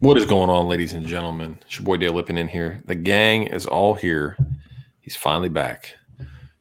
What 0.00 0.16
is 0.16 0.26
going 0.26 0.48
on, 0.48 0.68
ladies 0.68 0.92
and 0.92 1.04
gentlemen? 1.04 1.58
It's 1.62 1.76
your 1.76 1.84
boy 1.84 1.96
Dale 1.96 2.12
Lippin 2.12 2.38
in 2.38 2.46
here. 2.46 2.80
The 2.84 2.94
gang 2.94 3.48
is 3.48 3.66
all 3.66 3.94
here. 3.94 4.36
He's 5.00 5.16
finally 5.16 5.48
back. 5.48 5.96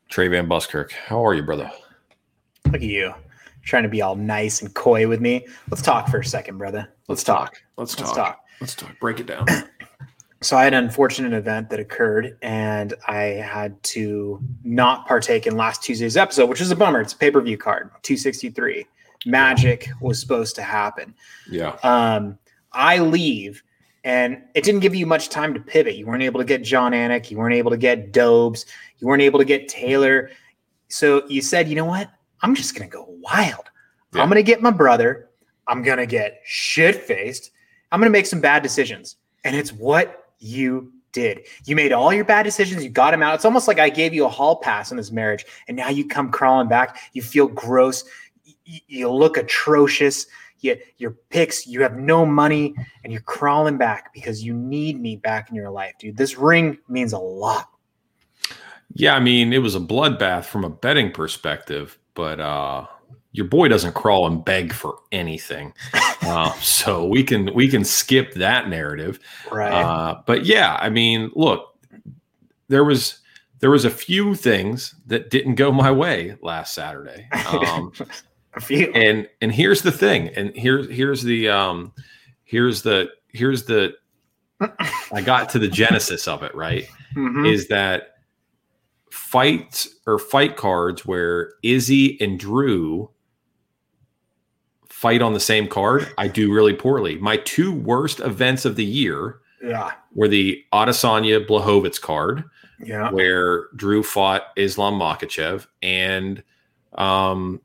Trey 0.09 0.27
Van 0.27 0.47
Buskirk, 0.47 0.91
how 0.91 1.23
are 1.23 1.35
you, 1.35 1.43
brother? 1.43 1.69
Look 2.65 2.77
at 2.77 2.81
you, 2.81 3.13
trying 3.61 3.83
to 3.83 3.89
be 3.89 4.01
all 4.01 4.15
nice 4.15 4.63
and 4.63 4.73
coy 4.73 5.07
with 5.07 5.21
me. 5.21 5.45
Let's 5.69 5.83
talk 5.83 6.09
for 6.09 6.17
a 6.17 6.25
second, 6.25 6.57
brother. 6.57 6.91
Let's, 7.07 7.23
talk. 7.23 7.61
Let's 7.77 7.93
talk. 7.93 8.07
Let's 8.07 8.17
talk. 8.17 8.39
Let's 8.59 8.75
talk. 8.75 8.99
Break 8.99 9.19
it 9.19 9.27
down. 9.27 9.45
so 10.41 10.57
I 10.57 10.63
had 10.63 10.73
an 10.73 10.85
unfortunate 10.85 11.33
event 11.33 11.69
that 11.69 11.79
occurred, 11.79 12.39
and 12.41 12.95
I 13.07 13.21
had 13.21 13.81
to 13.83 14.41
not 14.63 15.07
partake 15.07 15.45
in 15.45 15.55
last 15.55 15.83
Tuesday's 15.83 16.17
episode, 16.17 16.49
which 16.49 16.59
is 16.59 16.71
a 16.71 16.75
bummer. 16.75 17.01
It's 17.01 17.13
a 17.13 17.17
pay 17.17 17.29
per 17.29 17.41
view 17.41 17.57
card, 17.57 17.91
two 18.01 18.17
sixty 18.17 18.49
three. 18.49 18.87
Magic 19.27 19.89
was 20.01 20.19
supposed 20.19 20.55
to 20.55 20.63
happen. 20.63 21.13
Yeah. 21.51 21.77
Um 21.83 22.39
I 22.77 22.99
leave 22.99 23.63
and 24.03 24.41
it 24.53 24.63
didn't 24.63 24.81
give 24.81 24.95
you 24.95 25.05
much 25.05 25.29
time 25.29 25.53
to 25.53 25.59
pivot. 25.59 25.95
You 25.95 26.05
weren't 26.05 26.23
able 26.23 26.39
to 26.39 26.45
get 26.45 26.61
Jon 26.63 26.91
Anik, 26.93 27.29
you 27.31 27.37
weren't 27.37 27.55
able 27.55 27.71
to 27.71 27.77
get 27.77 28.13
Dobes, 28.13 28.65
you 28.99 29.07
weren't 29.07 29.23
able 29.23 29.39
to 29.39 29.45
get 29.45 29.67
Taylor. 29.67 30.29
So 30.87 31.27
you 31.27 31.41
said, 31.41 31.67
you 31.67 31.75
know 31.75 31.85
what? 31.85 32.09
I'm 32.41 32.55
just 32.55 32.75
gonna 32.75 32.89
go 32.89 33.07
wild. 33.21 33.65
Yeah. 34.13 34.21
I'm 34.21 34.29
gonna 34.29 34.43
get 34.43 34.61
my 34.61 34.71
brother. 34.71 35.29
I'm 35.67 35.81
gonna 35.81 36.05
get 36.05 36.39
shit 36.45 36.95
faced. 36.95 37.51
I'm 37.91 37.99
gonna 37.99 38.11
make 38.11 38.27
some 38.27 38.39
bad 38.39 38.63
decisions. 38.63 39.17
And 39.43 39.55
it's 39.55 39.73
what 39.73 40.29
you 40.39 40.93
did. 41.11 41.47
You 41.65 41.75
made 41.75 41.91
all 41.91 42.13
your 42.13 42.25
bad 42.25 42.43
decisions. 42.43 42.83
You 42.83 42.89
got 42.89 43.13
him 43.13 43.23
out. 43.23 43.35
It's 43.35 43.45
almost 43.45 43.67
like 43.67 43.79
I 43.79 43.89
gave 43.89 44.13
you 44.13 44.25
a 44.25 44.29
hall 44.29 44.57
pass 44.57 44.91
in 44.91 44.97
this 44.97 45.11
marriage, 45.11 45.45
and 45.67 45.75
now 45.75 45.89
you 45.89 46.07
come 46.07 46.31
crawling 46.31 46.67
back. 46.67 46.99
You 47.13 47.23
feel 47.23 47.47
gross. 47.47 48.03
You 48.63 49.09
look 49.09 49.35
atrocious 49.37 50.27
you, 50.59 50.77
your 50.97 51.11
picks, 51.29 51.67
you 51.67 51.81
have 51.81 51.97
no 51.97 52.25
money, 52.25 52.73
and 53.03 53.11
you're 53.11 53.21
crawling 53.21 53.77
back 53.77 54.13
because 54.13 54.43
you 54.43 54.53
need 54.53 54.99
me 54.99 55.15
back 55.15 55.49
in 55.49 55.55
your 55.55 55.69
life, 55.69 55.93
dude. 55.99 56.17
This 56.17 56.37
ring 56.37 56.77
means 56.87 57.13
a 57.13 57.19
lot. 57.19 57.69
Yeah, 58.93 59.15
I 59.15 59.19
mean, 59.19 59.53
it 59.53 59.59
was 59.59 59.75
a 59.75 59.79
bloodbath 59.79 60.45
from 60.45 60.63
a 60.63 60.69
betting 60.69 61.11
perspective, 61.11 61.99
but 62.13 62.39
uh 62.39 62.87
your 63.37 63.45
boy 63.45 63.67
doesn't 63.67 63.93
crawl 63.93 64.25
and 64.25 64.43
beg 64.43 64.73
for 64.73 64.97
anything, 65.11 65.71
uh, 66.23 66.51
so 66.53 67.05
we 67.05 67.23
can 67.23 67.53
we 67.53 67.69
can 67.69 67.83
skip 67.83 68.33
that 68.33 68.67
narrative. 68.67 69.19
Right. 69.51 69.71
Uh, 69.71 70.21
but 70.25 70.45
yeah, 70.45 70.75
I 70.81 70.89
mean, 70.89 71.31
look, 71.35 71.77
there 72.67 72.83
was 72.83 73.19
there 73.59 73.69
was 73.69 73.85
a 73.85 73.91
few 73.91 74.33
things 74.33 74.95
that 75.05 75.29
didn't 75.29 75.55
go 75.55 75.71
my 75.71 75.91
way 75.91 76.35
last 76.41 76.73
Saturday. 76.73 77.27
Um, 77.47 77.93
and 78.69 79.27
and 79.41 79.51
here's 79.51 79.81
the 79.81 79.91
thing, 79.91 80.29
and 80.29 80.55
here's 80.55 80.89
here's 80.89 81.23
the 81.23 81.49
um 81.49 81.93
here's 82.43 82.81
the 82.81 83.09
here's 83.29 83.65
the 83.65 83.93
I 85.11 85.21
got 85.21 85.49
to 85.49 85.59
the 85.59 85.67
genesis 85.67 86.27
of 86.27 86.43
it, 86.43 86.53
right? 86.55 86.85
Mm-hmm. 87.15 87.45
Is 87.45 87.67
that 87.67 88.15
fights 89.11 89.87
or 90.05 90.17
fight 90.19 90.55
cards 90.55 91.05
where 91.05 91.53
Izzy 91.63 92.19
and 92.21 92.39
Drew 92.39 93.09
fight 94.97 95.21
on 95.21 95.33
the 95.33 95.39
same 95.39 95.67
card, 95.67 96.11
I 96.17 96.27
do 96.27 96.51
really 96.51 96.73
poorly. 96.73 97.17
My 97.17 97.37
two 97.37 97.71
worst 97.71 98.19
events 98.19 98.65
of 98.65 98.75
the 98.75 98.83
year 98.83 99.39
yeah. 99.61 99.91
were 100.15 100.27
the 100.27 100.63
Adesanya 100.73 101.45
Blachowicz 101.45 102.01
card, 102.01 102.43
yeah. 102.79 103.11
where 103.11 103.67
Drew 103.75 104.01
fought 104.01 104.47
Islam 104.55 104.95
Makhachev, 104.95 105.67
and 105.83 106.43
um, 106.93 107.61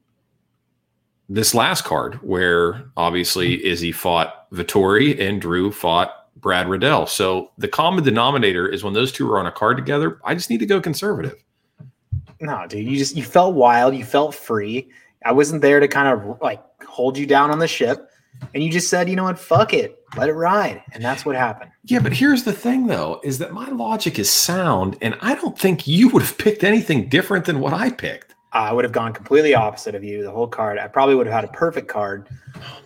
this 1.32 1.54
last 1.54 1.84
card 1.84 2.16
where 2.16 2.84
obviously 2.97 3.59
hmm. 3.59 3.66
Izzy 3.66 3.93
fought 3.93 4.50
Vettori 4.53 5.19
and 5.19 5.41
Drew 5.41 5.72
fought 5.72 6.12
Brad 6.37 6.69
Riddell. 6.69 7.06
So 7.06 7.50
the 7.56 7.69
common 7.69 8.04
denominator 8.04 8.69
is 8.69 8.84
when 8.84 8.93
those 8.93 9.12
two 9.12 9.31
are 9.31 9.38
on 9.38 9.47
a 9.47 9.53
card 9.53 9.76
together, 9.76 10.20
I 10.25 10.34
just 10.34 10.50
need 10.50 10.59
to 10.59 10.66
go 10.66 10.81
conservative. 10.81 11.43
No, 12.41 12.66
dude, 12.66 12.87
you 12.87 12.97
just 12.97 13.16
you 13.16 13.22
felt 13.22 13.54
wild, 13.54 13.94
you 13.94 14.04
felt 14.04 14.34
free. 14.34 14.91
I 15.25 15.32
wasn't 15.32 15.62
there 15.62 15.78
to 15.78 15.87
kind 15.87 16.09
of 16.09 16.41
like 16.41 16.60
hold 16.82 17.16
you 17.16 17.26
down 17.26 17.50
on 17.50 17.60
the 17.60 17.69
ship. 17.69 18.10
And 18.54 18.64
you 18.64 18.72
just 18.72 18.91
said, 18.91 19.09
you 19.09 19.14
know 19.14 19.25
what, 19.25 19.38
fuck 19.38 19.72
it. 19.72 20.03
Let 20.16 20.28
it 20.28 20.32
ride. 20.32 20.82
And 20.93 21.04
that's 21.04 21.25
what 21.25 21.37
happened. 21.37 21.70
Yeah, 21.84 22.00
but 22.00 22.12
here's 22.12 22.43
the 22.43 22.53
thing 22.53 22.88
though, 22.88 23.20
is 23.22 23.38
that 23.38 23.53
my 23.53 23.69
logic 23.69 24.19
is 24.19 24.28
sound, 24.28 24.99
and 25.00 25.16
I 25.20 25.37
don't 25.37 25.59
think 25.59 25.87
you 25.87 26.09
would 26.09 26.22
have 26.22 26.37
picked 26.37 26.64
anything 26.64 27.09
different 27.09 27.44
than 27.44 27.60
what 27.60 27.72
I 27.72 27.91
picked. 27.91 28.31
I 28.52 28.72
would 28.72 28.84
have 28.84 28.92
gone 28.92 29.12
completely 29.12 29.54
opposite 29.54 29.94
of 29.94 30.04
you 30.04 30.22
the 30.22 30.30
whole 30.30 30.46
card. 30.46 30.78
I 30.78 30.86
probably 30.86 31.14
would 31.14 31.26
have 31.26 31.34
had 31.34 31.44
a 31.44 31.52
perfect 31.52 31.88
card, 31.88 32.28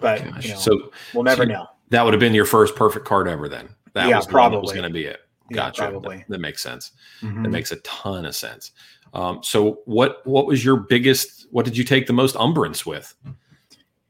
but 0.01 0.25
you 0.45 0.51
know, 0.51 0.57
so 0.57 0.91
we'll 1.13 1.25
never 1.25 1.43
so 1.43 1.49
know. 1.49 1.67
That 1.91 2.05
would 2.05 2.15
have 2.15 2.21
been 2.21 2.35
your 2.35 2.45
first 2.45 2.77
perfect 2.77 3.05
card 3.05 3.27
ever. 3.27 3.49
Then 3.49 3.69
that 3.95 4.09
yeah, 4.09 4.17
was 4.17 4.27
probably 4.27 4.61
was 4.61 4.73
going 4.73 4.85
to 4.85 4.91
be 4.91 5.05
it. 5.05 5.21
Gotcha. 5.53 5.83
Yeah, 5.83 5.91
probably. 5.91 6.19
That, 6.19 6.29
that, 6.29 6.41
makes 6.41 6.63
sense. 6.63 6.93
Mm-hmm. 7.21 7.43
That 7.43 7.49
makes 7.51 7.73
a 7.73 7.77
ton 7.77 8.25
of 8.25 8.35
sense. 8.35 8.73
Um, 9.15 9.41
so 9.43 9.81
what 9.87 10.25
what 10.27 10.47
was 10.47 10.65
your 10.65 10.77
biggest? 10.77 11.47
What 11.51 11.65
did 11.65 11.77
you 11.77 11.85
take 11.85 12.07
the 12.07 12.13
most 12.13 12.37
umbrance 12.37 12.87
with? 12.87 13.15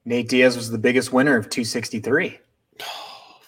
Nate 0.04 0.28
Diaz 0.28 0.56
was 0.56 0.70
the 0.70 0.78
biggest 0.78 1.12
winner 1.12 1.36
of 1.36 1.48
263. 1.48 2.38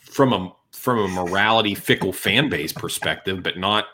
From 0.03 0.33
a 0.33 0.53
from 0.73 0.99
a 0.99 1.09
morality 1.09 1.75
fickle 1.75 2.13
fan 2.13 2.49
base 2.49 2.73
perspective, 2.73 3.43
but 3.43 3.59
not 3.59 3.87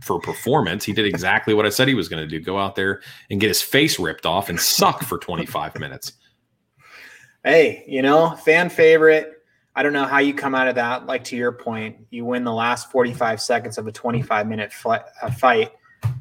for 0.00 0.20
performance. 0.20 0.84
He 0.84 0.92
did 0.92 1.06
exactly 1.06 1.54
what 1.54 1.66
I 1.66 1.70
said 1.70 1.88
he 1.88 1.94
was 1.94 2.08
going 2.08 2.22
to 2.22 2.28
do 2.28 2.42
go 2.42 2.58
out 2.58 2.74
there 2.74 3.02
and 3.30 3.40
get 3.40 3.48
his 3.48 3.62
face 3.62 3.98
ripped 3.98 4.26
off 4.26 4.48
and 4.48 4.58
suck 4.58 5.02
for 5.02 5.18
25 5.18 5.78
minutes. 5.78 6.12
Hey, 7.44 7.84
you 7.86 8.02
know, 8.02 8.36
fan 8.36 8.68
favorite. 8.68 9.32
I 9.74 9.82
don't 9.82 9.92
know 9.92 10.04
how 10.04 10.18
you 10.18 10.34
come 10.34 10.54
out 10.54 10.68
of 10.68 10.74
that. 10.76 11.06
Like 11.06 11.24
to 11.24 11.36
your 11.36 11.52
point, 11.52 11.96
you 12.10 12.24
win 12.24 12.44
the 12.44 12.52
last 12.52 12.90
45 12.90 13.40
seconds 13.40 13.78
of 13.78 13.86
a 13.86 13.92
25 13.92 14.46
minute 14.46 14.72
fight, 14.72 15.70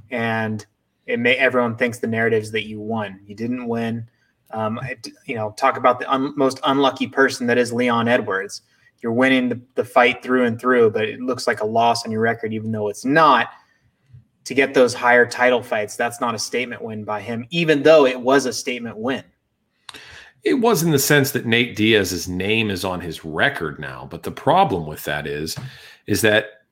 and 0.10 0.66
it 1.06 1.20
may 1.20 1.36
everyone 1.36 1.76
thinks 1.76 2.00
the 2.00 2.08
narrative 2.08 2.44
is 2.44 2.52
that 2.52 2.66
you 2.66 2.80
won. 2.80 3.20
You 3.26 3.36
didn't 3.36 3.68
win. 3.68 4.08
Um, 4.52 4.80
you 5.26 5.36
know, 5.36 5.52
talk 5.58 5.78
about 5.78 6.00
the 6.00 6.12
un, 6.12 6.34
most 6.36 6.60
unlucky 6.64 7.08
person 7.08 7.48
that 7.48 7.58
is 7.58 7.72
Leon 7.72 8.08
Edwards 8.08 8.62
you're 9.02 9.12
winning 9.12 9.50
the, 9.50 9.62
the 9.76 9.84
fight 9.84 10.22
through 10.22 10.46
and 10.46 10.60
through, 10.60 10.92
but 10.92 11.04
it 11.06 11.20
looks 11.20 11.48
like 11.48 11.62
a 11.62 11.66
loss 11.66 12.06
on 12.06 12.12
your 12.12 12.22
record, 12.22 12.54
even 12.54 12.72
though 12.72 12.90
it's 12.90 13.06
not. 13.06 13.50
To 14.46 14.56
get 14.56 14.74
those 14.74 14.94
higher 14.94 15.26
title 15.26 15.62
fights, 15.62 15.96
that's 15.96 16.20
not 16.20 16.34
a 16.34 16.40
statement 16.40 16.82
win 16.82 17.04
by 17.04 17.22
him, 17.22 17.46
even 17.52 17.84
though 17.84 18.08
it 18.08 18.20
was 18.20 18.48
a 18.48 18.54
statement 18.54 18.98
win. 18.98 19.24
It 20.44 20.56
was 20.56 20.82
in 20.82 20.90
the 20.90 21.00
sense 21.00 21.32
that 21.32 21.46
Nate 21.46 21.76
Diaz's 21.76 22.28
name 22.28 22.72
is 22.72 22.84
on 22.84 23.00
his 23.00 23.24
record 23.24 23.80
now, 23.80 24.08
but 24.10 24.24
the 24.24 24.32
problem 24.32 24.88
with 24.88 25.04
that 25.04 25.28
is, 25.28 25.56
is 26.08 26.22
that 26.22 26.64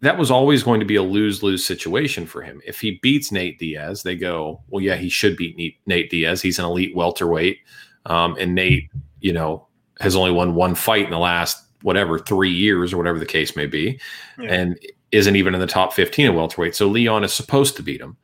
that 0.00 0.18
was 0.18 0.32
always 0.32 0.64
going 0.64 0.80
to 0.80 0.86
be 0.86 0.96
a 0.96 1.02
lose 1.02 1.44
lose 1.44 1.64
situation 1.64 2.26
for 2.26 2.42
him. 2.42 2.60
If 2.66 2.80
he 2.80 2.98
beats 3.02 3.30
Nate 3.30 3.58
Diaz, 3.58 4.02
they 4.02 4.16
go, 4.16 4.60
well, 4.68 4.82
yeah, 4.82 4.96
he 4.96 5.08
should 5.08 5.36
beat 5.36 5.78
Nate 5.86 6.10
Diaz. 6.10 6.42
He's 6.42 6.58
an 6.58 6.64
elite 6.64 6.94
welterweight, 6.96 7.58
um, 8.06 8.36
and 8.40 8.52
Nate, 8.52 8.90
you 9.20 9.32
know, 9.32 9.68
has 10.00 10.16
only 10.16 10.32
won 10.32 10.56
one 10.56 10.74
fight 10.74 11.04
in 11.04 11.12
the 11.12 11.18
last 11.18 11.64
whatever 11.82 12.18
three 12.18 12.50
years 12.50 12.92
or 12.92 12.96
whatever 12.96 13.18
the 13.18 13.26
case 13.26 13.56
may 13.56 13.66
be, 13.66 14.00
yeah. 14.38 14.52
and 14.52 14.78
isn't 15.10 15.36
even 15.36 15.54
in 15.54 15.60
the 15.60 15.66
top 15.66 15.92
15 15.92 16.28
of 16.28 16.34
welterweight. 16.34 16.74
So 16.74 16.88
Leon 16.88 17.24
is 17.24 17.32
supposed 17.32 17.76
to 17.76 17.82
beat 17.82 18.00
him. 18.00 18.16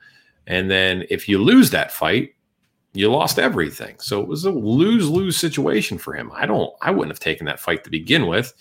And 0.47 0.71
then 0.71 1.05
if 1.11 1.29
you 1.29 1.39
lose 1.39 1.71
that 1.71 1.93
fight, 1.93 2.35
you 2.95 3.11
lost 3.11 3.39
everything. 3.39 3.97
So 4.01 4.21
it 4.21 4.27
was 4.27 4.45
a 4.45 4.51
lose 4.51 5.09
lose 5.09 5.37
situation 5.37 5.99
for 5.99 6.15
him. 6.15 6.33
I 6.35 6.47
don't, 6.47 6.73
I 6.81 6.91
wouldn't 6.91 7.13
have 7.13 7.21
taken 7.21 7.47
that 7.47 7.61
fight 7.61 7.85
to 7.85 7.91
begin 7.91 8.27
with, 8.27 8.55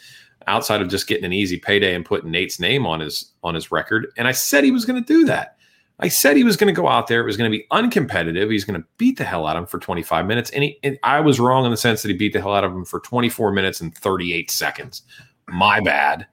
outside 0.47 0.81
of 0.81 0.89
just 0.89 1.07
getting 1.07 1.25
an 1.25 1.33
easy 1.33 1.57
payday 1.57 1.93
and 1.93 2.05
putting 2.05 2.31
Nate's 2.31 2.59
name 2.59 2.85
on 2.85 3.01
his 3.01 3.31
on 3.43 3.55
his 3.55 3.71
record. 3.71 4.07
And 4.17 4.27
I 4.27 4.31
said 4.31 4.63
he 4.63 4.71
was 4.71 4.85
going 4.85 5.01
to 5.01 5.13
do 5.13 5.25
that. 5.25 5.56
I 5.99 6.09
said 6.09 6.37
he 6.37 6.43
was 6.43 6.57
going 6.57 6.73
to 6.73 6.79
go 6.79 6.87
out 6.87 7.07
there. 7.07 7.21
It 7.21 7.25
was 7.25 7.37
going 7.37 7.51
to 7.51 7.57
be 7.57 7.65
uncompetitive. 7.71 8.51
He's 8.51 8.65
going 8.65 8.79
to 8.79 8.87
beat 8.97 9.17
the 9.17 9.23
hell 9.23 9.47
out 9.47 9.55
of 9.55 9.63
him 9.63 9.67
for 9.67 9.79
25 9.79 10.27
minutes. 10.27 10.51
And, 10.51 10.63
he, 10.63 10.79
and 10.83 10.99
I 11.03 11.19
was 11.19 11.39
wrong 11.39 11.65
in 11.65 11.71
the 11.71 11.77
sense 11.77 12.03
that 12.03 12.09
he 12.09 12.13
beat 12.15 12.33
the 12.33 12.39
hell 12.39 12.53
out 12.53 12.63
of 12.63 12.71
him 12.71 12.85
for 12.85 12.99
24 12.99 13.51
minutes 13.51 13.81
and 13.81 13.95
38 13.97 14.51
seconds. 14.51 15.01
My 15.47 15.79
bad. 15.79 16.27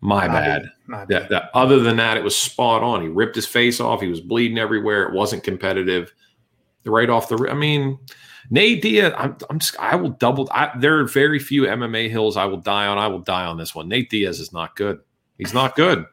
My, 0.00 0.26
My 0.26 0.34
bad. 0.34 0.62
bad. 0.62 0.70
My 0.86 0.98
bad. 1.04 1.08
That, 1.08 1.28
that, 1.30 1.50
other 1.54 1.80
than 1.80 1.96
that, 1.96 2.16
it 2.16 2.24
was 2.24 2.36
spot 2.36 2.82
on. 2.82 3.02
He 3.02 3.08
ripped 3.08 3.36
his 3.36 3.46
face 3.46 3.78
off. 3.78 4.00
He 4.00 4.08
was 4.08 4.20
bleeding 4.20 4.58
everywhere. 4.58 5.02
It 5.04 5.12
wasn't 5.12 5.44
competitive. 5.44 6.12
Right 6.86 7.10
off 7.10 7.28
the, 7.28 7.48
I 7.50 7.54
mean, 7.54 7.98
Nate 8.50 8.82
Diaz, 8.82 9.12
I'm, 9.16 9.36
I'm 9.48 9.58
just, 9.58 9.78
I 9.78 9.96
will 9.96 10.10
double. 10.10 10.48
I, 10.52 10.70
there 10.78 10.98
are 10.98 11.04
very 11.04 11.38
few 11.38 11.62
MMA 11.62 12.10
hills 12.10 12.36
I 12.36 12.44
will 12.44 12.58
die 12.58 12.86
on. 12.86 12.98
I 12.98 13.08
will 13.08 13.20
die 13.20 13.44
on 13.44 13.56
this 13.56 13.74
one. 13.74 13.88
Nate 13.88 14.10
Diaz 14.10 14.40
is 14.40 14.52
not 14.52 14.76
good. 14.76 15.00
He's 15.38 15.54
not 15.54 15.76
good. 15.76 16.06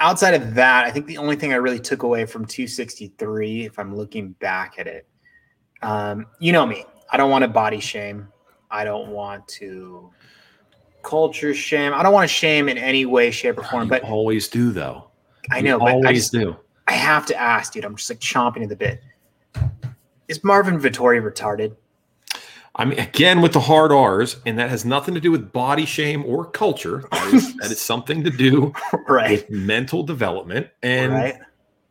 Outside 0.00 0.34
of 0.34 0.54
that, 0.54 0.84
I 0.84 0.90
think 0.90 1.06
the 1.06 1.18
only 1.18 1.36
thing 1.36 1.52
I 1.52 1.56
really 1.56 1.80
took 1.80 2.02
away 2.02 2.26
from 2.26 2.44
263, 2.44 3.64
if 3.64 3.78
I'm 3.78 3.94
looking 3.94 4.32
back 4.32 4.78
at 4.78 4.86
it, 4.86 5.06
um, 5.82 6.26
you 6.38 6.52
know 6.52 6.66
me, 6.66 6.84
I 7.10 7.16
don't 7.16 7.30
want 7.30 7.42
to 7.42 7.48
body 7.48 7.80
shame. 7.80 8.28
I 8.70 8.84
don't 8.84 9.10
want 9.10 9.46
to 9.48 10.10
culture 11.02 11.54
shame. 11.54 11.92
I 11.92 12.02
don't 12.02 12.12
want 12.12 12.28
to 12.28 12.34
shame 12.34 12.68
in 12.68 12.78
any 12.78 13.06
way, 13.06 13.30
shape, 13.30 13.58
or 13.58 13.62
form. 13.64 13.84
You 13.84 13.90
But 13.90 14.02
always 14.04 14.48
do 14.48 14.72
though. 14.72 15.10
I 15.50 15.58
You 15.58 15.64
know, 15.64 15.78
but 15.78 15.88
I 15.88 15.92
always 15.92 16.18
just 16.18 16.32
do. 16.32 16.56
I 16.86 16.92
have 16.92 17.26
to 17.26 17.40
ask, 17.40 17.72
dude. 17.72 17.84
I'm 17.84 17.96
just 17.96 18.10
like 18.10 18.20
chomping 18.20 18.62
at 18.62 18.68
the 18.68 18.76
bit. 18.76 19.02
Is 20.28 20.42
Marvin 20.42 20.80
Vettori 20.80 21.22
retarded? 21.22 21.76
I 22.76 22.84
mean, 22.84 22.98
again 22.98 23.40
with 23.40 23.52
the 23.52 23.60
hard 23.60 23.92
R's, 23.92 24.36
and 24.46 24.58
that 24.58 24.68
has 24.68 24.84
nothing 24.84 25.14
to 25.14 25.20
do 25.20 25.30
with 25.30 25.52
body 25.52 25.84
shame 25.84 26.24
or 26.24 26.44
culture. 26.44 27.04
That 27.12 27.32
is, 27.32 27.56
that 27.56 27.70
is 27.70 27.80
something 27.80 28.24
to 28.24 28.30
do 28.30 28.72
right. 29.08 29.30
with 29.30 29.50
mental 29.50 30.02
development. 30.02 30.68
And 30.82 31.12
right. 31.12 31.38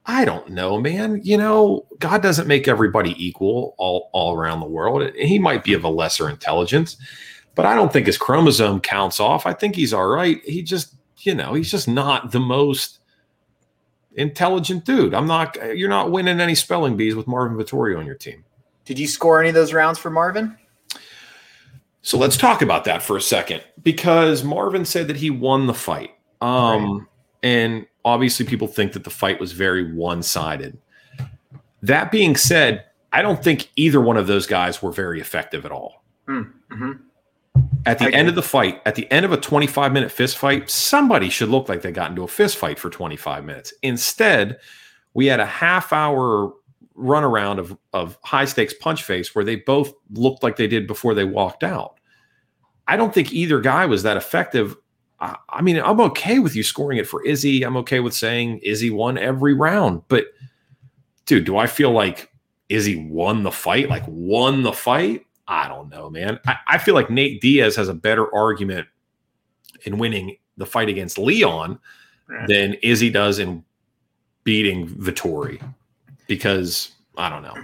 I 0.06 0.26
don't 0.26 0.50
know, 0.50 0.80
man. 0.80 1.22
You 1.24 1.38
know, 1.38 1.86
God 2.00 2.22
doesn't 2.22 2.48
make 2.48 2.68
everybody 2.68 3.16
equal 3.24 3.76
all, 3.78 4.10
all 4.12 4.36
around 4.36 4.60
the 4.60 4.66
world. 4.66 5.10
He 5.16 5.40
might 5.40 5.64
be 5.64 5.74
of 5.74 5.86
a 5.86 5.90
lesser 5.90 6.30
intelligence, 6.30 6.98
but 7.56 7.66
I 7.66 7.76
don't 7.76 7.94
think 7.94 8.08
his 8.08 8.18
chromosome 8.18 8.82
counts 8.82 9.22
off. 9.22 9.46
I 9.46 9.54
think 9.54 9.76
he's 9.76 9.94
all 9.94 10.08
right. 10.08 10.44
He 10.44 10.62
just, 10.62 10.96
you 11.20 11.34
know, 11.34 11.54
he's 11.54 11.72
just 11.72 11.88
not 11.88 12.32
the 12.32 12.42
most 12.42 13.00
intelligent 14.16 14.84
dude. 14.84 15.14
I'm 15.14 15.28
not, 15.28 15.56
you're 15.78 15.88
not 15.88 16.12
winning 16.12 16.42
any 16.42 16.56
spelling 16.56 16.98
bees 16.98 17.16
with 17.16 17.26
Marvin 17.26 17.58
Vittorio 17.58 18.00
on 18.00 18.06
your 18.06 18.16
team. 18.16 18.44
Did 18.84 19.00
you 19.00 19.08
score 19.08 19.40
any 19.40 19.48
of 19.48 19.56
those 19.56 19.72
rounds 19.72 19.98
for 19.98 20.10
Marvin? 20.10 20.58
So 22.04 22.18
let's 22.18 22.38
talk 22.38 22.62
about 22.62 22.84
that 22.84 23.02
for 23.02 23.18
a 23.18 23.22
second 23.22 23.64
because 23.82 24.44
Marvin 24.44 24.84
said 24.86 25.08
that 25.08 25.16
he 25.16 25.30
won 25.30 25.68
the 25.68 25.74
fight. 25.74 26.12
Um, 26.42 27.08
And 27.42 27.88
obviously, 28.06 28.46
people 28.46 28.68
think 28.68 28.92
that 28.94 29.06
the 29.06 29.10
fight 29.10 29.40
was 29.40 29.54
very 29.54 29.94
one 29.94 30.22
sided. 30.22 30.78
That 31.82 32.12
being 32.12 32.36
said, 32.36 32.86
I 33.14 33.22
don't 33.22 33.42
think 33.44 33.70
either 33.78 34.02
one 34.02 34.18
of 34.18 34.28
those 34.28 34.46
guys 34.46 34.82
were 34.82 34.92
very 34.92 35.22
effective 35.22 35.66
at 35.66 35.72
all. 35.72 36.04
Mm-hmm. 36.28 36.92
At 37.86 38.00
the 38.00 38.06
I 38.06 38.10
end 38.10 38.28
of 38.28 38.36
the 38.36 38.42
fight, 38.42 38.82
at 38.86 38.96
the 38.96 39.10
end 39.12 39.26
of 39.26 39.32
a 39.32 39.38
25 39.38 39.92
minute 39.92 40.12
fist 40.12 40.38
fight, 40.38 40.70
somebody 40.70 41.30
should 41.30 41.50
look 41.50 41.70
like 41.70 41.82
they 41.82 41.92
got 41.92 42.10
into 42.10 42.24
a 42.24 42.28
fist 42.28 42.58
fight 42.58 42.80
for 42.80 42.90
25 42.90 43.46
minutes. 43.46 43.74
Instead, 43.82 44.60
we 45.14 45.28
had 45.28 45.40
a 45.40 45.46
half 45.46 45.94
hour 45.94 46.54
runaround 46.98 47.60
of, 47.60 47.76
of 47.94 48.18
high 48.24 48.46
stakes 48.46 48.74
punch 48.74 49.04
face 49.04 49.34
where 49.34 49.46
they 49.46 49.56
both 49.56 49.94
looked 50.12 50.44
like 50.44 50.58
they 50.58 50.68
did 50.68 50.88
before 50.88 51.14
they 51.14 51.26
walked 51.26 51.64
out. 51.64 52.00
I 52.88 52.98
don't 52.98 53.14
think 53.14 53.34
either 53.34 53.60
guy 53.62 53.86
was 53.86 54.04
that 54.04 54.18
effective. 54.18 54.76
I, 55.20 55.38
I 55.50 55.62
mean, 55.62 55.80
I'm 55.80 56.02
okay 56.02 56.40
with 56.40 56.56
you 56.56 56.64
scoring 56.64 56.98
it 56.98 57.08
for 57.08 57.26
Izzy. 57.26 57.64
I'm 57.64 57.78
okay 57.78 58.00
with 58.00 58.14
saying 58.14 58.60
Izzy 58.60 58.90
won 58.90 59.18
every 59.18 59.54
round. 59.54 60.04
But, 60.08 60.26
dude, 61.26 61.46
do 61.46 61.58
I 61.58 61.68
feel 61.68 61.92
like 61.92 62.30
Izzy 62.70 63.08
won 63.08 63.44
the 63.44 63.52
fight? 63.52 63.90
Like, 63.90 64.04
won 64.08 64.64
the 64.64 64.74
fight? 64.74 65.26
I 65.48 65.68
don't 65.68 65.90
know, 65.90 66.10
man. 66.10 66.40
I, 66.46 66.58
I 66.68 66.78
feel 66.78 66.94
like 66.94 67.10
Nate 67.10 67.42
Diaz 67.42 67.76
has 67.76 67.90
a 67.90 67.94
better 67.94 68.34
argument 68.34 68.88
in 69.84 69.98
winning 69.98 70.38
the 70.58 70.66
fight 70.66 70.90
against 70.90 71.18
Leon 71.18 71.80
than 72.48 72.76
Izzy 72.76 73.10
does 73.10 73.40
in 73.40 73.64
beating 74.44 74.88
Vettori 74.88 75.62
because 76.36 76.92
I 77.18 77.30
don't 77.30 77.44
know. 77.44 77.56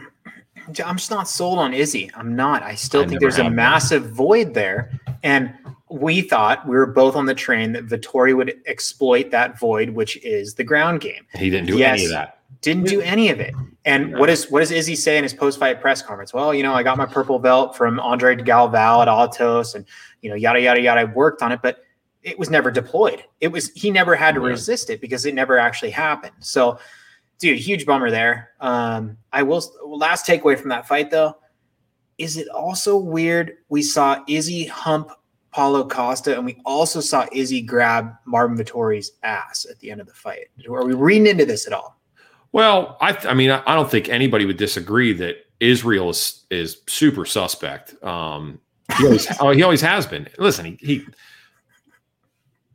I'm 0.85 0.97
just 0.97 1.09
not 1.09 1.27
sold 1.27 1.57
on 1.57 1.73
Izzy. 1.73 2.11
I'm 2.15 2.35
not. 2.35 2.61
I 2.61 2.75
still 2.75 3.01
I 3.01 3.07
think 3.07 3.19
there's 3.21 3.39
a 3.39 3.49
massive 3.49 4.11
void 4.11 4.53
there. 4.53 4.91
And 5.23 5.51
we 5.89 6.21
thought 6.21 6.67
we 6.67 6.75
were 6.75 6.85
both 6.85 7.15
on 7.15 7.25
the 7.25 7.33
train 7.33 7.71
that 7.73 7.87
Vettori 7.87 8.35
would 8.35 8.53
exploit 8.67 9.31
that 9.31 9.59
void, 9.59 9.89
which 9.91 10.23
is 10.23 10.53
the 10.53 10.63
ground 10.63 11.01
game. 11.01 11.25
He 11.33 11.49
didn't 11.49 11.67
do 11.67 11.77
Yes. 11.77 11.93
any 11.99 12.05
of 12.05 12.11
that. 12.11 12.35
Didn't 12.61 12.83
do 12.87 13.01
any 13.01 13.29
of 13.29 13.39
it. 13.39 13.55
And 13.85 14.17
what 14.19 14.29
is 14.29 14.51
what 14.51 14.59
does 14.59 14.69
Izzy 14.69 14.95
say 14.95 15.17
in 15.17 15.23
his 15.23 15.33
post-fight 15.33 15.81
press 15.81 16.01
conference? 16.03 16.33
Well, 16.33 16.53
you 16.53 16.61
know, 16.61 16.73
I 16.73 16.83
got 16.83 16.97
my 16.97 17.05
purple 17.05 17.39
belt 17.39 17.75
from 17.75 17.99
Andre 17.99 18.35
Galvão 18.35 19.01
at 19.01 19.07
Atos, 19.07 19.73
and 19.73 19.85
you 20.21 20.29
know, 20.29 20.35
yada 20.35 20.61
yada 20.61 20.81
yada. 20.81 21.01
I 21.01 21.03
worked 21.05 21.41
on 21.41 21.51
it, 21.51 21.61
but 21.63 21.77
it 22.21 22.37
was 22.37 22.49
never 22.49 22.69
deployed. 22.69 23.23
It 23.39 23.47
was 23.47 23.69
he 23.71 23.89
never 23.89 24.13
had 24.13 24.35
to 24.35 24.41
Yeah. 24.41 24.49
resist 24.49 24.89
it 24.91 24.99
because 25.01 25.25
it 25.25 25.33
never 25.33 25.57
actually 25.57 25.91
happened. 25.91 26.33
So, 26.39 26.77
dude, 27.39 27.59
huge 27.59 27.85
bummer 27.85 28.11
there. 28.11 28.51
Um, 28.59 29.17
I 29.31 29.43
will 29.43 29.63
last 29.85 30.25
takeaway 30.25 30.57
from 30.59 30.69
that 30.69 30.87
fight 30.87 31.09
though. 31.09 31.35
Is 32.17 32.37
it 32.37 32.49
also 32.49 32.97
weird 32.97 33.53
we 33.69 33.81
saw 33.81 34.23
Izzy 34.27 34.65
hump 34.65 35.11
Paulo 35.51 35.87
Costa 35.87 36.35
and 36.35 36.45
we 36.45 36.61
also 36.65 36.99
saw 36.99 37.25
Izzy 37.31 37.61
grab 37.61 38.13
Marvin 38.25 38.57
Vettori's 38.57 39.13
ass 39.23 39.65
at 39.69 39.79
the 39.79 39.89
end 39.89 40.01
of 40.01 40.07
the 40.07 40.13
fight? 40.13 40.47
Are 40.69 40.85
we 40.85 40.93
reading 40.93 41.27
into 41.27 41.45
this 41.45 41.65
at 41.65 41.73
all? 41.73 41.99
Well, 42.51 42.97
I, 42.99 43.17
I 43.27 43.33
mean, 43.33 43.51
I, 43.51 43.61
I 43.65 43.75
don't 43.75 43.89
think 43.89 44.09
anybody 44.09 44.45
would 44.45 44.57
disagree 44.57 45.13
that 45.13 45.37
Israel 45.59 46.09
is 46.09 46.45
is 46.49 46.81
super 46.87 47.25
suspect. 47.25 48.01
Um, 48.03 48.59
he 48.97 49.05
always, 49.05 49.27
oh, 49.39 49.51
he 49.51 49.63
always 49.63 49.81
has 49.81 50.07
been. 50.07 50.27
Listen, 50.37 50.65
he, 50.65 50.77
he 50.81 51.05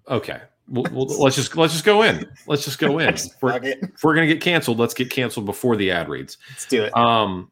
okay. 0.09 0.43
Well, 0.69 0.87
well, 0.93 1.07
let's 1.23 1.37
just 1.37 1.57
let's 1.57 1.73
just 1.73 1.85
go 1.85 2.03
in. 2.03 2.27
Let's 2.47 2.65
just 2.65 2.79
go 2.79 2.99
in. 2.99 3.09
If 3.15 3.43
we're, 3.43 3.61
if 3.63 4.03
we're 4.03 4.15
gonna 4.15 4.27
get 4.27 4.41
canceled, 4.41 4.79
let's 4.79 4.95
get 4.95 5.11
canceled 5.11 5.47
before 5.47 5.77
the 5.77 5.91
ad 5.91 6.09
reads. 6.09 6.39
Let's 6.51 6.67
do 6.67 6.83
it. 6.85 6.97
Um, 6.97 7.51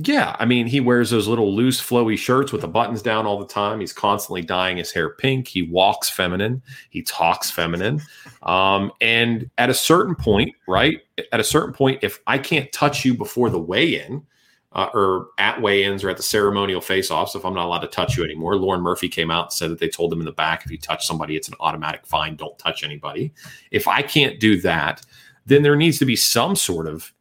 yeah, 0.00 0.36
I 0.38 0.44
mean, 0.44 0.68
he 0.68 0.78
wears 0.78 1.10
those 1.10 1.26
little 1.26 1.52
loose, 1.52 1.80
flowy 1.80 2.16
shirts 2.16 2.52
with 2.52 2.60
the 2.60 2.68
buttons 2.68 3.02
down 3.02 3.26
all 3.26 3.40
the 3.40 3.46
time. 3.46 3.80
He's 3.80 3.92
constantly 3.92 4.42
dyeing 4.42 4.76
his 4.76 4.92
hair 4.92 5.10
pink. 5.10 5.48
He 5.48 5.62
walks 5.62 6.08
feminine. 6.08 6.62
He 6.90 7.02
talks 7.02 7.50
feminine. 7.50 8.00
Um, 8.44 8.92
and 9.00 9.50
at 9.58 9.70
a 9.70 9.74
certain 9.74 10.14
point, 10.14 10.54
right? 10.68 11.00
At 11.32 11.40
a 11.40 11.44
certain 11.44 11.72
point, 11.74 11.98
if 12.02 12.20
I 12.28 12.38
can't 12.38 12.70
touch 12.70 13.04
you 13.04 13.12
before 13.12 13.50
the 13.50 13.58
weigh-in, 13.58 14.24
uh, 14.72 14.88
or 14.92 15.28
at 15.38 15.60
weigh-ins 15.60 16.04
or 16.04 16.10
at 16.10 16.16
the 16.16 16.22
ceremonial 16.22 16.80
face-offs, 16.80 17.34
if 17.34 17.44
I'm 17.44 17.54
not 17.54 17.66
allowed 17.66 17.80
to 17.80 17.88
touch 17.88 18.16
you 18.16 18.24
anymore, 18.24 18.56
Lauren 18.56 18.82
Murphy 18.82 19.08
came 19.08 19.30
out 19.30 19.46
and 19.46 19.52
said 19.52 19.70
that 19.70 19.78
they 19.78 19.88
told 19.88 20.12
them 20.12 20.20
in 20.20 20.26
the 20.26 20.32
back, 20.32 20.64
if 20.64 20.70
you 20.70 20.78
touch 20.78 21.06
somebody, 21.06 21.36
it's 21.36 21.48
an 21.48 21.54
automatic 21.60 22.06
fine. 22.06 22.36
Don't 22.36 22.58
touch 22.58 22.84
anybody. 22.84 23.32
If 23.70 23.88
I 23.88 24.02
can't 24.02 24.38
do 24.38 24.60
that, 24.60 25.04
then 25.46 25.62
there 25.62 25.76
needs 25.76 25.98
to 25.98 26.04
be 26.04 26.16
some 26.16 26.54
sort 26.54 26.86
of 26.86 27.12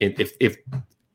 if 0.00 0.32
if, 0.40 0.56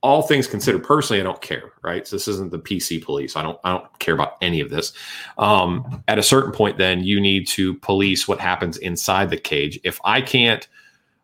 all 0.04 0.24
things 0.24 0.48
considered 0.48 0.84
personally 0.84 1.20
i 1.20 1.24
don't 1.24 1.44
care 1.44 1.74
right? 1.84 2.08
So 2.08 2.16
this 2.16 2.28
isn't 2.28 2.52
the 2.52 2.58
pc 2.58 3.04
police. 3.04 3.36
I 3.36 3.44
don't 3.44 3.60
i 3.64 3.72
don't 3.72 4.00
care 4.00 4.16
about 4.16 4.38
any 4.42 4.60
of 4.60 4.72
this. 4.72 4.94
Um, 5.38 6.04
at 6.08 6.18
a 6.18 6.24
certain 6.24 6.52
point 6.52 6.80
then 6.80 7.04
you 7.04 7.22
need 7.22 7.48
to 7.50 7.76
police 7.76 8.28
what 8.28 8.40
happens 8.40 8.78
inside 8.78 9.30
the 9.30 9.38
cage. 9.38 9.80
If 9.83 10.00
i 10.04 10.19
can't 10.21 10.68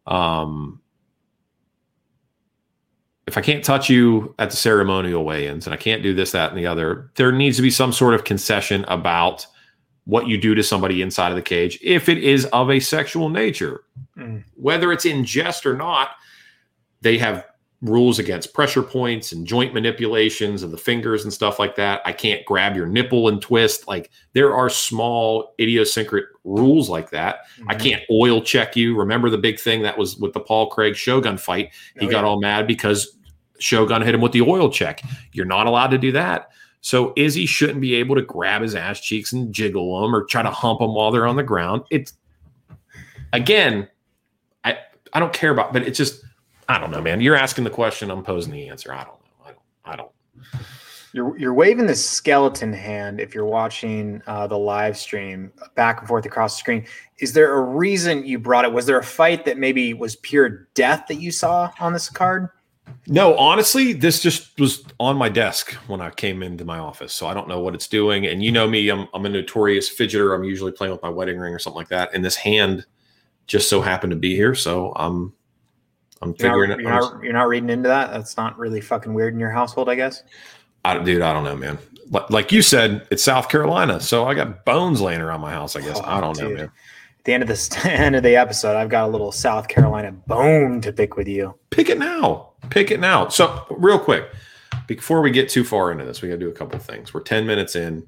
um, 0.06 0.80
if 3.28 3.38
i 3.38 3.42
can't 3.42 3.64
touch 3.64 3.90
you 3.90 4.34
at 4.40 4.50
the 4.50 4.56
ceremonial 4.56 5.24
weigh-ins 5.26 5.68
and 5.68 5.74
i 5.74 5.78
can't 5.78 6.02
do 6.02 6.14
this 6.14 6.32
that 6.32 6.50
and 6.50 6.58
the 6.58 6.66
other 6.66 7.12
there 7.16 7.32
needs 7.32 7.56
to 7.58 7.62
be 7.62 7.70
some 7.72 7.92
sort 7.94 8.14
of 8.14 8.24
concession 8.24 8.84
about 8.88 9.46
what 10.06 10.28
you 10.28 10.38
do 10.40 10.56
to 10.56 10.64
somebody 10.64 11.02
inside 11.02 11.30
of 11.30 11.36
the 11.36 11.42
cage 11.42 11.78
if 11.84 12.08
it 12.10 12.18
is 12.20 12.46
of 12.48 12.70
a 12.72 12.80
sexual 12.80 13.30
nature 13.30 13.82
Mm. 14.18 14.44
whether 14.56 14.92
it's 14.92 15.06
in 15.06 15.24
jest 15.26 15.64
or 15.66 15.76
not 15.78 16.12
they 17.02 17.18
have 17.20 17.46
rules 17.84 18.18
against 18.18 18.56
pressure 18.56 18.82
points 18.82 19.32
and 19.32 19.46
joint 19.46 19.72
manipulations 19.76 20.64
of 20.64 20.72
the 20.72 20.78
fingers 20.78 21.24
and 21.24 21.32
stuff 21.32 21.60
like 21.60 21.76
that. 21.76 22.02
I 22.06 22.12
can't 22.12 22.44
grab 22.44 22.76
your 22.76 22.88
nipple 22.88 23.28
and 23.28 23.40
twist. 23.40 23.88
Like 23.88 24.10
there 24.34 24.56
are 24.56 24.68
small 24.68 25.54
idiosyncratic 25.60 26.30
rules 26.44 26.90
like 26.90 27.12
that. 27.12 27.42
I 27.68 27.76
Mhm. 27.76 27.80
can't 27.80 28.04
oil 28.10 28.42
check 28.42 28.76
you. 28.76 28.96
Remember 28.98 29.30
the 29.30 29.38
big 29.38 29.60
thing 29.60 29.84
that 29.84 29.96
was 29.96 30.18
with 30.18 30.34
the 30.34 30.40
Paul 30.40 30.72
Craig 30.72 30.96
Shogun 30.96 31.38
fight? 31.38 31.70
He 32.00 32.08
Oh, 32.08 32.10
got 32.10 32.22
yeah. 32.24 32.28
all 32.30 32.40
mad 32.42 32.66
because 32.66 33.16
Shogun 33.60 34.02
hit 34.02 34.16
him 34.16 34.22
with 34.22 34.32
the 34.32 34.42
oil 34.42 34.70
check. 34.70 35.02
You're 35.32 35.46
not 35.46 35.68
allowed 35.68 35.92
to 35.92 35.98
do 35.98 36.12
that. 36.14 36.50
So 36.82 37.14
Izzy 37.16 37.46
shouldn't 37.46 37.82
be 37.82 37.96
able 37.96 38.16
to 38.16 38.22
grab 38.22 38.62
his 38.62 38.76
ass 38.76 39.02
cheeks 39.02 39.34
and 39.34 39.54
jiggle 39.54 40.02
them 40.02 40.16
or 40.16 40.24
try 40.26 40.42
to 40.42 40.52
hump 40.52 40.80
them 40.80 40.94
while 40.94 41.12
they're 41.12 41.28
on 41.28 41.36
the 41.36 41.44
ground. 41.44 41.84
It's 41.90 42.14
again, 43.34 43.88
I 44.64 44.78
I 45.14 45.20
don't 45.20 45.34
care 45.34 45.52
about, 45.52 45.74
but 45.74 45.84
it's 45.84 45.98
just 45.98 46.24
I 46.70 46.80
don't 46.80 46.92
know, 46.92 47.02
man. 47.02 47.22
You're 47.22 47.36
asking 47.36 47.64
the 47.64 47.70
question, 47.70 48.12
I'm 48.12 48.24
posing 48.24 48.54
the 48.54 48.68
answer. 48.70 48.94
I 48.94 49.04
don't 49.04 49.20
know. 49.20 49.46
I 49.46 49.52
don't. 49.52 49.62
I 49.86 49.96
don't. 49.96 50.12
You're 51.14 51.38
you're 51.38 51.54
waving 51.54 51.88
the 51.88 51.96
skeleton 51.96 52.74
hand 52.74 53.20
if 53.20 53.34
you're 53.34 53.46
watching 53.46 54.22
uh, 54.28 54.46
the 54.48 54.58
live 54.58 54.98
stream 54.98 55.52
back 55.76 56.00
and 56.00 56.08
forth 56.08 56.26
across 56.26 56.56
the 56.56 56.60
screen. 56.60 56.86
Is 57.20 57.34
there 57.34 57.54
a 57.56 57.62
reason 57.62 58.26
you 58.26 58.38
brought 58.38 58.66
it? 58.66 58.72
Was 58.72 58.86
there 58.86 59.00
a 59.00 59.04
fight 59.04 59.46
that 59.46 59.58
maybe 59.58 59.94
was 59.94 60.16
pure 60.18 60.68
death 60.74 61.06
that 61.08 61.16
you 61.16 61.32
saw 61.32 61.72
on 61.80 61.94
this 61.94 62.10
card? 62.10 62.50
No, 63.08 63.38
honestly, 63.38 63.94
this 63.94 64.22
just 64.22 64.60
was 64.60 64.84
on 65.00 65.16
my 65.18 65.30
desk 65.30 65.72
when 65.88 66.02
I 66.02 66.10
came 66.10 66.44
into 66.44 66.66
my 66.66 66.80
office. 66.80 67.14
So 67.14 67.28
I 67.28 67.34
don't 67.34 67.48
know 67.48 67.60
what 67.62 67.74
it's 67.74 67.88
doing. 67.88 68.26
And 68.28 68.44
you 68.44 68.52
know 68.52 68.68
me, 68.68 68.90
I'm 68.90 69.08
I'm 69.14 69.26
a 69.26 69.30
notorious 69.30 69.90
fidgeter. 69.90 70.36
I'm 70.36 70.44
usually 70.44 70.72
playing 70.72 70.92
with 70.92 71.02
my 71.02 71.10
wedding 71.10 71.38
ring 71.40 71.54
or 71.54 71.60
something 71.60 71.78
like 71.78 71.90
that. 71.90 72.14
And 72.14 72.24
this 72.24 72.36
hand 72.36 72.86
just 73.46 73.70
so 73.70 73.80
happened 73.82 74.12
to 74.12 74.18
be 74.18 74.36
here. 74.36 74.54
So 74.56 74.92
I'm 74.96 75.34
I'm 76.22 76.30
You're 76.30 76.38
figuring 76.38 76.70
not, 76.72 76.80
it. 76.80 76.82
you're, 76.82 76.92
not, 76.92 77.24
you're 77.24 77.34
not 77.34 77.48
reading 77.48 77.70
into 77.70 77.88
that. 77.90 78.12
That's 78.12 78.36
not 78.38 78.58
really 78.58 78.82
fucking 78.82 79.14
weird 79.14 79.34
in 79.34 79.40
your 79.40 79.52
household, 79.52 79.88
I 79.88 79.96
guess. 79.96 80.24
I, 80.84 80.98
dude, 81.00 81.22
I 81.22 81.32
don't 81.34 81.44
know, 81.44 81.56
man. 81.56 81.78
Li- 82.10 82.26
Like 82.30 82.52
you 82.52 82.62
said, 82.62 83.06
it's 83.12 83.24
South 83.24 83.50
Carolina, 83.50 84.00
so 84.00 84.26
I 84.26 84.34
got 84.34 84.66
bones 84.66 85.00
laying 85.02 85.22
around 85.22 85.42
my 85.42 85.52
house. 85.52 85.76
I 85.76 85.82
guess 85.82 85.98
Oh, 86.00 86.06
I 86.06 86.20
don't 86.20 86.38
know, 86.40 86.50
man. 86.50 86.72
The 87.28 87.34
end 87.34 87.44
of 87.44 87.50
this 87.50 87.70
end 87.86 88.16
of 88.16 88.24
the 88.24 88.38
episode, 88.38 88.78
I've 88.78 88.88
got 88.88 89.04
a 89.06 89.12
little 89.12 89.34
South 89.34 89.68
Carolina 89.68 90.14
bone 90.14 90.80
to 90.80 90.94
pick 90.94 91.18
with 91.18 91.28
you. 91.28 91.54
Pick 91.72 91.90
it 91.90 92.00
now. 92.00 92.52
Pick 92.70 92.90
it 92.90 93.02
now. 93.02 93.28
So, 93.28 93.66
real 93.70 94.00
quick, 94.00 94.30
before 94.88 95.20
we 95.22 95.30
get 95.30 95.50
too 95.50 95.66
far 95.66 95.92
into 95.92 96.06
this, 96.06 96.22
we 96.22 96.30
got 96.30 96.36
to 96.36 96.40
do 96.40 96.48
a 96.50 96.54
couple 96.54 96.80
things. 96.80 97.14
We're 97.14 97.20
ten 97.22 97.46
minutes 97.46 97.76
in. 97.76 98.02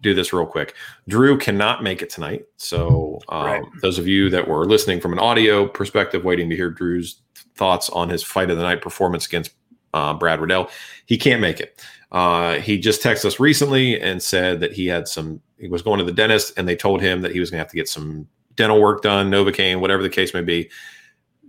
Do 0.00 0.14
this 0.14 0.32
real 0.32 0.46
quick. 0.46 0.74
Drew 1.08 1.36
cannot 1.38 1.82
make 1.82 2.02
it 2.02 2.10
tonight, 2.10 2.44
so 2.56 3.18
um, 3.28 3.44
Right. 3.46 3.62
those 3.82 3.98
of 3.98 4.06
you 4.06 4.30
that 4.30 4.46
were 4.46 4.64
listening 4.64 5.00
from 5.00 5.12
an 5.12 5.18
audio 5.18 5.66
perspective, 5.66 6.24
waiting 6.24 6.48
to 6.50 6.54
hear 6.56 6.70
Drew's 6.70 7.20
thoughts 7.56 7.90
on 7.90 8.08
his 8.10 8.22
fight 8.22 8.48
of 8.50 8.56
the 8.58 8.62
night 8.62 8.80
performance 8.80 9.26
against 9.26 9.50
uh, 9.92 10.14
Brad 10.14 10.40
Riddell, 10.40 10.70
he 11.06 11.18
can't 11.18 11.40
make 11.40 11.58
it. 11.58 11.84
Uh, 12.12 12.54
he 12.60 12.78
just 12.78 13.02
texted 13.02 13.24
us 13.24 13.40
recently 13.40 14.00
and 14.00 14.22
said 14.22 14.60
that 14.60 14.72
he 14.72 14.86
had 14.86 15.08
some. 15.08 15.40
He 15.58 15.66
was 15.66 15.82
going 15.82 15.98
to 15.98 16.04
the 16.04 16.12
dentist, 16.12 16.52
and 16.56 16.68
they 16.68 16.76
told 16.76 17.00
him 17.00 17.22
that 17.22 17.32
he 17.32 17.40
was 17.40 17.50
going 17.50 17.58
to 17.58 17.64
have 17.64 17.70
to 17.70 17.76
get 17.76 17.88
some 17.88 18.28
dental 18.56 18.80
work 18.80 19.02
done, 19.02 19.30
Novocaine, 19.30 19.80
whatever 19.80 20.02
the 20.02 20.10
case 20.10 20.34
may 20.34 20.42
be. 20.42 20.70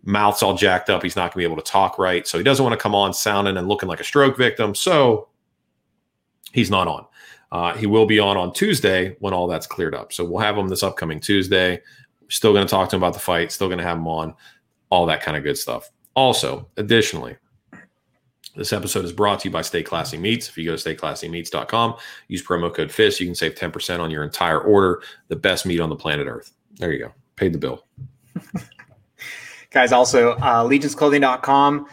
Mouth's 0.03 0.43
all 0.43 0.55
jacked 0.55 0.89
up. 0.89 1.01
He's 1.01 1.15
not 1.15 1.33
going 1.33 1.43
to 1.43 1.48
be 1.48 1.53
able 1.53 1.62
to 1.62 1.72
talk 1.72 1.98
right, 1.98 2.27
so 2.27 2.38
he 2.38 2.43
doesn't 2.43 2.63
want 2.63 2.74
to 2.74 2.81
come 2.81 2.95
on 2.95 3.13
sounding 3.13 3.57
and 3.57 3.67
looking 3.67 3.88
like 3.88 4.01
a 4.01 4.03
stroke 4.03 4.38
victim. 4.38 4.75
So 4.75 5.29
he's 6.51 6.69
not 6.69 6.88
on. 6.88 7.05
Uh, 7.51 7.74
he 7.75 7.86
will 7.86 8.05
be 8.05 8.19
on 8.19 8.36
on 8.36 8.51
Tuesday 8.51 9.15
when 9.19 9.33
all 9.33 9.48
that's 9.48 9.67
cleared 9.67 9.93
up. 9.93 10.12
So 10.12 10.25
we'll 10.25 10.41
have 10.41 10.57
him 10.57 10.67
this 10.67 10.83
upcoming 10.83 11.19
Tuesday. 11.19 11.81
Still 12.27 12.51
going 12.51 12.65
to 12.65 12.72
talk 12.72 12.89
to 12.89 12.95
him 12.95 13.03
about 13.03 13.13
the 13.13 13.19
fight. 13.19 13.51
Still 13.51 13.67
going 13.67 13.77
to 13.77 13.83
have 13.83 13.98
him 13.98 14.07
on. 14.07 14.33
All 14.89 15.05
that 15.05 15.22
kind 15.22 15.38
of 15.38 15.43
good 15.43 15.57
stuff. 15.57 15.89
Also, 16.15 16.67
additionally, 16.77 17.38
this 18.55 18.74
episode 18.74 19.05
is 19.05 19.12
brought 19.12 19.39
to 19.41 19.50
you 19.50 19.51
by 19.51 19.62
Stay 19.62 19.83
Classy 19.83 20.17
Meats. 20.17 20.50
If 20.50 20.57
you 20.57 20.65
go 20.65 20.75
to 20.75 20.95
stayclassymeats.com, 20.95 21.95
use 22.27 22.43
promo 22.43 22.74
code 22.74 22.91
FIST, 22.91 23.19
you 23.19 23.25
can 23.25 23.36
save 23.36 23.55
10% 23.55 24.00
on 24.00 24.12
your 24.12 24.24
entire 24.24 24.60
order. 24.60 25.01
The 25.27 25.36
best 25.36 25.65
meat 25.65 25.79
on 25.79 25.89
the 25.89 25.95
planet 25.95 26.27
Earth. 26.27 26.51
There 26.77 26.91
you 26.91 26.99
go. 26.99 27.13
Paid 27.35 27.53
the 27.53 27.59
bill. 27.59 27.85
Guys, 29.71 29.91
also 29.91 30.33
uh, 30.33 30.63
legionsclothing.com. 30.63 31.87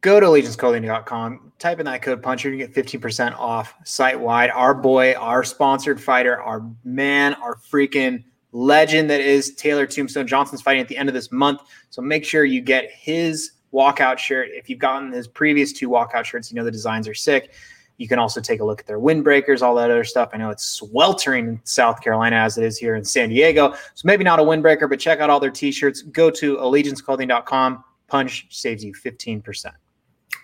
Go 0.00 0.20
to 0.20 0.26
legionsclothing.com, 0.26 1.52
type 1.58 1.80
in 1.80 1.86
that 1.86 2.02
code 2.02 2.22
puncher, 2.22 2.50
you 2.50 2.64
get 2.64 2.72
15% 2.72 3.36
off 3.36 3.74
site 3.84 4.20
wide. 4.20 4.50
Our 4.50 4.74
boy, 4.74 5.14
our 5.14 5.42
sponsored 5.42 6.00
fighter, 6.00 6.40
our 6.40 6.62
man, 6.84 7.34
our 7.34 7.56
freaking 7.56 8.22
legend 8.52 9.10
that 9.10 9.20
is 9.20 9.54
Taylor 9.54 9.86
Tombstone 9.86 10.26
Johnson's 10.26 10.62
fighting 10.62 10.80
at 10.80 10.88
the 10.88 10.96
end 10.96 11.08
of 11.08 11.14
this 11.14 11.32
month. 11.32 11.62
So 11.90 12.02
make 12.02 12.24
sure 12.24 12.44
you 12.44 12.60
get 12.60 12.90
his 12.90 13.52
walkout 13.72 14.18
shirt. 14.18 14.48
If 14.52 14.70
you've 14.70 14.78
gotten 14.78 15.12
his 15.12 15.26
previous 15.26 15.72
two 15.72 15.88
walkout 15.88 16.24
shirts, 16.24 16.50
you 16.50 16.56
know 16.56 16.64
the 16.64 16.70
designs 16.70 17.08
are 17.08 17.14
sick. 17.14 17.52
You 17.98 18.08
can 18.08 18.18
also 18.18 18.40
take 18.40 18.60
a 18.60 18.64
look 18.64 18.80
at 18.80 18.86
their 18.86 18.98
windbreakers, 18.98 19.62
all 19.62 19.74
that 19.76 19.90
other 19.90 20.04
stuff. 20.04 20.30
I 20.32 20.36
know 20.36 20.50
it's 20.50 20.64
sweltering 20.64 21.48
in 21.48 21.60
South 21.64 22.02
Carolina 22.02 22.36
as 22.36 22.58
it 22.58 22.64
is 22.64 22.76
here 22.76 22.94
in 22.94 23.04
San 23.04 23.30
Diego. 23.30 23.72
So 23.94 24.02
maybe 24.04 24.22
not 24.22 24.38
a 24.38 24.42
windbreaker, 24.42 24.88
but 24.88 25.00
check 25.00 25.20
out 25.20 25.30
all 25.30 25.40
their 25.40 25.50
t-shirts. 25.50 26.02
Go 26.02 26.30
to 26.30 26.56
allegianceclothing.com. 26.56 27.84
Punch 28.08 28.46
saves 28.50 28.84
you 28.84 28.92
15%. 28.92 29.72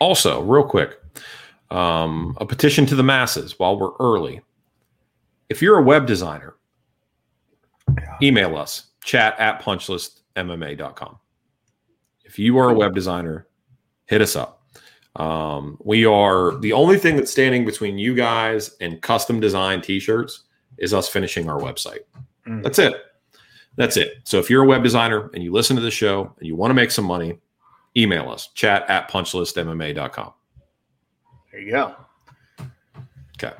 Also, 0.01 0.43
real 0.43 0.65
quick, 0.65 0.99
um, 1.71 2.37
a 2.41 2.47
petition 2.47 2.87
to 2.87 2.95
the 2.95 3.03
masses 3.03 3.59
while 3.59 3.79
we're 3.79 3.95
early. 4.01 4.41
If 5.49 5.61
you're 5.61 5.79
a 5.79 5.83
web 5.83 6.07
designer, 6.07 6.55
email 8.23 8.57
us 8.57 8.87
chat 9.05 9.39
at 9.39 9.61
punchlistmma.com. 9.61 11.19
If 12.25 12.39
you 12.39 12.57
are 12.59 12.71
a 12.71 12.75
web 12.75 12.95
designer, 12.95 13.47
hit 14.07 14.23
us 14.23 14.37
up. 14.37 14.62
Um, 15.17 15.77
we 15.85 16.07
are 16.07 16.57
the 16.61 16.73
only 16.73 16.99
thing 16.99 17.17
that's 17.17 17.31
standing 17.31 17.65
between 17.65 17.99
you 17.99 18.15
guys 18.15 18.77
and 18.81 19.01
custom 19.03 19.41
design 19.41 19.83
t-shirts 19.83 20.45
is 20.79 20.95
us 20.95 21.09
finishing 21.09 21.49
our 21.51 21.61
website. 21.61 22.01
Mm. 22.47 22.63
That's 22.63 22.79
it. 22.79 22.95
That's 23.77 23.97
it. 23.97 24.21
So 24.25 24.39
if 24.39 24.51
you're 24.51 24.65
a 24.65 24.67
web 24.67 24.83
designer 24.83 25.31
and 25.35 25.43
you 25.43 25.53
listen 25.53 25.77
to 25.77 25.83
the 25.83 25.91
show 25.91 26.33
and 26.39 26.47
you 26.47 26.57
want 26.57 26.71
to 26.71 26.75
make 26.75 26.91
some 26.91 27.05
money, 27.05 27.39
email 27.97 28.31
us 28.31 28.49
chat 28.49 28.89
at 28.89 29.11
punchlistmma.com. 29.11 30.33
There 31.51 31.61
you 31.61 31.73
go. 31.73 31.95
Okay. 33.37 33.55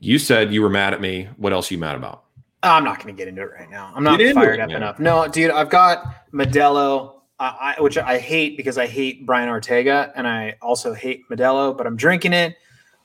You 0.00 0.18
said 0.18 0.52
you 0.52 0.62
were 0.62 0.70
mad 0.70 0.92
at 0.92 1.00
me. 1.00 1.28
What 1.36 1.52
else 1.52 1.70
are 1.70 1.74
you 1.74 1.80
mad 1.80 1.96
about? 1.96 2.24
I'm 2.62 2.84
not 2.84 3.02
going 3.02 3.14
to 3.14 3.18
get 3.18 3.28
into 3.28 3.42
it 3.42 3.50
right 3.52 3.70
now. 3.70 3.92
I'm 3.94 4.02
not 4.02 4.18
fired 4.18 4.58
it, 4.58 4.60
up 4.60 4.68
man. 4.68 4.76
enough. 4.78 4.98
No, 4.98 5.28
dude, 5.28 5.50
I've 5.50 5.70
got 5.70 6.30
Modelo, 6.32 7.15
uh, 7.38 7.52
I, 7.60 7.80
which 7.80 7.98
I 7.98 8.18
hate 8.18 8.56
because 8.56 8.78
I 8.78 8.86
hate 8.86 9.26
Brian 9.26 9.48
Ortega 9.48 10.12
and 10.16 10.26
I 10.26 10.56
also 10.62 10.94
hate 10.94 11.28
Modelo, 11.28 11.76
but 11.76 11.86
I'm 11.86 11.96
drinking 11.96 12.32
it. 12.32 12.56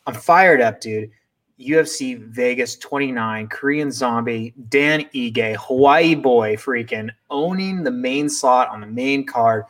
I'm 0.08 0.14
fired 0.14 0.62
up, 0.62 0.82
dude. 0.82 1.12
UFC 1.60 2.20
Vegas 2.20 2.76
29, 2.78 3.48
Korean 3.50 3.92
Zombie, 3.92 4.54
Dan 4.70 5.02
Ige, 5.14 5.56
Hawaii 5.58 6.16
boy, 6.16 6.56
freaking 6.56 7.10
owning 7.30 7.84
the 7.84 7.92
main 7.92 8.30
slot 8.30 8.70
on 8.70 8.82
the 8.82 8.88
main 8.88 9.26
card. 9.26 9.66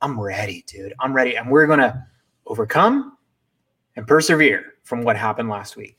I'm 0.00 0.20
ready, 0.20 0.64
dude. 0.66 0.94
I'm 0.98 1.12
ready. 1.12 1.36
And 1.36 1.48
we're 1.48 1.66
going 1.66 1.78
to 1.78 2.04
overcome 2.46 3.16
and 3.94 4.06
persevere 4.06 4.74
from 4.82 5.02
what 5.02 5.16
happened 5.16 5.48
last 5.48 5.76
week. 5.76 5.96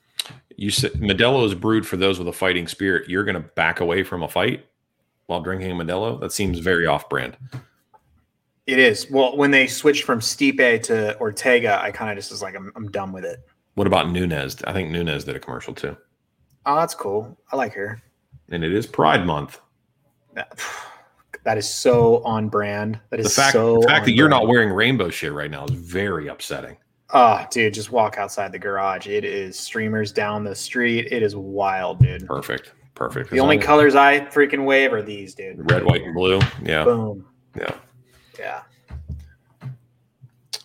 You 0.57 0.71
said 0.71 0.93
Modelo 0.93 1.45
is 1.45 1.53
brewed 1.53 1.87
for 1.87 1.95
those 1.95 2.19
with 2.19 2.27
a 2.27 2.33
fighting 2.33 2.67
spirit. 2.67 3.09
You're 3.09 3.23
going 3.23 3.35
to 3.35 3.49
back 3.55 3.79
away 3.79 4.03
from 4.03 4.23
a 4.23 4.27
fight 4.27 4.65
while 5.27 5.41
drinking 5.41 5.71
Modelo? 5.75 6.19
That 6.19 6.31
seems 6.31 6.59
very 6.59 6.85
off 6.85 7.07
brand. 7.09 7.37
It 8.65 8.79
is. 8.79 9.09
Well, 9.11 9.35
when 9.35 9.51
they 9.51 9.67
switched 9.67 10.03
from 10.03 10.19
Stipe 10.19 10.83
to 10.83 11.19
Ortega, 11.19 11.81
I 11.81 11.91
kind 11.91 12.09
of 12.09 12.17
just 12.17 12.31
was 12.31 12.41
like, 12.41 12.55
I'm, 12.55 12.71
I'm 12.75 12.89
done 12.91 13.11
with 13.11 13.25
it. 13.25 13.45
What 13.75 13.87
about 13.87 14.09
Nunes? 14.11 14.63
I 14.65 14.73
think 14.73 14.89
Nunes 14.91 15.23
did 15.23 15.35
a 15.35 15.39
commercial 15.39 15.73
too. 15.73 15.97
Oh, 16.65 16.75
that's 16.75 16.95
cool. 16.95 17.37
I 17.51 17.55
like 17.55 17.73
her. 17.73 18.01
And 18.49 18.63
it 18.63 18.73
is 18.73 18.87
Pride 18.87 19.25
Month. 19.25 19.59
That, 20.33 20.59
that 21.43 21.57
is 21.57 21.67
so 21.67 22.23
on 22.23 22.47
brand. 22.47 22.99
That 23.09 23.21
The 23.21 23.29
fact, 23.29 23.53
so 23.53 23.81
the 23.81 23.87
fact 23.87 24.05
that 24.05 24.13
you're 24.13 24.29
not 24.29 24.47
wearing 24.47 24.69
rainbow 24.69 25.09
shit 25.09 25.33
right 25.33 25.51
now 25.51 25.65
is 25.65 25.71
very 25.71 26.27
upsetting. 26.27 26.77
Oh, 27.15 27.45
dude, 27.51 27.73
just 27.73 27.91
walk 27.91 28.17
outside 28.17 28.51
the 28.51 28.59
garage. 28.59 29.07
It 29.07 29.23
is 29.23 29.59
streamers 29.59 30.11
down 30.11 30.43
the 30.43 30.55
street. 30.55 31.09
It 31.11 31.21
is 31.21 31.35
wild, 31.35 31.99
dude. 31.99 32.25
Perfect. 32.25 32.73
Perfect. 32.95 33.29
The 33.29 33.39
only 33.39 33.57
colors 33.57 33.93
I 33.95 34.21
freaking 34.21 34.65
wave 34.65 34.93
are 34.93 35.01
these, 35.01 35.35
dude. 35.35 35.69
red, 35.69 35.83
white, 35.83 36.03
and 36.03 36.13
blue. 36.13 36.39
Yeah. 36.63 36.83
Boom. 36.85 37.25
Yeah. 37.55 37.75
Yeah. 38.37 38.61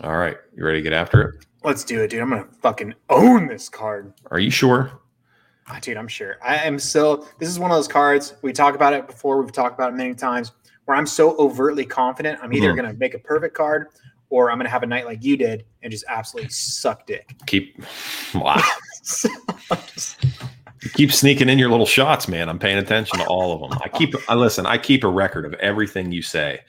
All 0.03 0.17
right. 0.17 0.37
You 0.57 0.65
ready 0.65 0.79
to 0.79 0.83
get 0.83 0.93
after 0.93 1.23
it? 1.23 1.47
Let's 1.65 1.85
do 1.85 2.03
it, 2.03 2.11
dude. 2.11 2.21
I'm 2.21 2.31
gonna 2.31 2.47
fucking 2.63 2.95
own 3.11 3.47
this 3.49 3.69
card. 3.69 4.13
Are 4.31 4.39
you 4.39 4.51
sure? 4.51 4.93
Ah, 5.67 5.79
dude, 5.81 5.97
I'm 5.97 6.09
sure. 6.09 6.37
I 6.43 6.57
am 6.57 6.79
so. 6.79 7.27
This 7.39 7.49
is 7.49 7.59
one 7.59 7.71
of 7.71 7.77
those 7.77 7.89
cards 7.89 8.35
we 8.43 8.53
talk 8.53 8.75
about 8.75 8.93
it 8.93 9.07
before. 9.07 9.41
We've 9.43 9.53
talked 9.53 9.75
about 9.75 9.93
it 9.93 9.97
many 9.97 10.15
times. 10.15 10.53
Where 10.87 10.97
I'm 10.97 11.07
so 11.07 11.37
overtly 11.37 11.85
confident, 11.85 12.39
I'm 12.43 12.55
either 12.55 12.73
Mhm. 12.73 12.77
going 12.77 12.91
to 12.93 12.99
make 12.99 13.13
a 13.13 13.19
perfect 13.19 13.55
card, 13.55 13.89
or 14.31 14.51
I'm 14.51 14.57
going 14.57 14.65
to 14.65 14.71
have 14.71 14.83
a 14.83 14.87
night 14.87 15.05
like 15.05 15.23
you 15.23 15.37
did 15.37 15.67
and 15.83 15.91
just 15.93 16.07
absolutely 16.09 16.49
suck 16.51 17.07
dick. 17.07 17.35
Keep 17.47 17.83
wow. 18.35 18.63
You 20.81 20.91
keep 20.91 21.13
sneaking 21.13 21.49
in 21.49 21.59
your 21.59 21.71
little 21.71 21.87
shots, 21.87 22.29
man. 22.29 22.49
I'm 22.49 22.59
paying 22.61 22.79
attention 22.79 23.19
to 23.19 23.25
all 23.27 23.53
of 23.53 23.61
them. 23.69 23.79
I 23.85 23.89
keep 23.89 24.15
I 24.29 24.35
listen, 24.37 24.65
I 24.65 24.79
keep 24.79 25.03
a 25.03 25.09
record 25.09 25.45
of 25.45 25.53
everything 25.55 26.13
you 26.13 26.23
say. 26.23 26.61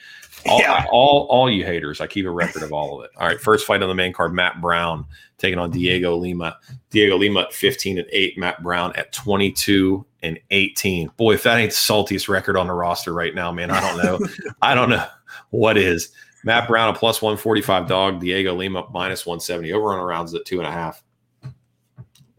All, 0.47 0.59
Yeah. 0.59 0.85
all 0.91 1.27
all 1.29 1.49
you 1.49 1.65
haters, 1.65 1.99
I 2.01 2.07
keep 2.07 2.25
a 2.25 2.31
record 2.31 2.63
of 2.63 2.71
all 2.71 2.99
of 2.99 3.05
it. 3.05 3.11
All 3.17 3.27
right, 3.27 3.39
first 3.39 3.65
fight 3.65 3.81
on 3.81 3.89
the 3.89 3.95
main 3.95 4.13
card, 4.13 4.33
Matt 4.33 4.61
Brown 4.61 5.05
taking 5.37 5.59
on 5.59 5.71
Dhiego 5.71 6.19
Lima. 6.19 6.57
Dhiego 6.91 7.17
Lima 7.19 7.41
at 7.41 7.53
15 7.53 7.97
and 7.99 8.07
8, 8.11 8.37
Matt 8.37 8.61
Brown 8.63 8.93
at 8.95 9.11
22 9.13 10.05
and 10.23 10.39
18. 10.51 11.11
Boy, 11.17 11.33
if 11.33 11.43
that 11.43 11.57
ain't 11.57 11.71
the 11.71 11.77
saltiest 11.77 12.27
record 12.29 12.57
on 12.57 12.67
the 12.67 12.73
roster 12.73 13.13
right 13.13 13.33
now, 13.35 13.51
man, 13.51 13.71
I 13.71 13.79
don't 13.81 14.03
know. 14.03 14.27
I 14.61 14.75
don't 14.75 14.89
know 14.89 15.05
what 15.49 15.77
is. 15.77 16.09
Matt 16.43 16.67
Brown 16.67 16.93
a 16.93 16.97
plus 16.97 17.21
145 17.21 17.87
dog, 17.87 18.21
Dhiego 18.21 18.55
Lima 18.55 18.85
minus 18.91 19.25
170. 19.25 19.71
Over 19.73 19.93
on 19.93 19.99
the 19.99 20.05
rounds 20.05 20.33
at 20.33 20.45
two 20.45 20.59
and 20.59 20.67
a 20.67 20.71
half. 20.71 21.03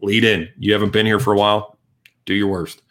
Lead 0.01 0.23
in. 0.23 0.49
You 0.57 0.73
haven't 0.73 0.91
been 0.91 1.05
here 1.05 1.19
for 1.19 1.33
a 1.33 1.37
while. 1.37 1.77
Do 2.25 2.33
your 2.33 2.47
worst. 2.47 2.81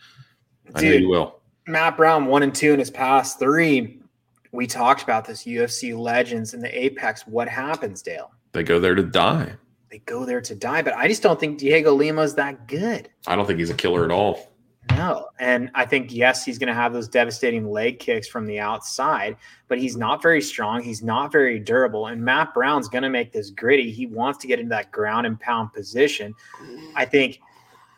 I 0.74 0.82
know 0.82 0.90
you 0.92 1.08
will. 1.08 1.40
Matt 1.66 1.96
Brown, 1.96 2.26
one 2.26 2.42
and 2.42 2.54
two 2.54 2.72
in 2.72 2.78
his 2.78 2.90
past 2.90 3.38
three. 3.38 3.99
We 4.52 4.66
talked 4.66 5.02
about 5.02 5.24
this 5.24 5.44
UFC 5.44 5.96
legends 5.96 6.54
in 6.54 6.60
the 6.60 6.84
Apex. 6.84 7.26
What 7.26 7.48
happens, 7.48 8.02
Dale? 8.02 8.32
They 8.52 8.62
go 8.62 8.80
there 8.80 8.94
to 8.94 9.02
die. 9.02 9.52
They 9.90 9.98
go 10.00 10.24
there 10.24 10.40
to 10.40 10.54
die, 10.54 10.82
but 10.82 10.94
I 10.94 11.08
just 11.08 11.22
don't 11.22 11.38
think 11.38 11.58
Dhiego 11.58 11.96
Lima's 11.96 12.34
that 12.36 12.68
good. 12.68 13.08
I 13.26 13.36
don't 13.36 13.46
think 13.46 13.58
he's 13.58 13.70
a 13.70 13.74
killer 13.74 14.04
at 14.04 14.10
all. 14.10 14.50
No. 14.90 15.28
And 15.38 15.70
I 15.74 15.84
think, 15.84 16.12
yes, 16.12 16.44
he's 16.44 16.58
going 16.58 16.68
to 16.68 16.74
have 16.74 16.92
those 16.92 17.08
devastating 17.08 17.70
leg 17.70 17.98
kicks 17.98 18.28
from 18.28 18.46
the 18.46 18.58
outside, 18.58 19.36
but 19.68 19.78
he's 19.78 19.96
not 19.96 20.22
very 20.22 20.40
strong. 20.40 20.82
He's 20.82 21.02
not 21.02 21.32
very 21.32 21.58
durable. 21.58 22.06
And 22.06 22.22
Matt 22.22 22.54
Brown's 22.54 22.88
going 22.88 23.02
to 23.02 23.10
make 23.10 23.32
this 23.32 23.50
gritty. 23.50 23.90
He 23.90 24.06
wants 24.06 24.38
to 24.40 24.46
get 24.46 24.58
into 24.58 24.70
that 24.70 24.90
ground 24.90 25.26
and 25.26 25.38
pound 25.40 25.72
position. 25.72 26.34
I 26.94 27.04
think, 27.04 27.40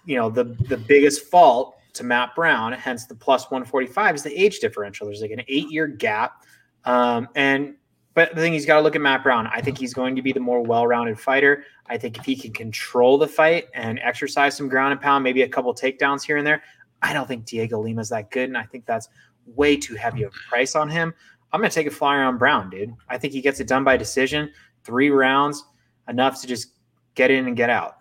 you 0.05 0.17
know, 0.17 0.31
the, 0.31 0.45
the 0.69 0.77
biggest 0.77 1.27
fault 1.27 1.77
to 1.95 2.05
Matt 2.05 2.35
Brown, 2.35 2.73
hence 2.73 3.07
the 3.07 3.15
plus 3.15 3.51
145, 3.51 4.15
is 4.15 4.23
the 4.23 4.43
age 4.43 4.61
differential. 4.61 5.07
There's 5.07 5.21
like 5.21 5.31
an 5.31 5.43
eight 5.49 5.71
year 5.71 5.87
gap. 5.87 6.45
Um, 6.85 7.29
and 7.35 7.75
But 8.15 8.35
the 8.35 8.41
thing 8.41 8.53
he's 8.53 8.67
got 8.67 8.77
to 8.77 8.83
look 8.83 8.97
at 8.97 9.03
Matt 9.03 9.23
Brown. 9.23 9.47
I 9.47 9.61
think 9.61 9.79
he's 9.79 9.95
going 9.95 10.17
to 10.17 10.23
be 10.23 10.33
the 10.33 10.41
more 10.41 10.63
well-rounded 10.63 11.19
fighter. 11.19 11.65
I 11.87 11.99
think 11.99 12.19
if 12.19 12.25
he 12.25 12.37
can 12.37 12.53
control 12.53 13.19
the 13.19 13.29
fight 13.29 13.67
and 13.75 13.99
exercise 14.01 14.57
some 14.57 14.69
ground 14.69 14.93
and 14.93 15.01
pound, 15.01 15.25
maybe 15.25 15.43
a 15.43 15.49
couple 15.49 15.75
takedowns 15.75 16.25
here 16.25 16.37
and 16.37 16.47
there, 16.47 16.63
I 17.03 17.13
don't 17.13 17.27
think 17.27 17.47
Dhiego 17.47 17.83
Lima's 17.83 18.09
that 18.11 18.31
good, 18.31 18.49
and 18.49 18.57
I 18.57 18.65
think 18.65 18.87
that's 18.87 19.09
way 19.47 19.77
too 19.77 19.95
heavy 19.95 20.23
of 20.23 20.33
a 20.33 20.49
price 20.49 20.77
on 20.77 20.89
him. 20.89 21.13
I'm 21.53 21.61
to 21.63 21.69
take 21.69 21.87
a 21.87 21.91
flyer 21.91 22.23
on 22.23 22.39
Brown, 22.39 22.71
dude. 22.71 22.95
I 23.09 23.19
think 23.19 23.33
he 23.33 23.41
gets 23.41 23.61
it 23.61 23.69
done 23.69 23.85
by 23.85 23.97
decision, 23.97 24.51
three 24.85 25.11
rounds, 25.11 25.65
enough 26.09 26.41
to 26.41 26.47
just 26.47 26.69
get 27.15 27.31
in 27.31 27.47
and 27.47 27.57
get 27.57 27.71
out. 27.71 27.97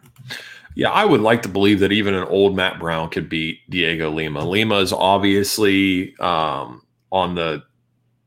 Yeah, 0.75 0.89
I 0.89 1.03
would 1.03 1.21
like 1.21 1.41
to 1.43 1.49
believe 1.49 1.79
that 1.79 1.91
even 1.91 2.13
an 2.13 2.23
old 2.23 2.55
Matt 2.55 2.79
Brown 2.79 3.09
could 3.09 3.27
beat 3.27 3.69
Dhiego 3.69 4.13
Lima. 4.13 4.45
Lima 4.45 4.75
is 4.77 4.93
obviously 4.93 6.15
um, 6.17 6.81
on 7.11 7.35
the 7.35 7.63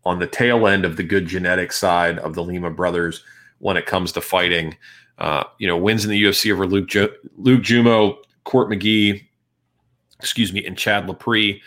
on 0.05 0.19
the 0.19 0.27
tail 0.27 0.67
end 0.67 0.85
of 0.85 0.97
the 0.97 1.03
good 1.03 1.27
genetic 1.27 1.73
side 1.73 2.19
of 2.19 2.35
the 2.35 2.43
Lima 2.43 2.71
brothers 2.71 3.25
when 3.59 3.77
it 3.77 3.87
comes 3.87 4.13
to 4.13 4.21
fighting. 4.21 4.77
Uh, 5.17 5.45
you 5.59 5.67
know, 5.67 5.77
wins 5.77 6.05
in 6.05 6.11
the 6.11 6.23
UFC 6.23 6.53
over 6.53 6.67
Luke 6.67 6.89
jo- 6.89 7.15
Luke 7.37 7.63
Jumeau, 7.63 8.19
Court 8.45 8.69
McGee, 8.69 9.25
excuse 10.19 10.53
me, 10.53 10.67
and 10.67 10.77
Chad 10.77 11.07
Laprise. 11.07 11.61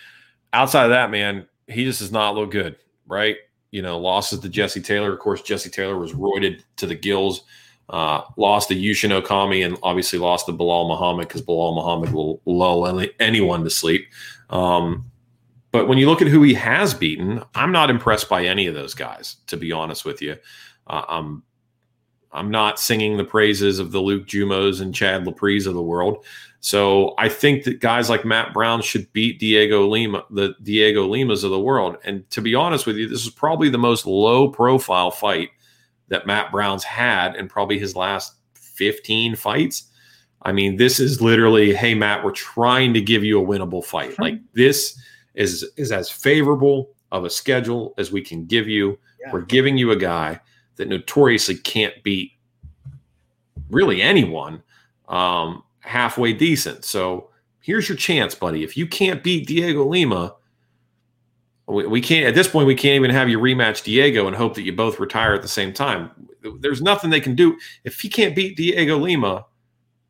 Outside 0.53 0.83
of 0.83 0.89
that, 0.91 1.09
man, 1.09 1.47
he 1.67 1.85
just 1.85 1.99
does 1.99 2.11
not 2.11 2.35
look 2.35 2.51
good, 2.51 2.75
right? 3.07 3.37
You 3.71 3.81
know, 3.81 3.97
losses 3.97 4.39
to 4.39 4.49
Jesse 4.49 4.81
Taylor. 4.81 5.13
Of 5.13 5.19
course, 5.19 5.41
Jesse 5.41 5.69
Taylor 5.69 5.97
was 5.97 6.13
roided 6.13 6.61
to 6.75 6.85
the 6.85 6.95
gills 6.95 7.43
uh, 7.89 8.21
lost 8.35 8.69
to 8.69 8.75
Yushin 8.75 9.21
Okami 9.21 9.65
and 9.65 9.77
obviously 9.81 10.19
lost 10.19 10.47
to 10.47 10.51
Belal 10.51 10.87
Muhammad 10.87 11.27
because 11.27 11.41
Belal 11.41 11.75
Muhammad 11.75 12.11
will 12.11 12.41
lull 12.45 13.01
anyone 13.19 13.63
to 13.63 13.69
sleep. 13.69 14.07
Um, 14.49 15.09
but 15.71 15.87
when 15.87 15.97
you 15.97 16.09
look 16.09 16.21
at 16.21 16.27
who 16.27 16.43
he 16.43 16.53
has 16.55 16.93
beaten, 16.93 17.43
I'm 17.55 17.71
not 17.71 17.89
impressed 17.89 18.29
by 18.29 18.45
any 18.45 18.67
of 18.67 18.75
those 18.75 18.93
guys, 18.93 19.37
to 19.47 19.57
be 19.57 19.71
honest 19.71 20.05
with 20.05 20.21
you. 20.21 20.37
Uh, 20.87 21.03
I'm 21.07 21.43
I'm 22.31 22.51
not 22.51 22.79
singing 22.79 23.17
the 23.17 23.23
praises 23.23 23.79
of 23.79 23.91
the 23.91 24.01
Luke 24.01 24.27
Jumos 24.27 24.81
and 24.81 24.93
Chad 24.93 25.25
Laprise's 25.25 25.65
of 25.67 25.73
the 25.73 25.81
world. 25.81 26.25
So 26.59 27.13
I 27.17 27.29
think 27.29 27.63
that 27.63 27.79
guys 27.79 28.09
like 28.09 28.25
Matt 28.25 28.53
Brown 28.53 28.81
should 28.81 29.11
beat 29.13 29.39
Dhiego 29.39 29.89
Lima, 29.89 30.25
the 30.29 30.53
Dhiego 30.61 31.07
Limas 31.07 31.43
of 31.43 31.51
the 31.51 31.59
world. 31.59 31.97
And 32.03 32.29
to 32.31 32.41
be 32.41 32.53
honest 32.53 32.85
with 32.85 32.97
you, 32.97 33.07
this 33.07 33.25
is 33.25 33.31
probably 33.31 33.69
the 33.69 33.77
most 33.77 34.05
low 34.05 34.49
profile 34.49 35.11
fight 35.11 35.49
that 36.09 36.27
Matt 36.27 36.51
Brown's 36.51 36.83
had 36.83 37.35
in 37.35 37.47
probably 37.47 37.79
his 37.79 37.95
last 37.95 38.35
15 38.55 39.35
fights. 39.35 39.83
I 40.43 40.51
mean, 40.51 40.77
this 40.77 40.99
is 40.99 41.21
literally, 41.21 41.73
hey 41.73 41.93
Matt, 41.95 42.23
we're 42.23 42.31
trying 42.31 42.93
to 42.93 43.01
give 43.01 43.23
you 43.23 43.41
a 43.41 43.45
winnable 43.45 43.83
fight. 43.83 44.17
Like 44.19 44.39
this 44.53 44.99
is 45.35 45.65
is 45.77 45.91
as 45.91 46.09
favorable 46.09 46.89
of 47.11 47.25
a 47.25 47.29
schedule 47.29 47.93
as 47.97 48.11
we 48.11 48.21
can 48.21 48.45
give 48.45 48.67
you. 48.67 48.97
Yeah. 49.19 49.31
We're 49.33 49.41
giving 49.41 49.77
you 49.77 49.91
a 49.91 49.95
guy 49.95 50.39
that 50.75 50.87
notoriously 50.87 51.55
can't 51.55 52.01
beat 52.03 52.33
really 53.69 54.01
anyone 54.01 54.61
um, 55.09 55.63
halfway 55.79 56.33
decent. 56.33 56.85
So 56.85 57.29
here's 57.61 57.89
your 57.89 57.97
chance, 57.97 58.35
buddy. 58.35 58.63
If 58.63 58.77
you 58.77 58.87
can't 58.87 59.23
beat 59.23 59.47
Dhiego 59.47 59.87
Lima, 59.87 60.35
we, 61.67 61.85
we 61.87 62.01
can't 62.01 62.25
at 62.25 62.35
this 62.35 62.47
point. 62.47 62.67
We 62.67 62.75
can't 62.75 62.95
even 62.95 63.11
have 63.11 63.29
you 63.29 63.39
rematch 63.39 63.83
Diego 63.83 64.27
and 64.27 64.35
hope 64.35 64.55
that 64.55 64.63
you 64.63 64.73
both 64.73 64.99
retire 64.99 65.33
at 65.33 65.41
the 65.41 65.47
same 65.47 65.73
time. 65.73 66.11
There's 66.59 66.81
nothing 66.81 67.09
they 67.09 67.19
can 67.19 67.35
do 67.35 67.57
if 67.83 67.99
he 67.99 68.09
can't 68.09 68.35
beat 68.35 68.57
Dhiego 68.57 68.99
Lima. 68.99 69.45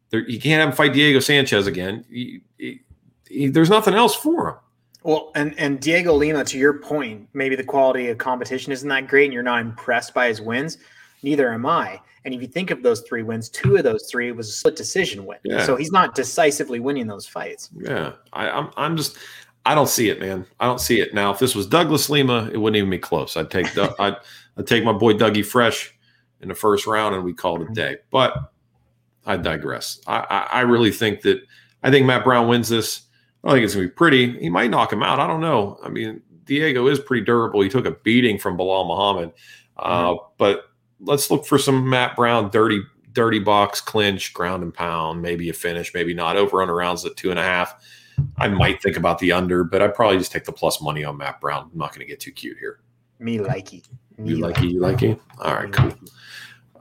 There, 0.10 0.28
you 0.28 0.40
can't 0.40 0.62
have 0.62 0.70
him 0.70 0.76
fight 0.76 0.94
Diego 0.94 1.20
Sanchez 1.20 1.68
again. 1.68 2.06
He, 2.10 2.42
he, 2.58 2.82
he, 3.28 3.48
there's 3.48 3.70
nothing 3.70 3.94
else 3.94 4.16
for 4.16 4.50
him. 4.50 4.56
Well, 5.04 5.32
and 5.36 5.58
and 5.58 5.80
Dhiego 5.80 6.18
Lima, 6.18 6.44
to 6.46 6.58
your 6.58 6.80
point, 6.80 7.30
maybe 7.34 7.56
the 7.56 7.64
quality 7.64 8.10
of 8.10 8.18
competition 8.18 8.72
isn't 8.72 8.90
that 8.90 9.08
great, 9.08 9.26
and 9.26 9.34
you're 9.34 9.44
not 9.44 9.62
impressed 9.62 10.14
by 10.14 10.28
his 10.28 10.42
wins. 10.42 10.78
Neither 11.24 11.52
am 11.52 11.66
I. 11.66 12.00
And 12.26 12.34
if 12.34 12.42
you 12.42 12.48
think 12.48 12.72
of 12.72 12.84
those 12.84 13.02
three 13.02 13.24
wins, 13.24 13.48
two 13.48 13.78
of 13.78 13.84
those 13.84 14.10
three 14.12 14.32
was 14.34 14.50
a 14.50 14.52
split 14.52 14.76
decision 14.76 15.26
win. 15.26 15.38
Yeah. 15.46 15.66
So 15.66 15.78
he's 15.78 15.92
not 15.92 16.14
decisively 16.14 16.82
winning 16.82 17.08
those 17.08 17.26
fights. 17.26 17.70
Yeah, 17.78 18.14
I, 18.34 18.50
I'm. 18.50 18.70
I'm 18.76 18.98
just. 18.98 19.18
I 19.68 19.76
don't 19.76 19.90
see 19.90 20.08
it, 20.08 20.22
man. 20.22 20.46
I 20.62 20.66
don't 20.66 20.80
see 20.80 21.02
it. 21.02 21.14
Now, 21.14 21.30
if 21.30 21.40
this 21.40 21.54
was 21.54 21.68
Douglas 21.68 22.10
Lima, 22.10 22.50
it 22.54 22.58
wouldn't 22.58 22.78
even 22.78 22.90
be 22.90 22.98
close. 22.98 23.36
I'd 23.36 23.52
take 23.52 23.78
I'd, 23.78 24.16
I'd 24.58 24.66
take 24.66 24.86
my 24.86 24.94
boy 24.94 25.12
Dougie 25.14 25.46
Fresh 25.46 25.94
in 26.40 26.48
the 26.48 26.56
first 26.56 26.88
round, 26.88 27.16
and 27.16 27.26
we 27.26 27.34
call 27.34 27.62
it 27.62 27.70
a 27.70 27.74
day. 27.74 27.98
But 28.10 28.54
I 29.26 29.36
digress. 29.36 30.00
I, 30.08 30.20
I, 30.30 30.38
I 30.40 30.62
really 30.62 30.92
think 30.92 31.22
that 31.24 31.42
I 31.84 31.92
think 31.92 32.06
Matt 32.06 32.24
Brown 32.24 32.48
wins 32.48 32.70
this. 32.70 33.02
I 33.44 33.50
don't 33.50 33.58
think 33.58 33.66
it's 33.66 33.76
gonna 33.76 33.88
be 33.88 33.92
pretty. 33.92 34.40
He 34.40 34.50
might 34.50 34.72
knock 34.72 34.94
him 34.94 35.04
out. 35.04 35.20
I 35.20 35.28
don't 35.28 35.42
know. 35.42 35.78
I 35.84 35.90
mean, 35.90 36.22
Dhiego 36.46 36.90
is 36.90 37.02
pretty 37.02 37.26
durable. 37.26 37.60
He 37.60 37.68
took 37.68 37.86
a 37.86 37.92
beating 37.92 38.40
from 38.40 38.58
Belal 38.58 38.88
Muhammad. 38.88 39.34
Uh, 39.76 40.14
mm-hmm. 40.14 40.26
But 40.38 40.72
let's 41.02 41.30
look 41.30 41.46
for 41.46 41.58
some 41.58 41.90
Matt 41.90 42.16
Brown 42.16 42.52
dirty 42.52 42.82
dirty 43.12 43.40
box 43.40 43.82
clinch, 43.82 44.34
ground 44.34 44.64
and 44.64 44.74
pound, 44.74 45.22
maybe 45.22 45.50
a 45.50 45.54
finish, 45.54 45.94
maybe 45.94 46.14
not. 46.14 46.38
Over 46.38 46.62
under 46.62 46.74
rounds 46.74 47.04
at 47.04 47.18
two 47.18 47.32
and 47.32 47.40
a 47.40 47.44
half. 47.44 47.76
I 48.38 48.48
might 48.48 48.82
think 48.82 48.98
about 48.98 49.20
the 49.20 49.32
under, 49.32 49.64
but 49.64 49.82
I'd 49.82 49.96
probably 49.96 50.18
just 50.18 50.32
take 50.32 50.46
the 50.46 50.52
plus 50.52 50.82
money 50.82 51.04
on 51.04 51.18
Matt 51.18 51.42
Brown. 51.42 51.70
I'm 51.72 51.78
not 51.78 51.90
going 51.90 52.02
to 52.02 52.06
get 52.06 52.20
too 52.20 52.32
cute 52.32 52.58
here. 52.58 52.80
Me 53.20 53.38
likey. 53.38 53.84
Me 54.18 54.32
you 54.32 54.38
likey, 54.38 54.72
you 54.72 54.80
likey? 54.80 55.20
All 55.40 55.56
right, 55.56 55.72
cool. 55.72 55.94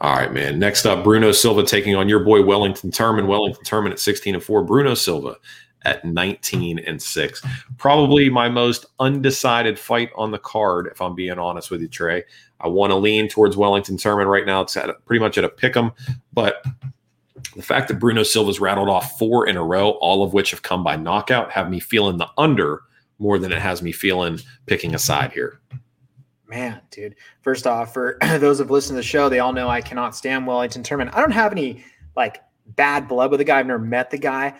All 0.00 0.14
right, 0.16 0.32
man. 0.32 0.58
Next 0.58 0.84
up, 0.84 1.02
Bruno 1.02 1.32
Silva 1.32 1.62
taking 1.62 1.94
on 1.94 2.08
your 2.08 2.20
boy 2.20 2.42
Wellington 2.42 2.90
Turman. 2.90 3.26
Wellington 3.26 3.64
Turman 3.64 3.90
at 3.90 3.98
16 3.98 4.34
and 4.34 4.44
4. 4.44 4.64
Bruno 4.64 4.92
Silva 4.94 5.36
at 5.86 6.04
19 6.04 6.80
and 6.80 7.00
6. 7.00 7.42
Probably 7.78 8.28
my 8.28 8.48
most 8.48 8.86
undecided 9.00 9.78
fight 9.78 10.10
on 10.14 10.30
the 10.30 10.38
card, 10.38 10.88
if 10.88 11.00
I'm 11.00 11.14
being 11.14 11.38
honest 11.38 11.70
with 11.70 11.80
you, 11.80 11.88
Trey. 11.88 12.24
I 12.60 12.68
want 12.68 12.90
to 12.90 12.96
lean 12.96 13.28
towards 13.28 13.56
Wellington 13.56 13.96
Turman 13.96 14.26
right 14.26 14.44
now. 14.44 14.60
It's 14.62 14.76
at 14.76 14.90
pretty 15.06 15.20
much 15.20 15.38
at 15.38 15.44
a 15.44 15.48
pick 15.48 15.76
'em, 15.76 15.92
but 16.34 16.64
the 17.56 17.62
fact 17.62 17.88
that 17.88 17.98
Bruno 17.98 18.22
Silva's 18.22 18.60
rattled 18.60 18.88
off 18.88 19.18
four 19.18 19.48
in 19.48 19.56
a 19.56 19.64
row, 19.64 19.92
all 19.92 20.22
of 20.22 20.34
which 20.34 20.50
have 20.50 20.62
come 20.62 20.84
by 20.84 20.94
knockout, 20.94 21.50
have 21.50 21.70
me 21.70 21.80
feeling 21.80 22.18
the 22.18 22.28
under 22.36 22.82
more 23.18 23.38
than 23.38 23.50
it 23.50 23.60
has 23.60 23.82
me 23.82 23.92
feeling 23.92 24.38
picking 24.66 24.94
a 24.94 24.98
side 24.98 25.32
here. 25.32 25.60
Man, 26.46 26.80
dude. 26.90 27.16
First 27.40 27.66
off, 27.66 27.94
for 27.94 28.18
those 28.38 28.58
who've 28.58 28.70
listened 28.70 28.96
to 28.96 28.98
the 28.98 29.02
show, 29.02 29.28
they 29.28 29.40
all 29.40 29.52
know 29.52 29.68
I 29.68 29.80
cannot 29.80 30.14
stand 30.14 30.46
Wellington 30.46 30.82
Turman. 30.82 31.12
I 31.14 31.20
don't 31.20 31.32
have 31.32 31.50
any 31.50 31.82
like 32.14 32.42
bad 32.66 33.08
blood 33.08 33.30
with 33.30 33.38
the 33.38 33.44
guy. 33.44 33.58
I've 33.58 33.66
never 33.66 33.78
met 33.78 34.10
the 34.10 34.18
guy. 34.18 34.54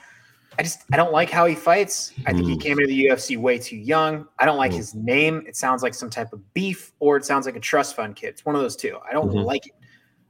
I 0.59 0.62
just 0.62 0.80
I 0.90 0.96
don't 0.96 1.12
like 1.12 1.28
how 1.28 1.44
he 1.44 1.54
fights. 1.54 2.14
I 2.26 2.32
think 2.32 2.46
mm. 2.46 2.50
he 2.50 2.56
came 2.56 2.78
into 2.78 2.87
the 2.87 3.06
UFC 3.06 3.37
way 3.37 3.59
too 3.59 3.76
young. 3.76 4.26
I 4.38 4.46
don't 4.46 4.56
like 4.56 4.72
mm. 4.72 4.76
his 4.76 4.94
name. 4.94 5.44
It 5.46 5.54
sounds 5.54 5.82
like 5.82 5.92
some 5.92 6.09
type 6.09 6.32
of 6.32 6.54
beef, 6.54 6.92
or 6.98 7.18
it 7.18 7.26
sounds 7.26 7.44
like 7.44 7.56
a 7.56 7.61
trust 7.61 7.94
fund 7.94 8.16
kid. 8.16 8.28
It's 8.28 8.46
one 8.46 8.54
of 8.54 8.62
those 8.62 8.74
two. 8.74 8.98
I 9.06 9.12
don't 9.12 9.28
mm-hmm. 9.28 9.40
like 9.40 9.66
it. 9.66 9.74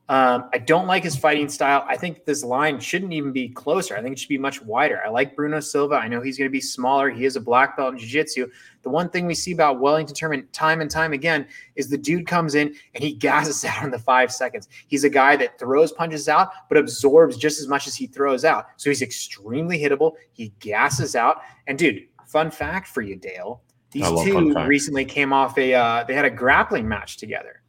Um, 0.09 0.49
I 0.53 0.59
don't 0.59 0.87
like 0.87 1.03
his 1.03 1.17
fighting 1.17 1.49
style. 1.49 1.85
I 1.89 1.97
think 1.97 2.25
this 2.25 2.45
line 2.45 2.79
shouldn't 2.79 3.13
even 3.13 3.33
be 3.33 3.49
closer. 3.49 3.97
I 3.97 4.03
think 4.03 4.13
it 4.13 4.19
should 4.21 4.29
be 4.29 4.39
much 4.39 4.63
wider. 4.63 5.03
I 5.05 5.09
like 5.09 5.35
Bruno 5.35 5.59
Silva. 5.59 5.97
I 5.97 6.07
know 6.07 6.21
he's 6.21 6.39
going 6.39 6.49
to 6.49 6.53
be 6.53 6.61
smaller. 6.61 7.11
He 7.11 7.25
is 7.25 7.35
a 7.35 7.41
black 7.41 7.77
belt 7.77 7.95
in 7.95 7.99
jiu-jitsu. 7.99 8.49
The 8.83 8.89
one 8.89 9.09
thing 9.09 9.27
we 9.27 9.35
see 9.35 9.51
about 9.51 9.81
Wellington 9.81 10.15
Turman 10.15 10.47
time 10.53 10.81
and 10.81 10.89
time 10.89 11.13
again 11.13 11.49
is 11.75 11.89
the 11.89 11.99
dude 11.99 12.25
comes 12.25 12.55
in 12.55 12.73
and 12.95 13.03
he 13.03 13.13
gasses 13.17 13.65
out 13.65 13.83
in 13.83 13.91
the 13.91 13.99
five 13.99 14.31
seconds. 14.31 14.69
He's 14.87 15.03
a 15.03 15.11
guy 15.11 15.35
that 15.37 15.59
throws 15.59 15.91
punches 15.91 16.29
out, 16.29 16.51
but 16.69 16.79
absorbs 16.79 17.37
just 17.37 17.61
as 17.61 17.67
much 17.67 17.89
as 17.89 17.97
he 17.97 18.07
throws 18.07 18.45
out. 18.45 18.67
So 18.77 18.91
he's 18.91 19.03
extremely 19.03 19.81
hittable. 19.81 20.13
He 20.33 20.53
gasses 20.61 21.17
out. 21.17 21.41
And 21.67 21.77
dude, 21.77 22.07
fun 22.27 22.53
fact 22.53 22.87
for 22.87 23.03
you, 23.03 23.17
Dale. 23.17 23.61
These 23.91 24.09
two 24.25 24.55
recently 24.67 25.05
came 25.05 25.33
off 25.33 25.57
a 25.59 25.73
uh, 25.73 26.05
they 26.05 26.15
had 26.15 26.27
a 26.27 26.31
grappling 26.31 26.87
match 26.87 27.17
together. 27.17 27.63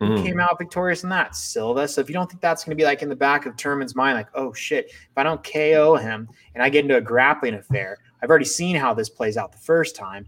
Who 0.00 0.08
mm. 0.08 0.22
came 0.22 0.40
out 0.40 0.58
victorious 0.58 1.04
in 1.04 1.08
that? 1.10 1.34
Silva. 1.34 1.88
So 1.88 2.02
if 2.02 2.08
you 2.08 2.12
don't 2.12 2.28
think 2.28 2.42
that's 2.42 2.64
going 2.64 2.76
to 2.76 2.80
be 2.80 2.84
like 2.84 3.00
in 3.00 3.08
the 3.08 3.16
back 3.16 3.46
of 3.46 3.56
Turman's 3.56 3.94
mind, 3.94 4.16
like, 4.16 4.28
oh 4.34 4.52
shit, 4.52 4.86
if 4.90 5.16
I 5.16 5.22
don't 5.22 5.42
KO 5.42 5.96
him 5.96 6.28
and 6.54 6.62
I 6.62 6.68
get 6.68 6.84
into 6.84 6.96
a 6.96 7.00
grappling 7.00 7.54
affair, 7.54 7.98
I've 8.22 8.28
already 8.28 8.44
seen 8.44 8.76
how 8.76 8.92
this 8.92 9.08
plays 9.08 9.36
out 9.36 9.52
the 9.52 9.58
first 9.58 9.96
time. 9.96 10.26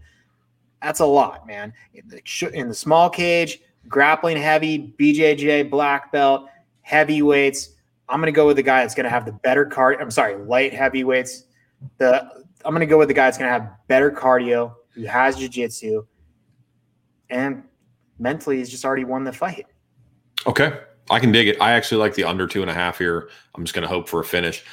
That's 0.81 1.01
a 1.01 1.05
lot, 1.05 1.45
man. 1.45 1.73
In 1.93 2.07
the, 2.07 2.51
in 2.53 2.67
the 2.67 2.73
small 2.73 3.09
cage, 3.09 3.59
grappling 3.87 4.37
heavy, 4.37 4.93
BJJ 4.99 5.69
black 5.69 6.11
belt, 6.11 6.47
heavyweights. 6.81 7.75
I'm 8.07 8.19
going 8.19 8.33
to 8.33 8.35
go 8.35 8.47
with 8.47 8.55
the 8.55 8.63
guy 8.63 8.81
that's 8.81 8.95
going 8.95 9.03
to 9.03 9.09
have 9.09 9.25
the 9.25 9.31
better 9.31 9.65
card. 9.65 10.01
I'm 10.01 10.09
sorry, 10.09 10.35
light 10.35 10.73
heavyweights. 10.73 11.45
The 11.97 12.27
I'm 12.65 12.73
going 12.73 12.81
to 12.81 12.89
go 12.89 12.97
with 12.97 13.07
the 13.07 13.13
guy 13.13 13.25
that's 13.25 13.37
going 13.37 13.47
to 13.47 13.53
have 13.53 13.71
better 13.87 14.11
cardio, 14.11 14.73
who 14.89 15.03
has 15.03 15.37
jiu-jitsu, 15.37 16.05
and 17.29 17.63
mentally 18.19 18.57
he's 18.57 18.69
just 18.69 18.85
already 18.85 19.05
won 19.05 19.23
the 19.23 19.33
fight. 19.33 19.65
Okay. 20.45 20.79
I 21.09 21.19
can 21.19 21.31
dig 21.31 21.47
it. 21.47 21.59
I 21.59 21.71
actually 21.71 21.99
like 21.99 22.13
the 22.13 22.23
under 22.23 22.47
two 22.47 22.61
and 22.61 22.69
a 22.69 22.73
half 22.73 22.97
here. 22.97 23.29
I'm 23.55 23.63
just 23.63 23.73
going 23.73 23.83
to 23.83 23.89
hope 23.89 24.07
for 24.07 24.19
a 24.19 24.25
finish. 24.25 24.63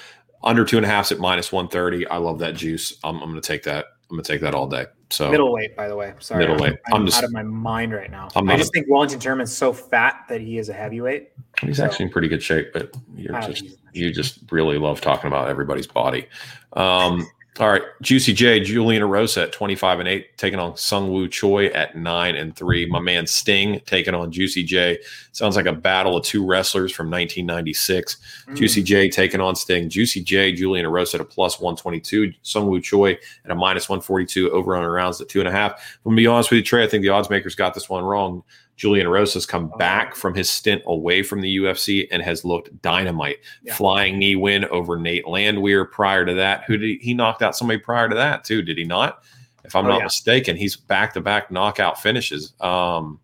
Under 0.45 0.65
two 0.65 0.77
and 0.77 0.85
a 0.85 0.89
half 0.89 1.11
at 1.11 1.19
minus 1.19 1.51
130. 1.51 2.07
I 2.09 2.19
love 2.19 2.39
that 2.41 2.55
juice. 2.55 2.99
I'm, 3.03 3.17
I'm 3.17 3.31
going 3.31 3.41
to 3.41 3.47
take 3.47 3.63
that. 3.65 3.87
I'm 4.11 4.17
going 4.17 4.23
to 4.23 4.33
take 4.33 4.43
that 4.43 4.55
all 4.55 4.69
day. 4.69 4.87
So 5.11 5.31
middleweight, 5.31 5.77
by 5.77 5.89
the 5.89 5.97
way. 5.97 6.13
Sorry. 6.19 6.47
Middleweight. 6.47 6.79
I'm, 6.89 6.95
I'm 6.95 7.07
just 7.07 7.19
out 7.19 7.25
of 7.25 7.33
my 7.33 7.43
mind 7.43 7.93
right 7.93 8.11
now. 8.11 8.29
I'm 8.37 8.49
i 8.51 8.57
just 8.57 8.71
a, 8.71 8.73
think 8.73 8.87
Wellington 8.89 9.19
Turman's 9.19 9.57
so 9.57 9.73
fat 9.73 10.25
that 10.29 10.41
he 10.41 10.59
is 10.59 10.69
a 10.69 10.73
heavyweight. 10.73 11.31
He's 11.61 11.79
so. 11.79 11.85
actually 11.85 12.07
in 12.07 12.13
pretty 12.13 12.29
good 12.29 12.43
shape, 12.43 12.73
but 12.73 12.95
you're 13.15 13.41
just, 13.41 13.65
you 13.93 14.13
just 14.13 14.41
really 14.51 14.79
love 14.79 15.01
talking 15.01 15.29
about 15.29 15.49
everybody's 15.49 15.87
body. 15.87 16.29
Um, 16.75 17.27
All 17.59 17.71
right, 17.71 17.83
Juicy 18.03 18.35
J, 18.35 18.61
Julian 18.61 19.03
Erosa 19.03 19.45
at 19.45 19.53
25 19.53 20.01
and 20.01 20.09
8, 20.09 20.37
taking 20.37 20.59
on 20.59 20.73
Seung 20.73 21.09
Woo 21.09 21.27
Choi 21.27 21.69
at 21.69 21.97
9 21.97 22.37
and 22.37 22.55
3. 22.55 22.85
My 22.87 23.01
man 23.01 23.27
Sting 23.27 23.81
taking 23.87 24.15
on 24.15 24.31
Juicy 24.31 24.63
J. 24.63 24.99
Sounds 25.33 25.57
like 25.57 25.65
a 25.65 25.73
battle 25.73 26.19
of 26.19 26.25
two 26.25 26.45
wrestlers 26.45 26.93
from 26.93 27.07
1996. 27.07 28.19
Mm. 28.49 28.57
Juicy 28.57 28.83
J 28.83 29.09
taking 29.09 29.41
on 29.41 29.57
Sting. 29.57 29.89
Juicy 29.89 30.23
J, 30.23 30.53
Julian 30.53 30.85
Erosa 30.85 31.15
at 31.15 31.23
a 31.23 31.25
plus 31.25 31.59
122. 31.59 32.35
Seung 32.45 32.67
Woo 32.67 32.79
Choi 32.79 33.13
at 33.45 33.51
a 33.51 33.55
minus 33.55 33.89
142. 33.89 34.51
Over 34.51 34.77
on 34.77 34.85
rounds 34.85 35.19
at 35.23 35.31
two 35.31 35.41
and 35.41 35.49
a 35.49 35.53
half. 35.53 35.73
I'm 35.73 36.11
going 36.11 36.17
to 36.17 36.21
be 36.21 36.27
honest 36.27 36.51
with 36.51 36.59
you, 36.59 36.63
Trey, 36.63 36.85
I 36.85 36.89
think 36.89 37.01
the 37.01 37.09
odds 37.09 37.31
makers 37.31 37.55
got 37.55 37.73
this 37.73 37.89
one 37.89 38.05
wrong. 38.05 38.43
Julian 38.77 39.07
Erosa 39.07 39.35
has 39.35 39.47
come 39.47 39.71
oh. 39.73 39.79
back 39.79 40.15
from 40.15 40.35
his 40.35 40.51
stint 40.51 40.83
away 40.87 41.23
from 41.23 41.41
the 41.41 41.57
UFC 41.57 42.07
and 42.11 42.23
has 42.23 42.45
looked 42.45 42.81
dynamite. 42.83 43.39
Yeah. 43.63 43.75
Flying 43.75 44.19
knee 44.19 44.37
win 44.37 44.67
over 44.67 44.99
Nate 44.99 45.27
Landwehr 45.27 45.87
prior 45.87 46.25
to 46.25 46.35
that. 46.35 46.65
Who 46.65 46.77
did 46.77 46.87
he, 46.87 46.99
he 47.01 47.15
knocked 47.15 47.43
out 47.43 47.57
somebody 47.57 47.79
prior 47.79 48.09
to 48.09 48.15
that 48.15 48.45
too? 48.45 48.63
Did 48.63 48.79
he 48.79 48.85
not? 48.85 49.23
If 49.65 49.75
I'm 49.75 49.87
oh, 49.87 49.89
not 49.89 49.99
yeah. 49.99 50.05
mistaken, 50.05 50.57
he's 50.57 50.77
back 50.77 51.15
to 51.15 51.21
back 51.21 51.51
knockout 51.51 52.01
finishes. 52.01 52.53
Um, 52.61 53.19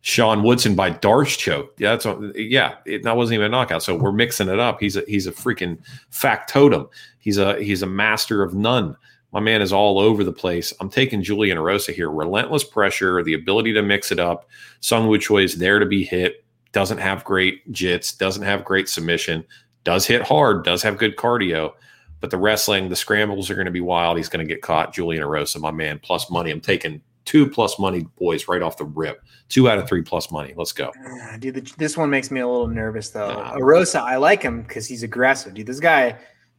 Sean 0.00 0.42
Woodson 0.42 0.74
by 0.74 0.90
Darce 0.90 1.36
choke. 1.36 1.74
Yeah, 1.76 1.90
that's 1.90 2.06
a, 2.06 2.32
yeah. 2.34 2.76
It, 2.86 3.02
that 3.02 3.16
wasn't 3.16 3.34
even 3.34 3.46
a 3.46 3.50
knockout. 3.50 3.82
So 3.82 3.96
we're 3.96 4.12
mixing 4.12 4.48
it 4.48 4.58
up. 4.58 4.80
He's 4.80 4.96
a 4.96 5.02
he's 5.06 5.26
a 5.26 5.32
freaking 5.32 5.78
factotum. 6.10 6.88
He's 7.18 7.36
a 7.36 7.62
he's 7.62 7.82
a 7.82 7.86
master 7.86 8.42
of 8.42 8.54
none. 8.54 8.96
My 9.32 9.40
man 9.40 9.60
is 9.60 9.72
all 9.72 9.98
over 9.98 10.24
the 10.24 10.32
place. 10.32 10.72
I'm 10.80 10.88
taking 10.88 11.22
Julian 11.22 11.58
Erosa 11.58 11.92
here. 11.92 12.10
Relentless 12.10 12.64
pressure, 12.64 13.22
the 13.22 13.34
ability 13.34 13.74
to 13.74 13.82
mix 13.82 14.10
it 14.10 14.18
up. 14.18 14.48
Seung 14.80 15.08
Woo 15.08 15.18
Choi 15.18 15.44
is 15.44 15.56
there 15.56 15.78
to 15.78 15.86
be 15.86 16.02
hit. 16.02 16.44
Doesn't 16.72 16.98
have 16.98 17.24
great 17.24 17.70
jits. 17.72 18.16
Doesn't 18.16 18.44
have 18.44 18.64
great 18.64 18.88
submission. 18.88 19.44
Does 19.84 20.06
hit 20.06 20.22
hard. 20.22 20.64
Does 20.64 20.82
have 20.82 20.98
good 20.98 21.16
cardio. 21.16 21.72
But 22.20 22.30
the 22.30 22.38
wrestling, 22.38 22.88
the 22.88 22.96
scrambles 22.96 23.48
are 23.50 23.54
going 23.54 23.66
to 23.66 23.70
be 23.70 23.80
wild. 23.80 24.16
He's 24.16 24.28
going 24.28 24.46
to 24.46 24.52
get 24.52 24.62
caught. 24.62 24.92
Julian 24.92 25.22
Erosa, 25.22 25.60
my 25.60 25.70
man, 25.70 26.00
plus 26.02 26.30
money. 26.30 26.50
I'm 26.50 26.60
taking 26.60 27.00
two 27.24 27.48
plus 27.48 27.78
money 27.78 28.06
boys 28.18 28.48
right 28.48 28.62
off 28.62 28.78
the 28.78 28.86
rip. 28.86 29.22
Two 29.50 29.68
out 29.68 29.78
of 29.78 29.86
three 29.86 30.02
plus 30.02 30.30
money. 30.32 30.54
Let's 30.56 30.72
go. 30.72 30.90
Uh, 31.06 31.36
dude, 31.36 31.66
this 31.76 31.96
one 31.96 32.10
makes 32.10 32.30
me 32.30 32.40
a 32.40 32.48
little 32.48 32.66
nervous 32.66 33.10
though. 33.10 33.28
Nah. 33.28 33.54
Erosa, 33.56 34.00
I 34.00 34.16
like 34.16 34.42
him 34.42 34.62
because 34.62 34.86
he's 34.86 35.02
aggressive. 35.02 35.54
Dude, 35.54 35.66
this 35.66 35.80
guy 35.80 36.16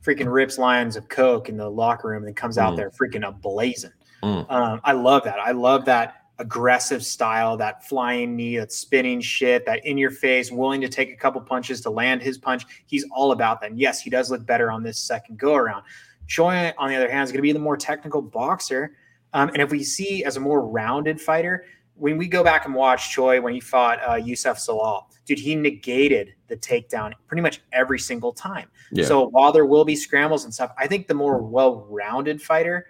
freaking 0.10 0.32
rips 0.32 0.58
lines 0.58 0.96
of 0.96 1.08
coke 1.10 1.50
in 1.50 1.58
the 1.58 1.70
locker 1.70 2.10
room 2.10 2.26
and 2.26 2.36
comes 2.36 2.58
out 2.58 2.74
mm. 2.74 2.78
there 2.78 2.90
freaking 2.90 3.24
ablazing. 3.24 3.94
Mm. 4.24 4.50
Um, 4.52 4.82
I 4.84 4.94
love 4.94 5.24
that. 5.24 5.40
I 5.40 5.52
love 5.52 5.86
that 5.86 6.16
aggressive 6.40 7.04
style, 7.04 7.58
that 7.58 7.86
flying 7.88 8.36
knee, 8.36 8.58
that 8.58 8.72
spinning 8.72 9.22
shit, 9.22 9.66
that 9.66 9.86
in 9.86 9.98
your 9.98 10.10
face, 10.10 10.52
willing 10.52 10.82
to 10.82 10.90
take 10.90 11.12
a 11.12 11.16
couple 11.16 11.40
punches 11.42 11.82
to 11.82 11.90
land 11.90 12.22
his 12.22 12.38
punch. 12.38 12.66
He's 12.86 13.06
all 13.12 13.34
about 13.34 13.62
that. 13.62 13.72
And 13.72 13.80
yes, 13.80 14.02
he 14.02 14.10
does 14.10 14.32
look 14.32 14.46
better 14.46 14.72
on 14.72 14.82
this 14.82 14.98
second 14.98 15.38
go 15.38 15.56
around. 15.56 15.84
Choi, 16.28 16.74
on 16.78 16.90
the 16.90 16.96
other 16.96 17.10
hand, 17.10 17.24
is 17.24 17.32
going 17.32 17.40
to 17.40 17.44
be 17.44 17.52
the 17.52 17.60
more 17.60 17.78
technical 17.78 18.22
boxer. 18.22 18.96
Um, 19.34 19.50
and 19.50 19.62
if 19.62 19.70
we 19.70 19.84
see 19.84 20.24
as 20.24 20.38
a 20.38 20.40
more 20.40 20.66
rounded 20.66 21.20
fighter, 21.20 21.66
when 22.00 22.18
we 22.18 22.28
go 22.28 22.44
back 22.44 22.66
and 22.66 22.74
watch 22.74 23.12
Choi 23.12 23.42
when 23.42 23.54
he 23.54 23.60
fought 23.60 24.00
uh, 24.08 24.16
Youssef 24.16 24.58
Zalal, 24.58 25.04
dude, 25.26 25.38
he 25.38 25.56
negated 25.56 26.34
the 26.48 26.56
takedown 26.56 27.14
pretty 27.28 27.42
much 27.42 27.62
every 27.74 28.00
single 28.00 28.32
time. 28.32 28.70
Yeah. 28.92 29.06
So 29.06 29.28
while 29.28 29.52
there 29.52 29.66
will 29.66 29.86
be 29.86 29.96
scrambles 29.96 30.46
and 30.46 30.54
stuff, 30.54 30.72
I 30.78 30.88
think 30.88 31.08
the 31.08 31.14
more 31.14 31.42
well-rounded 31.42 32.42
fighter 32.42 32.88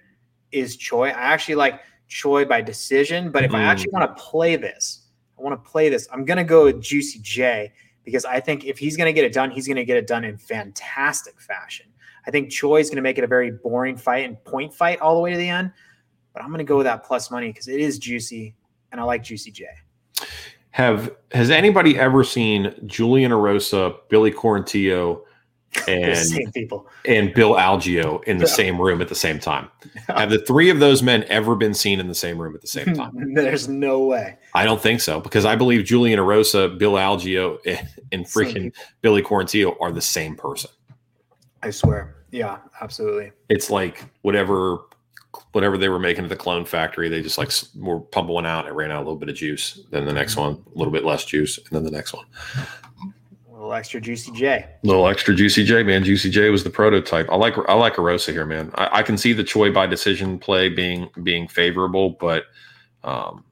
is 0.52 0.78
Choi. 0.78 1.10
I 1.10 1.12
actually 1.12 1.56
like 1.56 1.82
Choi 2.08 2.45
by 2.45 2.62
decision, 2.62 3.32
but 3.32 3.43
if 3.43 3.52
mm. 3.52 3.56
I 3.56 3.63
actually 3.63 3.91
want 3.91 4.15
to 4.15 4.24
play 4.24 4.56
this, 4.56 5.08
I 5.38 5.41
want 5.41 5.63
to 5.63 5.69
play 5.69 5.89
this. 5.89 6.08
I'm 6.12 6.26
gonna 6.26 6.43
go 6.43 6.65
with 6.65 6.82
Juicy 6.82 7.19
J 7.22 7.72
because 8.04 8.26
I 8.26 8.39
think 8.39 8.65
if 8.65 8.78
he's 8.78 8.95
gonna 8.95 9.13
get 9.13 9.26
it 9.26 9.34
done, 9.34 9.52
he's 9.52 9.67
gonna 9.67 9.86
get 9.86 9.98
it 9.98 10.08
done 10.08 10.24
in 10.24 10.38
fantastic 10.38 11.39
fashion. 11.41 11.88
I 12.28 12.32
think 12.32 12.52
Choi 12.52 12.80
is 12.80 12.89
gonna 12.89 13.02
make 13.02 13.17
it 13.17 13.24
a 13.24 13.28
very 13.28 13.52
boring 13.52 13.98
fight 13.98 14.26
and 14.26 14.43
point 14.43 14.74
fight 14.74 15.00
all 15.00 15.15
the 15.15 15.22
way 15.22 15.32
to 15.32 15.38
the 15.38 15.50
end. 15.50 15.72
But 16.34 16.43
I'm 16.43 16.52
gonna 16.52 16.63
go 16.63 16.78
with 16.78 16.86
that 16.86 17.04
plus 17.04 17.32
money 17.32 17.48
because 17.48 17.67
it 17.67 17.80
is 17.80 17.98
juicy 17.98 18.56
and 18.91 18.99
I 18.99 19.04
like 19.04 19.23
Juicy 19.23 19.52
J. 19.52 19.65
Have 20.71 21.15
has 21.32 21.49
anybody 21.49 21.97
ever 21.97 22.23
seen 22.23 22.73
Julian 22.86 23.32
Erosa, 23.32 23.97
Billy 24.10 24.32
Quarantillo, 24.32 25.21
and 25.88 26.17
same 26.17 26.52
people 26.52 26.88
and 27.06 27.34
Bill 27.34 27.54
Algeo 27.54 28.23
in 28.23 28.38
the 28.38 28.45
yeah. 28.45 28.54
same 28.54 28.82
room 28.82 29.02
at 29.02 29.08
the 29.08 29.15
same 29.15 29.39
time? 29.39 29.69
Have 30.08 30.30
the 30.30 30.39
three 30.39 30.69
of 30.69 30.80
those 30.80 31.04
men 31.04 31.23
ever 31.25 31.56
been 31.56 31.73
seen 31.73 31.99
in 31.99 32.08
the 32.08 32.15
same 32.15 32.41
room 32.41 32.56
at 32.56 32.62
the 32.62 32.67
same 32.67 32.93
time? 32.95 33.12
There's 33.34 33.67
no 33.67 33.99
way. 33.99 34.38
I 34.56 34.63
don't 34.65 34.82
think 34.82 35.02
so 35.02 35.19
because 35.19 35.45
I 35.45 35.56
believe 35.56 35.86
Julian 35.86 36.19
Erosa, 36.19 36.78
Bill 36.78 36.93
Algeo, 36.93 37.60
and, 37.65 37.88
and 38.12 38.25
freaking 38.25 38.73
Billy 39.02 39.21
Quarantillo 39.21 39.75
are 39.80 39.91
the 39.91 40.02
same 40.02 40.36
person. 40.36 40.71
I 41.62 41.71
swear. 41.71 42.15
Yeah, 42.32 42.60
absolutely. 42.82 43.32
It's 43.49 43.69
like 43.69 44.06
whatever 44.21 44.80
whatever 45.51 45.77
they 45.77 45.89
were 45.89 45.99
making 45.99 46.23
at 46.23 46.29
the 46.29 46.35
clone 46.35 46.65
factory, 46.65 47.09
they 47.09 47.21
just 47.21 47.38
like 47.38 47.51
were 47.75 47.99
pumping 47.99 48.33
one 48.33 48.45
out. 48.45 48.67
It 48.67 48.73
ran 48.73 48.91
out 48.91 48.97
a 48.97 49.05
little 49.05 49.15
bit 49.15 49.29
of 49.29 49.35
juice. 49.35 49.81
Then 49.89 50.05
the 50.05 50.13
next 50.13 50.35
one, 50.35 50.63
a 50.73 50.77
little 50.77 50.93
bit 50.93 51.03
less 51.03 51.25
juice, 51.25 51.57
and 51.57 51.67
then 51.71 51.83
the 51.83 51.91
next 51.91 52.13
one. 52.13 52.25
A 53.49 53.53
little 53.53 53.73
extra 53.73 53.99
juicy 53.99 54.31
J. 54.31 54.65
A 54.83 54.88
little 54.88 55.07
extra 55.07 55.35
juicy 55.35 55.63
J, 55.63 55.83
man. 55.83 56.03
Juicy 56.03 56.29
J 56.29 56.49
was 56.49 56.63
the 56.63 56.69
prototype. 56.69 57.29
I 57.29 57.35
like 57.35 57.55
I 57.67 57.73
like 57.73 57.95
Erosa 57.95 58.31
here, 58.31 58.45
man. 58.45 58.71
I, 58.75 58.99
I 58.99 59.03
can 59.03 59.17
see 59.17 59.33
the 59.33 59.43
Choi 59.43 59.71
by 59.71 59.88
decision 59.88 60.39
play 60.39 60.69
being 60.69 61.09
being 61.23 61.47
favorable, 61.47 62.12
but 62.12 62.45
um, 63.03 63.43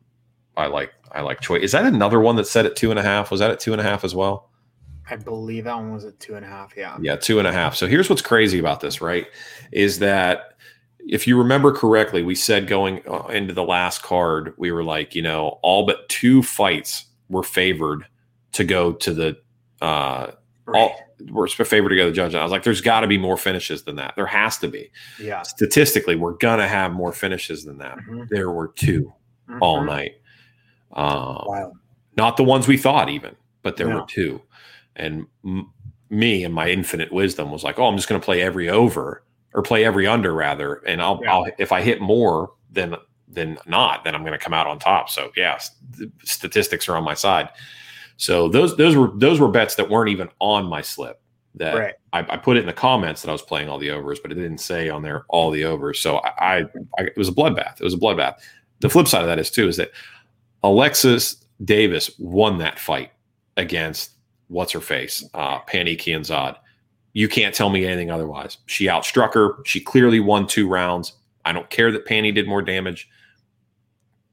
I 0.56 0.68
like 0.68 0.94
I 1.12 1.22
like 1.22 1.42
Choi. 1.42 1.58
Is 1.58 1.72
that 1.72 1.86
another 1.86 2.20
one 2.20 2.36
that 2.36 2.48
set 2.48 2.66
at 2.66 2.76
two 2.76 2.92
and 2.92 3.00
a 3.00 3.04
half? 3.04 3.32
Was 3.32 3.40
that 3.40 3.52
at 3.52 3.60
two 3.60 3.72
and 3.72 3.82
a 3.82 3.84
half 3.84 4.04
as 4.04 4.14
well? 4.14 4.50
I 5.10 5.16
believe 5.16 5.64
that 5.64 5.76
one 5.76 5.94
was 5.94 6.04
at 6.04 6.20
two 6.20 6.36
and 6.36 6.46
a 6.46 6.50
half. 6.50 6.74
Yeah. 6.76 6.98
Yeah, 7.00 7.16
two 7.16 7.40
and 7.40 7.48
a 7.48 7.54
half. 7.54 7.76
So 7.76 7.88
here's 7.88 8.10
what's 8.10 8.22
crazy 8.22 8.60
about 8.60 8.82
this, 8.82 9.00
right? 9.00 9.26
Is 9.72 10.00
that 10.00 10.57
if 11.08 11.26
you 11.26 11.38
remember 11.38 11.72
correctly, 11.72 12.22
we 12.22 12.36
said 12.36 12.68
going 12.68 13.02
uh, 13.08 13.28
into 13.28 13.54
the 13.54 13.64
last 13.64 14.04
card, 14.04 14.54
we 14.58 14.72
were 14.72 14.84
like, 14.84 15.16
you 15.16 15.22
know, 15.22 15.60
all 15.62 15.86
but 15.86 16.08
two 16.10 16.44
fights 16.44 17.06
were 17.30 17.44
favored 17.44 18.06
to 18.54 18.64
go 18.64 18.94
to 18.94 19.14
the 19.14 19.38
uh 19.82 20.32
right. 20.66 20.80
all 20.80 21.00
were 21.30 21.48
favored 21.48 21.90
to 21.90 21.96
go 21.96 22.06
to 22.06 22.10
the 22.10 22.16
judge. 22.16 22.34
And 22.34 22.42
I 22.42 22.44
was 22.44 22.52
like, 22.52 22.64
there's 22.64 22.82
got 22.82 23.02
to 23.02 23.08
be 23.08 23.18
more 23.18 23.38
finishes 23.38 23.84
than 23.84 23.96
that. 23.96 24.14
There 24.16 24.26
has 24.26 24.58
to 24.60 24.68
be. 24.68 24.92
Yeah. 25.20 25.42
Statistically, 25.44 26.16
we're 26.16 26.34
gonna 26.34 26.68
have 26.68 26.92
more 26.92 27.14
finishes 27.14 27.64
than 27.64 27.78
that. 27.80 27.98
Mm-hmm. 27.98 28.24
There 28.30 28.52
were 28.52 28.70
2 28.76 29.04
mm-hmm. 29.50 29.58
all 29.62 29.84
night. 29.84 30.14
Um, 30.94 31.44
wow. 31.46 31.74
Not 32.18 32.38
the 32.38 32.44
ones 32.44 32.68
we 32.68 32.78
thought 32.78 33.10
even, 33.10 33.36
but 33.62 33.78
there 33.78 33.88
no. 33.88 33.98
were 33.98 34.06
two. 34.08 34.42
And 34.96 35.28
m- 35.46 35.72
me 36.10 36.44
and 36.44 36.54
my 36.54 36.70
infinite 36.70 37.12
wisdom 37.12 37.52
was 37.52 37.64
like, 37.64 37.78
oh, 37.78 37.86
I'm 37.86 37.96
just 37.96 38.10
going 38.10 38.20
to 38.20 38.26
play 38.26 38.42
every 38.42 38.70
over 38.70 39.24
or 39.58 39.64
play 39.64 39.84
every 39.84 40.06
under 40.06 40.34
rather, 40.34 40.76
and 40.86 41.02
I'll, 41.02 41.20
yeah. 41.24 41.34
I'll 41.34 41.48
if 41.58 41.72
I 41.72 41.82
hit 41.82 42.00
more 42.00 42.52
than 42.72 42.96
than 43.28 43.58
not, 43.66 44.04
then 44.04 44.14
I'm 44.14 44.22
going 44.22 44.38
to 44.38 44.44
come 44.44 44.54
out 44.54 44.68
on 44.68 44.78
top. 44.78 45.10
So 45.10 45.32
yeah, 45.36 45.60
statistics 46.24 46.88
are 46.88 46.96
on 46.96 47.04
my 47.04 47.16
side. 47.16 47.50
So 48.18 48.48
those 48.50 48.78
those 48.78 48.96
were 48.96 49.12
those 49.16 49.40
were 49.40 49.48
bets 49.48 49.74
that 49.76 49.90
weren't 49.90 50.12
even 50.12 50.30
on 50.40 50.68
my 50.68 50.82
slip. 50.82 51.20
That 51.56 51.76
right. 51.76 51.96
I, 52.14 52.20
I, 52.34 52.38
put 52.38 52.56
it 52.56 52.60
in 52.60 52.66
the 52.68 52.74
comments 52.74 53.24
that 53.24 53.30
I 53.30 53.32
was 53.32 53.42
playing 53.42 53.68
all 53.68 53.80
the 53.80 53.90
overs, 53.90 54.20
but 54.20 54.32
it 54.32 54.36
didn't 54.36 54.60
say 54.60 54.90
on 54.90 55.02
there 55.02 55.26
all 55.28 55.50
the 55.50 55.64
overs. 55.64 56.00
So 56.00 56.18
I, 56.18 56.30
I, 56.40 56.66
I 57.00 57.04
it 57.06 57.18
was 57.18 57.30
a 57.30 57.32
bloodbath. 57.32 57.82
It 57.82 57.84
was 57.84 57.96
a 57.96 57.98
bloodbath. 57.98 58.36
The 58.82 58.92
flip 58.92 59.08
side 59.08 59.22
of 59.22 59.28
that 59.28 59.40
is 59.40 59.50
too 59.50 59.68
is 59.68 59.78
that 59.78 59.90
Alexis 60.62 61.44
Davis 61.66 62.12
won 62.20 62.60
that 62.60 62.78
fight 62.78 63.12
against 63.56 64.12
what's 64.50 64.72
her 64.74 64.82
face, 64.82 65.28
uh, 65.34 65.62
Pannie 65.62 65.98
Kianzad. 65.98 66.58
You 67.18 67.28
can't 67.28 67.56
tell 67.56 67.72
me 67.72 67.84
anything 67.84 68.12
otherwise. 68.12 68.60
She 68.68 68.86
outstruck 68.86 69.34
her. 69.34 69.56
She 69.66 69.80
clearly 69.80 70.20
won 70.20 70.46
two 70.46 70.68
rounds. 70.68 71.14
I 71.46 71.52
don't 71.52 71.68
care 71.72 71.92
that 71.92 72.06
Pannie 72.06 72.32
did 72.32 72.48
more 72.48 72.62
damage. 72.62 73.10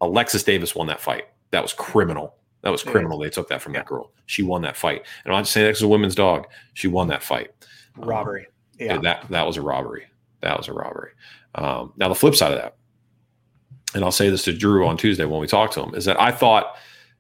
Alexis 0.03 0.43
Davis 0.43 0.75
won 0.75 0.89
that 0.89 1.01
fight. 1.01 1.29
That 1.51 1.63
was 1.63 1.73
criminal. 1.73 2.35
That 2.61 2.69
was 2.69 2.83
criminal. 2.83 3.19
They 3.19 3.31
took 3.31 3.49
that 3.49 3.63
from 3.63 3.73
that 3.73 3.87
girl. 3.87 4.13
She 4.27 4.43
won 4.43 4.61
that 4.63 4.77
fight. 4.77 5.07
And 5.25 5.33
I'm 5.33 5.39
not 5.39 5.45
just 5.45 5.53
saying 5.53 5.67
that's 5.69 5.81
a 5.81 5.89
women's 5.89 6.15
dog. 6.15 6.47
She 6.75 6.87
won 6.87 7.09
that 7.09 7.23
fight. 7.23 7.53
Robbery. 7.97 8.43
Um, 8.43 8.53
yeah. 8.79 8.99
That 8.99 9.31
that 9.31 9.47
was 9.47 9.57
a 9.57 9.63
robbery. 9.63 10.05
That 10.43 10.59
was 10.59 10.69
a 10.69 10.75
robbery. 10.75 11.13
Um, 11.55 11.95
now 11.97 12.11
the 12.11 12.15
flip 12.15 12.35
side 12.35 12.53
of 12.53 12.59
that, 12.59 12.77
and 13.95 14.05
I'll 14.05 14.13
say 14.13 14.29
this 14.29 14.45
to 14.45 14.53
Drew 14.53 14.87
on 14.87 14.99
Tuesday 14.99 15.25
when 15.25 15.41
we 15.41 15.47
talk 15.47 15.71
to 15.71 15.83
him, 15.83 15.95
is 15.95 16.05
that 16.05 16.21
I 16.21 16.33
thought 16.33 16.77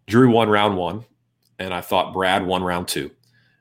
Drew 0.08 0.30
won 0.30 0.50
round 0.50 0.76
one, 0.76 1.06
and 1.58 1.72
I 1.72 1.80
thought 1.80 2.12
Brad 2.12 2.44
won 2.44 2.62
round 2.62 2.86
two, 2.86 3.10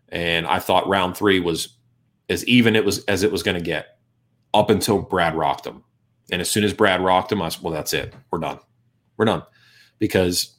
and 0.09 0.45
I 0.45 0.59
thought 0.59 0.85
round 0.89 1.15
three 1.15 1.39
was 1.39 1.77
as 2.29 2.45
even 2.45 2.75
it 2.75 2.85
was 2.85 3.03
as 3.05 3.23
it 3.23 3.31
was 3.31 3.43
going 3.43 3.57
to 3.57 3.63
get 3.63 3.97
up 4.53 4.69
until 4.69 5.01
Brad 5.01 5.35
rocked 5.35 5.65
him. 5.65 5.83
And 6.31 6.41
as 6.41 6.49
soon 6.49 6.63
as 6.63 6.73
Brad 6.73 7.03
rocked 7.03 7.31
him, 7.31 7.41
I 7.41 7.45
was, 7.45 7.61
well, 7.61 7.73
that's 7.73 7.93
it. 7.93 8.13
We're 8.31 8.39
done. 8.39 8.59
We're 9.17 9.25
done. 9.25 9.43
Because 9.99 10.55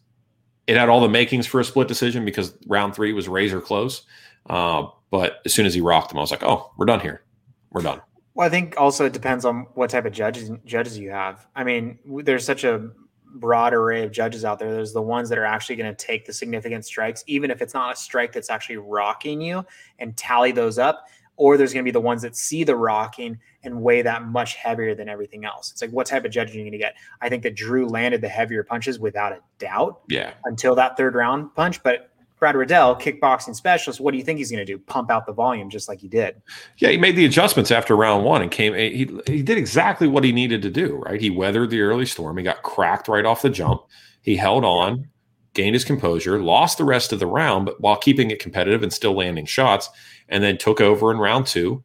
it 0.66 0.76
had 0.76 0.88
all 0.88 1.00
the 1.00 1.08
makings 1.08 1.46
for 1.46 1.60
a 1.60 1.64
split 1.64 1.88
decision 1.88 2.24
because 2.24 2.56
round 2.66 2.94
three 2.94 3.12
was 3.12 3.28
razor 3.28 3.60
close. 3.60 4.02
Uh, 4.48 4.86
but 5.10 5.40
as 5.44 5.54
soon 5.54 5.66
as 5.66 5.74
he 5.74 5.80
rocked 5.80 6.12
him, 6.12 6.18
I 6.18 6.20
was 6.20 6.30
like, 6.30 6.42
oh, 6.42 6.72
we're 6.76 6.86
done 6.86 7.00
here. 7.00 7.22
We're 7.70 7.82
done. 7.82 8.00
Well, 8.34 8.46
I 8.46 8.50
think 8.50 8.74
also 8.78 9.06
it 9.06 9.12
depends 9.12 9.44
on 9.44 9.66
what 9.74 9.90
type 9.90 10.06
of 10.06 10.12
judges 10.12 10.50
judges 10.64 10.98
you 10.98 11.10
have. 11.10 11.46
I 11.54 11.64
mean, 11.64 11.98
there's 12.04 12.44
such 12.44 12.64
a 12.64 12.90
broad 13.36 13.74
array 13.74 14.02
of 14.04 14.12
judges 14.12 14.44
out 14.44 14.58
there. 14.58 14.72
There's 14.72 14.92
the 14.92 15.02
ones 15.02 15.28
that 15.28 15.38
are 15.38 15.44
actually 15.44 15.76
going 15.76 15.94
to 15.94 16.06
take 16.06 16.26
the 16.26 16.32
significant 16.32 16.84
strikes, 16.84 17.22
even 17.26 17.50
if 17.50 17.62
it's 17.62 17.74
not 17.74 17.92
a 17.92 17.96
strike 17.96 18.32
that's 18.32 18.50
actually 18.50 18.76
rocking 18.76 19.40
you, 19.40 19.64
and 19.98 20.16
tally 20.16 20.52
those 20.52 20.78
up 20.78 21.06
or 21.36 21.56
there's 21.56 21.72
going 21.72 21.84
to 21.84 21.88
be 21.88 21.92
the 21.92 22.00
ones 22.00 22.22
that 22.22 22.36
see 22.36 22.64
the 22.64 22.76
rocking 22.76 23.38
and 23.62 23.82
weigh 23.82 24.02
that 24.02 24.26
much 24.26 24.54
heavier 24.54 24.94
than 24.94 25.08
everything 25.08 25.44
else. 25.44 25.70
It's 25.72 25.82
like, 25.82 25.90
what 25.90 26.06
type 26.06 26.24
of 26.24 26.30
judge 26.30 26.50
are 26.50 26.54
you 26.54 26.62
going 26.62 26.72
to 26.72 26.78
get? 26.78 26.94
I 27.20 27.28
think 27.28 27.42
that 27.42 27.54
Drew 27.54 27.88
landed 27.88 28.20
the 28.20 28.28
heavier 28.28 28.62
punches 28.62 28.98
without 28.98 29.32
a 29.32 29.40
doubt. 29.58 30.00
Yeah. 30.08 30.34
Until 30.44 30.74
that 30.76 30.96
third 30.96 31.14
round 31.14 31.54
punch, 31.54 31.82
but 31.82 32.10
Brad 32.38 32.56
Riddell, 32.56 32.96
kickboxing 32.96 33.54
specialist, 33.54 34.00
what 34.00 34.10
do 34.10 34.18
you 34.18 34.24
think 34.24 34.38
he's 34.38 34.50
going 34.50 34.64
to 34.64 34.70
do? 34.70 34.78
Pump 34.78 35.10
out 35.10 35.24
the 35.24 35.32
volume 35.32 35.70
just 35.70 35.88
like 35.88 35.98
he 35.98 36.08
did. 36.08 36.42
Yeah, 36.76 36.90
he 36.90 36.98
made 36.98 37.16
the 37.16 37.24
adjustments 37.24 37.70
after 37.70 37.96
round 37.96 38.24
one 38.24 38.42
and 38.42 38.50
came. 38.50 38.74
He 38.74 39.08
he 39.26 39.42
did 39.42 39.56
exactly 39.56 40.08
what 40.08 40.24
he 40.24 40.32
needed 40.32 40.60
to 40.62 40.70
do. 40.70 40.96
Right, 41.06 41.20
he 41.20 41.30
weathered 41.30 41.70
the 41.70 41.80
early 41.80 42.04
storm. 42.04 42.36
He 42.36 42.42
got 42.42 42.62
cracked 42.62 43.08
right 43.08 43.24
off 43.24 43.42
the 43.42 43.50
jump. 43.50 43.82
He 44.20 44.36
held 44.36 44.64
on, 44.64 45.08
gained 45.54 45.74
his 45.74 45.84
composure, 45.84 46.38
lost 46.38 46.76
the 46.76 46.84
rest 46.84 47.12
of 47.12 47.18
the 47.18 47.26
round, 47.26 47.64
but 47.64 47.80
while 47.80 47.96
keeping 47.96 48.30
it 48.30 48.40
competitive 48.40 48.82
and 48.82 48.92
still 48.92 49.14
landing 49.14 49.46
shots, 49.46 49.88
and 50.28 50.42
then 50.42 50.58
took 50.58 50.80
over 50.80 51.10
in 51.10 51.18
round 51.18 51.46
two. 51.46 51.82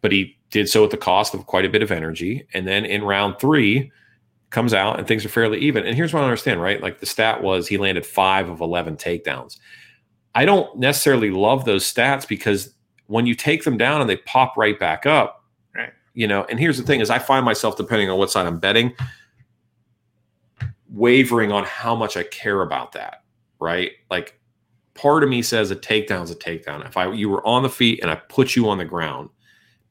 But 0.00 0.12
he 0.12 0.36
did 0.50 0.68
so 0.68 0.84
at 0.84 0.90
the 0.90 0.96
cost 0.96 1.34
of 1.34 1.46
quite 1.46 1.64
a 1.64 1.70
bit 1.70 1.82
of 1.82 1.90
energy. 1.90 2.46
And 2.54 2.66
then 2.66 2.84
in 2.84 3.02
round 3.02 3.38
three, 3.38 3.90
comes 4.54 4.72
out 4.72 4.98
and 4.98 5.06
things 5.06 5.24
are 5.24 5.28
fairly 5.28 5.58
even. 5.58 5.84
And 5.84 5.96
here's 5.96 6.14
what 6.14 6.22
I 6.22 6.24
understand, 6.24 6.62
right? 6.62 6.80
Like 6.80 7.00
the 7.00 7.06
stat 7.06 7.42
was 7.42 7.66
he 7.66 7.76
landed 7.76 8.06
five 8.06 8.48
of 8.48 8.60
11 8.60 8.96
takedowns. 8.96 9.58
I 10.34 10.44
don't 10.44 10.78
necessarily 10.78 11.30
love 11.30 11.64
those 11.64 11.92
stats 11.92 12.26
because 12.26 12.72
when 13.08 13.26
you 13.26 13.34
take 13.34 13.64
them 13.64 13.76
down 13.76 14.00
and 14.00 14.08
they 14.08 14.16
pop 14.18 14.56
right 14.56 14.78
back 14.78 15.06
up, 15.06 15.44
right? 15.74 15.92
You 16.14 16.28
know, 16.28 16.44
and 16.44 16.58
here's 16.58 16.78
the 16.78 16.84
thing 16.84 17.00
is 17.00 17.10
I 17.10 17.18
find 17.18 17.44
myself 17.44 17.76
depending 17.76 18.08
on 18.08 18.16
what 18.16 18.30
side 18.30 18.46
I'm 18.46 18.58
betting, 18.58 18.94
wavering 20.88 21.50
on 21.50 21.64
how 21.64 21.96
much 21.96 22.16
I 22.16 22.22
care 22.22 22.62
about 22.62 22.92
that, 22.92 23.24
right? 23.58 23.90
Like 24.08 24.38
part 24.94 25.22
of 25.22 25.28
me 25.28 25.42
says 25.42 25.70
a 25.70 25.76
takedown's 25.76 26.30
a 26.30 26.36
takedown. 26.36 26.86
If 26.86 26.96
I 26.96 27.12
you 27.12 27.28
were 27.28 27.46
on 27.46 27.62
the 27.62 27.68
feet 27.68 28.00
and 28.00 28.10
I 28.10 28.16
put 28.16 28.56
you 28.56 28.68
on 28.68 28.78
the 28.78 28.84
ground, 28.84 29.28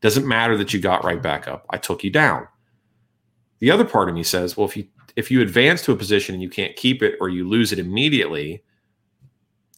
doesn't 0.02 0.28
matter 0.28 0.58
that 0.58 0.74
you 0.74 0.80
got 0.80 1.04
right 1.04 1.22
back 1.22 1.48
up. 1.48 1.66
I 1.70 1.78
took 1.78 2.04
you 2.04 2.10
down. 2.10 2.48
The 3.60 3.72
other 3.72 3.86
part 3.86 4.10
of 4.10 4.16
me 4.16 4.24
says, 4.24 4.58
well, 4.58 4.68
if 4.68 4.76
you 4.76 4.88
if 5.16 5.30
you 5.30 5.42
advance 5.42 5.84
to 5.84 5.92
a 5.92 5.96
position 5.96 6.34
and 6.34 6.42
you 6.42 6.50
can't 6.50 6.76
keep 6.76 7.04
it 7.04 7.16
or 7.22 7.30
you 7.30 7.48
lose 7.48 7.72
it 7.72 7.80
immediately, 7.80 8.64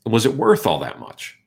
was 0.06 0.26
it 0.26 0.36
worth 0.36 0.66
all 0.66 0.80
that 0.80 1.00
much? 1.00 1.38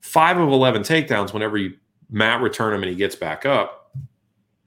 Five 0.00 0.38
of 0.38 0.48
eleven 0.48 0.82
takedowns 0.82 1.32
whenever 1.32 1.56
you 1.56 1.74
Matt 2.10 2.40
return 2.40 2.74
him 2.74 2.82
and 2.82 2.90
he 2.90 2.96
gets 2.96 3.16
back 3.16 3.46
up. 3.46 3.94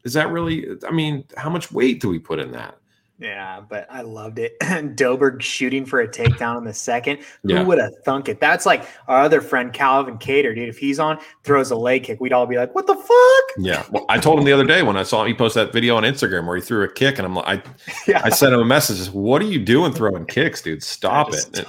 Is 0.04 0.14
that 0.14 0.32
really? 0.32 0.68
I 0.88 0.92
mean, 0.92 1.26
how 1.38 1.50
much 1.50 1.72
weight 1.72 2.02
do 2.02 2.10
we 2.10 2.20
put 2.20 2.40
in 2.40 2.52
that? 2.52 2.78
Yeah, 3.22 3.62
but 3.70 3.86
I 3.90 4.02
loved 4.02 4.40
it. 4.40 4.60
Doberg 4.62 5.44
shooting 5.44 5.86
for 5.86 6.02
a 6.02 6.08
takedown 6.08 6.58
in 6.58 6.64
the 6.64 6.74
second. 6.74 7.20
Who 7.44 7.64
would 7.64 7.78
have 7.78 7.94
thunk 8.04 8.30
it? 8.30 8.40
That's 8.40 8.66
like 8.66 8.84
our 9.08 9.22
other 9.22 9.42
friend 9.42 9.72
Calvin 9.72 10.18
Kattar, 10.18 10.56
dude. 10.56 10.68
If 10.68 10.80
he's 10.80 10.98
on, 10.98 11.20
throws 11.44 11.70
a 11.70 11.76
leg 11.76 12.04
kick, 12.04 12.20
we'd 12.20 12.34
all 12.34 12.48
be 12.48 12.58
like, 12.58 12.74
"What 12.74 12.88
the 12.88 12.96
fuck?" 12.96 13.56
Yeah. 13.60 13.86
Well, 13.92 14.06
I 14.10 14.18
told 14.18 14.40
him 14.40 14.46
the 14.46 14.52
other 14.52 14.66
day 14.66 14.82
when 14.82 14.98
I 14.98 15.04
saw 15.04 15.22
him, 15.22 15.28
he 15.28 15.36
posted 15.36 15.68
that 15.68 15.74
video 15.74 15.96
on 15.98 16.04
Instagram 16.04 16.48
where 16.48 16.56
he 16.56 16.64
threw 16.64 16.84
a 16.84 16.92
kick, 16.92 17.20
and 17.20 17.26
I'm 17.28 17.36
like, 17.36 17.46
I, 17.48 17.64
Yeah, 18.08 18.22
I 18.24 18.30
sent 18.30 18.54
him 18.56 18.60
a 18.60 18.66
message. 18.66 19.08
What 19.14 19.42
are 19.44 19.46
you 19.46 19.60
doing 19.60 19.94
throwing 19.94 20.26
kicks, 20.26 20.62
dude? 20.64 20.82
Stop 20.82 21.30
it. 21.30 21.32
Just 21.34 21.58
And, 21.58 21.68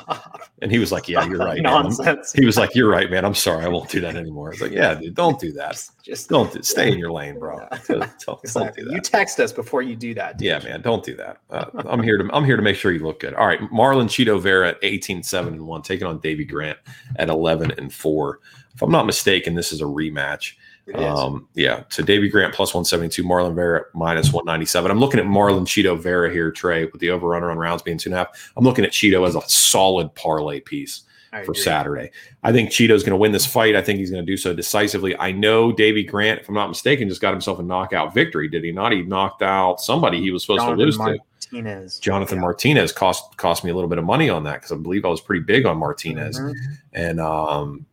and 0.62 0.72
he 0.72 0.78
was 0.78 0.90
like, 0.90 1.06
Yeah, 1.06 1.26
you're 1.26 1.36
right. 1.38 1.62
Man. 1.62 1.64
Nonsense. 1.64 2.32
He 2.32 2.46
was 2.46 2.56
like, 2.56 2.74
You're 2.74 2.88
right, 2.88 3.10
man. 3.10 3.26
I'm 3.26 3.34
sorry. 3.34 3.64
I 3.64 3.68
won't 3.68 3.90
do 3.90 4.00
that 4.00 4.16
anymore. 4.16 4.48
I 4.48 4.50
was 4.52 4.62
like, 4.62 4.72
Yeah, 4.72 4.94
dude, 4.94 5.14
don't 5.14 5.38
do 5.38 5.52
that. 5.54 5.86
Just 6.02 6.30
Don't 6.30 6.52
do, 6.52 6.62
stay 6.62 6.90
in 6.90 6.98
your 6.98 7.12
lane, 7.12 7.38
bro. 7.38 7.58
Don't, 7.58 7.86
don't, 7.86 8.18
don't 8.26 8.40
exactly. 8.42 8.84
do 8.84 8.94
You 8.94 9.00
text 9.00 9.38
us 9.38 9.52
before 9.52 9.82
you 9.82 9.94
do 9.94 10.14
that. 10.14 10.38
dude. 10.38 10.46
Yeah, 10.46 10.58
man, 10.60 10.80
don't 10.80 11.04
do 11.04 11.14
that. 11.16 11.38
Uh, 11.50 11.66
I'm 11.86 12.02
here 12.02 12.16
to 12.16 12.28
I'm 12.32 12.44
here 12.44 12.56
to 12.56 12.62
make 12.62 12.76
sure 12.76 12.92
you 12.92 13.00
look 13.00 13.20
good. 13.20 13.34
All 13.34 13.46
right, 13.46 13.60
Marlon 13.70 14.06
Chito 14.06 14.40
Vera 14.40 14.70
at 14.70 14.78
18 14.82 15.22
7 15.22 15.52
and 15.52 15.66
1, 15.66 15.82
taking 15.82 16.06
on 16.06 16.18
Davy 16.18 16.44
Grant 16.44 16.78
at 17.16 17.28
11 17.28 17.72
and 17.78 17.92
4. 17.92 18.40
If 18.74 18.82
I'm 18.82 18.90
not 18.90 19.04
mistaken, 19.04 19.54
this 19.54 19.70
is 19.72 19.80
a 19.80 19.84
rematch. 19.84 20.54
Um, 20.94 21.48
yeah, 21.54 21.84
so 21.90 22.02
Davy 22.02 22.28
Grant 22.28 22.54
plus 22.54 22.74
172, 22.74 23.22
Marlon 23.22 23.54
Vera 23.54 23.84
minus 23.94 24.32
197. 24.32 24.90
I'm 24.90 24.98
looking 24.98 25.20
at 25.20 25.26
Marlon 25.26 25.62
Chito 25.62 25.98
Vera 25.98 26.30
here, 26.32 26.50
Trey, 26.50 26.86
with 26.86 27.00
the 27.00 27.10
over 27.10 27.28
runner 27.28 27.50
on 27.50 27.58
rounds 27.58 27.82
being 27.82 27.98
two 27.98 28.10
and 28.10 28.14
a 28.14 28.18
half. 28.18 28.52
I'm 28.56 28.64
looking 28.64 28.84
at 28.84 28.90
Chito 28.90 29.26
as 29.26 29.36
a 29.36 29.42
solid 29.42 30.12
parlay 30.14 30.60
piece 30.60 31.04
I 31.32 31.44
for 31.44 31.52
agree. 31.52 31.62
Saturday. 31.62 32.10
I 32.42 32.52
think 32.52 32.70
Chito's 32.70 33.02
going 33.02 33.12
to 33.12 33.16
win 33.16 33.32
this 33.32 33.46
fight. 33.46 33.76
I 33.76 33.82
think 33.82 34.00
he's 34.00 34.10
going 34.10 34.24
to 34.24 34.30
do 34.30 34.36
so 34.36 34.52
decisively. 34.54 35.16
I 35.16 35.30
know 35.30 35.72
Davy 35.72 36.02
Grant, 36.02 36.40
if 36.40 36.48
I'm 36.48 36.54
not 36.54 36.68
mistaken, 36.68 37.08
just 37.08 37.20
got 37.20 37.32
himself 37.32 37.58
a 37.58 37.62
knockout 37.62 38.12
victory, 38.12 38.48
did 38.48 38.64
he 38.64 38.72
not? 38.72 38.92
He 38.92 39.02
knocked 39.02 39.42
out 39.42 39.80
somebody 39.80 40.20
he 40.20 40.30
was 40.30 40.42
supposed 40.42 40.62
Jonathan 40.62 40.78
to 40.78 40.84
lose 40.84 40.96
to. 40.98 41.18
Martinez. 41.52 41.98
Jonathan 41.98 42.36
Yeah. 42.38 42.42
Martinez 42.42 42.92
cost 42.92 43.36
cost 43.36 43.64
me 43.64 43.70
a 43.70 43.74
little 43.74 43.88
bit 43.88 43.98
of 43.98 44.04
money 44.04 44.28
on 44.28 44.44
that 44.44 44.54
because 44.54 44.72
I 44.72 44.76
believe 44.76 45.04
I 45.04 45.08
was 45.08 45.20
pretty 45.20 45.44
big 45.44 45.66
on 45.66 45.78
Martinez. 45.78 46.38
Mhm. 46.38 46.54
And 46.92 47.20
um, 47.20 47.86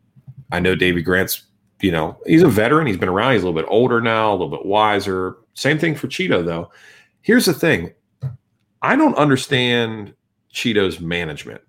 I 0.52 0.60
know 0.60 0.76
Davy 0.76 1.02
Grant's, 1.02 1.44
you 1.82 1.92
know, 1.92 2.18
he's 2.26 2.42
a 2.44 2.48
veteran. 2.48 2.88
He's 2.88 2.98
been 2.98 3.10
around. 3.10 3.34
He's 3.34 3.44
a 3.44 3.46
little 3.46 3.62
bit 3.62 3.70
older 3.70 4.02
now, 4.02 4.32
a 4.32 4.34
little 4.34 4.50
bit 4.50 4.66
wiser. 4.66 5.38
Same 5.54 5.78
thing 5.78 5.96
for 5.96 6.08
Chito, 6.08 6.44
though. 6.46 6.72
Here's 7.22 7.46
the 7.46 7.54
thing 7.54 7.94
I 8.82 8.96
don't 8.96 9.16
understand 9.16 10.14
Chito's 10.54 11.00
management 11.00 11.62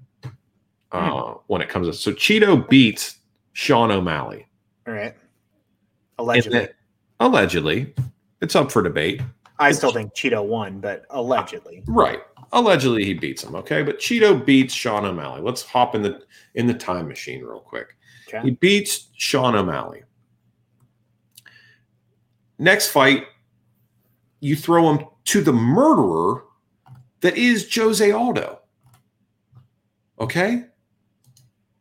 uh, 0.93 1.35
when 1.49 1.61
it 1.61 1.69
comes 1.69 1.87
to 1.89 1.93
so 1.93 2.13
Chito 2.13 2.69
beats 2.69 3.17
Sean 3.53 3.91
O'Malley. 3.91 4.47
All 4.87 4.95
right. 4.95 5.15
Allegedly. 6.19 6.69
allegedly, 7.19 7.95
it's 8.43 8.55
up 8.55 8.71
for 8.71 8.83
debate. 8.83 9.21
I 9.61 9.73
still 9.73 9.93
think 9.93 10.15
Chito 10.15 10.45
won, 10.45 10.81
but 10.81 11.05
allegedly. 11.11 11.83
Right. 11.87 12.21
Allegedly 12.53 13.05
he 13.05 13.15
beats 13.15 13.45
him. 13.45 13.55
Okay. 13.55 13.83
But 13.83 13.99
Chito 13.99 14.45
beats 14.45 14.75
Sean 14.75 15.05
O'Malley. 15.05 15.43
Let's 15.43 15.63
hop 15.63 15.95
in 15.95 16.03
the 16.03 16.23
in 16.55 16.67
the 16.67 16.75
time 16.75 17.07
machine 17.09 17.43
real 17.43 17.61
quick. 17.61 17.97
Okay. 18.29 18.41
He 18.43 18.51
beats 18.53 19.09
Sean 19.17 19.55
O'Malley. 19.55 20.03
Next 22.59 22.89
fight, 22.89 23.25
you 24.41 24.57
throw 24.57 24.93
him 24.93 25.07
to 25.25 25.41
the 25.43 25.53
murderer 25.53 26.45
that 27.21 27.37
is 27.37 27.73
Jose 27.75 28.11
Aldo. 28.11 28.61
Okay? 30.19 30.65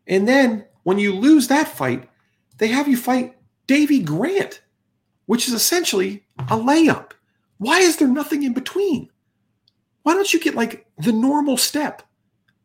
And 0.07 0.27
then 0.27 0.65
when 0.83 0.97
you 0.97 1.13
lose 1.13 1.47
that 1.47 1.67
fight, 1.67 2.09
they 2.57 2.67
have 2.67 2.87
you 2.87 2.97
fight 2.97 3.35
Davy 3.67 4.01
Grant, 4.01 4.61
which 5.25 5.47
is 5.47 5.53
essentially 5.53 6.23
a 6.39 6.57
layup. 6.57 7.11
Why 7.59 7.79
is 7.79 7.97
there 7.97 8.07
nothing 8.07 8.43
in 8.43 8.53
between? 8.53 9.09
Why 10.03 10.13
don't 10.13 10.33
you 10.33 10.39
get 10.39 10.55
like 10.55 10.87
the 10.97 11.11
normal 11.11 11.57
step? 11.57 12.01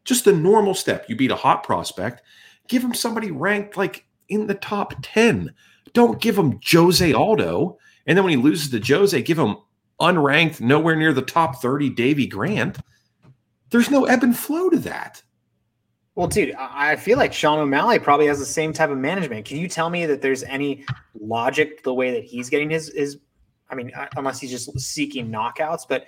Just 0.05 0.25
the 0.25 0.33
normal 0.33 0.75
step. 0.75 1.07
You 1.09 1.17
beat 1.17 1.31
a 1.31 1.37
hot 1.37 1.63
prospect, 1.63 2.23
give 2.69 2.83
him 2.83 2.95
somebody 2.95 3.31
ranked 3.31 3.77
like 3.77 4.07
in 4.29 4.47
the 4.47 4.55
top 4.55 4.95
10. 5.03 5.53
Don't 5.93 6.21
give 6.21 6.39
him 6.39 6.59
Jose 6.71 7.13
Aldo. 7.13 7.79
And 8.07 8.17
then 8.17 8.25
when 8.25 8.33
he 8.33 8.43
loses 8.43 8.71
to 8.71 8.95
Jose, 8.95 9.21
give 9.23 9.39
him 9.39 9.57
unranked, 10.01 10.61
nowhere 10.61 10.97
near 10.97 11.13
the 11.13 11.23
top 11.23 11.61
30 11.61 11.91
Davy 11.91 12.27
Grant. 12.27 12.79
There's 13.71 13.91
no 13.91 14.05
ebb 14.05 14.23
and 14.23 14.37
flow 14.37 14.71
to 14.71 14.79
that. 14.79 15.23
Well, 16.15 16.29
dude, 16.29 16.55
I 16.57 16.95
feel 16.95 17.19
like 17.19 17.33
Sean 17.33 17.59
O'Malley 17.59 17.99
probably 17.99 18.27
has 18.27 18.39
the 18.39 18.45
same 18.45 18.73
type 18.73 18.91
of 18.91 18.99
management. 18.99 19.47
Can 19.47 19.57
you 19.57 19.69
tell 19.69 19.91
me 19.91 20.07
that 20.07 20.23
there's 20.23 20.45
any 20.45 20.85
logic 21.21 21.79
to 21.79 21.83
the 21.83 21.95
way 21.95 22.13
that 22.13 22.25
he's 22.25 22.49
getting 22.49 22.71
his 22.71 22.93
his? 22.95 23.19
I 23.71 23.75
mean, 23.75 23.93
unless 24.17 24.41
he's 24.41 24.51
just 24.51 24.79
seeking 24.79 25.31
knockouts. 25.31 25.83
But, 25.89 26.07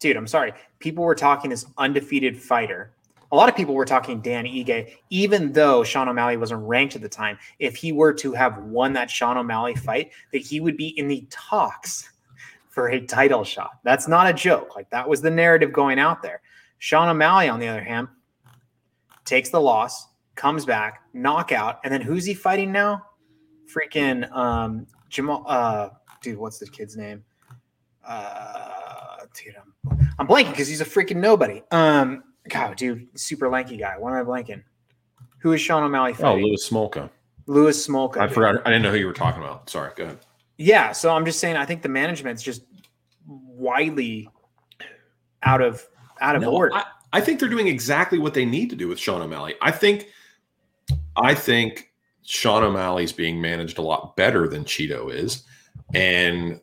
dude, 0.00 0.16
I'm 0.16 0.26
sorry. 0.26 0.52
People 0.78 1.04
were 1.04 1.14
talking 1.14 1.50
this 1.50 1.66
undefeated 1.78 2.40
fighter. 2.40 2.92
A 3.32 3.36
lot 3.36 3.48
of 3.48 3.56
people 3.56 3.74
were 3.74 3.84
talking 3.84 4.20
Dan 4.20 4.44
Ige, 4.44 4.94
even 5.10 5.52
though 5.52 5.82
Sean 5.82 6.08
O'Malley 6.08 6.36
wasn't 6.36 6.62
ranked 6.66 6.94
at 6.94 7.02
the 7.02 7.08
time. 7.08 7.38
If 7.58 7.74
he 7.76 7.90
were 7.90 8.12
to 8.14 8.32
have 8.32 8.58
won 8.58 8.92
that 8.92 9.10
Sean 9.10 9.36
O'Malley 9.36 9.74
fight, 9.74 10.12
that 10.32 10.42
he 10.42 10.60
would 10.60 10.76
be 10.76 10.88
in 10.98 11.08
the 11.08 11.26
talks 11.30 12.10
for 12.68 12.90
a 12.90 13.00
title 13.00 13.42
shot. 13.42 13.80
That's 13.84 14.06
not 14.06 14.28
a 14.28 14.32
joke. 14.32 14.76
Like 14.76 14.90
that 14.90 15.08
was 15.08 15.22
the 15.22 15.30
narrative 15.30 15.72
going 15.72 15.98
out 15.98 16.22
there. 16.22 16.42
Sean 16.78 17.08
O'Malley, 17.08 17.48
on 17.48 17.58
the 17.58 17.68
other 17.68 17.82
hand, 17.82 18.08
takes 19.24 19.48
the 19.48 19.60
loss, 19.60 20.08
comes 20.34 20.64
back, 20.64 21.00
knockout, 21.14 21.80
and 21.84 21.92
then 21.92 22.02
who's 22.02 22.26
he 22.26 22.34
fighting 22.34 22.70
now? 22.70 23.02
Freaking 23.66 24.30
um 24.30 24.86
Jamal 25.08 25.44
uh 25.48 25.88
dude, 26.22 26.38
what's 26.38 26.58
the 26.58 26.66
kid's 26.66 26.96
name? 26.96 27.24
Uh 28.06 29.16
dude, 29.34 29.54
I'm, 29.56 29.98
I'm 30.18 30.26
blanking 30.26 30.50
because 30.50 30.68
he's 30.68 30.80
a 30.80 30.84
freaking 30.84 31.16
nobody. 31.16 31.62
Um 31.70 32.22
God, 32.48 32.76
dude, 32.76 33.08
super 33.18 33.48
lanky 33.48 33.76
guy. 33.76 33.94
Why 33.98 34.18
am 34.18 34.26
I 34.26 34.28
blanking? 34.28 34.62
Who 35.38 35.52
is 35.52 35.60
Sean 35.60 35.82
O'Malley 35.82 36.12
Oh, 36.12 36.22
fighting? 36.22 36.44
Louis 36.44 36.68
Smolka. 36.70 37.10
Louis 37.46 37.86
Smolka. 37.86 38.18
I 38.18 38.26
dude. 38.26 38.34
forgot. 38.34 38.54
I 38.66 38.70
didn't 38.70 38.82
know 38.82 38.90
who 38.92 38.98
you 38.98 39.06
were 39.06 39.12
talking 39.12 39.42
about. 39.42 39.68
Sorry. 39.70 39.92
Go 39.96 40.04
ahead. 40.04 40.18
Yeah, 40.58 40.92
so 40.92 41.10
I'm 41.14 41.24
just 41.24 41.38
saying 41.38 41.56
I 41.56 41.64
think 41.66 41.82
the 41.82 41.88
management's 41.88 42.42
just 42.42 42.62
widely 43.26 44.28
out 45.42 45.60
of 45.60 45.86
out 46.20 46.36
of 46.36 46.42
No, 46.42 46.52
order. 46.52 46.74
I, 46.74 46.84
I 47.12 47.20
think 47.20 47.40
they're 47.40 47.48
doing 47.48 47.68
exactly 47.68 48.18
what 48.18 48.34
they 48.34 48.44
need 48.44 48.70
to 48.70 48.76
do 48.76 48.88
with 48.88 48.98
Sean 48.98 49.20
O'Malley. 49.20 49.54
I 49.60 49.70
think, 49.70 50.08
I 51.16 51.34
think 51.34 51.90
Sean 52.22 52.62
O'Malley's 52.62 53.12
being 53.12 53.40
managed 53.40 53.78
a 53.78 53.82
lot 53.82 54.16
better 54.16 54.48
than 54.48 54.64
Chito 54.64 55.12
is, 55.12 55.44
and 55.94 56.60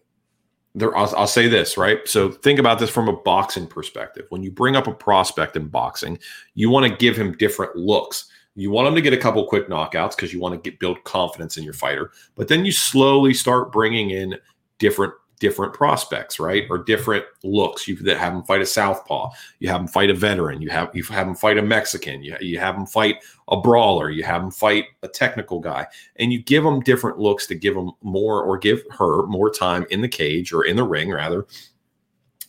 there. 0.75 0.95
I'll, 0.95 1.15
I'll 1.15 1.27
say 1.27 1.47
this 1.47 1.77
right. 1.77 2.07
So 2.07 2.31
think 2.31 2.59
about 2.59 2.79
this 2.79 2.89
from 2.89 3.07
a 3.07 3.15
boxing 3.15 3.67
perspective. 3.67 4.25
When 4.29 4.43
you 4.43 4.51
bring 4.51 4.75
up 4.75 4.87
a 4.87 4.93
prospect 4.93 5.55
in 5.55 5.67
boxing, 5.67 6.19
you 6.55 6.69
want 6.69 6.85
to 6.87 6.97
give 6.97 7.15
him 7.15 7.37
different 7.37 7.75
looks. 7.75 8.29
You 8.55 8.69
want 8.69 8.87
him 8.87 8.95
to 8.95 9.01
get 9.01 9.13
a 9.13 9.17
couple 9.17 9.45
quick 9.47 9.67
knockouts 9.67 10.15
because 10.15 10.31
you 10.31 10.39
want 10.39 10.53
to 10.53 10.69
get 10.69 10.79
build 10.79 11.03
confidence 11.03 11.57
in 11.57 11.63
your 11.63 11.73
fighter. 11.73 12.11
But 12.35 12.47
then 12.47 12.65
you 12.65 12.71
slowly 12.71 13.33
start 13.33 13.71
bringing 13.71 14.11
in 14.11 14.35
different 14.77 15.13
different 15.43 15.73
prospects, 15.73 16.39
right? 16.39 16.63
Or 16.69 16.77
different 16.77 17.25
looks. 17.43 17.85
You 17.85 17.97
that 17.97 18.15
have 18.15 18.31
them 18.31 18.43
fight 18.43 18.61
a 18.61 18.65
southpaw. 18.65 19.29
You 19.59 19.67
have 19.67 19.81
them 19.81 19.89
fight 19.89 20.09
a 20.09 20.13
veteran. 20.13 20.61
You 20.61 20.69
have 20.69 20.89
you 20.95 21.03
have 21.03 21.27
them 21.27 21.35
fight 21.35 21.57
a 21.57 21.61
Mexican. 21.61 22.23
You, 22.23 22.37
you 22.39 22.59
have 22.59 22.75
them 22.75 22.85
fight 22.85 23.17
a 23.49 23.59
brawler. 23.59 24.09
You 24.09 24.23
have 24.23 24.41
them 24.41 24.51
fight 24.51 24.85
a 25.01 25.09
technical 25.09 25.59
guy, 25.59 25.85
and 26.15 26.31
you 26.31 26.41
give 26.41 26.63
them 26.63 26.79
different 26.79 27.19
looks 27.19 27.45
to 27.47 27.55
give 27.55 27.75
them 27.75 27.91
more 28.01 28.41
or 28.41 28.57
give 28.57 28.81
her 28.97 29.27
more 29.27 29.49
time 29.49 29.85
in 29.91 29.99
the 29.99 30.07
cage 30.07 30.53
or 30.53 30.63
in 30.63 30.77
the 30.77 30.85
ring 30.85 31.11
rather 31.11 31.45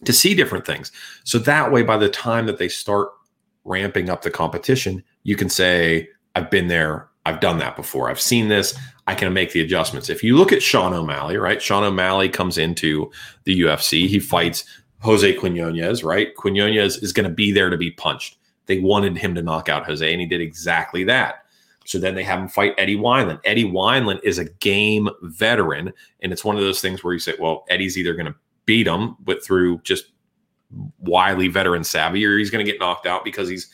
to 0.04 0.12
see 0.12 0.33
different 0.33 0.64
things. 0.64 0.92
So 1.24 1.40
that 1.40 1.72
way, 1.72 1.83
by 1.83 1.96
the 1.96 2.09
time 2.09 2.46
that 2.46 2.59
they 2.59 2.68
start 2.68 3.09
ramping 3.64 4.09
up 4.09 4.22
the 4.22 4.30
competition, 4.30 5.02
you 5.24 5.35
can 5.35 5.48
say, 5.48 6.11
"I've 6.37 6.48
been 6.48 6.68
there. 6.68 7.09
I've 7.26 7.40
done 7.40 7.59
that 7.59 7.74
before. 7.74 8.09
I've 8.09 8.20
seen 8.20 8.46
this. 8.48 8.78
I 9.07 9.14
can 9.14 9.33
make 9.33 9.53
the 9.53 9.61
adjustments. 9.61 10.09
If 10.09 10.23
you 10.25 10.37
look 10.37 10.53
at 10.53 10.62
Sean 10.62 10.95
O'Malley, 10.95 11.37
right? 11.37 11.61
Sean 11.61 11.85
O'Malley 11.85 12.29
comes 12.29 12.57
into 12.57 13.11
the 13.45 13.61
UFC. 13.61 14.09
He 14.09 14.19
fights 14.19 14.64
Jose 15.01 15.35
Quinones, 15.35 16.03
right? 16.03 16.35
Quinones 16.37 16.97
is 16.97 17.12
going 17.12 17.29
to 17.29 17.35
be 17.35 17.53
there 17.53 17.69
to 17.69 17.77
be 17.77 17.90
punched. 17.90 18.38
They 18.67 18.79
wanted 18.79 19.19
him 19.19 19.35
to 19.35 19.43
knock 19.43 19.69
out 19.69 19.85
Jose, 19.85 20.11
and 20.11 20.21
he 20.21 20.27
did 20.27 20.40
exactly 20.40 21.05
that. 21.05 21.45
So 21.85 21.99
then 21.99 22.14
they 22.14 22.23
have 22.23 22.38
him 22.38 22.49
fight 22.49 22.75
Eddie 22.79 22.97
Wineland. 22.97 23.40
Eddie 23.45 23.71
Wineland 23.71 24.21
is 24.25 24.38
a 24.38 24.47
game 24.47 25.11
veteran, 25.21 25.93
and 26.23 26.33
it's 26.33 26.45
one 26.45 26.57
of 26.57 26.62
those 26.62 26.81
things 26.81 27.05
where 27.05 27.12
you 27.12 27.19
say, 27.19 27.35
well, 27.38 27.67
Eddie's 27.69 27.99
either 27.99 28.14
going 28.14 28.27
to 28.27 28.35
beat 28.64 28.87
him 28.87 29.17
but 29.21 29.45
through 29.45 29.81
just 29.83 30.07
wily 31.01 31.49
veteran 31.49 31.85
savvy, 31.85 32.25
or 32.25 32.38
he's 32.38 32.51
going 32.51 32.64
to 32.64 32.71
get 32.71 32.81
knocked 32.81 33.07
out 33.07 33.23
because 33.23 33.51
he's, 33.51 33.69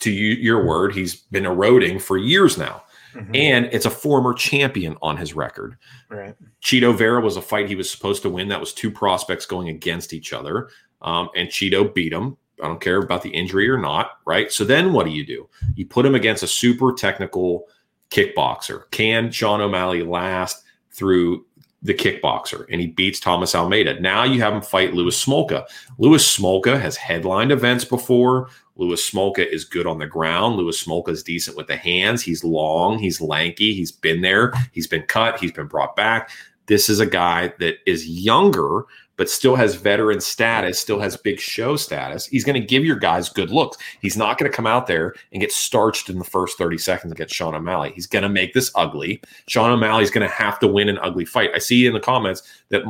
to 0.00 0.10
your 0.10 0.66
word, 0.66 0.92
he's 0.92 1.14
been 1.14 1.46
eroding 1.46 2.00
for 2.00 2.18
years 2.18 2.58
now. 2.58 2.82
Mm-hmm. 3.16 3.34
And 3.34 3.66
it's 3.72 3.86
a 3.86 3.90
former 3.90 4.34
champion 4.34 4.96
on 5.02 5.16
his 5.16 5.34
record. 5.34 5.76
Right. 6.10 6.34
Chito 6.62 6.96
Vera 6.96 7.20
was 7.20 7.36
a 7.36 7.42
fight 7.42 7.68
he 7.68 7.74
was 7.74 7.90
supposed 7.90 8.22
to 8.22 8.30
win. 8.30 8.48
That 8.48 8.60
was 8.60 8.74
two 8.74 8.90
prospects 8.90 9.46
going 9.46 9.68
against 9.68 10.12
each 10.12 10.32
other. 10.32 10.68
Um, 11.02 11.28
and 11.34 11.48
Chito 11.48 11.92
beat 11.92 12.12
him. 12.12 12.36
I 12.62 12.68
don't 12.68 12.80
care 12.80 12.98
about 12.98 13.22
the 13.22 13.30
injury 13.30 13.68
or 13.68 13.78
not. 13.78 14.18
Right. 14.26 14.50
So 14.52 14.64
then 14.64 14.92
what 14.92 15.06
do 15.06 15.12
you 15.12 15.26
do? 15.26 15.48
You 15.74 15.86
put 15.86 16.06
him 16.06 16.14
against 16.14 16.42
a 16.42 16.46
super 16.46 16.92
technical 16.92 17.66
kickboxer. 18.10 18.90
Can 18.90 19.30
Sean 19.30 19.60
O'Malley 19.60 20.02
last 20.02 20.62
through 20.90 21.44
the 21.82 21.94
kickboxer 21.94 22.66
and 22.70 22.80
he 22.80 22.88
beats 22.88 23.20
Thomas 23.20 23.54
Almeida. 23.54 24.00
Now 24.00 24.24
you 24.24 24.40
have 24.40 24.52
him 24.52 24.62
fight 24.62 24.94
Louis 24.94 25.24
Smolka. 25.24 25.64
Louis 25.98 26.22
Smolka 26.24 26.80
has 26.80 26.96
headlined 26.96 27.52
events 27.52 27.84
before. 27.84 28.48
Louis 28.76 29.10
Smolka 29.10 29.46
is 29.46 29.64
good 29.64 29.86
on 29.86 29.98
the 29.98 30.06
ground. 30.06 30.56
Louis 30.56 30.84
Smolka 30.84 31.08
is 31.08 31.22
decent 31.22 31.56
with 31.56 31.66
the 31.66 31.76
hands. 31.76 32.22
He's 32.22 32.44
long, 32.44 32.98
he's 32.98 33.20
lanky, 33.20 33.74
he's 33.74 33.92
been 33.92 34.20
there, 34.20 34.52
he's 34.72 34.86
been 34.86 35.02
cut, 35.02 35.40
he's 35.40 35.52
been 35.52 35.66
brought 35.66 35.96
back. 35.96 36.30
This 36.66 36.88
is 36.88 37.00
a 37.00 37.06
guy 37.06 37.52
that 37.60 37.76
is 37.86 38.08
younger, 38.08 38.84
but 39.16 39.30
still 39.30 39.56
has 39.56 39.76
veteran 39.76 40.20
status, 40.20 40.78
still 40.78 41.00
has 41.00 41.16
big 41.16 41.38
show 41.38 41.76
status. 41.76 42.26
He's 42.26 42.44
going 42.44 42.60
to 42.60 42.66
give 42.66 42.84
your 42.84 42.96
guys 42.96 43.28
good 43.28 43.50
looks. 43.50 43.78
He's 44.02 44.16
not 44.16 44.36
going 44.36 44.50
to 44.50 44.54
come 44.54 44.66
out 44.66 44.86
there 44.86 45.14
and 45.32 45.40
get 45.40 45.52
starched 45.52 46.10
in 46.10 46.18
the 46.18 46.24
first 46.24 46.58
30 46.58 46.76
seconds 46.78 47.12
against 47.12 47.34
Sean 47.34 47.54
O'Malley. 47.54 47.92
He's 47.94 48.06
going 48.06 48.24
to 48.24 48.28
make 48.28 48.52
this 48.52 48.70
ugly. 48.74 49.22
Sean 49.48 49.70
O'Malley's 49.70 50.10
going 50.10 50.28
to 50.28 50.34
have 50.34 50.58
to 50.58 50.66
win 50.66 50.88
an 50.88 50.98
ugly 50.98 51.24
fight. 51.24 51.50
I 51.54 51.58
see 51.58 51.86
in 51.86 51.94
the 51.94 52.00
comments 52.00 52.42
that 52.70 52.82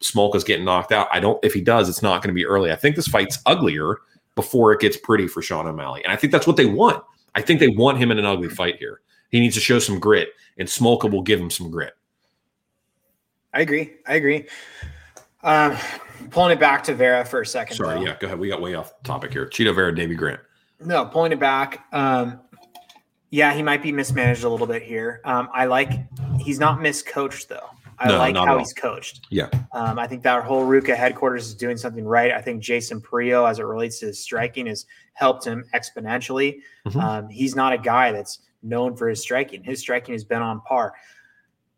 Smolka's 0.00 0.44
getting 0.44 0.64
knocked 0.64 0.92
out. 0.92 1.08
I 1.10 1.20
don't, 1.20 1.44
if 1.44 1.52
he 1.52 1.60
does, 1.60 1.88
it's 1.88 2.02
not 2.02 2.22
going 2.22 2.34
to 2.34 2.38
be 2.38 2.46
early. 2.46 2.72
I 2.72 2.76
think 2.76 2.96
this 2.96 3.08
fight's 3.08 3.40
uglier 3.44 3.98
before 4.36 4.70
it 4.72 4.80
gets 4.80 4.96
pretty 4.96 5.26
for 5.26 5.42
Sean 5.42 5.66
O'Malley. 5.66 6.04
And 6.04 6.12
I 6.12 6.16
think 6.16 6.32
that's 6.32 6.46
what 6.46 6.56
they 6.56 6.66
want. 6.66 7.02
I 7.34 7.42
think 7.42 7.58
they 7.58 7.68
want 7.68 7.98
him 7.98 8.12
in 8.12 8.18
an 8.18 8.24
ugly 8.24 8.48
fight 8.48 8.76
here. 8.78 9.00
He 9.30 9.40
needs 9.40 9.56
to 9.56 9.60
show 9.60 9.80
some 9.80 9.98
grit, 9.98 10.28
and 10.56 10.68
Smolka 10.68 11.10
will 11.10 11.22
give 11.22 11.40
him 11.40 11.50
some 11.50 11.70
grit. 11.70 11.94
I 13.52 13.60
agree. 13.60 13.94
I 14.06 14.14
agree. 14.14 14.46
Um, 15.42 15.76
pulling 16.30 16.52
it 16.52 16.60
back 16.60 16.84
to 16.84 16.94
Vera 16.94 17.24
for 17.24 17.40
a 17.40 17.46
second. 17.46 17.76
Sorry, 17.76 17.96
though. 17.96 18.04
yeah, 18.04 18.16
go 18.18 18.26
ahead. 18.26 18.38
We 18.38 18.48
got 18.48 18.60
way 18.60 18.74
off 18.74 18.92
topic 19.02 19.32
here. 19.32 19.46
Chito 19.46 19.74
Vera, 19.74 19.94
Davey 19.94 20.14
Grant. 20.14 20.40
No, 20.80 21.06
pulling 21.06 21.32
it 21.32 21.40
back. 21.40 21.86
Um, 21.92 22.40
yeah, 23.30 23.54
he 23.54 23.62
might 23.62 23.82
be 23.82 23.92
mismanaged 23.92 24.44
a 24.44 24.48
little 24.48 24.66
bit 24.66 24.82
here. 24.82 25.20
Um, 25.24 25.48
I 25.52 25.64
like 25.66 25.92
he's 26.38 26.58
not 26.58 26.78
miscoached 26.78 27.48
though. 27.48 27.68
I 27.98 28.08
no, 28.08 28.18
like 28.18 28.36
how 28.36 28.58
he's 28.58 28.72
coached. 28.72 29.26
Yeah. 29.30 29.48
Um, 29.72 29.98
I 29.98 30.06
think 30.06 30.22
that 30.22 30.44
whole 30.44 30.64
RVCA 30.66 30.96
headquarters 30.96 31.46
is 31.46 31.54
doing 31.54 31.76
something 31.76 32.04
right. 32.04 32.32
I 32.32 32.40
think 32.40 32.62
Jason 32.62 33.00
Parillo, 33.00 33.48
as 33.48 33.58
it 33.58 33.64
relates 33.64 34.00
to 34.00 34.06
his 34.06 34.20
striking, 34.20 34.66
has 34.66 34.86
helped 35.14 35.46
him 35.46 35.64
exponentially. 35.74 36.60
Mm-hmm. 36.86 37.00
Um, 37.00 37.28
he's 37.28 37.56
not 37.56 37.72
a 37.72 37.78
guy 37.78 38.12
that's 38.12 38.40
known 38.62 38.96
for 38.96 39.08
his 39.08 39.22
striking. 39.22 39.62
His 39.62 39.80
striking 39.80 40.12
has 40.12 40.24
been 40.24 40.42
on 40.42 40.60
par. 40.62 40.94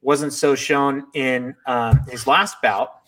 Wasn't 0.00 0.32
so 0.32 0.54
shown 0.54 1.06
in 1.14 1.54
um, 1.66 2.00
his 2.08 2.26
last 2.26 2.60
bout, 2.62 3.00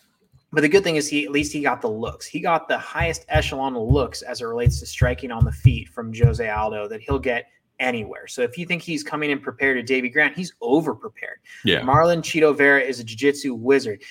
but 0.52 0.62
the 0.62 0.68
good 0.68 0.82
thing 0.82 0.96
is 0.96 1.08
he 1.08 1.24
at 1.24 1.30
least 1.30 1.52
he 1.52 1.60
got 1.60 1.80
the 1.80 1.90
looks. 1.90 2.26
He 2.26 2.40
got 2.40 2.68
the 2.68 2.78
highest 2.78 3.24
echelon 3.28 3.76
of 3.76 3.88
looks 3.88 4.22
as 4.22 4.40
it 4.40 4.44
relates 4.44 4.80
to 4.80 4.86
striking 4.86 5.30
on 5.30 5.44
the 5.44 5.52
feet 5.52 5.88
from 5.88 6.12
Jose 6.12 6.48
Aldo 6.48 6.88
that 6.88 7.00
he'll 7.00 7.18
get 7.18 7.46
anywhere. 7.80 8.28
So 8.28 8.42
if 8.42 8.56
you 8.56 8.66
think 8.66 8.82
he's 8.82 9.02
coming 9.02 9.30
in 9.30 9.40
prepared 9.40 9.76
to 9.78 9.82
Davey 9.82 10.08
Grant, 10.08 10.36
he's 10.36 10.54
over 10.60 10.94
prepared. 10.94 11.38
Yeah. 11.64 11.80
Marlon 11.80 12.18
Chito 12.18 12.56
Vera 12.56 12.80
is 12.80 13.00
a 13.00 13.04
jiu-jitsu 13.04 13.54
wizard. 13.54 14.02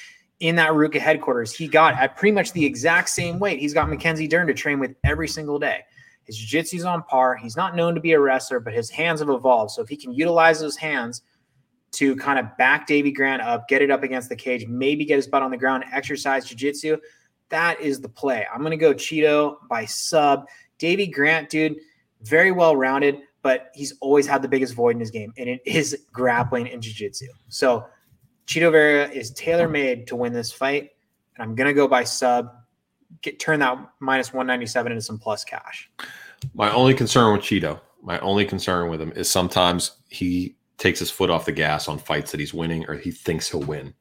In 0.41 0.55
that 0.55 0.71
RVCA 0.71 0.99
headquarters, 0.99 1.53
he 1.53 1.67
got 1.67 1.95
at 1.95 2.15
pretty 2.15 2.33
much 2.33 2.53
the 2.53 2.65
exact 2.65 3.09
same 3.09 3.39
weight. 3.39 3.59
He's 3.59 3.73
got 3.73 3.89
Mackenzie 3.89 4.27
Dern 4.27 4.47
to 4.47 4.53
train 4.53 4.79
with 4.79 4.95
every 5.03 5.27
single 5.27 5.59
day. 5.59 5.81
His 6.23 6.37
jiu-jitsu's 6.37 6.85
on 6.85 7.03
par. 7.03 7.35
He's 7.35 7.55
not 7.57 7.75
known 7.75 7.95
to 7.95 8.01
be 8.01 8.13
a 8.13 8.19
wrestler, 8.19 8.59
but 8.59 8.73
his 8.73 8.89
hands 8.89 9.19
have 9.19 9.29
evolved. 9.29 9.71
So 9.71 9.81
if 9.81 9.89
he 9.89 9.97
can 9.97 10.13
utilize 10.13 10.59
those 10.59 10.77
hands 10.77 11.23
to 11.91 12.15
kind 12.15 12.39
of 12.39 12.55
back 12.57 12.87
Davey 12.87 13.11
Grant 13.11 13.41
up, 13.41 13.67
get 13.67 13.81
it 13.81 13.91
up 13.91 14.03
against 14.03 14.29
the 14.29 14.35
cage, 14.35 14.65
maybe 14.67 15.05
get 15.05 15.15
his 15.17 15.27
butt 15.27 15.43
on 15.43 15.51
the 15.51 15.57
ground, 15.57 15.83
exercise 15.91 16.45
jiu-jitsu, 16.45 16.97
that 17.49 17.81
is 17.81 17.99
the 17.99 18.07
play. 18.07 18.45
I'm 18.53 18.59
going 18.59 18.71
to 18.71 18.77
go 18.77 18.93
Chito 18.93 19.55
by 19.69 19.85
sub. 19.85 20.47
Davey 20.77 21.07
Grant, 21.07 21.49
dude, 21.49 21.77
very 22.21 22.51
well 22.51 22.75
rounded 22.75 23.23
but 23.41 23.71
he's 23.73 23.93
always 24.01 24.27
had 24.27 24.41
the 24.41 24.47
biggest 24.47 24.73
void 24.73 24.91
in 24.91 24.99
his 24.99 25.11
game, 25.11 25.33
and 25.37 25.49
it 25.49 25.61
is 25.65 26.05
grappling 26.11 26.69
and 26.69 26.81
jiu-jitsu. 26.81 27.27
So 27.47 27.85
Chito 28.47 28.71
Vera 28.71 29.07
is 29.09 29.31
tailor-made 29.31 30.07
to 30.07 30.15
win 30.15 30.33
this 30.33 30.51
fight, 30.51 30.91
and 31.35 31.43
I'm 31.43 31.55
gonna 31.55 31.73
go 31.73 31.87
by 31.87 32.03
sub. 32.03 32.51
Get 33.21 33.39
turn 33.39 33.59
that 33.59 33.77
minus 33.99 34.33
197 34.33 34.91
into 34.91 35.01
some 35.01 35.17
plus 35.17 35.43
cash. 35.43 35.89
My 36.53 36.71
only 36.71 36.93
concern 36.93 37.33
with 37.33 37.41
Chito, 37.41 37.79
my 38.01 38.19
only 38.19 38.45
concern 38.45 38.89
with 38.89 39.01
him 39.01 39.11
is 39.13 39.29
sometimes 39.29 39.91
he 40.09 40.55
takes 40.77 40.99
his 40.99 41.11
foot 41.11 41.29
off 41.29 41.45
the 41.45 41.51
gas 41.51 41.87
on 41.87 41.97
fights 41.97 42.31
that 42.31 42.39
he's 42.39 42.53
winning 42.53 42.85
or 42.87 42.95
he 42.95 43.11
thinks 43.11 43.49
he'll 43.49 43.61
win. 43.61 43.93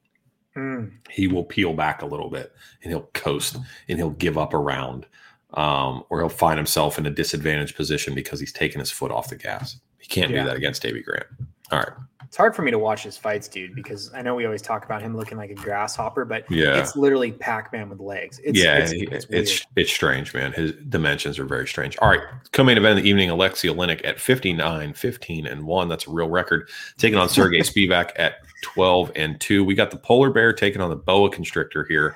Mm. 0.55 0.91
He 1.09 1.27
will 1.27 1.43
peel 1.43 1.73
back 1.73 2.01
a 2.01 2.05
little 2.05 2.29
bit 2.29 2.53
and 2.81 2.91
he'll 2.91 3.09
coast 3.13 3.57
and 3.87 3.97
he'll 3.97 4.11
give 4.11 4.37
up 4.37 4.53
a 4.53 4.57
round 4.57 5.05
um, 5.53 6.03
or 6.09 6.19
he'll 6.19 6.29
find 6.29 6.57
himself 6.57 6.97
in 6.97 7.05
a 7.05 7.09
disadvantaged 7.09 7.75
position 7.75 8.13
because 8.13 8.39
he's 8.39 8.53
taken 8.53 8.79
his 8.79 8.91
foot 8.91 9.11
off 9.11 9.29
the 9.29 9.35
gas. 9.35 9.79
He 9.97 10.07
can't 10.07 10.31
yeah. 10.31 10.43
do 10.43 10.47
that 10.47 10.55
against 10.55 10.81
Davey 10.81 11.01
Grant. 11.01 11.25
All 11.71 11.79
right. 11.79 11.89
It's 12.29 12.37
hard 12.37 12.55
for 12.55 12.61
me 12.61 12.69
to 12.69 12.77
watch 12.77 13.01
his 13.01 13.17
fights, 13.17 13.47
dude, 13.47 13.73
because 13.73 14.13
I 14.13 14.21
know 14.21 14.35
we 14.35 14.45
always 14.45 14.61
talk 14.61 14.85
about 14.85 15.01
him 15.01 15.17
looking 15.17 15.35
like 15.35 15.49
a 15.49 15.55
grasshopper, 15.55 16.25
but 16.25 16.49
yeah, 16.51 16.77
it's 16.77 16.95
literally 16.95 17.31
Pac-Man 17.31 17.89
with 17.89 17.99
legs. 17.99 18.39
It's, 18.43 18.55
yeah, 18.55 18.77
it's 18.77 18.91
it's, 18.91 19.25
it's, 19.31 19.65
it's 19.75 19.91
strange, 19.91 20.31
man. 20.35 20.51
His 20.51 20.73
dimensions 20.89 21.39
are 21.39 21.45
very 21.45 21.67
strange. 21.67 21.97
All 21.97 22.09
right, 22.09 22.21
co-main 22.51 22.77
event 22.77 22.99
of 22.99 23.03
the 23.03 23.09
evening: 23.09 23.31
Alexei 23.31 23.67
Oleinik 23.67 24.05
at 24.05 24.19
59, 24.19 24.93
15 24.93 25.47
and 25.47 25.63
one. 25.63 25.87
That's 25.87 26.05
a 26.05 26.11
real 26.11 26.29
record. 26.29 26.69
Taking 26.99 27.17
on 27.17 27.29
Sergey 27.29 27.59
Spivak 27.61 28.11
at 28.17 28.35
12 28.61 29.11
and 29.15 29.41
two. 29.41 29.63
We 29.63 29.73
got 29.73 29.89
the 29.89 29.97
polar 29.97 30.29
bear 30.29 30.53
taking 30.53 30.81
on 30.81 30.91
the 30.91 30.97
boa 30.97 31.31
constrictor 31.31 31.83
here. 31.85 32.15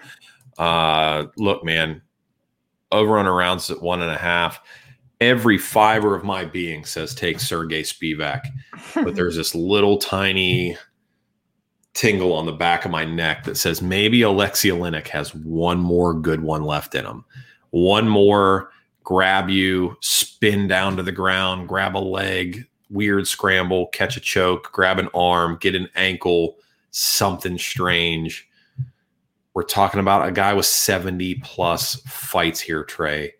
Uh, 0.59 1.25
look, 1.37 1.63
man, 1.63 2.03
over 2.93 3.17
on 3.17 3.25
rounds 3.25 3.69
at 3.69 3.81
one 3.81 4.01
and 4.01 4.11
a 4.11 4.17
half. 4.17 4.61
Every 5.19 5.57
fiber 5.57 6.15
of 6.15 6.23
my 6.23 6.45
being 6.45 6.85
says 6.85 7.15
take 7.15 7.39
Sergey 7.39 7.83
Spivak, 7.83 8.41
but 8.95 9.15
there's 9.15 9.35
this 9.35 9.55
little 9.55 9.97
tiny 9.97 10.77
tingle 11.93 12.33
on 12.33 12.45
the 12.45 12.51
back 12.51 12.85
of 12.85 12.91
my 12.91 13.05
neck 13.05 13.43
that 13.43 13.55
says 13.55 13.81
maybe 13.81 14.21
Alexei 14.21 14.69
Oleinik 14.69 15.07
has 15.07 15.33
one 15.35 15.79
more 15.79 16.13
good 16.13 16.41
one 16.41 16.63
left 16.63 16.95
in 16.95 17.05
him. 17.05 17.23
One 17.71 18.07
more 18.07 18.71
grab 19.03 19.49
you, 19.49 19.95
spin 20.01 20.67
down 20.67 20.97
to 20.97 21.03
the 21.03 21.11
ground, 21.11 21.67
grab 21.67 21.95
a 21.95 21.99
leg, 21.99 22.65
weird 22.89 23.27
scramble, 23.27 23.87
catch 23.87 24.17
a 24.17 24.21
choke, 24.21 24.71
grab 24.71 24.99
an 24.99 25.09
arm, 25.13 25.57
get 25.59 25.75
an 25.75 25.89
ankle, 25.95 26.57
something 26.91 27.57
strange 27.57 28.47
we're 29.53 29.63
talking 29.63 29.99
about 29.99 30.27
a 30.27 30.31
guy 30.31 30.53
with 30.53 30.65
70 30.65 31.35
plus 31.43 31.95
fights 32.07 32.59
here, 32.59 32.83
Trey. 32.83 33.33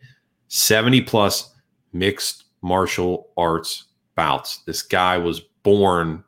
70 0.47 1.01
plus 1.01 1.53
mixed 1.91 2.45
martial 2.61 3.30
arts 3.38 3.86
bouts. 4.16 4.57
This 4.66 4.82
guy 4.84 5.18
was 5.18 5.41
born 5.64 6.24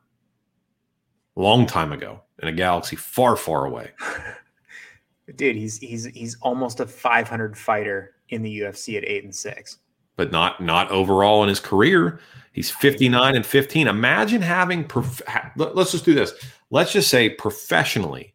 a 1.36 1.40
long 1.40 1.66
time 1.66 1.92
ago 1.92 2.22
in 2.42 2.48
a 2.48 2.52
galaxy 2.52 2.96
far, 2.96 3.36
far 3.36 3.66
away. 3.66 3.92
Dude, 5.36 5.56
he's 5.56 5.78
he's 5.78 6.04
he's 6.06 6.36
almost 6.40 6.78
a 6.80 6.86
500 6.86 7.58
fighter 7.58 8.14
in 8.28 8.42
the 8.42 8.60
UFC 8.60 8.96
at 8.96 9.04
eight 9.04 9.24
and 9.24 9.34
six. 9.34 9.78
but 10.16 10.30
not 10.30 10.60
not 10.60 10.88
overall 10.90 11.42
in 11.42 11.48
his 11.48 11.60
career. 11.60 12.20
He's 12.52 12.70
59 12.70 13.36
and 13.36 13.44
15. 13.44 13.86
Imagine 13.86 14.40
having 14.40 14.84
prof- 14.84 15.20
let's 15.56 15.92
just 15.92 16.04
do 16.04 16.14
this. 16.14 16.32
Let's 16.70 16.92
just 16.92 17.10
say 17.10 17.28
professionally 17.28 18.34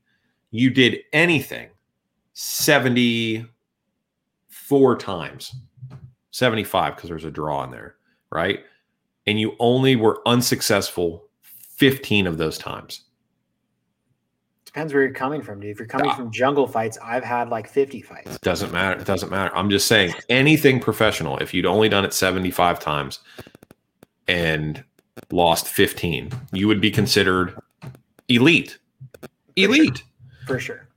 you 0.51 0.69
did 0.69 0.99
anything 1.13 1.69
74 2.33 4.97
times. 4.97 5.55
75 6.31 6.95
because 6.95 7.09
there's 7.09 7.25
a 7.25 7.31
draw 7.31 7.63
in 7.63 7.71
there, 7.71 7.95
right? 8.31 8.61
And 9.27 9.39
you 9.39 9.55
only 9.59 9.95
were 9.95 10.21
unsuccessful 10.25 11.27
15 11.41 12.27
of 12.27 12.37
those 12.37 12.57
times. 12.57 13.03
Depends 14.65 14.93
where 14.93 15.03
you're 15.03 15.11
coming 15.11 15.41
from, 15.41 15.59
dude. 15.59 15.71
If 15.71 15.79
you're 15.79 15.87
coming 15.87 16.13
from 16.13 16.31
jungle 16.31 16.65
fights, 16.65 16.97
I've 17.03 17.25
had 17.25 17.49
like 17.49 17.67
50 17.67 18.01
fights. 18.01 18.35
It 18.35 18.41
doesn't 18.41 18.71
matter. 18.71 19.01
It 19.01 19.05
doesn't 19.05 19.29
matter. 19.29 19.53
I'm 19.53 19.69
just 19.69 19.87
saying 19.87 20.13
anything 20.29 20.79
professional, 20.79 21.37
if 21.39 21.53
you'd 21.53 21.65
only 21.65 21.89
done 21.89 22.05
it 22.05 22.13
75 22.13 22.79
times 22.79 23.19
and 24.29 24.81
lost 25.29 25.67
15, 25.67 26.31
you 26.53 26.69
would 26.69 26.79
be 26.79 26.89
considered 26.89 27.59
elite. 28.29 28.77
Elite. 29.57 30.03
For 30.51 30.59
sure. 30.59 30.87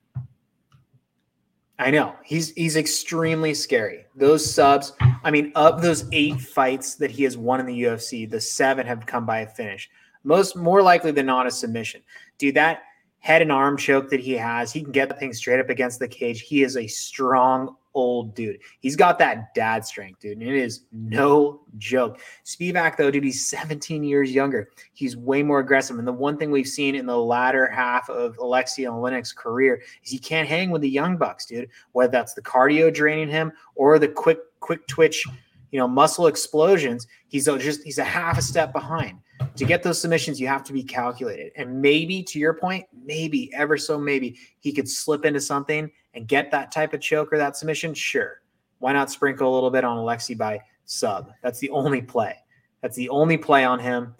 I 1.78 1.90
know. 1.90 2.14
He's 2.24 2.50
he's 2.52 2.76
extremely 2.76 3.54
scary. 3.54 4.04
Those 4.16 4.48
subs, 4.48 4.92
I 5.22 5.30
mean, 5.30 5.52
of 5.54 5.82
those 5.82 6.06
eight 6.12 6.40
fights 6.40 6.96
that 6.96 7.10
he 7.10 7.24
has 7.24 7.36
won 7.36 7.60
in 7.60 7.66
the 7.66 7.82
UFC, 7.82 8.28
the 8.28 8.40
seven 8.40 8.86
have 8.86 9.06
come 9.06 9.26
by 9.26 9.40
a 9.40 9.46
finish. 9.46 9.90
Most 10.24 10.56
more 10.56 10.82
likely 10.82 11.10
than 11.10 11.26
not 11.26 11.46
a 11.46 11.50
submission. 11.50 12.02
Dude, 12.38 12.54
that 12.56 12.82
head 13.20 13.42
and 13.42 13.52
arm 13.52 13.76
choke 13.76 14.10
that 14.10 14.20
he 14.20 14.32
has, 14.32 14.72
he 14.72 14.82
can 14.82 14.92
get 14.92 15.08
the 15.08 15.14
thing 15.14 15.32
straight 15.32 15.60
up 15.60 15.70
against 15.70 15.98
the 15.98 16.08
cage. 16.08 16.42
He 16.42 16.62
is 16.62 16.76
a 16.76 16.86
strong 16.86 17.76
old 17.94 18.34
dude. 18.34 18.58
He's 18.80 18.96
got 18.96 19.18
that 19.18 19.54
dad 19.54 19.84
strength, 19.84 20.20
dude. 20.20 20.38
And 20.38 20.48
it 20.48 20.56
is 20.56 20.82
no 20.92 21.60
joke. 21.78 22.20
Spivak, 22.44 22.96
though, 22.96 23.10
dude, 23.10 23.24
he's 23.24 23.46
17 23.46 24.04
years 24.04 24.32
younger. 24.32 24.68
He's 24.92 25.16
way 25.16 25.42
more 25.42 25.60
aggressive. 25.60 25.98
And 25.98 26.06
the 26.06 26.12
one 26.12 26.36
thing 26.36 26.50
we've 26.50 26.66
seen 26.66 26.94
in 26.94 27.06
the 27.06 27.18
latter 27.18 27.66
half 27.70 28.08
of 28.10 28.36
Alexei 28.38 28.82
Oleinik's 28.82 29.32
career 29.32 29.82
is 30.04 30.10
he 30.10 30.18
can't 30.18 30.48
hang 30.48 30.70
with 30.70 30.82
the 30.82 30.90
young 30.90 31.16
bucks, 31.16 31.46
dude. 31.46 31.70
Whether 31.92 32.12
that's 32.12 32.34
the 32.34 32.42
cardio 32.42 32.92
draining 32.92 33.28
him 33.28 33.52
or 33.74 33.98
the 33.98 34.08
quick, 34.08 34.38
quick 34.60 34.86
twitch, 34.86 35.24
you 35.70 35.78
know, 35.78 35.88
muscle 35.88 36.26
explosions, 36.26 37.06
he's 37.28 37.46
just 37.46 37.82
he's 37.82 37.98
a 37.98 38.04
half 38.04 38.38
a 38.38 38.42
step 38.42 38.72
behind 38.72 39.18
to 39.56 39.64
get 39.64 39.82
those 39.82 40.00
submissions, 40.00 40.40
you 40.40 40.48
have 40.48 40.64
to 40.64 40.72
be 40.72 40.82
calculated. 40.82 41.52
And 41.56 41.80
maybe 41.80 42.22
to 42.24 42.38
your 42.38 42.54
point, 42.54 42.86
maybe 43.04 43.52
ever 43.54 43.76
so 43.76 43.98
maybe 43.98 44.38
he 44.60 44.72
could 44.72 44.88
slip 44.88 45.24
into 45.24 45.40
something 45.40 45.90
and 46.14 46.26
get 46.26 46.50
that 46.50 46.72
type 46.72 46.92
of 46.94 47.00
choke 47.00 47.32
or 47.32 47.38
that 47.38 47.56
submission. 47.56 47.94
Sure. 47.94 48.40
Why 48.78 48.92
not 48.92 49.10
sprinkle 49.10 49.52
a 49.52 49.54
little 49.54 49.70
bit 49.70 49.84
on 49.84 49.96
Alexi 49.96 50.36
by 50.36 50.60
sub? 50.84 51.32
That's 51.42 51.58
the 51.58 51.70
only 51.70 52.02
play. 52.02 52.36
That's 52.82 52.96
the 52.96 53.08
only 53.08 53.36
play 53.36 53.64
on 53.64 53.78
him. 53.78 54.14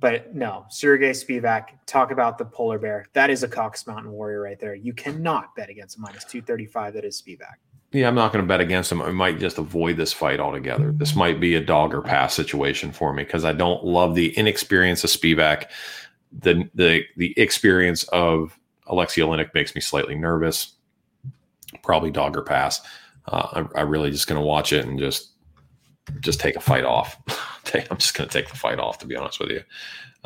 But 0.00 0.34
no, 0.34 0.64
Sergey 0.70 1.10
Spivak, 1.10 1.68
talk 1.86 2.10
about 2.10 2.38
the 2.38 2.44
polar 2.46 2.78
bear. 2.78 3.06
That 3.12 3.28
is 3.28 3.42
a 3.42 3.48
Caucasus 3.48 3.86
Mountain 3.86 4.10
warrior 4.10 4.40
right 4.40 4.58
there. 4.58 4.74
You 4.74 4.94
cannot 4.94 5.54
bet 5.54 5.68
against 5.68 5.98
minus 5.98 6.24
235 6.24 6.94
that 6.94 7.04
is 7.04 7.20
Spivak. 7.20 7.56
Yeah, 7.92 8.06
I'm 8.06 8.14
not 8.14 8.32
going 8.32 8.44
to 8.44 8.48
bet 8.48 8.60
against 8.60 8.92
him. 8.92 9.02
I 9.02 9.10
might 9.10 9.40
just 9.40 9.58
avoid 9.58 9.96
this 9.96 10.12
fight 10.12 10.38
altogether. 10.38 10.92
This 10.92 11.16
might 11.16 11.40
be 11.40 11.56
a 11.56 11.60
dog 11.60 11.92
or 11.92 12.00
pass 12.00 12.34
situation 12.34 12.92
for 12.92 13.12
me 13.12 13.24
because 13.24 13.44
I 13.44 13.52
don't 13.52 13.84
love 13.84 14.14
the 14.14 14.36
inexperience 14.36 15.02
of 15.02 15.10
Spivak. 15.10 15.66
The 16.32 16.70
the 16.74 17.02
the 17.16 17.36
experience 17.36 18.04
of 18.04 18.56
Alexei 18.86 19.22
Oleinik 19.22 19.52
makes 19.54 19.74
me 19.74 19.80
slightly 19.80 20.14
nervous. 20.14 20.74
Probably 21.82 22.12
dog 22.12 22.36
or 22.36 22.42
pass. 22.42 22.80
Uh, 23.26 23.64
I, 23.74 23.80
I 23.80 23.82
really 23.82 24.12
just 24.12 24.28
going 24.28 24.40
to 24.40 24.46
watch 24.46 24.72
it 24.72 24.86
and 24.86 24.98
just 24.98 25.32
just 26.20 26.38
take 26.38 26.54
a 26.54 26.60
fight 26.60 26.84
off. 26.84 27.16
I'm 27.74 27.98
just 27.98 28.14
going 28.14 28.28
to 28.28 28.32
take 28.32 28.48
the 28.48 28.56
fight 28.56 28.78
off. 28.78 28.98
To 28.98 29.06
be 29.06 29.16
honest 29.16 29.40
with 29.40 29.50
you, 29.50 29.62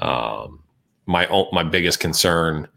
um, 0.06 0.62
my 1.06 1.26
my 1.52 1.62
biggest 1.62 1.98
concern 1.98 2.68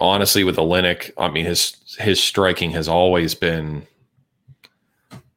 honestly, 0.00 0.44
with 0.44 0.56
Oleinik, 0.56 1.10
I 1.18 1.28
mean 1.28 1.44
his 1.44 1.76
his 1.98 2.22
striking 2.22 2.70
has 2.72 2.88
always 2.88 3.34
been 3.34 3.86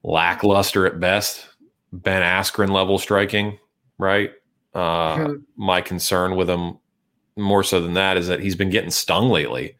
lackluster 0.03 0.85
at 0.85 0.99
best. 0.99 1.47
Ben 1.91 2.21
Askren 2.21 2.71
level 2.71 2.97
striking, 2.97 3.59
right? 3.97 4.31
Uh, 4.73 5.15
mm-hmm. 5.17 5.33
My 5.55 5.81
concern 5.81 6.35
with 6.35 6.49
him, 6.49 6.77
more 7.37 7.63
so 7.63 7.79
than 7.79 7.93
that, 7.93 8.17
is 8.17 8.27
that 8.27 8.39
he's 8.39 8.55
been 8.55 8.71
getting 8.71 8.89
stung 8.89 9.29
lately. 9.29 9.75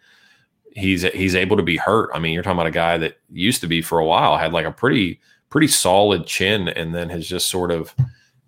He's 0.71 1.03
he's 1.03 1.35
able 1.35 1.57
to 1.57 1.63
be 1.63 1.77
hurt. 1.77 2.09
I 2.13 2.19
mean, 2.19 2.33
you're 2.33 2.43
talking 2.43 2.57
about 2.57 2.67
a 2.67 2.71
guy 2.71 2.97
that 2.97 3.17
used 3.31 3.61
to 3.61 3.67
be 3.67 3.81
for 3.81 3.99
a 3.99 4.05
while 4.05 4.37
had 4.37 4.53
like 4.53 4.65
a 4.65 4.71
pretty 4.71 5.19
pretty 5.49 5.67
solid 5.67 6.25
chin, 6.25 6.67
and 6.67 6.93
then 6.93 7.09
has 7.09 7.27
just 7.27 7.49
sort 7.49 7.71
of 7.71 7.95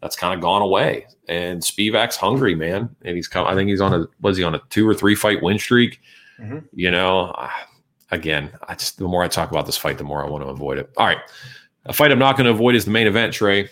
that's 0.02 0.16
kind 0.16 0.34
of 0.34 0.42
gone 0.42 0.62
away. 0.62 1.08
And 1.28 1.62
Spivak's 1.62 2.16
hungry, 2.16 2.56
man, 2.56 2.96
and 3.04 3.16
he's 3.16 3.28
come. 3.28 3.48
I 3.48 3.56
think 3.56 3.70
he's 3.70 3.82
on 3.82 3.94
a 3.94 4.08
was 4.22 4.38
he 4.38 4.44
on 4.44 4.56
a 4.56 4.62
two 4.70 4.88
or 4.88 4.94
three 4.94 5.16
fight 5.16 5.42
win 5.42 5.58
streak. 5.58 6.00
Mm-hmm. 6.40 6.60
You 6.74 6.92
know, 6.92 7.34
again, 8.12 8.52
I 8.68 8.76
just 8.76 8.98
the 8.98 9.08
more 9.08 9.24
I 9.24 9.28
talk 9.28 9.52
about 9.52 9.66
this 9.66 9.78
fight, 9.78 9.98
the 9.98 10.04
more 10.04 10.26
I 10.26 10.30
want 10.30 10.44
to 10.44 10.50
avoid 10.50 10.78
it. 10.78 10.92
All 10.98 11.06
right, 11.06 11.20
a 11.86 11.94
fight 11.94 12.12
I'm 12.12 12.20
not 12.20 12.38
going 12.38 12.46
to 12.46 12.52
avoid 12.52 12.76
is 12.76 12.86
the 12.86 12.92
main 12.92 13.08
event. 13.08 13.34
Trey 13.34 13.70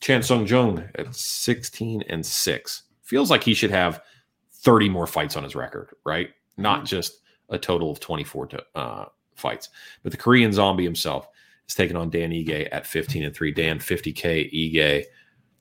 Chan 0.00 0.24
Sung 0.24 0.46
Jung 0.46 0.84
at 0.96 1.14
16 1.14 2.02
and 2.08 2.26
six 2.26 2.82
feels 3.02 3.30
like 3.30 3.44
he 3.44 3.54
should 3.54 3.70
have 3.70 4.02
30 4.50 4.88
more 4.88 5.06
fights 5.06 5.36
on 5.36 5.44
his 5.44 5.54
record, 5.54 5.90
right? 6.04 6.30
Not 6.56 6.78
mm-hmm. 6.78 6.86
just 6.86 7.20
a 7.50 7.58
total 7.58 7.90
of 7.90 8.00
24 8.00 8.46
to, 8.48 8.64
uh, 8.74 9.04
fights. 9.36 9.68
But 10.02 10.12
the 10.12 10.18
Korean 10.18 10.52
Zombie 10.52 10.84
himself 10.84 11.28
is 11.68 11.74
taking 11.74 11.96
on 11.96 12.10
Dan 12.10 12.30
Ige 12.30 12.68
at 12.72 12.86
15 12.86 13.24
and 13.24 13.34
three. 13.34 13.52
Dan 13.52 13.78
50k 13.78 14.52
Ige. 14.52 15.04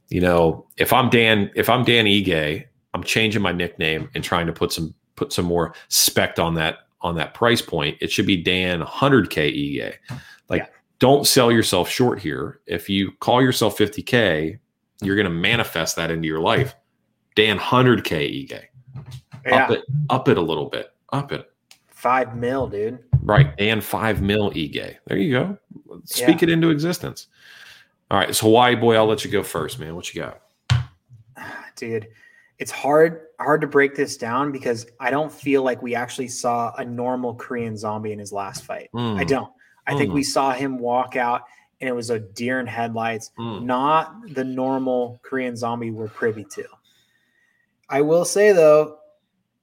You 0.09 0.21
know, 0.21 0.67
if 0.77 0.91
I'm 0.91 1.09
Dan, 1.09 1.51
if 1.55 1.69
I'm 1.69 1.83
Dan 1.83 2.05
Ige, 2.05 2.65
I'm 2.93 3.03
changing 3.03 3.41
my 3.41 3.51
nickname 3.51 4.09
and 4.15 4.23
trying 4.23 4.47
to 4.47 4.53
put 4.53 4.73
some 4.73 4.93
put 5.21 5.31
some 5.31 5.45
more 5.45 5.75
spec 5.87 6.39
on 6.39 6.55
that 6.55 6.79
on 7.01 7.15
that 7.15 7.35
price 7.35 7.61
point, 7.61 7.95
it 8.01 8.11
should 8.11 8.25
be 8.25 8.37
Dan 8.37 8.81
100K 8.81 9.77
Ige. 9.77 9.93
Like, 10.49 10.63
yeah. 10.63 10.67
don't 10.99 11.27
sell 11.27 11.51
yourself 11.51 11.89
short 11.89 12.19
here. 12.19 12.59
If 12.65 12.89
you 12.89 13.11
call 13.19 13.41
yourself 13.41 13.77
50K, 13.77 14.57
you're 15.01 15.15
going 15.15 15.25
to 15.25 15.31
manifest 15.31 15.95
that 15.95 16.11
into 16.11 16.27
your 16.27 16.39
life. 16.39 16.75
Dan 17.35 17.59
100K 17.59 18.47
Ige. 18.47 18.63
Yeah. 19.45 19.63
Up 19.63 19.71
it, 19.71 19.81
up 20.09 20.27
it 20.27 20.37
a 20.37 20.41
little 20.41 20.69
bit. 20.69 20.91
Up 21.11 21.31
it. 21.31 21.51
Five 21.87 22.35
mil, 22.35 22.67
dude. 22.67 22.99
Right. 23.21 23.53
and 23.59 23.83
five 23.83 24.21
mil 24.21 24.51
Ige. 24.51 24.97
There 25.05 25.17
you 25.17 25.31
go. 25.31 25.57
Speak 26.05 26.41
yeah. 26.41 26.47
it 26.47 26.49
into 26.49 26.69
existence. 26.69 27.27
All 28.09 28.17
right. 28.17 28.35
So 28.35 28.47
Hawaii 28.47 28.75
boy, 28.75 28.95
I'll 28.95 29.05
let 29.05 29.23
you 29.23 29.31
go 29.31 29.43
first, 29.43 29.79
man. 29.79 29.95
What 29.95 30.13
you 30.13 30.21
got? 30.21 30.41
Dude 31.75 32.07
it's 32.61 32.71
hard 32.71 33.21
hard 33.39 33.59
to 33.59 33.67
break 33.67 33.95
this 33.95 34.15
down 34.15 34.51
because 34.51 34.85
I 34.99 35.09
don't 35.09 35.31
feel 35.31 35.63
like 35.63 35.81
we 35.81 35.95
actually 35.95 36.27
saw 36.27 36.71
a 36.75 36.85
normal 36.85 37.33
Korean 37.33 37.75
zombie 37.75 38.11
in 38.11 38.19
his 38.19 38.31
last 38.31 38.63
fight. 38.63 38.89
Mm. 38.93 39.19
I 39.19 39.23
don't. 39.23 39.51
I 39.87 39.93
mm. 39.93 39.97
think 39.97 40.13
we 40.13 40.21
saw 40.21 40.53
him 40.53 40.77
walk 40.77 41.15
out 41.15 41.41
and 41.81 41.89
it 41.89 41.93
was 41.93 42.11
a 42.11 42.19
deer 42.19 42.59
in 42.59 42.67
headlights, 42.67 43.31
mm. 43.39 43.63
not 43.63 44.13
the 44.29 44.43
normal 44.43 45.19
Korean 45.23 45.57
zombie 45.57 45.89
we're 45.89 46.07
privy 46.07 46.45
to. 46.51 46.63
I 47.89 48.01
will 48.01 48.25
say 48.25 48.51
though, 48.51 48.99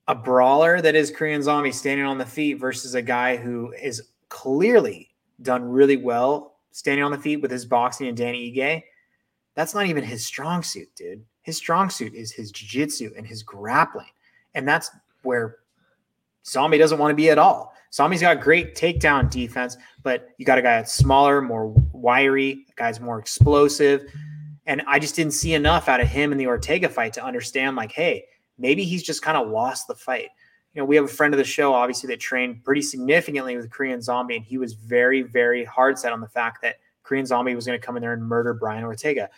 a 0.09 0.13
brawler 0.13 0.81
that 0.81 0.93
is 0.93 1.09
Korean 1.09 1.41
zombie 1.41 1.71
standing 1.71 2.05
on 2.05 2.17
the 2.17 2.25
feet 2.25 2.55
versus 2.55 2.95
a 2.95 3.01
guy 3.01 3.37
who 3.37 3.71
is 3.81 4.09
clearly 4.27 5.09
done 5.41 5.63
really 5.63 5.95
well 5.95 6.57
standing 6.71 7.05
on 7.05 7.11
the 7.11 7.17
feet 7.17 7.41
with 7.41 7.49
his 7.49 7.65
boxing 7.65 8.09
and 8.09 8.17
Danny 8.17 8.53
Ige. 8.53 8.83
That's 9.55 9.73
not 9.73 9.85
even 9.85 10.03
his 10.03 10.25
strong 10.25 10.63
suit, 10.63 10.93
dude. 10.97 11.23
His 11.41 11.57
strong 11.57 11.89
suit 11.89 12.13
is 12.13 12.31
his 12.31 12.51
jiu-jitsu 12.51 13.13
and 13.17 13.25
his 13.25 13.43
grappling. 13.43 14.11
And 14.53 14.67
that's 14.67 14.91
where 15.23 15.57
Zombie 16.45 16.77
doesn't 16.77 16.99
want 16.99 17.11
to 17.11 17.15
be 17.15 17.29
at 17.29 17.37
all. 17.37 17.73
Zombie's 17.91 18.21
got 18.21 18.39
great 18.39 18.75
takedown 18.75 19.29
defense, 19.31 19.77
but 20.03 20.29
you 20.37 20.45
got 20.45 20.57
a 20.57 20.61
guy 20.61 20.77
that's 20.77 20.93
smaller, 20.93 21.41
more 21.41 21.67
wiry, 21.91 22.65
guy's 22.75 22.99
more 22.99 23.19
explosive. 23.19 24.03
And 24.67 24.83
I 24.85 24.99
just 24.99 25.15
didn't 25.15 25.33
see 25.33 25.55
enough 25.55 25.89
out 25.89 25.99
of 25.99 26.07
him 26.07 26.31
in 26.31 26.37
the 26.37 26.45
Ortega 26.45 26.87
fight 26.87 27.13
to 27.13 27.23
understand, 27.23 27.75
like, 27.75 27.91
hey, 27.91 28.25
maybe 28.59 28.83
he's 28.83 29.01
just 29.01 29.23
kind 29.23 29.37
of 29.37 29.49
lost 29.49 29.87
the 29.87 29.95
fight. 29.95 30.29
You 30.75 30.81
know, 30.81 30.85
we 30.85 30.95
have 30.95 31.05
a 31.05 31.07
friend 31.07 31.33
of 31.33 31.39
the 31.39 31.43
show, 31.43 31.73
obviously, 31.73 32.07
that 32.09 32.19
trained 32.19 32.63
pretty 32.63 32.83
significantly 32.83 33.57
with 33.57 33.71
Korean 33.71 34.01
Zombie, 34.01 34.35
and 34.35 34.45
he 34.45 34.59
was 34.59 34.73
very, 34.73 35.23
very 35.23 35.65
hard 35.65 35.97
set 35.97 36.13
on 36.13 36.21
the 36.21 36.27
fact 36.27 36.61
that 36.61 36.75
Korean 37.01 37.25
Zombie 37.25 37.55
was 37.55 37.65
going 37.65 37.79
to 37.79 37.83
come 37.83 37.97
in 37.97 38.01
there 38.01 38.13
and 38.13 38.21
murder 38.21 38.53
Brian 38.53 38.83
Ortega. 38.83 39.29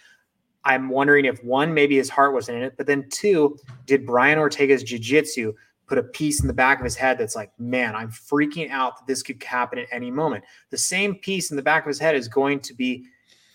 I'm 0.64 0.89
wondering 0.89 1.26
if 1.26 1.43
one, 1.43 1.74
maybe 1.74 1.97
his 1.97 2.09
heart 2.09 2.34
wasn't 2.34 2.57
in 2.57 2.64
it, 2.64 2.78
but 2.78 2.86
then 2.86 3.09
two, 3.09 3.57
did 3.86 4.05
Brian 4.05 4.38
Ortega's 4.38 4.84
jiu-jitsu 4.84 5.53
put 5.88 5.97
a 5.97 6.03
piece 6.03 6.39
in 6.39 6.47
the 6.47 6.53
back 6.53 6.80
of 6.80 6.86
his 6.86 6.95
head 6.95 7.18
that's 7.18 7.36
like, 7.36 7.51
man, 7.59 7.95
I'm 7.95 8.09
freaking 8.12 8.70
out 8.70 8.97
that 8.97 9.07
this 9.07 9.24
could 9.24 9.43
happen 9.43 9.80
at 9.80 9.88
any 9.91 10.12
moment. 10.12 10.45
The 10.70 10.78
same 10.78 11.16
piece 11.16 11.51
in 11.51 11.57
the 11.57 11.64
back 11.64 11.84
of 11.84 11.88
his 11.88 11.99
head 11.99 12.16
is 12.16 12.28
going 12.28 12.62
to 12.62 12.74
be 12.74 13.05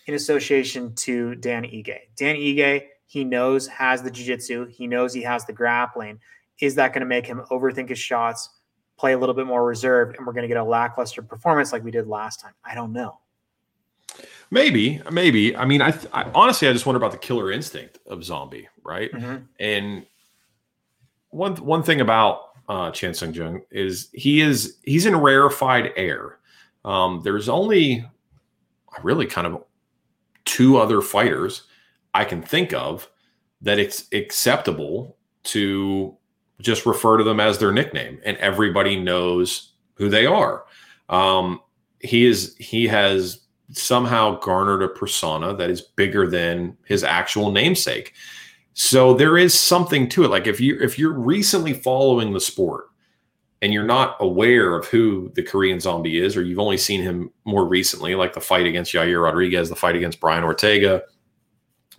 in 0.05 0.13
association 0.13 0.93
to 0.95 1.35
Dan 1.35 1.63
Ige. 1.63 1.97
Dan 2.15 2.35
Ige, 2.35 2.83
he 3.05 3.23
knows 3.23 3.67
has 3.67 4.03
the 4.03 4.11
jiu-jitsu, 4.11 4.67
he 4.67 4.85
knows 4.85 5.13
he 5.13 5.23
has 5.23 5.45
the 5.45 5.53
grappling. 5.53 6.19
Is 6.59 6.75
that 6.75 6.93
going 6.93 7.01
to 7.01 7.07
make 7.07 7.25
him 7.25 7.41
overthink 7.51 7.89
his 7.89 7.99
shots, 7.99 8.49
play 8.97 9.13
a 9.13 9.17
little 9.17 9.35
bit 9.35 9.47
more 9.47 9.65
reserved, 9.65 10.17
and 10.17 10.25
we're 10.25 10.33
going 10.33 10.43
to 10.43 10.47
get 10.47 10.57
a 10.57 10.63
lackluster 10.63 11.21
performance 11.21 11.71
like 11.71 11.83
we 11.83 11.91
did 11.91 12.07
last 12.07 12.39
time? 12.39 12.53
I 12.65 12.75
don't 12.75 12.93
know. 12.93 13.19
Maybe, 14.49 15.01
maybe. 15.11 15.55
I 15.55 15.65
mean, 15.65 15.81
I, 15.81 15.91
th- 15.91 16.11
I 16.13 16.23
honestly, 16.33 16.67
I 16.67 16.73
just 16.73 16.85
wonder 16.85 16.97
about 16.97 17.11
the 17.11 17.17
killer 17.17 17.51
instinct 17.51 17.99
of 18.07 18.23
zombie, 18.23 18.67
right? 18.83 19.11
Mhm. 19.11 19.43
And 19.59 20.05
one 21.29 21.55
one 21.57 21.83
thing 21.83 21.99
about 22.01 22.41
uh, 22.69 22.91
Chan 22.91 23.13
Sung 23.15 23.33
Jung 23.33 23.61
is 23.71 24.09
he 24.13 24.41
is 24.41 24.77
he's 24.83 25.05
in 25.05 25.15
rarefied 25.15 25.91
air. 25.97 26.39
Um, 26.85 27.21
there's 27.23 27.49
only 27.49 28.05
really 29.03 29.25
kind 29.25 29.45
of 29.47 29.63
two 30.45 30.77
other 30.77 31.01
fighters 31.01 31.63
I 32.13 32.23
can 32.23 32.41
think 32.41 32.73
of 32.73 33.09
that 33.61 33.79
it's 33.79 34.05
acceptable 34.13 35.17
to 35.43 36.15
just 36.61 36.85
refer 36.85 37.17
to 37.17 37.23
them 37.23 37.39
as 37.39 37.57
their 37.59 37.71
nickname, 37.71 38.19
and 38.25 38.37
everybody 38.37 38.97
knows 38.97 39.73
who 39.95 40.09
they 40.09 40.25
are. 40.25 40.65
Um, 41.09 41.59
he 41.99 42.25
is 42.25 42.55
he 42.57 42.87
has 42.87 43.41
somehow 43.71 44.39
garnered 44.39 44.81
a 44.81 44.87
persona 44.87 45.53
that 45.55 45.69
is 45.69 45.81
bigger 45.81 46.29
than 46.29 46.77
his 46.85 47.03
actual 47.03 47.51
namesake. 47.51 48.13
So 48.73 49.13
there 49.13 49.37
is 49.37 49.59
something 49.59 50.07
to 50.09 50.23
it. 50.23 50.29
Like 50.29 50.47
if 50.47 50.61
you 50.61 50.79
if 50.79 50.99
you're 50.99 51.13
recently 51.13 51.73
following 51.73 52.33
the 52.33 52.39
sport 52.39 52.89
and 53.61 53.73
you're 53.73 53.83
not 53.83 54.15
aware 54.19 54.75
of 54.75 54.85
who 54.85 55.31
the 55.35 55.41
Korean 55.41 55.79
zombie 55.79 56.19
is, 56.19 56.37
or 56.37 56.43
you've 56.43 56.59
only 56.59 56.77
seen 56.77 57.01
him 57.01 57.31
more 57.43 57.65
recently, 57.65 58.13
like 58.13 58.33
the 58.33 58.41
fight 58.41 58.67
against 58.67 58.93
Yair 58.93 59.23
Rodriguez, 59.23 59.69
the 59.69 59.75
fight 59.75 59.95
against 59.95 60.19
Brian 60.19 60.43
Ortega, 60.43 61.03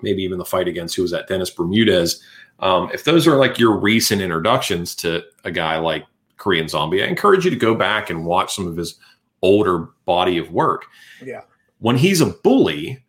maybe 0.00 0.22
even 0.22 0.38
the 0.38 0.44
fight 0.44 0.68
against 0.68 0.94
who 0.94 1.02
was 1.02 1.10
that 1.10 1.26
Dennis 1.26 1.50
Bermudez. 1.50 2.22
Um, 2.60 2.90
if 2.94 3.04
those 3.04 3.26
are 3.26 3.36
like 3.36 3.58
your 3.58 3.76
recent 3.76 4.22
introductions 4.22 4.94
to 4.96 5.24
a 5.44 5.50
guy 5.50 5.78
like 5.78 6.04
Korean 6.36 6.68
Zombie, 6.68 7.02
I 7.02 7.06
encourage 7.06 7.44
you 7.44 7.50
to 7.50 7.56
go 7.56 7.74
back 7.74 8.08
and 8.08 8.24
watch 8.24 8.54
some 8.54 8.66
of 8.66 8.76
his 8.76 8.96
older 9.42 9.88
body 10.04 10.38
of 10.38 10.52
work. 10.52 10.86
Yeah. 11.24 11.42
When 11.80 11.96
he's 11.96 12.20
a 12.20 12.26
bully, 12.26 13.04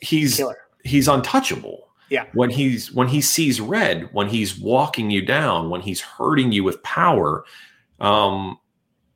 he's 0.00 0.36
Killer. 0.36 0.56
he's 0.84 1.08
untouchable. 1.08 1.88
Yeah. 2.08 2.26
When 2.34 2.50
he's 2.50 2.92
when 2.92 3.08
he 3.08 3.20
sees 3.20 3.60
red, 3.60 4.08
when 4.12 4.28
he's 4.28 4.58
walking 4.58 5.10
you 5.10 5.24
down, 5.24 5.70
when 5.70 5.80
he's 5.80 6.00
hurting 6.00 6.52
you 6.52 6.62
with 6.62 6.82
power, 6.82 7.44
um, 8.00 8.58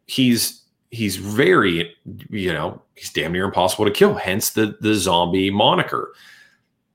he's 0.06 0.62
he's 0.90 1.16
very 1.16 1.94
you 2.30 2.52
know 2.52 2.82
he's 2.96 3.12
damn 3.12 3.32
near 3.32 3.44
impossible 3.44 3.84
to 3.84 3.90
kill. 3.90 4.14
Hence 4.14 4.50
the 4.50 4.76
the 4.80 4.94
zombie 4.94 5.50
moniker. 5.50 6.12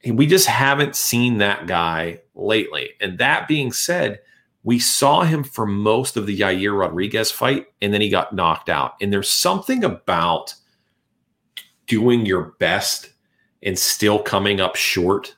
We 0.06 0.28
just 0.28 0.48
haven't 0.48 0.96
seen 0.96 1.40
that 1.40 1.66
guy 1.66 2.20
lately. 2.36 2.92
And 3.02 3.18
that 3.18 3.48
being 3.48 3.72
said, 3.72 4.20
we 4.64 4.78
saw 4.78 5.24
him 5.24 5.44
for 5.44 5.66
most 5.66 6.16
of 6.18 6.28
the 6.28 6.40
Yair 6.40 6.78
Rodriguez 6.78 7.32
fight, 7.32 7.68
and 7.82 7.92
then 7.94 8.02
he 8.02 8.10
got 8.10 8.34
knocked 8.34 8.70
out. 8.70 8.94
And 9.02 9.12
there's 9.12 9.30
something 9.30 9.84
about 9.84 10.54
doing 11.88 12.26
your 12.26 12.56
best 12.60 13.10
and 13.64 13.78
still 13.78 14.20
coming 14.20 14.60
up 14.60 14.76
short 14.76 15.36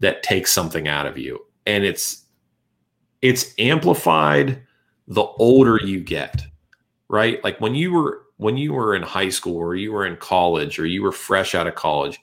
that 0.00 0.22
takes 0.22 0.52
something 0.52 0.88
out 0.88 1.06
of 1.06 1.18
you. 1.18 1.44
And 1.66 1.84
it's 1.84 2.24
it's 3.22 3.54
amplified 3.58 4.62
the 5.08 5.22
older 5.22 5.80
you 5.82 6.00
get. 6.00 6.44
Right? 7.08 7.42
Like 7.44 7.60
when 7.60 7.74
you 7.74 7.92
were 7.92 8.22
when 8.36 8.56
you 8.56 8.72
were 8.72 8.94
in 8.94 9.02
high 9.02 9.28
school 9.28 9.56
or 9.56 9.74
you 9.74 9.92
were 9.92 10.06
in 10.06 10.16
college 10.16 10.78
or 10.78 10.86
you 10.86 11.02
were 11.02 11.12
fresh 11.12 11.54
out 11.54 11.66
of 11.66 11.74
college, 11.74 12.18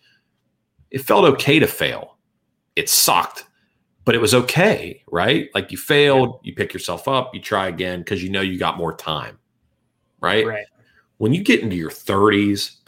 it 0.89 0.99
felt 0.99 1.25
okay 1.25 1.59
to 1.59 1.67
fail. 1.67 2.17
It 2.75 2.89
sucked, 2.89 3.45
but 4.05 4.15
it 4.15 4.21
was 4.21 4.33
okay, 4.33 5.03
right? 5.09 5.49
Like 5.53 5.71
you 5.71 5.77
failed, 5.77 6.39
you 6.43 6.53
pick 6.53 6.73
yourself 6.73 7.07
up, 7.07 7.33
you 7.33 7.41
try 7.41 7.67
again 7.67 7.99
because 7.99 8.23
you 8.23 8.29
know 8.29 8.41
you 8.41 8.57
got 8.57 8.77
more 8.77 8.95
time, 8.95 9.39
right? 10.19 10.45
Right. 10.45 10.65
When 11.17 11.33
you 11.33 11.43
get 11.43 11.61
into 11.61 11.75
your 11.75 11.91
30s 11.91 12.80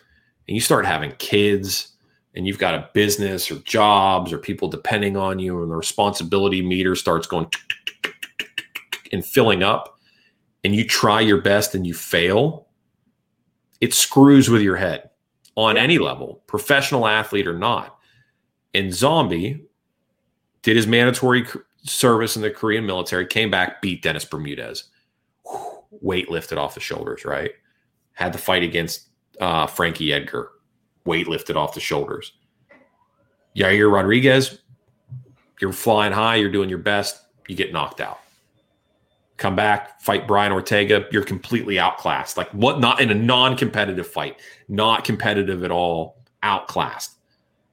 and 0.47 0.55
you 0.55 0.61
start 0.61 0.85
having 0.85 1.11
kids 1.17 1.89
and 2.35 2.47
you've 2.47 2.59
got 2.59 2.73
a 2.73 2.89
business 2.93 3.51
or 3.51 3.55
jobs 3.59 4.33
or 4.33 4.37
people 4.37 4.67
depending 4.67 5.15
on 5.15 5.39
you 5.39 5.61
and 5.61 5.71
the 5.71 5.75
responsibility 5.75 6.61
meter 6.61 6.95
starts 6.95 7.27
going 7.27 7.47
and 9.11 9.25
filling 9.25 9.63
up 9.63 9.99
and 10.63 10.75
you 10.75 10.85
try 10.85 11.21
your 11.21 11.41
best 11.41 11.75
and 11.75 11.85
you 11.85 11.93
fail, 11.93 12.67
it 13.81 13.93
screws 13.93 14.49
with 14.49 14.61
your 14.61 14.77
head 14.77 15.09
on 15.55 15.77
any 15.77 15.99
level, 15.99 16.41
professional 16.47 17.07
athlete 17.07 17.47
or 17.47 17.57
not. 17.57 17.97
And 18.73 18.93
Zombie 18.93 19.65
did 20.63 20.75
his 20.75 20.87
mandatory 20.87 21.45
service 21.83 22.35
in 22.35 22.41
the 22.41 22.49
Korean 22.49 22.85
military, 22.85 23.27
came 23.27 23.51
back, 23.51 23.81
beat 23.81 24.01
Dennis 24.01 24.25
Bermudez. 24.25 24.85
Weight 26.01 26.31
lifted 26.31 26.57
off 26.57 26.73
the 26.73 26.79
shoulders, 26.79 27.23
right? 27.23 27.51
Had 28.13 28.33
the 28.33 28.39
fight 28.39 28.63
against 28.63 29.09
uh, 29.39 29.67
Frankie 29.67 30.13
Edgar, 30.13 30.51
weight 31.05 31.27
lifted 31.27 31.55
off 31.55 31.73
the 31.73 31.79
shoulders. 31.79 32.33
Yair 33.55 33.91
Rodriguez, 33.91 34.59
you're 35.61 35.73
flying 35.73 36.13
high, 36.13 36.35
you're 36.35 36.51
doing 36.51 36.69
your 36.69 36.79
best, 36.79 37.23
you 37.47 37.55
get 37.55 37.71
knocked 37.71 38.01
out. 38.01 38.19
Come 39.37 39.55
back, 39.55 40.01
fight 40.01 40.27
Brian 40.27 40.51
Ortega, 40.51 41.05
you're 41.11 41.23
completely 41.23 41.77
outclassed. 41.79 42.37
Like 42.37 42.49
what 42.51 42.79
not 42.79 43.01
in 43.01 43.09
a 43.11 43.15
non-competitive 43.15 44.07
fight, 44.07 44.39
not 44.67 45.03
competitive 45.03 45.63
at 45.63 45.71
all, 45.71 46.17
outclassed. 46.41 47.17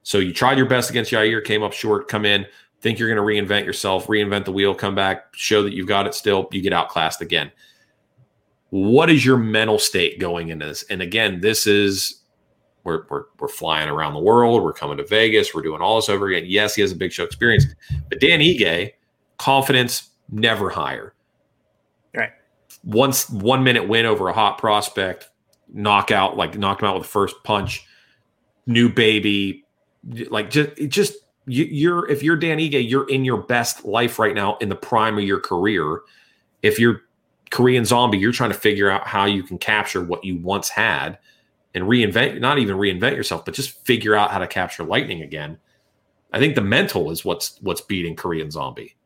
So 0.03 0.19
you 0.19 0.33
tried 0.33 0.59
your 0.59 0.67
best 0.67 0.91
against 0.91 1.13
Yair, 1.13 1.45
came 1.45 1.63
up 1.63 1.73
short, 1.73 2.09
come 2.09 2.25
in, 2.25 2.47
think 2.81 2.99
you're 2.99 3.15
going 3.15 3.17
to 3.17 3.55
reinvent 3.55 3.67
yourself, 3.67 4.07
reinvent 4.07 4.47
the 4.47 4.53
wheel, 4.53 4.75
come 4.75 4.95
back, 4.95 5.35
show 5.35 5.63
that 5.63 5.75
you've 5.75 5.87
got 5.87 6.07
it 6.07 6.15
still, 6.15 6.49
you 6.51 6.63
get 6.63 6.73
outclassed 6.73 7.21
again. 7.21 7.53
What 8.71 9.11
is 9.11 9.25
your 9.25 9.37
mental 9.37 9.79
state 9.79 10.19
going 10.19 10.49
into 10.49 10.67
this? 10.67 10.85
And 10.85 11.03
again, 11.03 11.41
this 11.41 11.67
is 11.67 12.23
we're, 12.85 13.05
we're, 13.11 13.25
we're 13.39 13.49
flying 13.49 13.89
around 13.89 14.15
the 14.15 14.21
world. 14.21 14.63
We're 14.63 14.73
coming 14.73 14.97
to 14.97 15.05
Vegas. 15.05 15.55
We're 15.55 15.63
doing 15.63 15.83
all 15.83 15.97
this 15.97 16.09
over 16.09 16.29
again. 16.29 16.45
Yes, 16.49 16.75
he 16.75 16.83
has 16.83 16.93
a 16.93 16.97
big 16.97 17.13
show 17.13 17.25
experience, 17.25 17.67
but 18.09 18.21
Dan 18.21 18.41
Ige, 18.41 18.93
confidence 19.39 20.11
never 20.31 20.71
higher. 20.71 21.15
Right. 22.15 22.31
Once 22.85 23.29
one 23.29 23.63
minute 23.65 23.89
win 23.89 24.07
over 24.07 24.29
a 24.29 24.33
hot 24.33 24.59
prospect, 24.59 25.29
knockout, 25.73 26.37
like 26.37 26.57
knocked 26.57 26.83
him 26.83 26.89
out 26.89 26.95
with 26.95 27.05
the 27.05 27.09
first 27.11 27.37
punch, 27.45 27.87
new 28.67 28.89
baby, 28.89 29.65
like 30.31 30.51
just 30.51 30.71
just 30.89 31.15
you, 31.47 31.65
you're 31.65 32.09
if 32.09 32.23
you're 32.23 32.37
Dan 32.37 32.59
Ige, 32.59 32.89
you're 32.89 33.09
in 33.09 33.25
your 33.25 33.43
best 33.43 33.85
life 33.85 34.19
right 34.19 34.35
now 34.35 34.57
in 34.59 34.69
the 34.69 34.77
prime 34.77 35.19
of 35.19 35.25
your 35.25 35.41
career. 35.41 36.01
If 36.63 36.79
you're 36.79 37.03
Korean 37.51 37.85
zombie, 37.85 38.19
you're 38.19 38.33
trying 38.33 38.51
to 38.53 38.59
figure 38.59 38.91
out 38.91 39.07
how 39.07 39.25
you 39.25 39.43
can 39.43 39.59
capture 39.59 40.03
what 40.03 40.25
you 40.25 40.37
once 40.37 40.69
had 40.69 41.19
and 41.75 41.85
reinvent 41.85 42.41
not 42.41 42.59
even 42.59 42.77
reinvent 42.77 43.17
yourself 43.17 43.45
but 43.45 43.55
just 43.55 43.85
figure 43.87 44.15
out 44.15 44.31
how 44.31 44.39
to 44.39 44.47
capture 44.47 44.83
lightning 44.83 45.23
again 45.23 45.59
i 46.33 46.39
think 46.39 46.55
the 46.55 46.61
mental 46.61 47.11
is 47.11 47.25
what's 47.25 47.61
what's 47.63 47.81
beating 47.81 48.17
korean 48.17 48.51
zombie 48.51 48.97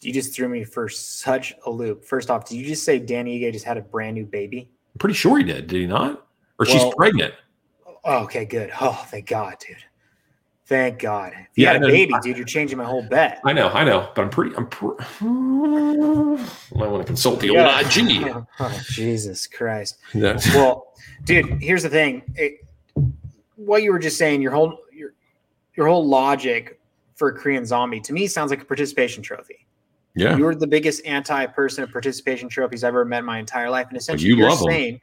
You 0.00 0.12
just 0.12 0.34
threw 0.34 0.48
me 0.48 0.62
for 0.62 0.88
such 0.88 1.54
a 1.64 1.70
loop. 1.70 2.04
First 2.04 2.30
off, 2.30 2.44
did 2.48 2.56
you 2.56 2.66
just 2.66 2.84
say 2.84 2.98
Danny 2.98 3.40
Ige 3.40 3.52
just 3.52 3.64
had 3.64 3.76
a 3.76 3.82
brand 3.82 4.14
new 4.14 4.26
baby? 4.26 4.70
i'm 4.94 4.98
pretty 4.98 5.14
sure 5.14 5.38
he 5.38 5.44
did 5.44 5.66
did 5.66 5.80
he 5.80 5.86
not 5.86 6.26
or 6.58 6.66
she's 6.66 6.84
pregnant 6.96 7.34
Oh, 8.08 8.22
okay, 8.22 8.44
good. 8.44 8.70
Oh, 8.80 9.04
thank 9.08 9.26
God, 9.26 9.56
dude. 9.58 9.78
Thank 10.66 10.98
God. 10.98 11.32
If 11.32 11.38
you 11.56 11.64
Yeah, 11.64 11.72
had 11.74 11.84
I 11.84 11.86
a 11.86 11.90
baby, 11.90 12.14
dude, 12.22 12.36
you're 12.36 12.44
changing 12.46 12.76
my 12.78 12.84
whole 12.84 13.02
bet. 13.02 13.40
i 13.44 13.52
know 13.52 13.68
i 13.68 13.84
know 13.84 14.10
but 14.14 14.22
i'm 14.22 14.30
pretty 14.30 14.54
i'm 14.56 14.66
pre- 14.66 14.96
might 15.20 16.88
want 16.88 17.00
to 17.02 17.04
consult 17.06 17.40
the 17.40 17.48
Yeah. 17.48 17.76
old 17.82 17.96
ig 17.96 18.36
Oh, 18.58 18.80
Jesus 18.90 19.46
Christ. 19.46 19.98
Yeah. 20.14 20.38
Well, 20.54 20.92
dude, 21.24 21.62
here's 21.62 21.82
the 21.82 21.88
thing. 21.88 22.22
It, 22.34 22.64
what 23.56 23.82
you 23.82 23.92
were 23.92 23.98
just 23.98 24.18
saying, 24.18 24.42
your 24.42 24.52
whole 24.52 24.78
your 24.92 25.14
your 25.76 25.86
whole 25.86 26.06
logic 26.06 26.80
for 27.14 27.28
a 27.28 27.32
Korean 27.34 27.64
zombie 27.64 28.00
to 28.00 28.12
me 28.12 28.26
sounds 28.26 28.50
like 28.50 28.60
a 28.62 28.64
participation 28.64 29.22
trophy. 29.22 29.66
yeah 30.14 30.36
You're 30.36 30.54
the 30.54 30.66
biggest 30.66 31.04
anti-person 31.06 31.84
of 31.84 31.90
participation 31.92 32.48
trophies 32.48 32.82
I've 32.84 32.88
ever 32.88 33.04
met 33.04 33.20
in 33.20 33.24
my 33.24 33.38
entire 33.38 33.70
life. 33.70 33.86
And 33.88 33.96
essentially, 33.96 34.28
you 34.30 34.36
you 34.36 34.44
are 34.46 34.56
saying, 34.56 35.00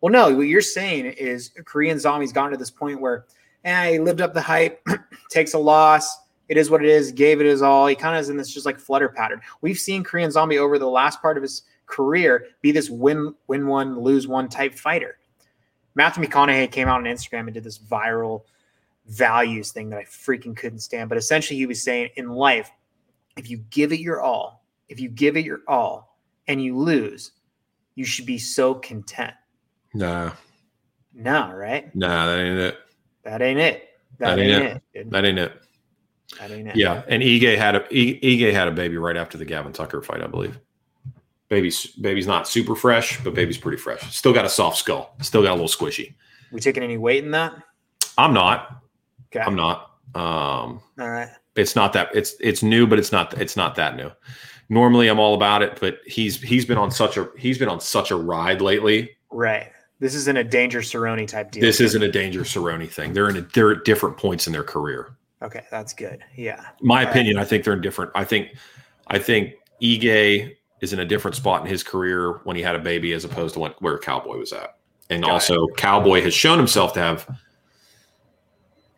well, 0.00 0.12
no, 0.12 0.34
what 0.36 0.42
you're 0.46 0.60
saying 0.60 1.06
is 1.06 1.50
a 1.58 1.62
Korean 1.62 1.98
zombie's 1.98 2.32
gotten 2.32 2.52
to 2.52 2.58
this 2.58 2.70
point 2.70 3.00
where, 3.00 3.24
eh, 3.64 3.92
he 3.92 3.98
lived 3.98 4.20
up 4.20 4.34
the 4.34 4.40
hype, 4.40 4.84
takes 5.30 5.54
a 5.54 5.58
loss. 5.58 6.18
It 6.48 6.56
is 6.56 6.70
what 6.70 6.84
it 6.84 6.90
is. 6.90 7.12
Gave 7.12 7.40
it 7.40 7.46
his 7.46 7.62
all. 7.62 7.86
He 7.86 7.94
kind 7.94 8.16
of 8.16 8.20
is 8.20 8.28
in 8.28 8.36
this 8.36 8.52
just 8.52 8.66
like 8.66 8.78
flutter 8.78 9.08
pattern. 9.08 9.40
We've 9.62 9.78
seen 9.78 10.04
Korean 10.04 10.30
zombie 10.30 10.58
over 10.58 10.78
the 10.78 10.88
last 10.88 11.22
part 11.22 11.36
of 11.36 11.42
his 11.42 11.62
career 11.86 12.46
be 12.62 12.72
this 12.72 12.90
win 12.90 13.34
win 13.46 13.66
one 13.66 13.98
lose 13.98 14.26
one 14.26 14.48
type 14.48 14.74
fighter. 14.74 15.18
Matthew 15.94 16.24
McConaughey 16.24 16.70
came 16.70 16.88
out 16.88 16.98
on 16.98 17.04
Instagram 17.04 17.40
and 17.40 17.54
did 17.54 17.64
this 17.64 17.78
viral 17.78 18.42
values 19.06 19.70
thing 19.70 19.90
that 19.90 19.98
I 19.98 20.04
freaking 20.04 20.56
couldn't 20.56 20.80
stand. 20.80 21.08
But 21.08 21.18
essentially, 21.18 21.58
he 21.58 21.66
was 21.66 21.82
saying 21.82 22.10
in 22.16 22.28
life, 22.28 22.70
if 23.36 23.48
you 23.48 23.58
give 23.70 23.92
it 23.92 24.00
your 24.00 24.20
all, 24.20 24.64
if 24.88 25.00
you 25.00 25.08
give 25.08 25.36
it 25.36 25.44
your 25.44 25.60
all 25.68 26.18
and 26.48 26.62
you 26.62 26.76
lose, 26.76 27.32
you 27.94 28.04
should 28.04 28.26
be 28.26 28.38
so 28.38 28.74
content. 28.74 29.34
nah 29.94 30.32
No, 31.14 31.52
right? 31.52 31.94
nah 31.94 32.26
that 32.26 32.38
ain't 32.38 32.58
it 32.58 32.78
That 33.24 33.42
ain't 33.42 33.58
it. 33.60 33.88
That, 34.18 34.36
That 34.36 34.38
ain't, 34.38 34.52
ain't 34.52 34.64
it. 34.76 34.82
dude. 34.94 35.10
that 35.10 35.24
ain't 35.24 35.38
it 35.38 35.52
That 36.38 36.50
ain't 36.52 36.68
it. 36.68 36.76
yeah 36.76 37.02
and 37.08 37.22
ige 37.22 37.56
had 37.56 37.74
a 37.74 37.80
ige 37.80 38.52
had 38.52 38.68
a 38.68 38.70
baby 38.70 38.96
right 38.96 39.16
after 39.16 39.36
the 39.38 39.44
gavin 39.44 39.72
tucker 39.72 40.00
fight 40.02 40.22
i 40.22 40.26
believe 40.28 40.58
baby's 41.48 41.86
baby's 41.86 42.26
not 42.26 42.46
super 42.48 42.74
fresh 42.76 43.22
but 43.24 43.34
baby's 43.34 43.58
pretty 43.58 43.76
fresh 43.78 44.00
still 44.14 44.32
got 44.32 44.44
a 44.44 44.48
soft 44.48 44.78
skull 44.78 45.14
still 45.20 45.42
got 45.42 45.50
a 45.52 45.58
little 45.60 45.68
squishy 45.68 46.14
We 46.52 46.60
taking 46.60 46.82
any 46.82 46.96
weight 46.98 47.24
in 47.24 47.32
that? 47.32 47.54
I'm 48.16 48.32
not. 48.32 48.80
Okay. 49.34 49.44
I'm 49.44 49.56
not. 49.56 49.90
Um, 50.14 50.80
All 51.00 51.10
right. 51.10 51.28
it's 51.56 51.74
not 51.74 51.92
that 51.94 52.14
it's 52.14 52.36
it's 52.38 52.62
new, 52.62 52.86
but 52.86 52.96
it's 53.00 53.10
not 53.10 53.34
it's 53.40 53.56
not 53.56 53.74
that 53.74 53.96
new. 53.96 54.12
Normally, 54.68 55.08
I'm 55.08 55.18
all 55.18 55.34
about 55.34 55.62
it, 55.62 55.78
but 55.80 55.98
he's 56.06 56.40
he's 56.40 56.64
been 56.64 56.78
on 56.78 56.92
such 56.92 57.16
a 57.16 57.28
he's 57.36 57.58
been 57.58 57.68
on 57.68 57.80
such 57.80 58.12
a 58.12 58.16
ride 58.16 58.60
lately. 58.60 59.16
Right. 59.32 59.72
This 60.04 60.14
isn't 60.16 60.36
a 60.36 60.44
danger 60.44 60.80
Cerrone 60.80 61.26
type 61.26 61.50
deal. 61.50 61.62
This 61.62 61.80
isn't 61.80 62.02
a 62.02 62.12
danger 62.12 62.42
Cerrone 62.42 62.86
thing. 62.90 63.14
They're 63.14 63.30
in 63.30 63.38
a, 63.38 63.40
they're 63.40 63.70
at 63.70 63.86
different 63.86 64.18
points 64.18 64.46
in 64.46 64.52
their 64.52 64.62
career. 64.62 65.16
Okay, 65.40 65.62
that's 65.70 65.94
good. 65.94 66.22
Yeah. 66.36 66.62
My 66.82 66.98
All 66.98 67.04
right. 67.06 67.10
opinion, 67.10 67.38
I 67.38 67.44
think 67.46 67.64
they're 67.64 67.72
in 67.72 67.80
different. 67.80 68.10
I 68.14 68.22
think 68.22 68.54
I 69.06 69.18
think 69.18 69.54
Ige 69.80 70.56
is 70.82 70.92
in 70.92 70.98
a 70.98 71.06
different 71.06 71.36
spot 71.36 71.62
in 71.62 71.68
his 71.68 71.82
career 71.82 72.42
when 72.44 72.54
he 72.54 72.60
had 72.60 72.76
a 72.76 72.80
baby 72.80 73.14
as 73.14 73.24
opposed 73.24 73.54
to 73.54 73.60
when, 73.60 73.70
where 73.78 73.98
Cowboy 73.98 74.36
was 74.36 74.52
at. 74.52 74.76
And 75.08 75.22
Got 75.22 75.28
it. 75.28 75.32
also, 75.32 75.68
Cowboy 75.68 76.20
has 76.20 76.34
shown 76.34 76.58
himself 76.58 76.92
to 76.92 77.00
have 77.00 77.38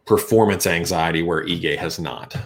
performance 0.07 0.67
anxiety 0.67 1.23
where 1.23 1.45
Ige 1.45 1.79
has 1.79 2.01
not. 2.01 2.37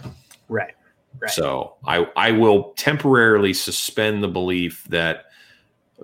Right. 0.49 0.75
Right. 1.19 1.31
So 1.31 1.77
I 1.87 2.05
I 2.15 2.29
will 2.29 2.73
temporarily 2.77 3.55
suspend 3.55 4.21
the 4.23 4.27
belief 4.27 4.83
that 4.89 5.30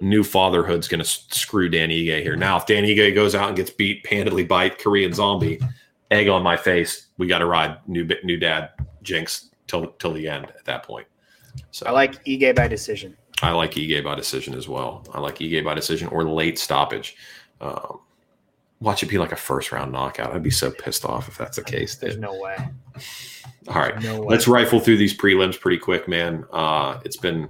new 0.02 0.24
fatherhood's 0.24 0.88
going 0.88 1.04
to 1.04 1.06
screw 1.06 1.70
Dan 1.70 1.90
Ige 1.90 2.22
here. 2.22 2.36
Now, 2.36 2.58
if 2.58 2.66
Dan 2.66 2.84
Ige 2.84 3.14
goes 3.16 3.36
out 3.36 3.48
and 3.50 3.58
gets 3.58 3.72
beat 3.72 4.06
handedly 4.06 4.44
by 4.44 4.70
Korean 4.70 5.14
Zombie, 5.14 5.60
egg 6.12 6.28
on 6.28 6.44
my 6.44 6.58
face. 6.58 7.08
We 7.18 7.28
got 7.28 7.40
to 7.40 7.46
ride 7.46 7.78
new 7.88 8.08
new 8.24 8.38
dad 8.38 8.72
Jinx 9.02 9.50
till 9.68 9.88
till 10.00 10.14
the 10.14 10.28
end. 10.28 10.46
At 10.46 10.66
that 10.66 10.84
point, 10.84 11.08
so 11.72 11.86
I 11.86 11.92
like 11.92 12.24
Ige 12.26 12.56
by 12.56 12.68
decision. 12.68 13.18
I 13.42 13.52
like 13.52 13.72
Ige 13.72 14.04
by 14.04 14.16
decision 14.16 14.56
as 14.56 14.68
well. 14.68 15.06
I 15.14 15.20
like 15.20 15.38
Ige 15.38 15.64
by 15.64 15.74
decision 15.74 16.08
or 16.10 16.24
late 16.24 16.58
stoppage. 16.58 17.16
Um, 17.62 18.00
watch 18.80 19.04
it 19.04 19.08
be 19.08 19.18
like 19.18 19.32
a 19.32 19.38
first 19.38 19.72
round 19.72 19.92
knockout. 19.92 20.34
I'd 20.34 20.44
be 20.44 20.50
so 20.50 20.72
pissed 20.72 21.06
off 21.06 21.28
if 21.28 21.38
that's 21.38 21.58
the 21.58 21.64
case. 21.64 21.96
There's 21.96 22.14
dude. 22.14 22.22
no 22.22 22.40
way. 22.40 22.58
All 23.68 23.76
right. 23.76 24.02
No 24.02 24.22
way. 24.22 24.28
Let's 24.30 24.48
rifle 24.48 24.80
through 24.80 24.98
these 24.98 25.16
prelims 25.16 25.60
pretty 25.60 25.78
quick, 25.78 26.08
man. 26.08 26.46
Uh, 26.52 27.00
it's 27.04 27.18
been 27.18 27.50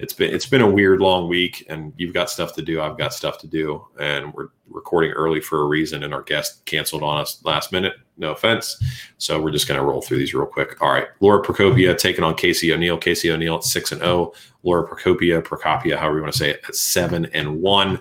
it's 0.00 0.12
been 0.12 0.32
it's 0.32 0.46
been 0.46 0.60
a 0.62 0.70
weird 0.70 1.00
long 1.00 1.28
week, 1.28 1.66
and 1.68 1.92
you've 1.96 2.14
got 2.14 2.30
stuff 2.30 2.54
to 2.54 2.62
do. 2.62 2.80
I've 2.80 2.96
got 2.96 3.12
stuff 3.12 3.38
to 3.38 3.46
do, 3.46 3.86
and 3.98 4.32
we're 4.32 4.48
recording 4.68 5.10
early 5.12 5.40
for 5.40 5.62
a 5.62 5.66
reason. 5.66 6.02
And 6.02 6.14
our 6.14 6.22
guest 6.22 6.64
canceled 6.64 7.02
on 7.02 7.20
us 7.20 7.44
last 7.44 7.72
minute. 7.72 7.94
No 8.16 8.32
offense. 8.32 8.82
So 9.18 9.40
we're 9.40 9.50
just 9.50 9.68
going 9.68 9.78
to 9.78 9.84
roll 9.84 10.02
through 10.02 10.18
these 10.18 10.34
real 10.34 10.46
quick. 10.46 10.80
All 10.80 10.92
right, 10.92 11.08
Laura 11.20 11.42
Procopia 11.42 11.96
taking 11.96 12.24
on 12.24 12.34
Casey 12.34 12.72
O'Neill. 12.72 12.98
Casey 12.98 13.30
O'Neill 13.30 13.56
at 13.56 13.64
six 13.64 13.92
and 13.92 14.00
zero. 14.00 14.32
Laura 14.62 14.88
Procopia, 14.88 15.42
Procopia, 15.42 15.96
however 15.96 16.16
you 16.16 16.22
want 16.22 16.32
to 16.32 16.38
say 16.38 16.50
it, 16.50 16.60
at 16.66 16.74
seven 16.74 17.26
and 17.32 17.60
one. 17.60 18.00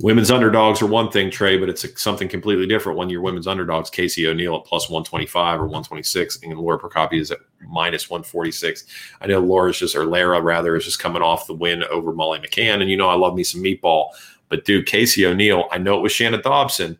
Women's 0.00 0.30
underdogs 0.30 0.80
are 0.80 0.86
one 0.86 1.10
thing, 1.10 1.28
Trey, 1.28 1.58
but 1.58 1.68
it's 1.68 2.00
something 2.00 2.28
completely 2.28 2.68
different 2.68 2.96
when 2.96 3.10
your 3.10 3.20
women's 3.20 3.48
underdogs, 3.48 3.90
Casey 3.90 4.28
O'Neill 4.28 4.56
at 4.56 4.64
plus 4.64 4.88
125 4.88 5.58
or 5.60 5.64
126, 5.64 6.38
and 6.44 6.56
Laura 6.56 6.78
Procopia 6.78 7.20
is 7.20 7.32
at 7.32 7.40
minus 7.66 8.08
146. 8.08 8.84
I 9.20 9.26
know 9.26 9.40
Laura's 9.40 9.78
just, 9.78 9.96
or 9.96 10.06
Lara 10.06 10.40
rather, 10.40 10.76
is 10.76 10.84
just 10.84 11.00
coming 11.00 11.20
off 11.20 11.48
the 11.48 11.54
win 11.54 11.82
over 11.84 12.12
Molly 12.12 12.38
McCann. 12.38 12.80
And 12.80 12.88
you 12.88 12.96
know, 12.96 13.08
I 13.08 13.14
love 13.14 13.34
me 13.34 13.42
some 13.42 13.60
meatball. 13.60 14.10
But 14.48 14.64
dude, 14.64 14.86
Casey 14.86 15.26
O'Neill, 15.26 15.64
I 15.72 15.78
know 15.78 15.98
it 15.98 16.02
was 16.02 16.12
Shannon 16.12 16.42
Dobson, 16.42 16.96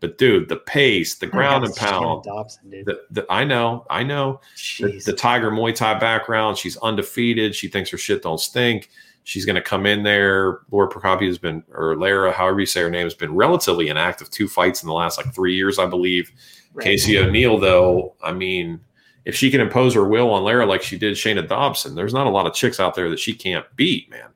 but 0.00 0.18
dude, 0.18 0.48
the 0.48 0.56
pace, 0.56 1.14
the 1.14 1.28
ground 1.28 1.64
and 1.64 1.76
pound, 1.76 2.24
Dobson, 2.24 2.68
dude. 2.68 2.86
the, 2.86 3.00
the, 3.10 3.26
I 3.30 3.44
know, 3.44 3.86
I 3.90 4.02
know 4.02 4.40
the, 4.80 5.00
the 5.06 5.12
Tiger 5.12 5.52
Muay 5.52 5.74
Thai 5.74 6.00
background. 6.00 6.58
She's 6.58 6.76
undefeated. 6.78 7.54
She 7.54 7.68
thinks 7.68 7.90
her 7.90 7.98
shit 7.98 8.22
don't 8.22 8.40
stink. 8.40 8.90
She's 9.24 9.44
going 9.44 9.56
to 9.56 9.62
come 9.62 9.86
in 9.86 10.02
there. 10.02 10.60
Laura 10.70 10.88
Procopia 10.88 11.26
has 11.26 11.38
been, 11.38 11.62
or 11.72 11.96
Lara, 11.96 12.32
however 12.32 12.60
you 12.60 12.66
say 12.66 12.80
her 12.80 12.90
name, 12.90 13.04
has 13.04 13.14
been 13.14 13.34
relatively 13.34 13.88
inactive. 13.88 14.30
Two 14.30 14.48
fights 14.48 14.82
in 14.82 14.88
the 14.88 14.94
last 14.94 15.18
like 15.18 15.34
three 15.34 15.54
years, 15.54 15.78
I 15.78 15.86
believe. 15.86 16.32
Right. 16.72 16.84
Casey 16.84 17.18
O'Neill, 17.18 17.58
though, 17.58 18.14
I 18.22 18.32
mean, 18.32 18.80
if 19.24 19.36
she 19.36 19.50
can 19.50 19.60
impose 19.60 19.94
her 19.94 20.04
will 20.04 20.30
on 20.30 20.42
Lara 20.42 20.66
like 20.66 20.82
she 20.82 20.96
did 20.98 21.14
Shayna 21.14 21.46
Dobson, 21.46 21.94
there's 21.94 22.14
not 22.14 22.26
a 22.26 22.30
lot 22.30 22.46
of 22.46 22.54
chicks 22.54 22.80
out 22.80 22.94
there 22.94 23.10
that 23.10 23.18
she 23.18 23.34
can't 23.34 23.66
beat, 23.76 24.10
man. 24.10 24.30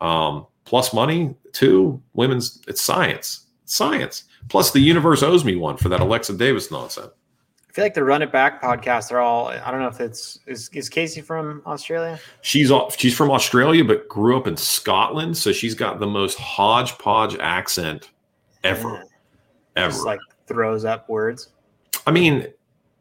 Um, 0.00 0.46
plus 0.64 0.92
money, 0.92 1.34
too. 1.52 2.02
Women's, 2.14 2.60
it's 2.66 2.82
science. 2.82 3.46
It's 3.62 3.74
science. 3.74 4.24
Plus, 4.48 4.72
the 4.72 4.80
universe 4.80 5.22
owes 5.22 5.44
me 5.44 5.56
one 5.56 5.76
for 5.76 5.88
that 5.88 6.00
Alexis 6.00 6.36
Davis 6.36 6.70
nonsense. 6.70 7.12
I 7.74 7.76
feel 7.76 7.84
like 7.86 7.94
the 7.94 8.04
Run 8.04 8.22
It 8.22 8.30
Back 8.30 8.62
podcast. 8.62 9.08
They're 9.08 9.18
all. 9.18 9.48
I 9.48 9.68
don't 9.72 9.80
know 9.80 9.88
if 9.88 10.00
it's 10.00 10.38
is 10.46 10.70
is 10.74 10.88
Casey 10.88 11.20
from 11.20 11.60
Australia. 11.66 12.20
She's 12.42 12.70
au- 12.70 12.88
she's 12.96 13.16
from 13.16 13.32
Australia, 13.32 13.82
but 13.84 14.08
grew 14.08 14.36
up 14.36 14.46
in 14.46 14.56
Scotland, 14.56 15.36
so 15.36 15.50
she's 15.50 15.74
got 15.74 15.98
the 15.98 16.06
most 16.06 16.38
hodgepodge 16.38 17.36
accent 17.40 18.12
ever, 18.62 18.90
Yeah. 18.92 19.02
ever. 19.86 19.92
Just 19.92 20.06
like 20.06 20.20
throws 20.46 20.84
up 20.84 21.08
words. 21.08 21.48
I 22.06 22.12
mean, 22.12 22.46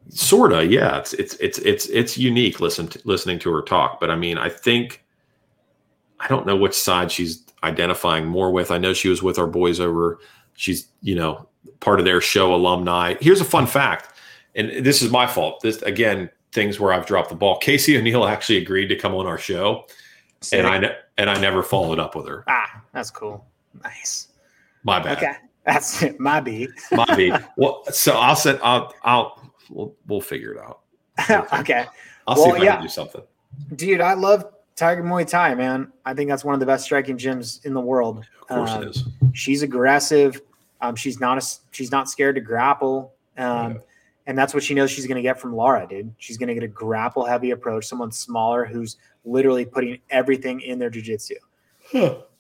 sorta, 0.10 0.66
yeah. 0.66 0.98
It's 0.98 1.14
it's 1.14 1.36
it's 1.36 1.60
it's 1.60 1.86
it's 1.90 2.18
unique. 2.18 2.60
Listen, 2.60 2.88
to, 2.88 3.00
listening 3.06 3.38
to 3.40 3.52
her 3.54 3.62
talk, 3.62 4.00
but 4.00 4.10
I 4.10 4.16
mean, 4.16 4.40
I 4.40 4.50
think 4.50 5.06
I 6.20 6.28
don't 6.28 6.48
know 6.48 6.56
which 6.56 6.74
side 6.74 7.12
she's 7.12 7.44
identifying 7.62 8.26
more 8.26 8.52
with. 8.52 8.72
I 8.72 8.80
know 8.80 8.94
she 8.96 9.08
was 9.10 9.22
with 9.22 9.38
our 9.38 9.46
boys 9.46 9.80
over. 9.80 10.18
She's 10.56 10.88
you 11.04 11.14
know 11.14 11.48
part 11.80 12.00
of 12.00 12.06
their 12.06 12.22
show 12.22 12.56
alumni. 12.56 13.14
Here's 13.22 13.40
a 13.40 13.46
fun 13.46 13.68
fact, 13.68 14.10
and 14.56 14.86
this 14.86 15.02
is 15.02 15.12
my 15.12 15.26
fault. 15.28 15.62
This 15.62 15.82
again, 15.82 16.30
things 16.52 16.80
where 16.80 16.94
I've 16.94 17.06
dropped 17.06 17.30
the 17.30 17.36
ball. 17.36 17.58
Casey 17.60 17.98
O'Neill 18.00 18.26
actually 18.26 18.58
agreed 18.58 18.88
to 18.88 18.96
come 18.96 19.14
on 19.16 19.26
our 19.26 19.38
show, 19.38 19.86
and 20.52 20.66
I 20.68 20.78
ne- 20.80 20.96
and 21.18 21.30
I 21.30 21.40
never 21.40 21.64
followed 21.64 22.00
up 22.00 22.16
with 22.16 22.28
her. 22.28 22.44
ah, 22.48 22.82
that's 22.94 23.12
cool. 23.12 23.46
Nice. 23.84 24.30
My 24.84 25.00
bad. 25.00 25.18
Okay, 25.18 25.34
that's 25.66 26.02
it. 26.04 26.20
My 26.20 26.40
B. 26.40 26.68
My 26.92 27.06
B. 27.16 27.34
Well, 27.58 27.84
so 27.92 28.14
I'll 28.18 28.36
set. 28.36 28.60
I'll. 28.64 28.94
I'll. 29.04 29.52
We'll, 29.70 29.96
we'll 30.08 30.22
figure 30.22 30.52
it 30.54 30.60
out. 30.60 30.82
okay, 31.62 31.86
I'll 32.28 32.36
Well, 32.36 32.46
see 32.46 32.50
if 32.58 32.62
I 32.62 32.64
yeah. 32.66 32.74
can 32.76 32.82
do 32.84 32.90
something. 32.90 33.22
dude, 33.76 34.02
I 34.02 34.14
love 34.14 34.46
Tiger 34.76 35.02
Muay 35.04 35.26
Thai, 35.28 35.56
man. 35.56 35.92
I 36.06 36.14
think 36.14 36.30
that's 36.30 36.44
one 36.44 36.54
of 36.54 36.60
the 36.60 36.66
best 36.66 36.84
striking 36.84 37.18
gyms 37.18 37.66
in 37.66 37.74
the 37.74 37.80
world. 37.82 38.26
Of 38.42 38.48
course 38.50 38.72
Um, 38.72 38.84
it 38.84 38.90
is. 38.90 39.04
She's 39.34 39.62
aggressive. 39.64 40.42
Um, 40.82 40.96
she's 40.96 41.20
not 41.22 41.42
a, 41.42 41.48
she's 41.72 41.92
not 41.92 42.10
scared 42.10 42.36
to 42.36 42.42
grapple. 42.42 43.14
Um, 43.38 43.74
Yeah. 43.74 43.78
And 44.26 44.38
that's 44.38 44.54
what 44.54 44.64
she 44.64 44.74
knows 44.74 44.90
she's 44.90 45.06
going 45.06 45.18
to 45.18 45.22
get 45.22 45.40
from 45.40 45.54
Laura, 45.56 45.86
dude. 45.88 46.14
She's 46.18 46.38
going 46.38 46.48
to 46.48 46.54
get 46.54 46.64
a 46.64 46.68
grapple 46.68 47.26
heavy 47.26 47.52
approach, 47.52 47.86
someone 47.86 48.12
smaller 48.12 48.66
who's 48.66 48.98
literally 49.26 49.66
putting 49.66 50.00
everything 50.10 50.62
in 50.62 50.80
their 50.80 50.90
jujitsu. 50.90 51.34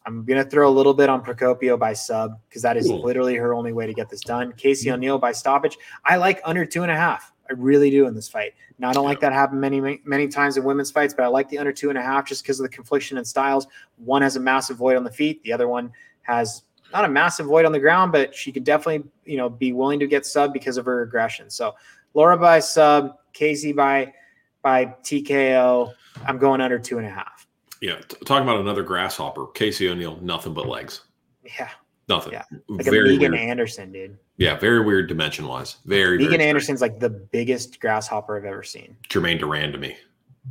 I'm 0.06 0.26
going 0.26 0.44
to 0.44 0.50
throw 0.50 0.68
a 0.68 0.72
little 0.72 0.94
bit 0.94 1.10
on 1.10 1.24
Procopio 1.24 1.78
by 1.80 1.94
sub 1.94 2.38
because 2.50 2.62
that 2.62 2.76
is 2.78 2.88
Cool. 2.88 3.02
literally 3.04 3.36
her 3.36 3.54
only 3.54 3.72
way 3.74 3.86
to 3.86 3.94
get 3.94 4.10
this 4.10 4.22
done. 4.22 4.52
Casey 4.54 4.92
O'Neill 4.92 5.18
by 5.18 5.32
stoppage. 5.32 5.78
I 6.06 6.18
like 6.18 6.42
under 6.44 6.66
two 6.66 6.84
and 6.84 6.92
a 6.92 6.96
half. 6.96 7.32
I 7.50 7.54
really 7.54 7.90
do 7.90 8.08
in 8.08 8.14
this 8.14 8.28
fight. 8.30 8.54
Now, 8.80 8.90
I 8.90 8.94
don't 8.94 9.06
like 9.06 9.20
that 9.20 9.34
happen 9.34 9.60
many, 9.60 9.80
many, 9.80 10.02
many 10.06 10.28
times 10.28 10.58
in 10.58 10.64
women's 10.64 10.92
fights, 10.92 11.14
but 11.14 11.24
I 11.24 11.28
like 11.28 11.50
the 11.50 11.58
under 11.58 11.72
two 11.74 11.90
and 11.90 11.98
a 11.98 12.02
half 12.02 12.26
just 12.26 12.44
because 12.44 12.60
of 12.60 12.64
the 12.64 12.70
confliction 12.70 13.18
in 13.18 13.26
styles. 13.26 13.68
One 13.98 14.22
has 14.22 14.36
a 14.36 14.40
massive 14.40 14.78
void 14.78 14.96
on 14.96 15.04
the 15.04 15.12
feet. 15.12 15.44
The 15.44 15.52
other 15.54 15.68
one 15.68 15.92
has 16.24 16.64
not 16.94 17.06
a 17.06 17.10
massive 17.10 17.48
void 17.48 17.66
on 17.66 17.72
the 17.72 17.80
ground, 17.80 18.12
but 18.12 18.34
she 18.36 18.52
could 18.52 18.64
definitely, 18.64 19.10
you 19.26 19.38
know, 19.38 19.50
be 19.50 19.74
willing 19.74 20.00
to 20.00 20.08
get 20.08 20.26
sub 20.26 20.54
because 20.54 20.78
of 20.78 20.86
her 20.86 21.02
aggression. 21.02 21.50
So 21.50 21.76
Laura 22.14 22.38
by 22.38 22.60
sub, 22.60 23.18
Casey 23.34 23.74
by 23.74 24.14
by 24.62 24.86
TKO. 25.04 25.92
I'm 26.26 26.38
going 26.38 26.62
under 26.62 26.80
two 26.80 26.98
and 27.00 27.08
a 27.08 27.10
half. 27.10 27.48
Yeah, 27.82 27.98
t- 28.08 28.16
talking 28.26 28.44
about 28.48 28.62
another 28.62 28.84
grasshopper, 28.84 29.48
Casey 29.48 29.90
O'Neill, 29.90 30.18
nothing 30.22 30.54
but 30.54 30.68
legs, 30.70 31.02
Yeah, 31.44 31.70
nothing. 32.08 32.32
Yeah, 32.34 32.44
like 32.70 32.88
a 32.88 32.92
very 32.92 33.10
Megan 33.18 33.34
weird. 33.34 33.44
Anderson, 33.50 33.92
dude. 33.92 34.18
Yeah, 34.38 34.56
very 34.58 34.84
weird 34.86 35.10
dimension 35.10 35.48
wise. 35.48 35.78
Very 35.86 36.18
Megan 36.18 36.38
very 36.38 36.48
Anderson's 36.50 36.80
like 36.82 37.00
the 37.00 37.10
biggest 37.10 37.80
grasshopper 37.82 38.38
I've 38.38 38.46
ever 38.46 38.64
seen. 38.64 38.96
Germaine 39.12 39.38
de 39.38 39.46
Randamie. 39.46 39.96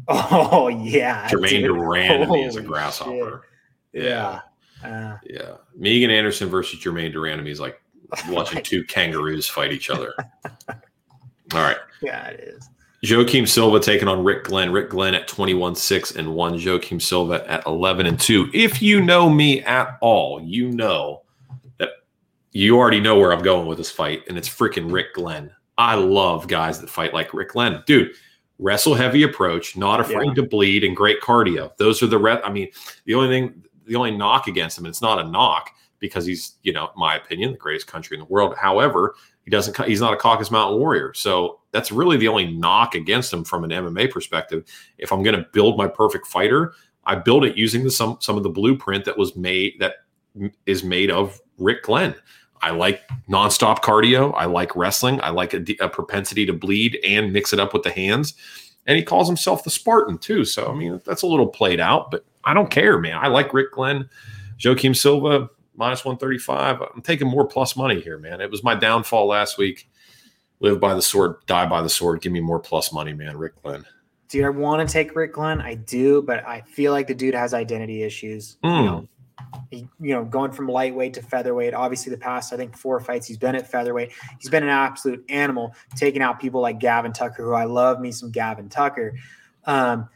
Oh 0.09 0.69
yeah, 0.69 1.27
Germaine 1.29 1.63
dude. 1.63 1.77
de 1.77 1.83
Randamie 1.83 2.47
is 2.47 2.57
a 2.57 2.63
grasshopper. 2.63 3.45
shit. 3.95 4.05
Yeah, 4.05 4.41
Uh, 4.85 5.17
yeah. 5.25 5.57
Megan 5.77 6.11
Anderson 6.11 6.49
versus 6.49 6.79
Germaine 6.79 7.13
me 7.43 7.51
is 7.51 7.61
like 7.61 7.81
watching 8.29 8.63
two 8.63 8.85
kangaroos 8.85 9.49
fight 9.49 9.73
each 9.73 9.91
other. 9.91 10.13
All 10.69 11.61
right. 11.61 11.77
yeah, 12.03 12.29
it 12.29 12.41
is. 12.41 12.69
Joaquim 13.05 13.47
Silva 13.47 13.81
taking 13.81 14.07
on 14.07 14.23
Rick 14.23 14.45
Glenn. 14.45 14.71
Rick 14.71 14.91
Glenn 14.91 15.15
at 15.15 15.27
21 15.27 15.75
6 15.75 16.17
and 16.17 16.35
1. 16.35 16.65
Joaquim 16.65 17.01
Silva 17.01 17.45
at 17.51 17.67
11 17.67 18.07
and 18.07 18.19
2. 18.19 18.51
If 18.55 18.81
you 18.81 19.01
know 19.03 19.29
me 19.29 19.61
at 19.63 19.99
all, 20.01 20.41
you 20.41 20.71
know 20.71 21.23
that 21.79 21.91
you 22.53 22.77
already 22.79 23.01
know 23.01 23.19
where 23.19 23.33
I'm 23.33 23.43
going 23.43 23.67
with 23.67 23.79
this 23.79 23.91
fight, 23.91 24.23
and 24.29 24.39
it's 24.39 24.49
freaking 24.49 24.93
Rick 24.93 25.15
Glenn. 25.15 25.51
I 25.77 25.97
love 25.97 26.47
guys 26.47 26.81
that 26.81 26.91
fight 26.91 27.13
like 27.13 27.35
Rick 27.35 27.51
Glenn. 27.51 27.83
Dude, 27.87 28.13
wrestle 28.61 28.95
heavy 28.95 29.25
approach, 29.25 29.77
not 29.77 29.99
afraid 29.99 30.29
Yeah. 30.29 30.35
to 30.35 30.43
bleed, 30.45 30.85
and 30.85 30.95
great 30.97 31.21
cardio. 31.21 31.77
Those 31.79 32.05
are 32.05 32.07
the 32.07 32.19
re- 32.19 32.41
I 32.45 32.53
mean, 32.53 32.69
the 33.05 33.15
only 33.15 33.29
thing, 33.29 33.65
the 33.93 33.99
only 33.99 34.17
knock 34.17 34.47
against 34.49 34.79
him, 34.79 34.85
and 34.85 34.91
it's 34.91 35.03
not 35.03 35.19
a 35.19 35.29
knock 35.29 35.71
because 35.99 36.25
he's, 36.25 36.55
you 36.63 36.73
know, 36.73 36.91
my 36.97 37.15
opinion, 37.17 37.53
the 37.53 37.59
greatest 37.59 37.87
country 37.87 38.17
in 38.17 38.21
the 38.21 38.27
world. 38.27 38.55
However, 38.57 39.15
he 39.45 39.51
doesn't. 39.51 39.77
He's 39.85 40.01
not 40.01 40.15
a 40.15 40.17
Caucasus 40.17 40.51
Mountain 40.51 40.79
warrior, 40.79 41.13
so 41.15 41.61
that's 41.73 41.93
really 41.93 42.17
the 42.17 42.29
only 42.29 42.53
knock 42.53 42.95
against 42.95 43.33
him 43.33 43.45
from 43.45 43.65
an 43.65 43.71
MMA 43.71 44.11
perspective. 44.11 44.65
If 44.99 45.13
I'm 45.13 45.23
going 45.23 45.37
to 45.37 45.47
build 45.53 45.77
my 45.77 45.89
perfect 45.89 46.27
fighter, 46.27 46.73
I 47.05 47.17
build 47.17 47.45
it 47.45 47.57
using 47.57 47.85
the, 47.85 47.91
some 47.91 48.17
some 48.21 48.37
of 48.37 48.43
the 48.43 48.49
blueprint 48.49 49.05
that 49.05 49.19
was 49.19 49.37
made 49.37 49.75
that 49.81 49.97
is 50.65 50.83
made 50.83 51.11
of 51.11 51.41
Rick 51.59 51.85
Glenn. 51.85 52.15
I 52.63 52.71
like 52.71 53.03
nonstop 53.29 53.81
cardio. 53.81 54.33
I 54.37 54.45
like 54.45 54.75
wrestling. 54.77 55.21
I 55.23 55.31
like 55.31 55.53
a 55.53 55.89
propensity 55.89 56.47
to 56.47 56.53
bleed 56.53 56.99
and 57.05 57.33
mix 57.33 57.53
it 57.53 57.59
up 57.59 57.75
with 57.75 57.83
the 57.83 57.91
hands. 57.91 58.35
And 58.87 58.97
he 58.97 59.05
calls 59.05 59.29
himself 59.29 59.65
the 59.65 59.71
Spartan 59.71 60.19
too. 60.19 60.45
So 60.45 60.71
I 60.71 60.75
mean, 60.75 61.01
that's 61.05 61.23
a 61.23 61.27
little 61.27 61.47
played 61.47 61.81
out, 61.81 62.11
but 62.11 62.25
I 62.45 62.55
don't 62.55 62.71
care, 62.71 62.99
man. 62.99 63.17
I 63.17 63.29
like 63.29 63.55
Rick 63.55 63.73
Glenn, 63.73 64.09
Joaquim 64.63 64.95
Silva 64.95 65.49
minus 65.77 66.05
one 66.05 66.17
thirty 66.17 66.39
five. 66.39 66.81
I'm 66.81 67.03
taking 67.03 67.29
more 67.29 67.47
plus 67.47 67.77
money 67.77 68.01
here, 68.01 68.19
man. 68.19 68.41
It 68.41 68.51
was 68.51 68.65
my 68.65 68.75
downfall 68.75 69.27
last 69.27 69.59
week. 69.59 69.89
Live 70.61 70.81
by 70.81 70.95
the 70.95 71.03
sword, 71.03 71.37
die 71.47 71.67
by 71.67 71.83
the 71.83 71.89
sword. 71.89 72.21
Give 72.21 72.33
me 72.33 72.41
more 72.41 72.61
plus 72.61 72.93
money, 72.93 73.13
man. 73.13 73.37
Rick 73.37 73.61
Glenn. 73.63 73.85
Do 74.29 74.45
I 74.45 74.49
want 74.49 74.87
to 74.87 74.91
take 74.91 75.15
Rick 75.15 75.35
Glenn? 75.35 75.61
I 75.61 75.75
do, 75.75 76.23
but 76.23 76.47
I 76.47 76.63
feel 76.63 76.93
like 76.93 77.07
the 77.07 77.15
dude 77.15 77.35
has 77.35 77.53
identity 77.53 78.03
issues. 78.03 78.57
Mm. 78.65 78.79
You 78.79 78.85
know, 78.85 78.99
he, 79.01 79.09
you 79.71 79.89
know, 80.01 80.25
going 80.25 80.53
from 80.53 80.69
lightweight 80.69 81.15
to 81.15 81.23
featherweight. 81.23 81.75
Obviously, 81.75 82.11
the 82.11 82.19
past 82.19 82.53
I 82.53 82.57
think 82.57 82.77
four 82.77 83.01
fights 83.01 83.27
he's 83.27 83.39
been 83.39 83.55
at 83.55 83.71
featherweight. 83.71 84.13
He's 84.41 84.51
been 84.51 84.63
an 84.63 84.69
absolute 84.69 85.25
animal, 85.29 85.75
taking 85.97 86.23
out 86.23 86.41
people 86.41 86.61
like 86.61 86.79
Gavin 86.79 87.13
Tucker, 87.13 87.45
who 87.45 87.53
I 87.53 87.65
love 87.65 88.01
me 88.01 88.13
some 88.13 88.31
Gavin 88.31 88.69
Tucker. 88.69 89.15
Um, 89.65 90.09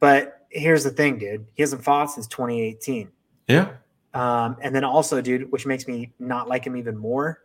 but 0.00 0.46
here's 0.50 0.84
the 0.84 0.90
thing, 0.90 1.18
dude. 1.18 1.46
He 1.54 1.62
hasn't 1.62 1.82
fought 1.82 2.10
since 2.10 2.26
2018. 2.26 3.10
Yeah. 3.48 3.72
Um, 4.14 4.56
and 4.62 4.74
then 4.74 4.84
also, 4.84 5.20
dude, 5.20 5.50
which 5.52 5.66
makes 5.66 5.86
me 5.86 6.12
not 6.18 6.48
like 6.48 6.64
him 6.64 6.76
even 6.76 6.96
more, 6.96 7.40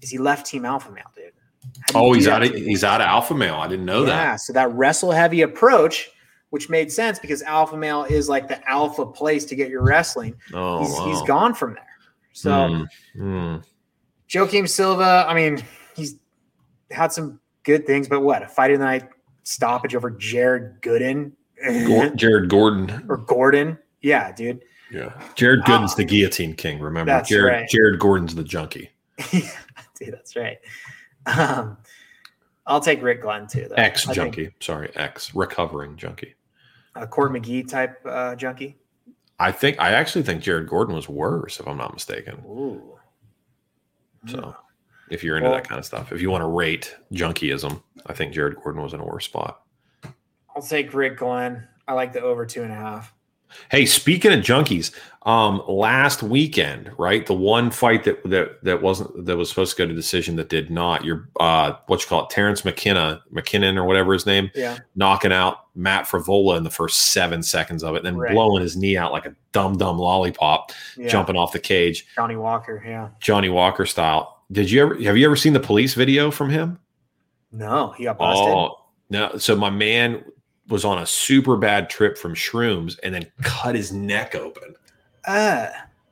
is 0.00 0.10
he 0.10 0.18
left 0.18 0.46
Team 0.46 0.64
Alpha 0.64 0.90
Male, 0.90 1.04
dude. 1.14 1.32
How 1.92 1.92
do 1.92 1.98
you 1.98 2.04
Oh, 2.04 2.12
he's 2.12 2.28
out 2.28 2.42
of 2.42 2.52
he's 2.52 2.84
out 2.84 3.00
of 3.00 3.06
alpha 3.06 3.34
male. 3.34 3.54
I 3.54 3.68
didn't 3.68 3.84
know 3.84 4.00
yeah, 4.00 4.06
that. 4.06 4.40
so 4.40 4.52
that 4.52 4.72
wrestle 4.72 5.12
heavy 5.12 5.42
approach, 5.42 6.10
which 6.52 6.68
made 6.68 6.92
sense 6.92 7.18
because 7.18 7.40
alpha 7.40 7.74
male 7.74 8.04
is 8.04 8.28
like 8.28 8.46
the 8.46 8.68
alpha 8.68 9.06
place 9.06 9.46
to 9.46 9.56
get 9.56 9.70
your 9.70 9.82
wrestling. 9.82 10.34
Oh, 10.52 10.80
he's, 10.82 10.92
wow. 10.92 11.06
he's 11.08 11.22
gone 11.22 11.54
from 11.54 11.72
there. 11.72 11.86
So 12.34 12.50
Mm, 12.50 12.86
mm. 13.16 13.64
Joaquim 14.34 14.66
Silva, 14.66 15.24
I 15.26 15.32
mean, 15.32 15.64
he's 15.96 16.16
had 16.90 17.10
some 17.10 17.40
good 17.62 17.86
things, 17.86 18.06
but 18.06 18.20
what 18.20 18.42
a 18.42 18.48
fight 18.48 18.70
of 18.70 18.80
the 18.80 18.84
night 18.84 19.08
stoppage 19.44 19.94
over 19.94 20.10
Jared 20.10 20.82
Gooden 20.82 21.32
Gor- 21.86 22.10
Jared 22.16 22.50
Gordon. 22.50 23.06
or 23.08 23.16
Gordon. 23.16 23.78
Yeah, 24.02 24.30
dude. 24.32 24.62
Yeah. 24.90 25.18
Jared 25.36 25.62
Gooden's 25.62 25.94
the 25.94 26.04
guillotine 26.04 26.54
king. 26.54 26.80
Remember, 26.80 27.10
That's 27.12 27.30
Jared 27.30 27.52
right. 27.62 27.68
Jared 27.70 27.98
Gordon's 27.98 28.34
the 28.34 28.44
junkie. 28.44 28.90
dude, 29.30 29.42
that's 30.12 30.36
right. 30.36 30.58
Um, 31.24 31.78
I'll 32.66 32.80
take 32.80 33.02
Rick 33.02 33.22
Glenn 33.22 33.46
too. 33.46 33.68
Though. 33.70 33.76
Ex 33.76 34.04
junkie. 34.06 34.50
Sorry, 34.60 34.90
ex 34.96 35.34
recovering 35.34 35.96
junkie. 35.96 36.34
A 36.94 37.06
Court 37.06 37.32
McGee 37.32 37.66
type 37.68 38.00
uh, 38.04 38.34
junkie. 38.34 38.76
I 39.38 39.50
think 39.52 39.78
I 39.80 39.92
actually 39.92 40.22
think 40.22 40.42
Jared 40.42 40.68
Gordon 40.68 40.94
was 40.94 41.08
worse, 41.08 41.58
if 41.58 41.66
I'm 41.66 41.76
not 41.78 41.92
mistaken. 41.92 42.42
Ooh. 42.46 42.98
So 44.26 44.54
if 45.10 45.24
you're 45.24 45.36
into 45.36 45.48
Well- 45.48 45.58
that 45.58 45.68
kind 45.68 45.78
of 45.78 45.84
stuff, 45.84 46.12
if 46.12 46.20
you 46.22 46.30
want 46.30 46.42
to 46.42 46.46
rate 46.48 46.96
junkieism, 47.12 47.82
I 48.06 48.12
think 48.12 48.32
Jared 48.34 48.56
Gordon 48.56 48.82
was 48.82 48.94
in 48.94 49.00
a 49.00 49.04
worse 49.04 49.24
spot. 49.24 49.62
I'll 50.54 50.62
take 50.62 50.92
Rick 50.94 51.18
Glenn. 51.18 51.66
I 51.88 51.94
like 51.94 52.12
the 52.12 52.20
over 52.20 52.46
two 52.46 52.62
and 52.62 52.70
a 52.72 52.76
half. 52.76 53.12
Hey, 53.70 53.86
speaking 53.86 54.32
of 54.32 54.40
junkies, 54.40 54.92
um, 55.24 55.62
last 55.68 56.22
weekend, 56.22 56.90
right? 56.98 57.24
The 57.26 57.34
one 57.34 57.70
fight 57.70 58.04
that 58.04 58.22
that 58.28 58.62
that 58.64 58.82
wasn't 58.82 59.24
that 59.26 59.36
was 59.36 59.48
supposed 59.48 59.76
to 59.76 59.82
go 59.82 59.86
to 59.88 59.94
decision 59.94 60.36
that 60.36 60.48
did 60.48 60.70
not. 60.70 61.04
Your 61.04 61.28
uh, 61.38 61.74
what 61.86 62.00
you 62.02 62.08
call 62.08 62.24
it, 62.24 62.30
Terrence 62.30 62.64
McKenna, 62.64 63.22
McKinnon 63.32 63.76
or 63.76 63.84
whatever 63.84 64.12
his 64.12 64.26
name, 64.26 64.50
Yeah. 64.54 64.78
knocking 64.96 65.32
out 65.32 65.66
Matt 65.76 66.06
Frevola 66.06 66.56
in 66.56 66.64
the 66.64 66.70
first 66.70 67.12
seven 67.12 67.42
seconds 67.42 67.84
of 67.84 67.94
it, 67.94 67.98
and 67.98 68.06
then 68.06 68.16
Right. 68.16 68.32
blowing 68.32 68.62
his 68.62 68.76
knee 68.76 68.96
out 68.96 69.12
like 69.12 69.26
a 69.26 69.34
dumb 69.52 69.78
dumb 69.78 69.98
lollipop, 69.98 70.72
yeah. 70.96 71.08
jumping 71.08 71.36
off 71.36 71.52
the 71.52 71.60
cage, 71.60 72.06
Johnny 72.16 72.36
Walker. 72.36 72.82
Yeah. 72.84 73.08
Johnny 73.20 73.48
Walker 73.48 73.86
style. 73.86 74.42
Did 74.50 74.70
you 74.70 74.82
ever 74.82 74.94
have 75.02 75.16
you 75.16 75.24
ever 75.24 75.36
seen 75.36 75.52
the 75.52 75.60
police 75.60 75.94
video 75.94 76.30
from 76.30 76.50
him? 76.50 76.78
No, 77.52 77.94
he 77.96 78.04
got 78.04 78.18
busted. 78.18 78.48
Oh 78.48 78.76
no! 79.10 79.36
So 79.36 79.54
my 79.54 79.70
man 79.70 80.24
was 80.68 80.84
on 80.84 80.98
a 80.98 81.06
super 81.06 81.56
bad 81.56 81.90
trip 81.90 82.16
from 82.16 82.34
shrooms 82.34 82.98
and 83.02 83.14
then 83.14 83.26
cut 83.42 83.74
his 83.74 83.92
neck 83.92 84.34
open. 84.34 84.74
Uh, 85.26 85.68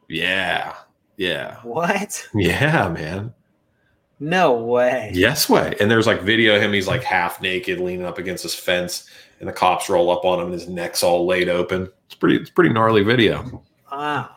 Yeah, 0.08 0.74
yeah, 1.16 1.56
what? 1.62 2.28
yeah, 2.34 2.88
man. 2.88 3.32
No 4.22 4.52
way. 4.52 5.10
Yes 5.14 5.48
way. 5.48 5.74
And 5.80 5.90
there's 5.90 6.06
like 6.06 6.20
video 6.22 6.56
of 6.56 6.62
him. 6.62 6.72
He's 6.72 6.86
like 6.88 7.02
half 7.02 7.40
naked, 7.40 7.80
leaning 7.80 8.04
up 8.04 8.18
against 8.18 8.42
his 8.42 8.54
fence, 8.54 9.08
and 9.40 9.48
the 9.48 9.52
cops 9.52 9.88
roll 9.88 10.10
up 10.10 10.24
on 10.26 10.38
him, 10.40 10.46
and 10.46 10.54
his 10.54 10.68
neck's 10.68 11.02
all 11.02 11.26
laid 11.26 11.48
open. 11.48 11.88
It's 12.06 12.14
pretty. 12.14 12.36
It's 12.36 12.50
pretty 12.50 12.70
gnarly 12.70 13.02
video. 13.02 13.62
Wow. 13.90 14.28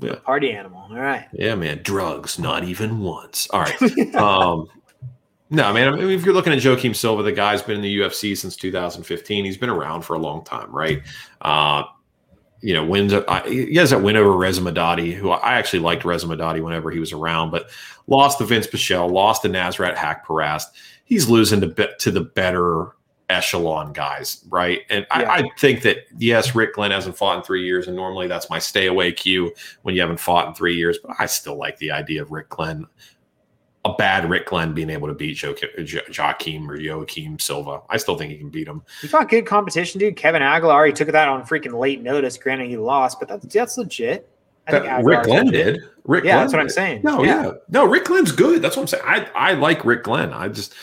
Yeah. 0.00 0.16
Party 0.16 0.50
animal. 0.50 0.86
All 0.90 0.98
right. 0.98 1.26
Yeah, 1.32 1.54
man. 1.54 1.80
Drugs, 1.84 2.38
not 2.38 2.64
even 2.64 3.00
once. 3.00 3.46
All 3.50 3.60
right. 3.60 3.82
um, 4.16 4.66
no, 5.50 5.72
man. 5.72 5.88
I 5.88 5.96
mean, 5.96 6.10
if 6.10 6.24
you're 6.24 6.34
looking 6.34 6.52
at 6.52 6.64
Joaquim 6.64 6.94
Silva, 6.94 7.22
the 7.22 7.32
guy's 7.32 7.60
been 7.62 7.76
in 7.76 7.82
the 7.82 7.98
UFC 8.00 8.36
since 8.36 8.56
2015. 8.56 9.44
He's 9.44 9.56
been 9.58 9.68
around 9.70 10.02
for 10.02 10.14
a 10.14 10.18
long 10.18 10.44
time, 10.44 10.70
right? 10.74 11.02
Uh, 11.40 11.82
you 12.62 12.74
know, 12.74 12.84
wins. 12.84 13.12
I, 13.12 13.48
he 13.48 13.74
has 13.76 13.90
that 13.90 14.02
win 14.02 14.16
over 14.16 14.36
Reza 14.36 14.60
Madadi, 14.60 15.12
who 15.14 15.30
I 15.30 15.54
actually 15.54 15.80
liked 15.80 16.04
Reza 16.04 16.26
Madadi 16.26 16.62
whenever 16.62 16.90
he 16.90 16.98
was 17.00 17.12
around, 17.12 17.50
but 17.50 17.70
lost 18.06 18.38
to 18.38 18.44
Vince 18.44 18.66
Pichel, 18.66 19.10
lost 19.10 19.42
to 19.42 19.48
Nasrat 19.48 19.96
Haqparast. 19.96 20.64
He's 21.04 21.28
losing 21.28 21.60
to 21.62 21.66
be- 21.68 21.88
to 21.98 22.10
the 22.10 22.20
better 22.20 22.94
echelon 23.30 23.92
guys, 23.92 24.44
right? 24.48 24.80
And 24.90 25.06
Yeah. 25.10 25.30
I, 25.30 25.36
I 25.38 25.50
think 25.58 25.82
that 25.82 25.98
yes, 26.18 26.54
Rick 26.54 26.74
Glenn 26.74 26.90
hasn't 26.90 27.16
fought 27.16 27.38
in 27.38 27.42
three 27.44 27.64
years, 27.64 27.86
and 27.86 27.96
normally 27.96 28.26
that's 28.26 28.50
my 28.50 28.58
stay 28.58 28.86
away 28.86 29.12
cue 29.12 29.52
when 29.82 29.94
you 29.94 30.00
haven't 30.00 30.20
fought 30.20 30.48
in 30.48 30.54
three 30.54 30.76
years. 30.76 30.98
But 31.02 31.16
I 31.18 31.26
still 31.26 31.56
like 31.56 31.78
the 31.78 31.92
idea 31.92 32.20
of 32.22 32.30
Rick 32.30 32.50
Glenn, 32.50 32.86
a 33.84 33.94
bad 33.94 34.28
Rick 34.28 34.46
Glenn 34.46 34.74
being 34.74 34.90
able 34.90 35.08
to 35.08 35.14
beat 35.14 35.34
jo- 35.38 35.54
jo- 35.54 36.00
Joaquim 36.14 36.68
or 36.70 36.76
Joaquim 36.78 37.38
Silva. 37.38 37.80
I 37.88 37.96
still 37.96 38.16
think 38.18 38.30
he 38.30 38.36
can 38.38 38.50
beat 38.50 38.68
him. 38.68 38.82
He 39.00 39.08
fought 39.08 39.28
good 39.30 39.46
competition, 39.46 39.98
dude. 39.98 40.16
Kevin 40.16 40.42
Aguilar, 40.42 40.86
he 40.86 40.92
took 40.92 41.08
that 41.10 41.28
on 41.28 41.42
freaking 41.44 41.78
late 41.78 42.02
notice. 42.02 42.36
Granted, 42.36 42.68
he 42.68 42.76
lost, 42.76 43.18
but 43.18 43.28
that's 43.28 43.46
that's 43.46 43.78
legit. 43.78 44.28
I 44.66 44.72
think 44.72 45.06
Rick 45.06 45.22
Glenn 45.24 45.46
did. 45.46 45.80
Rick 46.04 46.24
Yeah, 46.24 46.32
Glenn 46.32 46.40
that's 46.42 46.52
what 46.52 46.60
I'm 46.62 46.68
saying. 46.68 47.00
No, 47.02 47.24
Yeah. 47.24 47.44
yeah. 47.44 47.50
No, 47.70 47.86
Rick 47.86 48.04
Glenn's 48.04 48.32
good. 48.32 48.60
That's 48.62 48.76
what 48.76 48.82
I'm 48.82 48.86
saying. 48.88 49.02
I, 49.06 49.26
I 49.34 49.54
like 49.54 49.84
Rick 49.84 50.04
Glenn. 50.04 50.32
I 50.32 50.48
just, 50.48 50.74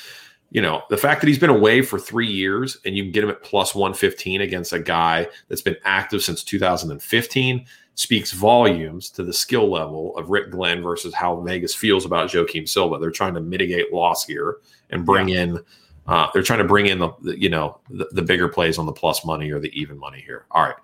you 0.50 0.62
know, 0.62 0.82
the 0.90 0.98
fact 0.98 1.22
that 1.22 1.28
he's 1.28 1.38
been 1.40 1.50
away 1.52 1.82
for 1.84 2.00
three 2.00 2.28
years 2.28 2.78
and 2.86 2.98
you 2.98 3.04
can 3.04 3.12
get 3.12 3.24
him 3.24 3.30
at 3.30 3.44
plus 3.44 3.76
115 3.76 4.42
against 4.42 4.74
a 4.74 4.80
guy 4.80 5.28
that's 5.48 5.62
been 5.62 5.78
active 5.86 6.22
since 6.24 6.44
2015 6.44 7.66
speaks 7.98 8.32
volumes 8.32 9.10
to 9.10 9.24
the 9.24 9.34
skill 9.34 9.70
level 9.72 10.16
of 10.18 10.30
Rick 10.30 10.52
Glenn 10.52 10.84
versus 10.84 11.16
how 11.16 11.42
Vegas 11.42 11.74
feels 11.74 12.06
about 12.06 12.32
Joaquim 12.32 12.68
Silva. 12.68 13.00
They're 13.00 13.10
trying 13.10 13.34
to 13.34 13.42
mitigate 13.42 13.92
loss 13.92 14.24
here 14.24 14.58
and 14.92 15.04
bring 15.04 15.30
in, 15.30 15.60
uh, 16.06 16.28
they're 16.32 16.44
trying 16.44 16.60
to 16.60 16.66
bring 16.66 16.86
in 16.86 17.00
the, 17.00 17.10
the 17.24 17.42
you 17.42 17.50
know, 17.50 17.80
the, 17.90 18.08
the 18.12 18.22
bigger 18.22 18.48
plays 18.50 18.78
on 18.78 18.86
the 18.86 18.94
plus 18.94 19.26
money 19.26 19.50
or 19.52 19.60
the 19.60 19.72
even 19.78 19.98
money 19.98 20.22
here. 20.22 20.46
All 20.52 20.62
right. 20.62 20.76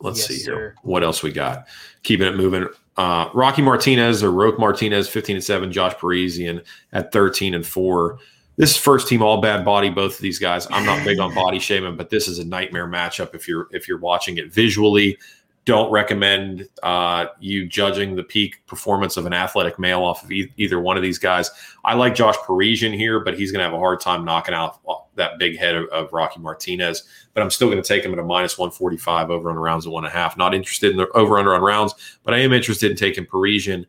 Let's 0.00 0.18
Yes, 0.20 0.28
see 0.28 0.38
sir. 0.38 0.52
here. 0.54 0.76
What 0.82 1.04
else 1.04 1.22
we 1.22 1.30
got? 1.30 1.66
Keeping 2.02 2.26
it 2.26 2.36
moving. 2.36 2.68
Uh, 2.96 3.28
Rocky 3.34 3.60
Martinez 3.60 4.22
or 4.22 4.32
Roque 4.32 4.58
Martinez, 4.58 5.10
15 5.10 5.36
and 5.36 5.44
7, 5.44 5.70
Josh 5.70 5.92
Parisian 5.98 6.62
at 6.94 7.12
13 7.12 7.52
and 7.52 7.66
4. 7.66 8.18
This 8.56 8.70
is 8.70 8.76
first 8.78 9.08
team 9.08 9.22
all 9.22 9.42
bad 9.42 9.62
body, 9.62 9.90
both 9.90 10.14
of 10.14 10.20
these 10.22 10.38
guys. 10.38 10.66
I'm 10.70 10.86
not 10.86 11.04
big 11.04 11.18
on 11.18 11.34
body 11.34 11.58
shaming, 11.58 11.98
but 11.98 12.08
this 12.08 12.26
is 12.28 12.38
a 12.38 12.44
nightmare 12.46 12.88
matchup 12.88 13.34
if 13.34 13.46
you're 13.46 13.68
if 13.70 13.86
you're 13.86 13.98
watching 13.98 14.38
it 14.38 14.50
visually. 14.50 15.18
Don't 15.66 15.90
recommend 15.90 16.68
uh, 16.84 17.26
you 17.40 17.66
judging 17.66 18.14
the 18.14 18.22
peak 18.22 18.64
performance 18.66 19.16
of 19.16 19.26
an 19.26 19.32
athletic 19.32 19.80
male 19.80 20.02
off 20.02 20.22
of 20.22 20.30
e- 20.30 20.52
either 20.56 20.80
one 20.80 20.96
of 20.96 21.02
these 21.02 21.18
guys. 21.18 21.50
I 21.84 21.94
like 21.94 22.14
Josh 22.14 22.36
Parisian 22.36 22.92
here, 22.92 23.18
but 23.18 23.36
he's 23.36 23.50
going 23.50 23.58
to 23.58 23.64
have 23.64 23.74
a 23.74 23.78
hard 23.78 24.00
time 24.00 24.24
knocking 24.24 24.54
out 24.54 24.80
that 25.16 25.40
big 25.40 25.58
head 25.58 25.74
of, 25.74 25.88
of 25.88 26.12
Rocky 26.12 26.38
Martinez. 26.38 27.02
But 27.34 27.42
I'm 27.42 27.50
still 27.50 27.68
going 27.68 27.82
to 27.82 27.86
take 27.86 28.04
him 28.04 28.12
at 28.12 28.18
a 28.20 28.22
minus 28.22 28.56
145 28.56 29.30
over 29.30 29.50
on 29.50 29.56
rounds 29.56 29.86
of 29.86 29.92
one 29.92 30.04
and 30.04 30.14
a 30.14 30.16
half. 30.16 30.36
Not 30.36 30.54
interested 30.54 30.92
in 30.92 30.98
the 30.98 31.08
over 31.10 31.36
under 31.36 31.52
on 31.52 31.60
rounds, 31.60 31.94
but 32.22 32.32
I 32.32 32.38
am 32.38 32.52
interested 32.52 32.90
in 32.90 32.96
taking 32.96 33.26
Parisian. 33.26 33.86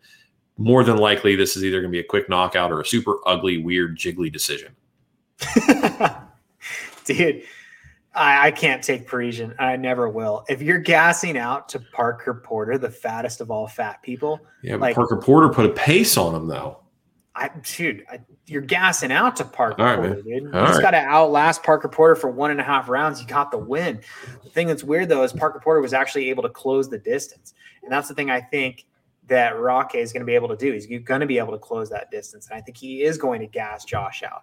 More 0.57 0.83
than 0.83 0.97
likely, 0.97 1.35
this 1.35 1.55
is 1.55 1.63
either 1.63 1.79
going 1.79 1.91
to 1.91 1.95
be 1.95 1.99
a 1.99 2.03
quick 2.03 2.27
knockout 2.27 2.71
or 2.71 2.81
a 2.81 2.85
super 2.85 3.19
ugly, 3.27 3.59
weird, 3.59 3.97
jiggly 3.97 4.31
decision. 4.31 4.75
Dude, 7.05 7.43
I, 8.17 8.47
I 8.47 8.51
can't 8.51 8.83
take 8.83 9.07
Parisian. 9.07 9.53
I 9.59 9.75
never 9.75 10.09
will. 10.09 10.43
If 10.49 10.61
you're 10.61 10.79
gassing 10.79 11.37
out 11.37 11.69
to 11.69 11.79
Parker 11.79 12.33
Porter, 12.33 12.77
the 12.77 12.89
fattest 12.89 13.41
of 13.41 13.51
all 13.51 13.67
fat 13.67 14.01
people, 14.01 14.39
Yeah, 14.63 14.75
Like- 14.75 14.95
Parker 14.95 15.17
Porter 15.17 15.49
put 15.49 15.65
a 15.65 15.73
pace 15.73 16.17
on 16.17 16.35
him, 16.35 16.47
though. 16.47 16.79
I 17.39 17.51
dude, 17.75 18.03
I, 18.11 18.19
you're 18.47 18.63
gassing 18.63 19.11
out 19.11 19.35
to 19.35 19.45
Parker 19.45 19.83
right, 19.83 19.95
Porter, 19.95 20.15
dude. 20.23 20.25
You 20.25 20.51
just 20.51 20.73
right. 20.73 20.81
got 20.81 20.91
to 20.91 20.97
outlast 20.97 21.61
Parker 21.61 21.87
Porter 21.87 22.15
for 22.15 22.31
one 22.31 22.49
and 22.49 22.59
a 22.59 22.63
half 22.63 22.89
rounds. 22.89 23.21
You 23.21 23.27
got 23.27 23.51
the 23.51 23.59
win. 23.59 24.01
The 24.43 24.49
thing 24.49 24.65
that's 24.65 24.83
weird 24.83 25.09
though 25.09 25.21
is 25.21 25.33
Parker 25.33 25.59
Porter 25.59 25.79
was 25.79 25.93
actually 25.93 26.31
able 26.31 26.41
to 26.41 26.49
close 26.49 26.89
the 26.89 26.97
distance, 26.97 27.53
and 27.83 27.91
that's 27.91 28.07
the 28.07 28.15
thing 28.15 28.31
I 28.31 28.41
think 28.41 28.87
that 29.27 29.59
Roque 29.59 29.93
is 29.93 30.11
going 30.11 30.21
to 30.21 30.25
be 30.25 30.33
able 30.33 30.47
to 30.47 30.55
do. 30.55 30.73
He's 30.73 30.87
going 30.87 31.21
to 31.21 31.27
be 31.27 31.37
able 31.37 31.51
to 31.51 31.59
close 31.59 31.91
that 31.91 32.09
distance, 32.09 32.47
and 32.49 32.57
I 32.57 32.61
think 32.61 32.75
he 32.75 33.03
is 33.03 33.19
going 33.19 33.39
to 33.41 33.47
gas 33.47 33.85
Josh 33.85 34.23
out. 34.23 34.41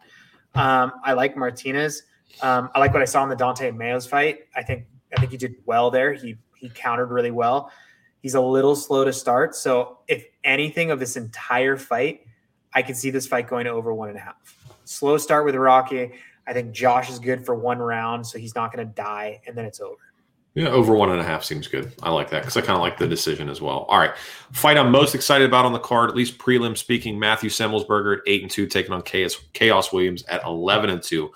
Um, 0.55 0.93
I 1.05 1.15
like 1.15 1.37
Martinez. 1.37 2.05
Um, 2.43 2.71
I 2.75 2.81
like 2.81 2.93
what 2.93 3.03
I 3.03 3.07
saw 3.07 3.23
in 3.23 3.29
the 3.29 3.37
Dante 3.37 3.71
Mayo's 3.71 4.07
fight. 4.07 4.41
I 4.57 4.63
think 4.63 4.87
I 5.17 5.21
think 5.21 5.31
he 5.31 5.37
did 5.39 5.55
well 5.67 5.91
there. 5.91 6.13
He 6.13 6.37
he 6.57 6.69
countered 6.71 7.11
really 7.11 7.31
well. 7.31 7.71
He's 8.21 8.35
a 8.35 8.41
little 8.41 8.75
slow 8.75 9.05
to 9.05 9.13
start. 9.13 9.55
So 9.55 9.99
if 10.09 10.25
anything 10.45 10.91
of 10.91 10.99
this 10.99 11.17
entire 11.17 11.77
fight, 11.77 12.23
I 12.73 12.83
can 12.83 12.95
see 12.95 13.11
this 13.11 13.27
fight 13.27 13.49
going 13.49 13.67
to 13.67 13.71
over 13.71 13.93
one 13.93 14.09
and 14.09 14.19
a 14.19 14.21
half. 14.21 14.57
Slow 14.85 15.19
start 15.19 15.45
with 15.45 15.55
Rocky. 15.55 16.13
I 16.47 16.53
think 16.53 16.73
Josh 16.73 17.11
is 17.11 17.19
good 17.19 17.45
for 17.45 17.55
one 17.55 17.79
round, 17.79 18.27
so 18.27 18.39
he's 18.39 18.55
not 18.55 18.75
going 18.75 18.87
to 18.87 18.93
die, 18.95 19.41
and 19.47 19.57
then 19.57 19.65
it's 19.65 19.81
over. 19.81 19.97
Yeah, 20.55 20.69
over 20.69 20.95
one 20.95 21.11
and 21.11 21.21
a 21.21 21.25
half 21.25 21.43
seems 21.43 21.67
good. 21.67 21.93
I 22.03 22.11
like 22.11 22.31
that 22.31 22.43
because 22.43 22.57
I 22.57 22.61
kind 22.61 22.77
of 22.77 22.81
like 22.81 22.97
the 22.97 23.09
decision 23.09 23.49
as 23.49 23.61
well. 23.61 23.87
All 23.89 23.99
right, 23.99 24.13
fight 24.53 24.77
I'm 24.77 24.91
most 24.91 25.15
excited 25.15 25.49
about 25.49 25.65
on 25.65 25.73
the 25.73 25.81
card, 25.81 26.11
at 26.11 26.17
least 26.17 26.39
prelim 26.39 26.77
speaking. 26.77 27.19
Matthew 27.19 27.51
Semelsberger 27.51 28.19
at 28.19 28.23
eight 28.27 28.43
and 28.43 28.51
two, 28.51 28.67
taking 28.67 28.93
on 28.93 29.03
Khaos, 29.03 29.37
Khaos 29.53 29.93
Williams 29.93 30.23
at 30.27 30.45
eleven 30.45 30.91
and 30.91 31.03
two. 31.03 31.33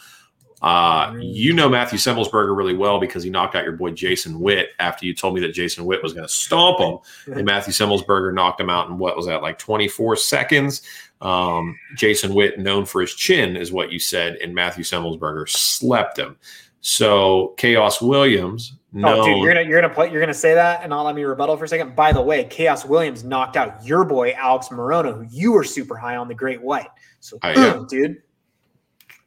Uh, 0.61 1.15
you 1.21 1.53
know 1.53 1.69
Matthew 1.69 1.99
Semelsberger 1.99 2.57
really 2.57 2.75
well 2.75 2.99
because 2.99 3.23
he 3.23 3.31
knocked 3.31 3.55
out 3.55 3.63
your 3.63 3.75
boy 3.75 3.93
Jason 3.93 4.41
Witt 4.41 4.71
after 4.81 5.07
you 5.07 5.15
told 5.15 5.35
me 5.35 5.41
that 5.43 5.53
Jason 5.53 5.85
Witt 5.85 6.03
was 6.03 6.13
going 6.13 6.27
to 6.27 6.33
stomp 6.33 6.81
him, 6.81 6.99
and 7.33 7.45
Matthew 7.47 7.73
Semelsberger 7.73 8.35
knocked 8.35 8.61
him 8.61 8.69
out 8.69 8.89
in 8.89 8.99
what 8.99 9.17
was 9.17 9.27
that 9.27 9.43
like 9.43 9.59
24 9.59 10.17
seconds. 10.17 10.83
Um, 11.21 11.79
Jason 11.97 12.35
Witt, 12.35 12.59
known 12.59 12.87
for 12.87 13.01
his 13.01 13.15
chin, 13.15 13.57
is 13.57 13.73
what 13.73 13.93
you 13.93 13.99
said, 13.99 14.37
and 14.37 14.55
Matthew 14.55 14.83
Semelsberger 14.83 15.49
slept 15.49 16.19
him. 16.19 16.37
So 16.81 17.55
Khaos 17.57 18.01
Williams, 18.01 18.75
no, 18.93 19.21
oh, 19.21 19.25
dude, 19.25 19.39
you're 19.39 19.53
gonna 19.53 19.67
you're 19.67 19.81
gonna 19.81 19.93
play, 19.93 20.11
you're 20.11 20.21
gonna 20.21 20.33
say 20.33 20.55
that, 20.55 20.83
and 20.83 20.95
I'll 20.95 21.05
let 21.05 21.15
me 21.15 21.23
rebuttal 21.23 21.57
for 21.57 21.65
a 21.65 21.69
second. 21.69 21.95
By 21.95 22.13
the 22.13 22.23
way, 22.23 22.45
Khaos 22.45 22.85
Williams 22.85 23.23
knocked 23.23 23.57
out 23.57 23.85
your 23.85 24.05
boy 24.05 24.33
Alex 24.33 24.69
Morono, 24.69 25.15
who 25.15 25.27
you 25.31 25.53
were 25.53 25.65
super 25.65 25.97
high 25.97 26.17
on 26.17 26.27
the 26.27 26.35
Great 26.35 26.63
White. 26.63 26.89
So, 27.21 27.39
I 27.43 27.55
boom, 27.55 27.87
dude. 27.87 28.23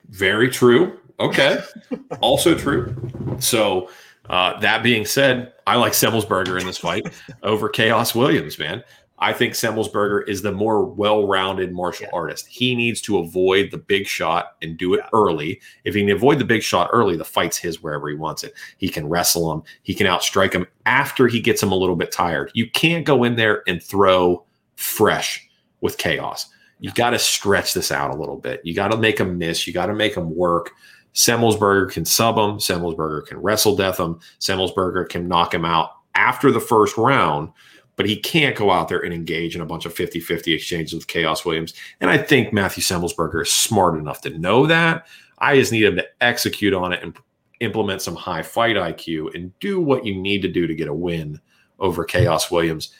Very 0.09 0.49
true. 0.49 0.99
Okay. 1.21 1.59
also 2.21 2.55
true. 2.57 2.95
So, 3.39 3.89
uh, 4.29 4.59
that 4.59 4.83
being 4.83 5.05
said, 5.05 5.53
I 5.67 5.75
like 5.75 5.93
Semelsberger 5.93 6.59
in 6.59 6.65
this 6.65 6.77
fight 6.77 7.03
over 7.43 7.69
Khaos 7.69 8.15
Williams, 8.15 8.57
man. 8.59 8.83
I 9.19 9.33
think 9.33 9.53
Semelsberger 9.53 10.27
is 10.27 10.41
the 10.41 10.51
more 10.51 10.83
well-rounded 10.83 11.71
martial 11.73 12.05
Yeah. 12.07 12.17
artist. 12.17 12.47
He 12.47 12.73
needs 12.75 13.01
to 13.01 13.19
avoid 13.19 13.69
the 13.69 13.77
big 13.77 14.07
shot 14.07 14.53
and 14.63 14.77
do 14.77 14.95
it 14.95 15.01
Yeah. 15.03 15.09
early. 15.13 15.61
If 15.83 15.93
he 15.93 16.01
can 16.01 16.09
avoid 16.09 16.39
the 16.39 16.45
big 16.45 16.63
shot 16.63 16.89
early, 16.91 17.15
the 17.17 17.23
fight's 17.25 17.57
his 17.57 17.83
wherever 17.83 18.09
he 18.09 18.15
wants 18.15 18.43
it. 18.43 18.53
He 18.77 18.89
can 18.89 19.07
wrestle 19.07 19.51
him. 19.51 19.61
He 19.83 19.93
can 19.93 20.07
outstrike 20.07 20.53
him 20.53 20.65
after 20.87 21.27
he 21.27 21.39
gets 21.39 21.61
him 21.61 21.71
a 21.71 21.75
little 21.75 21.95
bit 21.95 22.11
tired. 22.11 22.51
You 22.55 22.67
can't 22.71 23.05
go 23.05 23.23
in 23.23 23.35
there 23.35 23.61
and 23.67 23.81
throw 23.83 24.43
fresh 24.75 25.47
with 25.81 25.99
chaos. 25.99 26.47
You 26.79 26.89
got 26.91 27.11
to 27.11 27.19
stretch 27.19 27.75
this 27.75 27.91
out 27.91 28.09
a 28.09 28.15
little 28.17 28.37
bit. 28.37 28.61
You 28.63 28.73
got 28.73 28.87
to 28.91 28.97
make 28.97 29.19
him 29.19 29.37
miss. 29.37 29.67
You 29.67 29.73
got 29.73 29.85
to 29.87 29.93
make 29.93 30.15
him 30.17 30.35
work. 30.35 30.71
Semelsberger 31.13 31.91
can 31.91 32.05
sub 32.05 32.37
him. 32.37 32.57
Semelsberger 32.57 33.25
can 33.25 33.37
wrestle 33.39 33.75
death 33.75 33.99
him. 33.99 34.19
Semelsberger 34.39 35.09
can 35.09 35.27
knock 35.27 35.53
him 35.53 35.65
out 35.65 35.91
after 36.15 36.51
the 36.51 36.59
first 36.59 36.97
round, 36.97 37.51
but 37.95 38.07
he 38.07 38.15
can't 38.15 38.55
go 38.55 38.71
out 38.71 38.87
there 38.87 38.99
and 38.99 39.13
engage 39.13 39.55
in 39.55 39.61
a 39.61 39.65
bunch 39.65 39.85
of 39.85 39.93
50 39.93 40.19
50 40.19 40.53
exchanges 40.53 40.93
with 40.93 41.07
Khaos 41.07 41.45
Williams. 41.45 41.73
And 41.99 42.09
I 42.09 42.17
think 42.17 42.53
Matthew 42.53 42.83
Semelsberger 42.83 43.43
is 43.43 43.51
smart 43.51 43.97
enough 43.97 44.21
to 44.21 44.37
know 44.37 44.65
that. 44.67 45.07
I 45.39 45.55
just 45.55 45.71
need 45.71 45.83
him 45.83 45.95
to 45.95 46.07
execute 46.21 46.73
on 46.73 46.93
it 46.93 47.03
and 47.03 47.17
implement 47.59 48.01
some 48.01 48.15
high 48.15 48.41
fight 48.43 48.75
IQ 48.75 49.33
and 49.35 49.57
do 49.59 49.79
what 49.79 50.05
you 50.05 50.15
need 50.15 50.41
to 50.41 50.47
do 50.47 50.67
to 50.67 50.75
get 50.75 50.87
a 50.87 50.93
win 50.93 51.39
over 51.79 52.05
Khaos 52.05 52.51
Williams. 52.51 52.93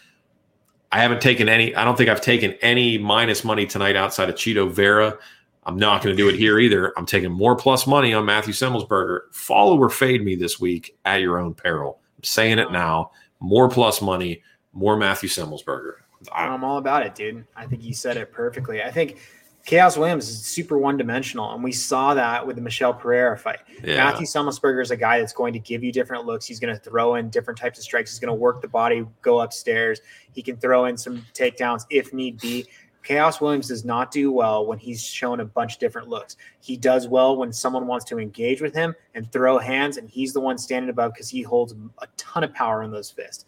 I 0.91 0.99
haven't 0.99 1.21
taken 1.21 1.47
any, 1.47 1.73
I 1.75 1.85
don't 1.85 1.97
think 1.97 2.09
I've 2.09 2.21
taken 2.21 2.53
any 2.61 2.97
minus 2.97 3.43
money 3.43 3.65
tonight 3.65 3.95
outside 3.95 4.29
of 4.29 4.35
Chito 4.35 4.69
Vera. 4.69 5.17
I'm 5.63 5.77
not 5.77 6.01
going 6.01 6.15
to 6.15 6.21
do 6.21 6.27
it 6.27 6.35
here 6.35 6.59
either. 6.59 6.91
I'm 6.97 7.05
taking 7.05 7.31
more 7.31 7.55
plus 7.55 7.85
money 7.85 8.13
on 8.13 8.25
Matthew 8.25 8.53
Semelsberger. 8.53 9.31
Follow 9.31 9.77
or 9.77 9.89
fade 9.89 10.23
me 10.23 10.35
this 10.35 10.59
week 10.59 10.97
at 11.05 11.21
your 11.21 11.37
own 11.37 11.53
peril. 11.53 11.99
I'm 12.17 12.23
saying 12.23 12.59
it 12.59 12.71
now. 12.71 13.11
More 13.39 13.69
plus 13.69 14.01
money, 14.01 14.41
more 14.73 14.97
Matthew 14.97 15.29
Semelsberger. 15.29 15.93
I, 16.31 16.45
I'm 16.45 16.63
all 16.63 16.77
about 16.77 17.05
it, 17.05 17.15
dude. 17.15 17.45
I 17.55 17.65
think 17.65 17.83
you 17.83 17.93
said 17.93 18.17
it 18.17 18.31
perfectly. 18.31 18.81
I 18.81 18.91
think 18.91 19.19
Khaos 19.65 19.97
Williams 19.97 20.27
is 20.27 20.43
super 20.43 20.77
one 20.77 20.97
dimensional, 20.97 21.53
and 21.53 21.63
we 21.63 21.71
saw 21.71 22.13
that 22.15 22.45
with 22.45 22.55
the 22.55 22.61
Michel 22.61 22.93
Pereira 22.93 23.37
fight. 23.37 23.59
yeah. 23.83 23.97
Matthew 23.97 24.25
Semelsberger 24.25 24.81
is 24.81 24.91
a 24.91 24.97
guy 24.97 25.19
that's 25.19 25.33
going 25.33 25.53
to 25.53 25.59
give 25.59 25.83
you 25.83 25.91
different 25.91 26.25
looks. 26.25 26.45
He's 26.45 26.59
going 26.59 26.73
to 26.73 26.79
throw 26.79 27.15
in 27.15 27.29
different 27.29 27.59
types 27.59 27.77
of 27.77 27.83
strikes. 27.83 28.11
He's 28.11 28.19
going 28.19 28.29
to 28.29 28.39
work 28.39 28.61
the 28.61 28.67
body, 28.67 29.05
go 29.21 29.41
upstairs. 29.41 30.01
He 30.31 30.41
can 30.41 30.57
throw 30.57 30.85
in 30.85 30.97
some 30.97 31.25
takedowns 31.33 31.85
if 31.89 32.13
need 32.13 32.39
be. 32.39 32.65
Khaos 33.03 33.41
Williams 33.41 33.67
does 33.67 33.83
not 33.83 34.11
do 34.11 34.31
well 34.31 34.65
when 34.65 34.77
he's 34.77 35.03
shown 35.03 35.39
a 35.39 35.45
bunch 35.45 35.73
of 35.73 35.79
different 35.79 36.07
looks. 36.07 36.37
He 36.59 36.77
does 36.77 37.07
well 37.07 37.35
when 37.35 37.51
someone 37.51 37.87
wants 37.87 38.05
to 38.05 38.19
engage 38.19 38.61
with 38.61 38.75
him 38.75 38.95
and 39.15 39.31
throw 39.31 39.57
hands, 39.57 39.97
and 39.97 40.09
he's 40.09 40.33
the 40.33 40.39
one 40.39 40.57
standing 40.57 40.89
above 40.89 41.13
because 41.13 41.29
he 41.29 41.41
holds 41.41 41.73
a 41.99 42.07
ton 42.17 42.43
of 42.43 42.53
power 42.53 42.83
in 42.83 42.91
those 42.91 43.09
fists. 43.09 43.45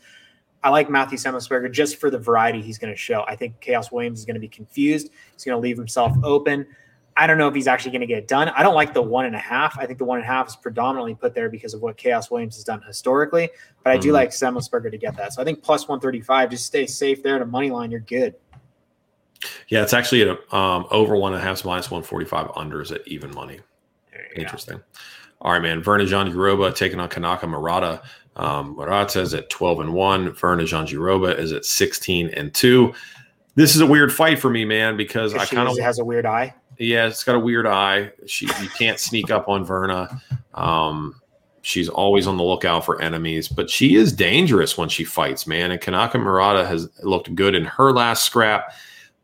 I 0.63 0.69
like 0.69 0.89
Matthew 0.89 1.17
Semelsberger 1.17 1.71
just 1.71 1.97
for 1.97 2.09
the 2.09 2.17
variety 2.17 2.61
he's 2.61 2.77
going 2.77 2.93
to 2.93 2.97
show. 2.97 3.23
I 3.27 3.35
think 3.35 3.59
Khaos 3.59 3.91
Williams 3.91 4.19
is 4.19 4.25
going 4.25 4.35
to 4.35 4.39
be 4.39 4.47
confused. 4.47 5.09
He's 5.33 5.43
going 5.43 5.55
to 5.55 5.61
leave 5.61 5.77
himself 5.77 6.15
open. 6.23 6.65
I 7.15 7.27
don't 7.27 7.37
know 7.37 7.47
if 7.47 7.53
he's 7.53 7.67
actually 7.67 7.91
going 7.91 8.01
to 8.01 8.07
get 8.07 8.17
it 8.17 8.27
done. 8.27 8.49
I 8.49 8.63
don't 8.63 8.73
like 8.73 8.93
the 8.93 9.01
one 9.01 9.25
and 9.25 9.35
a 9.35 9.39
half. 9.39 9.77
I 9.77 9.85
think 9.85 9.99
the 9.99 10.05
one 10.05 10.17
and 10.17 10.25
a 10.25 10.27
half 10.27 10.47
is 10.47 10.55
predominantly 10.55 11.13
put 11.13 11.35
there 11.35 11.47
because 11.47 11.75
of 11.75 11.81
what 11.81 11.95
Khaos 11.97 12.31
Williams 12.31 12.55
has 12.55 12.63
done 12.63 12.81
historically. 12.87 13.49
But 13.83 13.91
I 13.93 13.97
do 13.97 14.09
Mhm. 14.09 14.13
like 14.13 14.29
Semelsberger 14.29 14.89
to 14.89 14.97
get 14.97 15.15
that. 15.17 15.33
So 15.33 15.41
I 15.41 15.45
think 15.45 15.61
plus 15.61 15.87
135, 15.87 16.49
just 16.49 16.65
stay 16.65 16.87
safe 16.87 17.21
there 17.21 17.37
to 17.37 17.45
money 17.45 17.69
line. 17.69 17.91
You're 17.91 17.99
good. 17.99 18.33
Yeah, 19.69 19.83
it's 19.83 19.93
actually 19.93 20.21
at 20.23 20.53
um, 20.53 20.85
over 20.91 21.15
one 21.15 21.33
and 21.33 21.41
a 21.41 21.45
half 21.45 21.63
minus 21.65 21.89
145 21.89 22.47
unders 22.49 22.91
at 22.91 23.07
even 23.07 23.33
money. 23.33 23.59
You 24.13 24.19
go. 24.35 24.41
Interesting. 24.41 24.81
All 25.41 25.51
right, 25.51 25.61
man. 25.61 25.83
Virna 25.83 26.07
Jandiroba 26.07 26.73
taking 26.75 26.99
on 26.99 27.09
Kanako 27.09 27.49
Murata. 27.49 28.01
Um, 28.35 28.75
Murata 28.75 29.19
is 29.21 29.33
at 29.33 29.49
12 29.49 29.81
and 29.81 29.93
1. 29.93 30.31
Virna 30.31 30.63
Jandiroba 30.63 31.37
is 31.37 31.51
at 31.51 31.65
16 31.65 32.29
and 32.29 32.53
2. 32.53 32.93
This 33.55 33.75
is 33.75 33.81
a 33.81 33.85
weird 33.85 34.11
fight 34.11 34.39
for 34.39 34.49
me, 34.49 34.65
man, 34.65 34.97
because 34.97 35.35
I 35.35 35.45
kind 35.45 35.67
of 35.67 35.77
has 35.79 35.99
a 35.99 36.05
weird 36.05 36.25
eye. 36.25 36.53
yeah, 36.79 37.05
it's 37.05 37.23
got 37.23 37.35
a 37.35 37.39
weird 37.39 37.67
eye. 37.67 38.11
She 38.25 38.45
you 38.45 38.69
can't 38.77 38.99
sneak 38.99 39.29
up 39.29 39.47
on 39.47 39.65
Virna. 39.65 40.19
Um, 40.55 41.21
she's 41.61 41.87
always 41.89 42.25
on 42.25 42.37
the 42.37 42.43
lookout 42.43 42.85
for 42.85 43.01
enemies, 43.01 43.47
but 43.47 43.69
she 43.69 43.95
is 43.95 44.11
dangerous 44.11 44.77
when 44.77 44.89
she 44.89 45.03
fights, 45.03 45.45
man. 45.45 45.71
And 45.71 45.79
Kanako 45.79 46.21
Murata 46.21 46.65
has 46.65 46.89
looked 47.03 47.33
good 47.35 47.53
in 47.53 47.65
her 47.65 47.91
last 47.91 48.25
scrap. 48.25 48.73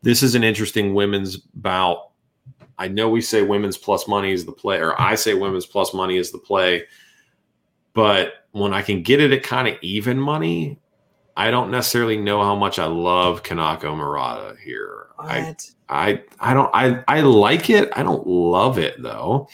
This 0.02 0.22
is 0.22 0.34
an 0.34 0.44
interesting 0.44 0.94
women's 0.94 1.36
bout. 1.36 2.10
I 2.78 2.88
know 2.88 3.10
we 3.10 3.20
say 3.20 3.42
women's 3.42 3.76
plus 3.76 4.08
money 4.08 4.32
is 4.32 4.46
the 4.46 4.52
play, 4.52 4.78
or 4.78 4.98
I 5.00 5.14
say 5.14 5.34
women's 5.34 5.66
plus 5.66 5.92
money 5.92 6.16
is 6.16 6.30
the 6.32 6.38
play, 6.38 6.84
but 7.92 8.46
when 8.52 8.72
I 8.72 8.82
can 8.82 9.02
get 9.02 9.20
it 9.20 9.32
at 9.32 9.42
kind 9.42 9.68
of 9.68 9.76
even 9.82 10.18
money, 10.18 10.78
I 11.36 11.50
don't 11.50 11.70
necessarily 11.70 12.16
know 12.16 12.42
how 12.42 12.56
much 12.56 12.78
I 12.78 12.86
love 12.86 13.42
Kanako 13.42 13.96
Murata 13.96 14.56
here. 14.64 15.08
I 15.18 15.54
I 15.88 16.22
I 16.40 16.54
don't 16.54 16.70
I 16.74 17.04
I 17.06 17.20
like 17.20 17.70
it. 17.70 17.90
I 17.94 18.02
don't 18.02 18.26
love 18.26 18.78
it 18.78 19.00
though. 19.02 19.48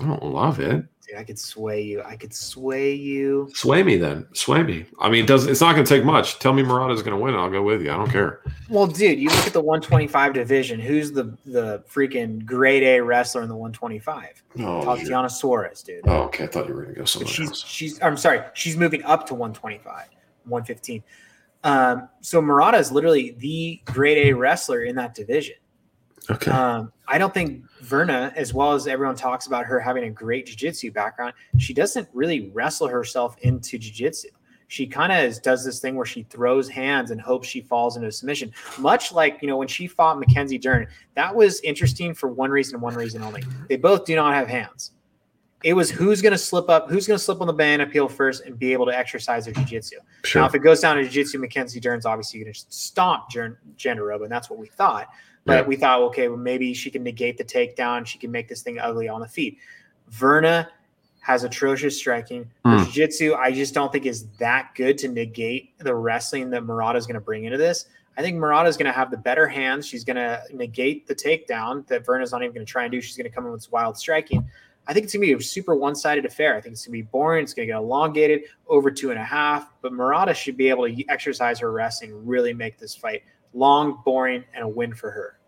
I 0.00 0.04
don't 0.06 0.24
love 0.24 0.58
it. 0.58 0.84
Dude, 1.12 1.20
I 1.20 1.24
could 1.24 1.38
sway 1.38 1.82
you. 1.82 2.02
I 2.02 2.16
could 2.16 2.32
sway 2.32 2.94
you. 2.94 3.50
Sway 3.54 3.82
me 3.82 3.98
then. 3.98 4.26
Sway 4.32 4.62
me. 4.62 4.86
I 4.98 5.10
mean, 5.10 5.24
it 5.24 5.26
does 5.26 5.46
it's 5.46 5.60
not 5.60 5.74
going 5.74 5.84
to 5.84 5.88
take 5.94 6.04
much. 6.06 6.38
Tell 6.38 6.54
me 6.54 6.62
Murata's 6.62 7.02
going 7.02 7.14
to 7.16 7.22
win. 7.22 7.34
I'll 7.34 7.50
go 7.50 7.62
with 7.62 7.82
you. 7.82 7.92
I 7.92 7.96
don't 7.96 8.10
care. 8.10 8.40
Well, 8.70 8.86
dude, 8.86 9.18
you 9.18 9.28
look 9.28 9.46
at 9.46 9.52
the 9.52 9.60
125 9.60 10.32
division. 10.32 10.80
Who's 10.80 11.12
the 11.12 11.36
the 11.44 11.84
freaking 11.86 12.46
grade 12.46 12.82
A 12.82 13.00
wrestler 13.00 13.42
in 13.42 13.50
the 13.50 13.54
125? 13.54 14.42
Oh, 14.60 14.84
Tatiana 14.96 15.28
Suarez, 15.28 15.82
dude. 15.82 16.00
oh 16.06 16.22
okay. 16.22 16.44
I 16.44 16.46
thought 16.46 16.66
you 16.66 16.74
were 16.74 16.84
going 16.84 16.94
to 16.94 17.00
go 17.00 17.02
But 17.02 17.08
somewhere 17.10 17.28
she's 17.28 17.48
else. 17.48 17.64
she's 17.66 18.02
I'm 18.02 18.16
sorry, 18.16 18.40
she's 18.54 18.78
moving 18.78 19.02
up 19.04 19.26
to 19.26 19.34
125, 19.34 20.08
115. 20.44 21.02
Um, 21.64 22.08
so 22.22 22.40
Murata 22.40 22.78
is 22.78 22.90
literally 22.90 23.32
the 23.38 23.82
grade 23.84 24.28
A 24.28 24.32
wrestler 24.32 24.84
in 24.84 24.96
that 24.96 25.14
division. 25.14 25.56
Okay. 26.30 26.50
Um, 26.50 26.92
I 27.08 27.18
don't 27.18 27.34
think 27.34 27.64
Virna, 27.82 28.32
as 28.34 28.54
well 28.54 28.72
as 28.72 28.86
everyone 28.86 29.16
talks 29.16 29.46
about 29.46 29.64
her 29.64 29.80
having 29.80 30.04
a 30.04 30.10
great 30.10 30.46
jiu-jitsu 30.46 30.92
background, 30.92 31.34
she 31.58 31.74
doesn't 31.74 32.08
really 32.12 32.50
wrestle 32.50 32.86
herself 32.86 33.36
into 33.40 33.76
jiu-jitsu. 33.78 34.28
She 34.68 34.86
kind 34.86 35.12
of 35.12 35.42
does 35.42 35.64
this 35.64 35.80
thing 35.80 35.96
where 35.96 36.06
she 36.06 36.22
throws 36.22 36.68
hands 36.68 37.10
and 37.10 37.20
hopes 37.20 37.46
she 37.46 37.60
falls 37.60 37.96
into 37.96 38.10
submission. 38.10 38.52
Much 38.78 39.12
like, 39.12 39.38
you 39.42 39.48
know, 39.48 39.58
when 39.58 39.68
she 39.68 39.86
fought 39.86 40.18
Mackenzie 40.18 40.56
Dern, 40.56 40.86
that 41.14 41.34
was 41.34 41.60
interesting 41.60 42.14
for 42.14 42.28
one 42.28 42.50
reason 42.50 42.76
and 42.76 42.82
one 42.82 42.94
reason 42.94 43.22
only. 43.22 43.42
They 43.68 43.76
both 43.76 44.06
do 44.06 44.16
not 44.16 44.32
have 44.32 44.48
hands. 44.48 44.92
It 45.62 45.74
was 45.74 45.90
who's 45.90 46.22
going 46.22 46.32
to 46.32 46.38
slip 46.38 46.70
up, 46.70 46.88
who's 46.88 47.06
going 47.06 47.18
to 47.18 47.22
slip 47.22 47.40
on 47.40 47.46
the 47.48 47.52
banana 47.52 47.86
peel 47.86 48.08
first 48.08 48.44
and 48.44 48.58
be 48.58 48.72
able 48.72 48.86
to 48.86 48.96
exercise 48.96 49.44
their 49.44 49.54
jiu-jitsu. 49.54 49.96
Now, 50.34 50.46
if 50.46 50.54
it 50.54 50.60
goes 50.60 50.80
down 50.80 50.96
to 50.96 51.02
jiu-jitsu, 51.02 51.38
Mackenzie 51.38 51.78
Dern's 51.78 52.06
obviously 52.06 52.40
going 52.40 52.52
to 52.52 52.64
stomp 52.68 53.28
Jen- 53.28 53.58
Jandiroba, 53.76 54.22
and 54.22 54.32
that's 54.32 54.48
what 54.48 54.58
we 54.58 54.68
thought. 54.68 55.08
But 55.44 55.52
Yeah. 55.54 55.62
we 55.62 55.76
thought, 55.76 56.00
okay, 56.02 56.28
well, 56.28 56.36
maybe 56.38 56.72
she 56.74 56.90
can 56.90 57.02
negate 57.02 57.36
the 57.36 57.44
takedown. 57.44 58.06
She 58.06 58.18
can 58.18 58.30
make 58.30 58.48
this 58.48 58.62
thing 58.62 58.78
ugly 58.78 59.08
on 59.08 59.20
the 59.20 59.28
feet. 59.28 59.58
Virna 60.10 60.68
has 61.20 61.44
atrocious 61.44 61.96
striking. 61.98 62.50
Her 62.64 62.78
Hmm. 62.78 62.84
jiu-jitsu, 62.84 63.34
I 63.34 63.52
just 63.52 63.74
don't 63.74 63.92
think 63.92 64.06
is 64.06 64.26
that 64.38 64.70
good 64.74 64.98
to 64.98 65.08
negate 65.08 65.76
the 65.78 65.94
wrestling 65.94 66.50
that 66.50 66.64
Murata 66.64 66.98
is 66.98 67.06
going 67.06 67.14
to 67.14 67.20
bring 67.20 67.44
into 67.44 67.58
this. 67.58 67.86
I 68.16 68.22
think 68.22 68.36
Murata 68.36 68.68
is 68.68 68.76
going 68.76 68.86
to 68.86 68.92
have 68.92 69.10
the 69.10 69.16
better 69.16 69.46
hands. 69.46 69.86
She's 69.86 70.04
going 70.04 70.16
to 70.16 70.42
negate 70.52 71.06
the 71.06 71.14
takedown 71.14 71.86
that 71.86 72.04
Virna's 72.04 72.32
not 72.32 72.42
even 72.42 72.54
going 72.54 72.66
to 72.66 72.70
try 72.70 72.82
and 72.84 72.92
do. 72.92 73.00
She's 73.00 73.16
going 73.16 73.28
to 73.28 73.34
come 73.34 73.46
in 73.46 73.52
with 73.52 73.70
wild 73.72 73.96
striking. 73.96 74.44
I 74.86 74.92
think 74.92 75.04
it's 75.04 75.14
going 75.14 75.22
to 75.26 75.36
be 75.36 75.40
a 75.40 75.42
super 75.42 75.76
one-sided 75.76 76.26
affair. 76.26 76.56
I 76.56 76.60
think 76.60 76.72
it's 76.72 76.84
going 76.86 76.98
to 76.98 77.04
be 77.04 77.08
boring. 77.10 77.44
It's 77.44 77.54
going 77.54 77.68
to 77.68 77.72
get 77.72 77.78
elongated 77.78 78.42
over 78.66 78.90
two 78.90 79.10
and 79.12 79.18
a 79.18 79.24
half. 79.24 79.72
But 79.80 79.92
Murata 79.92 80.34
should 80.34 80.56
be 80.56 80.68
able 80.68 80.88
to 80.88 81.04
exercise 81.08 81.60
her 81.60 81.70
wrestling, 81.70 82.26
really 82.26 82.52
make 82.52 82.78
this 82.78 82.94
fight 82.94 83.22
long, 83.54 84.00
boring, 84.04 84.44
and 84.54 84.64
a 84.64 84.68
win 84.68 84.94
for 84.94 85.10
her. 85.10 85.38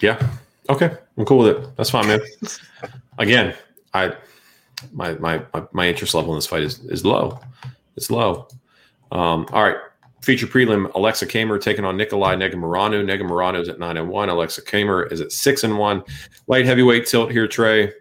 Yeah. 0.00 0.34
Okay. 0.68 0.96
I'm 1.16 1.24
cool 1.24 1.38
with 1.38 1.56
it. 1.56 1.76
That's 1.76 1.90
fine, 1.90 2.08
man. 2.08 2.20
Again, 3.18 3.54
I 3.92 4.14
my, 4.92 5.14
my 5.14 5.42
my 5.52 5.62
my 5.72 5.88
interest 5.88 6.14
level 6.14 6.32
in 6.32 6.38
this 6.38 6.46
fight 6.46 6.62
is 6.62 6.80
is 6.86 7.04
low. 7.04 7.38
It's 7.96 8.10
low. 8.10 8.48
Um, 9.12 9.46
all 9.52 9.62
right. 9.62 9.76
Feature 10.22 10.46
prelim: 10.46 10.90
Aleksa 10.92 11.28
Camur 11.28 11.60
taking 11.60 11.84
on 11.84 11.98
Nicolae. 11.98 12.36
Negumereanu 12.36 13.60
is 13.60 13.68
at 13.68 13.78
nine 13.78 13.98
and 13.98 14.08
one. 14.08 14.28
Aleksa 14.30 14.64
Camur 14.64 15.10
is 15.12 15.20
at 15.20 15.32
six 15.32 15.64
and 15.64 15.78
one. 15.78 16.02
Light 16.46 16.64
heavyweight 16.64 17.06
tilt 17.06 17.30
here, 17.30 17.46
Trey. 17.46 17.92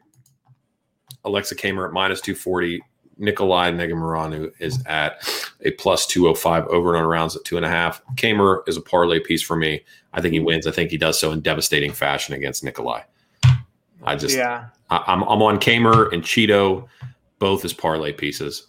Aleksa 1.25 1.53
Camur 1.53 1.87
at 1.87 1.93
minus 1.93 2.21
two 2.21 2.33
forty. 2.33 2.81
Nicolae 3.19 3.73
Negumereanu 3.73 4.51
is 4.59 4.83
at 4.85 5.27
a 5.63 5.71
plus 5.71 6.05
205 6.07 6.67
over 6.67 6.95
and 6.95 7.03
on 7.03 7.09
rounds 7.09 7.35
at 7.35 7.43
two 7.43 7.57
and 7.57 7.65
a 7.65 7.69
half. 7.69 8.01
Camur 8.15 8.67
is 8.67 8.77
a 8.77 8.81
parlay 8.81 9.19
piece 9.19 9.41
for 9.41 9.55
me. 9.55 9.81
I 10.13 10.21
think 10.21 10.33
he 10.33 10.39
wins. 10.39 10.67
I 10.67 10.71
think 10.71 10.91
he 10.91 10.97
does 10.97 11.19
so 11.19 11.31
in 11.31 11.41
devastating 11.41 11.91
fashion 11.91 12.33
against 12.33 12.63
Nicolae. 12.63 13.03
I 14.03 14.15
just, 14.15 14.35
Yeah. 14.35 14.65
I, 14.89 15.03
I'm, 15.07 15.23
I'm 15.23 15.41
on 15.41 15.59
Camur 15.59 16.11
and 16.11 16.23
Chito, 16.23 16.87
both 17.39 17.63
as 17.65 17.73
parlay 17.73 18.13
pieces. 18.13 18.67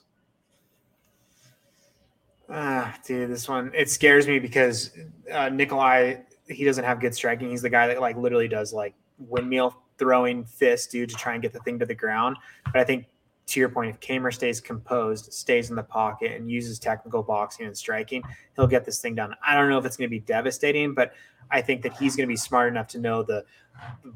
Ah, 2.48 2.96
dude, 3.06 3.30
this 3.30 3.48
one 3.48 3.72
it 3.74 3.90
scares 3.90 4.26
me 4.28 4.38
because 4.38 4.90
uh, 5.32 5.48
Nicolae 5.48 6.22
he 6.46 6.64
doesn't 6.64 6.84
have 6.84 7.00
good 7.00 7.14
striking. 7.14 7.50
He's 7.50 7.62
the 7.62 7.70
guy 7.70 7.86
that 7.86 8.00
like 8.00 8.16
literally 8.16 8.48
does 8.48 8.72
like 8.72 8.94
windmill 9.18 9.76
throwing 9.98 10.44
fists, 10.44 10.86
dude, 10.88 11.08
to 11.08 11.16
try 11.16 11.32
and 11.34 11.42
get 11.42 11.52
the 11.52 11.60
thing 11.60 11.78
to 11.78 11.86
the 11.86 11.94
ground. 11.94 12.36
But 12.66 12.76
I 12.76 12.84
think 12.84 13.06
to 13.46 13.60
your 13.60 13.68
point, 13.68 13.90
if 13.90 14.00
Camur 14.00 14.32
stays 14.32 14.60
composed, 14.60 15.32
stays 15.32 15.70
in 15.70 15.76
the 15.76 15.82
pocket, 15.82 16.32
and 16.32 16.50
uses 16.50 16.78
technical 16.78 17.22
boxing 17.22 17.66
and 17.66 17.76
striking, 17.76 18.22
he'll 18.56 18.66
get 18.66 18.84
this 18.84 19.00
thing 19.00 19.14
done. 19.14 19.34
I 19.46 19.54
don't 19.54 19.68
know 19.68 19.78
if 19.78 19.84
it's 19.84 19.96
going 19.96 20.08
to 20.08 20.10
be 20.10 20.20
devastating, 20.20 20.94
but 20.94 21.12
I 21.50 21.60
think 21.60 21.82
that 21.82 21.92
he's 21.94 22.16
going 22.16 22.26
to 22.26 22.32
be 22.32 22.36
smart 22.36 22.68
enough 22.68 22.88
to 22.88 22.98
know 22.98 23.22
the 23.22 23.44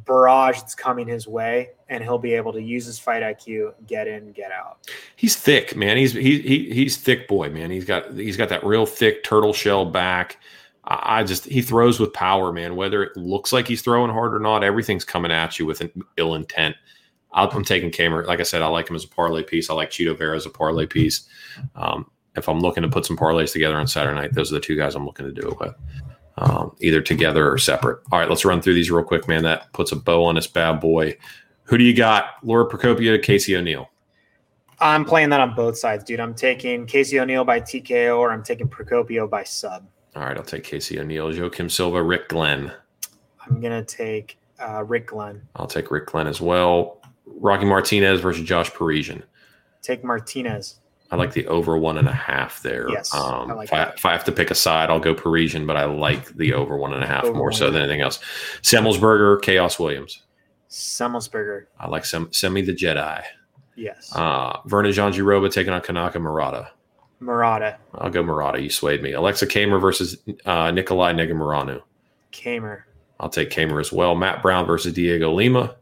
barrage 0.06 0.60
that's 0.60 0.74
coming 0.74 1.06
his 1.06 1.26
way, 1.26 1.70
and 1.88 2.02
he'll 2.02 2.18
be 2.18 2.34
able 2.34 2.52
to 2.52 2.62
use 2.62 2.86
his 2.86 2.98
fight 2.98 3.22
IQ, 3.22 3.74
get 3.86 4.06
in, 4.06 4.32
get 4.32 4.50
out. 4.50 4.88
He's 5.16 5.36
thick, 5.36 5.76
man. 5.76 5.96
He's 5.96 6.12
he, 6.12 6.40
he 6.40 6.72
he's 6.72 6.96
thick 6.96 7.28
boy, 7.28 7.50
man. 7.50 7.70
He's 7.70 7.84
got 7.84 8.14
he's 8.14 8.36
got 8.36 8.48
that 8.48 8.64
real 8.64 8.86
thick 8.86 9.24
turtle 9.24 9.52
shell 9.52 9.84
back. 9.84 10.38
I 10.84 11.20
I 11.20 11.24
just 11.24 11.44
he 11.44 11.60
throws 11.60 12.00
with 12.00 12.12
power, 12.12 12.52
man. 12.52 12.76
Whether 12.76 13.02
it 13.02 13.16
looks 13.16 13.52
like 13.52 13.68
he's 13.68 13.82
throwing 13.82 14.10
hard 14.10 14.34
or 14.34 14.38
not, 14.38 14.64
everything's 14.64 15.04
coming 15.04 15.32
at 15.32 15.58
you 15.58 15.66
with 15.66 15.80
an 15.80 15.90
ill 16.16 16.34
intent. 16.34 16.76
I'll- 17.32 17.50
I'm 17.50 17.64
taking 17.64 17.90
Camur. 17.90 18.26
Like 18.26 18.40
I 18.40 18.44
said, 18.44 18.62
I 18.62 18.66
like 18.66 18.88
him 18.88 18.96
as 18.96 19.04
a 19.04 19.08
parlay 19.08 19.42
piece. 19.42 19.70
I 19.70 19.74
like 19.74 19.90
Chito 19.90 20.16
Vera 20.16 20.36
as 20.36 20.46
a 20.46 20.50
parlay 20.50 20.86
piece. 20.86 21.28
Um, 21.76 22.10
if 22.36 22.48
I'm 22.48 22.60
looking 22.60 22.82
to 22.82 22.88
put 22.88 23.04
some 23.04 23.16
parlays 23.16 23.52
together 23.52 23.76
on 23.76 23.86
Saturday 23.86 24.14
night, 24.18 24.32
those 24.34 24.50
are 24.52 24.54
the 24.54 24.60
two 24.60 24.76
guys 24.76 24.94
I'm 24.94 25.04
looking 25.04 25.26
to 25.26 25.32
do 25.32 25.48
it 25.48 25.58
with, 25.58 25.74
um, 26.38 26.74
either 26.80 27.00
together 27.00 27.50
or 27.50 27.58
separate. 27.58 28.00
All 28.12 28.18
right, 28.18 28.28
let's 28.28 28.44
run 28.44 28.62
through 28.62 28.74
these 28.74 28.90
real 28.90 29.04
quick, 29.04 29.26
man. 29.28 29.42
That 29.42 29.72
puts 29.72 29.92
a 29.92 29.96
bow 29.96 30.24
on 30.24 30.36
this 30.36 30.46
bad 30.46 30.80
boy. 30.80 31.16
Who 31.64 31.76
do 31.76 31.84
you 31.84 31.94
got? 31.94 32.34
Laura 32.42 32.66
Procopio, 32.68 33.20
Casey 33.22 33.56
O'Neill. 33.56 33.90
I'm 34.80 35.04
playing 35.04 35.30
that 35.30 35.40
on 35.40 35.54
both 35.54 35.76
sides, 35.76 36.04
dude. 36.04 36.20
I'm 36.20 36.34
taking 36.34 36.86
Casey 36.86 37.18
O'Neill 37.18 37.44
by 37.44 37.60
TKO 37.60 38.18
or 38.18 38.30
I'm 38.30 38.44
taking 38.44 38.68
Procopio 38.68 39.28
by 39.28 39.42
sub. 39.42 39.86
All 40.14 40.22
right, 40.24 40.36
I'll 40.36 40.44
take 40.44 40.62
Casey 40.64 40.98
O'Neill, 41.00 41.32
Joaquim 41.32 41.68
Silva, 41.68 42.02
Rick 42.02 42.28
Glenn. 42.28 42.72
I'm 43.44 43.60
gonna 43.60 43.84
take 43.84 44.38
uh, 44.60 44.84
Rick 44.84 45.08
Glenn. 45.08 45.42
I'll 45.56 45.66
take 45.66 45.90
Rick 45.90 46.06
Glenn 46.06 46.26
as 46.28 46.40
well. 46.40 46.97
Rocky 47.40 47.64
Martinez 47.64 48.20
versus 48.20 48.44
Josh 48.46 48.70
Parisian. 48.72 49.22
Take 49.82 50.04
Martinez. 50.04 50.80
I 51.10 51.16
like 51.16 51.32
the 51.32 51.46
over 51.46 51.78
one 51.78 51.96
and 51.96 52.06
a 52.08 52.12
half 52.12 52.60
there. 52.62 52.90
Yes, 52.90 53.14
um, 53.14 53.50
I 53.50 53.54
like 53.54 53.68
if, 53.68 53.72
I, 53.72 53.82
if 53.84 54.04
I 54.04 54.12
have 54.12 54.24
to 54.24 54.32
pick 54.32 54.50
a 54.50 54.54
side, 54.54 54.90
I'll 54.90 55.00
go 55.00 55.14
Parisian, 55.14 55.66
but 55.66 55.76
I 55.76 55.86
like 55.86 56.26
the 56.36 56.52
over 56.52 56.76
one 56.76 56.92
and 56.92 57.02
a 57.02 57.06
half 57.06 57.24
Over 57.24 57.38
more 57.38 57.50
so 57.52 57.70
than 57.70 57.80
anything 57.80 58.02
else. 58.02 58.18
Semelsberger, 58.60 59.40
Khaos 59.40 59.78
Williams. 59.78 60.22
Semelsberger. 60.68 61.64
I 61.80 61.88
like 61.88 62.04
Sem- 62.04 62.30
Semi 62.32 62.60
the 62.60 62.74
Jedi. 62.74 63.22
Yes. 63.74 64.12
Uh, 64.14 64.60
Virna 64.62 64.92
Jandiroba 64.92 65.50
taking 65.50 65.72
on 65.72 65.80
Kanako 65.80 66.20
Murata. 66.20 66.72
Murata. 67.20 67.78
I'll 67.94 68.10
go 68.10 68.22
Murata. 68.22 68.60
You 68.60 68.68
swayed 68.68 69.02
me. 69.02 69.12
Aleksa 69.12 69.48
Camur 69.48 69.80
versus 69.80 70.18
uh, 70.44 70.66
Nicolae 70.66 71.14
Negumereanu. 71.14 71.80
Camur. 72.32 72.82
I'll 73.18 73.30
take 73.30 73.50
Camur 73.50 73.80
as 73.80 73.92
well. 73.92 74.14
Matt 74.14 74.42
Brown 74.42 74.66
versus 74.66 74.92
Dhiego 74.92 75.34
Lima. 75.34 75.76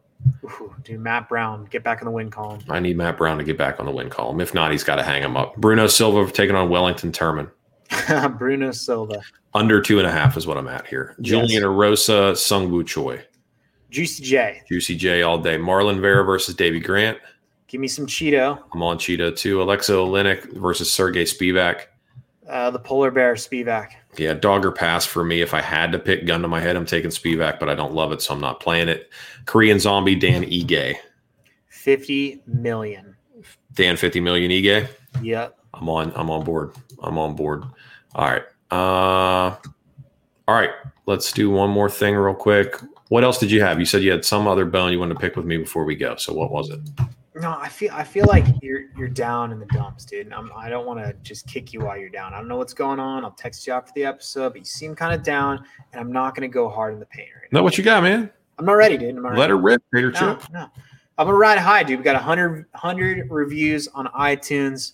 Ooh, 0.44 0.74
dude, 0.84 1.00
Matt 1.00 1.28
Brown. 1.28 1.66
Get 1.66 1.82
back 1.82 2.00
in 2.00 2.06
the 2.06 2.10
win 2.10 2.30
column. 2.30 2.60
I 2.68 2.80
need 2.80 2.96
Matt 2.96 3.16
Brown 3.16 3.38
to 3.38 3.44
get 3.44 3.58
back 3.58 3.80
on 3.80 3.86
the 3.86 3.92
win 3.92 4.10
column. 4.10 4.40
If 4.40 4.54
not, 4.54 4.72
he's 4.72 4.84
got 4.84 4.96
to 4.96 5.02
hang 5.02 5.22
him 5.22 5.36
up. 5.36 5.56
Bruno 5.56 5.86
Silva 5.86 6.30
taking 6.30 6.56
on 6.56 6.68
Wellington 6.68 7.12
Turman. 7.12 7.50
Bruno 8.38 8.70
Silva. 8.72 9.22
Under 9.54 9.80
two 9.80 9.98
and 9.98 10.06
a 10.06 10.10
half 10.10 10.36
is 10.36 10.46
what 10.46 10.58
I'm 10.58 10.68
at 10.68 10.86
here. 10.86 11.14
Yes. 11.18 11.28
Julian 11.28 11.62
Erosa, 11.62 12.32
Seung 12.32 12.70
Woo 12.70 12.84
Choi. 12.84 13.24
Juicy 13.90 14.24
J. 14.24 14.62
Juicy 14.68 14.96
J 14.96 15.22
all 15.22 15.38
day. 15.38 15.56
Marlon 15.56 16.00
Vera 16.00 16.24
versus 16.24 16.54
Davy 16.54 16.80
Grant. 16.80 17.18
Give 17.68 17.80
me 17.80 17.88
some 17.88 18.06
Chito. 18.06 18.62
I'm 18.72 18.82
on 18.82 18.98
Chito 18.98 19.36
too. 19.36 19.58
Aleksei 19.58 19.94
Oleinik 19.94 20.52
versus 20.52 20.92
Sergey 20.92 21.24
Spivak. 21.24 21.86
Uh, 22.48 22.70
the 22.70 22.78
polar 22.78 23.10
bear 23.10 23.34
Spivak. 23.34 23.90
Yeah, 24.18 24.34
dogger 24.34 24.72
pass 24.72 25.04
for 25.04 25.24
me. 25.24 25.40
If 25.40 25.54
I 25.54 25.60
had 25.60 25.92
to 25.92 25.98
pick 25.98 26.26
gun 26.26 26.42
to 26.42 26.48
my 26.48 26.60
head, 26.60 26.76
I'm 26.76 26.86
taking 26.86 27.10
Spivak, 27.10 27.58
but 27.58 27.68
I 27.68 27.74
don't 27.74 27.94
love 27.94 28.12
it, 28.12 28.22
so 28.22 28.34
I'm 28.34 28.40
not 28.40 28.60
playing 28.60 28.88
it. 28.88 29.10
Korean 29.44 29.78
Zombie, 29.78 30.14
Dan 30.14 30.42
Ige. 30.50 30.96
50 31.68 32.42
million. 32.46 33.16
Dan 33.74 33.96
50 33.96 34.20
million 34.20 34.50
Ige. 34.50 34.88
Yep. 35.22 35.58
I'm 35.74 35.88
on. 35.88 36.12
I'm 36.16 36.30
on 36.30 36.44
board. 36.44 36.74
I'm 37.02 37.18
on 37.18 37.36
board. 37.36 37.64
All 38.14 38.30
right. 38.30 38.42
Uh, 38.70 39.56
all 40.48 40.54
right. 40.54 40.70
Let's 41.06 41.30
do 41.32 41.50
one 41.50 41.70
more 41.70 41.88
thing 41.88 42.16
real 42.16 42.34
quick. 42.34 42.76
What 43.08 43.22
else 43.22 43.38
did 43.38 43.50
you 43.50 43.62
have? 43.62 43.78
You 43.78 43.86
said 43.86 44.02
you 44.02 44.10
had 44.10 44.24
some 44.24 44.48
other 44.48 44.64
bone 44.64 44.92
you 44.92 44.98
wanted 44.98 45.14
to 45.14 45.20
pick 45.20 45.36
with 45.36 45.46
me 45.46 45.58
before 45.58 45.84
we 45.84 45.94
go. 45.94 46.16
So 46.16 46.32
what 46.32 46.50
was 46.50 46.70
it? 46.70 46.80
No, 47.38 47.56
I 47.58 47.68
feel 47.68 47.90
I 47.92 48.02
feel 48.02 48.24
like 48.26 48.46
you're 48.62 48.84
you're 48.96 49.08
down 49.08 49.52
in 49.52 49.58
the 49.58 49.66
dumps, 49.66 50.06
dude. 50.06 50.32
I'm, 50.32 50.50
I 50.56 50.70
don't 50.70 50.86
want 50.86 51.04
to 51.04 51.12
just 51.22 51.46
kick 51.46 51.72
you 51.72 51.80
while 51.80 51.96
you're 51.98 52.08
down. 52.08 52.32
I 52.32 52.38
don't 52.38 52.48
know 52.48 52.56
what's 52.56 52.72
going 52.72 52.98
on. 52.98 53.24
I'll 53.24 53.30
text 53.32 53.66
you 53.66 53.74
after 53.74 53.92
the 53.94 54.04
episode, 54.04 54.50
but 54.50 54.60
you 54.60 54.64
seem 54.64 54.94
kind 54.94 55.14
of 55.14 55.22
down, 55.22 55.62
and 55.92 56.00
I'm 56.00 56.10
not 56.10 56.34
going 56.34 56.48
to 56.48 56.52
go 56.52 56.68
hard 56.68 56.94
in 56.94 57.00
the 57.00 57.06
paint 57.06 57.28
right 57.34 57.52
now. 57.52 57.60
No, 57.60 57.62
what 57.62 57.76
you 57.76 57.84
got, 57.84 58.02
man? 58.02 58.30
I'm 58.58 58.64
not 58.64 58.72
ready, 58.72 58.96
dude. 58.96 59.16
I'm 59.16 59.22
not 59.22 59.36
Let 59.36 59.50
her 59.50 59.56
rip, 59.58 59.82
Trader 59.92 60.12
No, 60.12 60.36
Chip. 60.36 60.50
no. 60.50 60.66
I'm 61.18 61.26
gonna 61.26 61.36
ride 61.36 61.58
high, 61.58 61.82
dude. 61.82 61.98
We 61.98 62.04
got 62.04 62.14
100, 62.14 62.66
100 62.72 63.30
reviews 63.30 63.88
on 63.88 64.06
iTunes. 64.08 64.92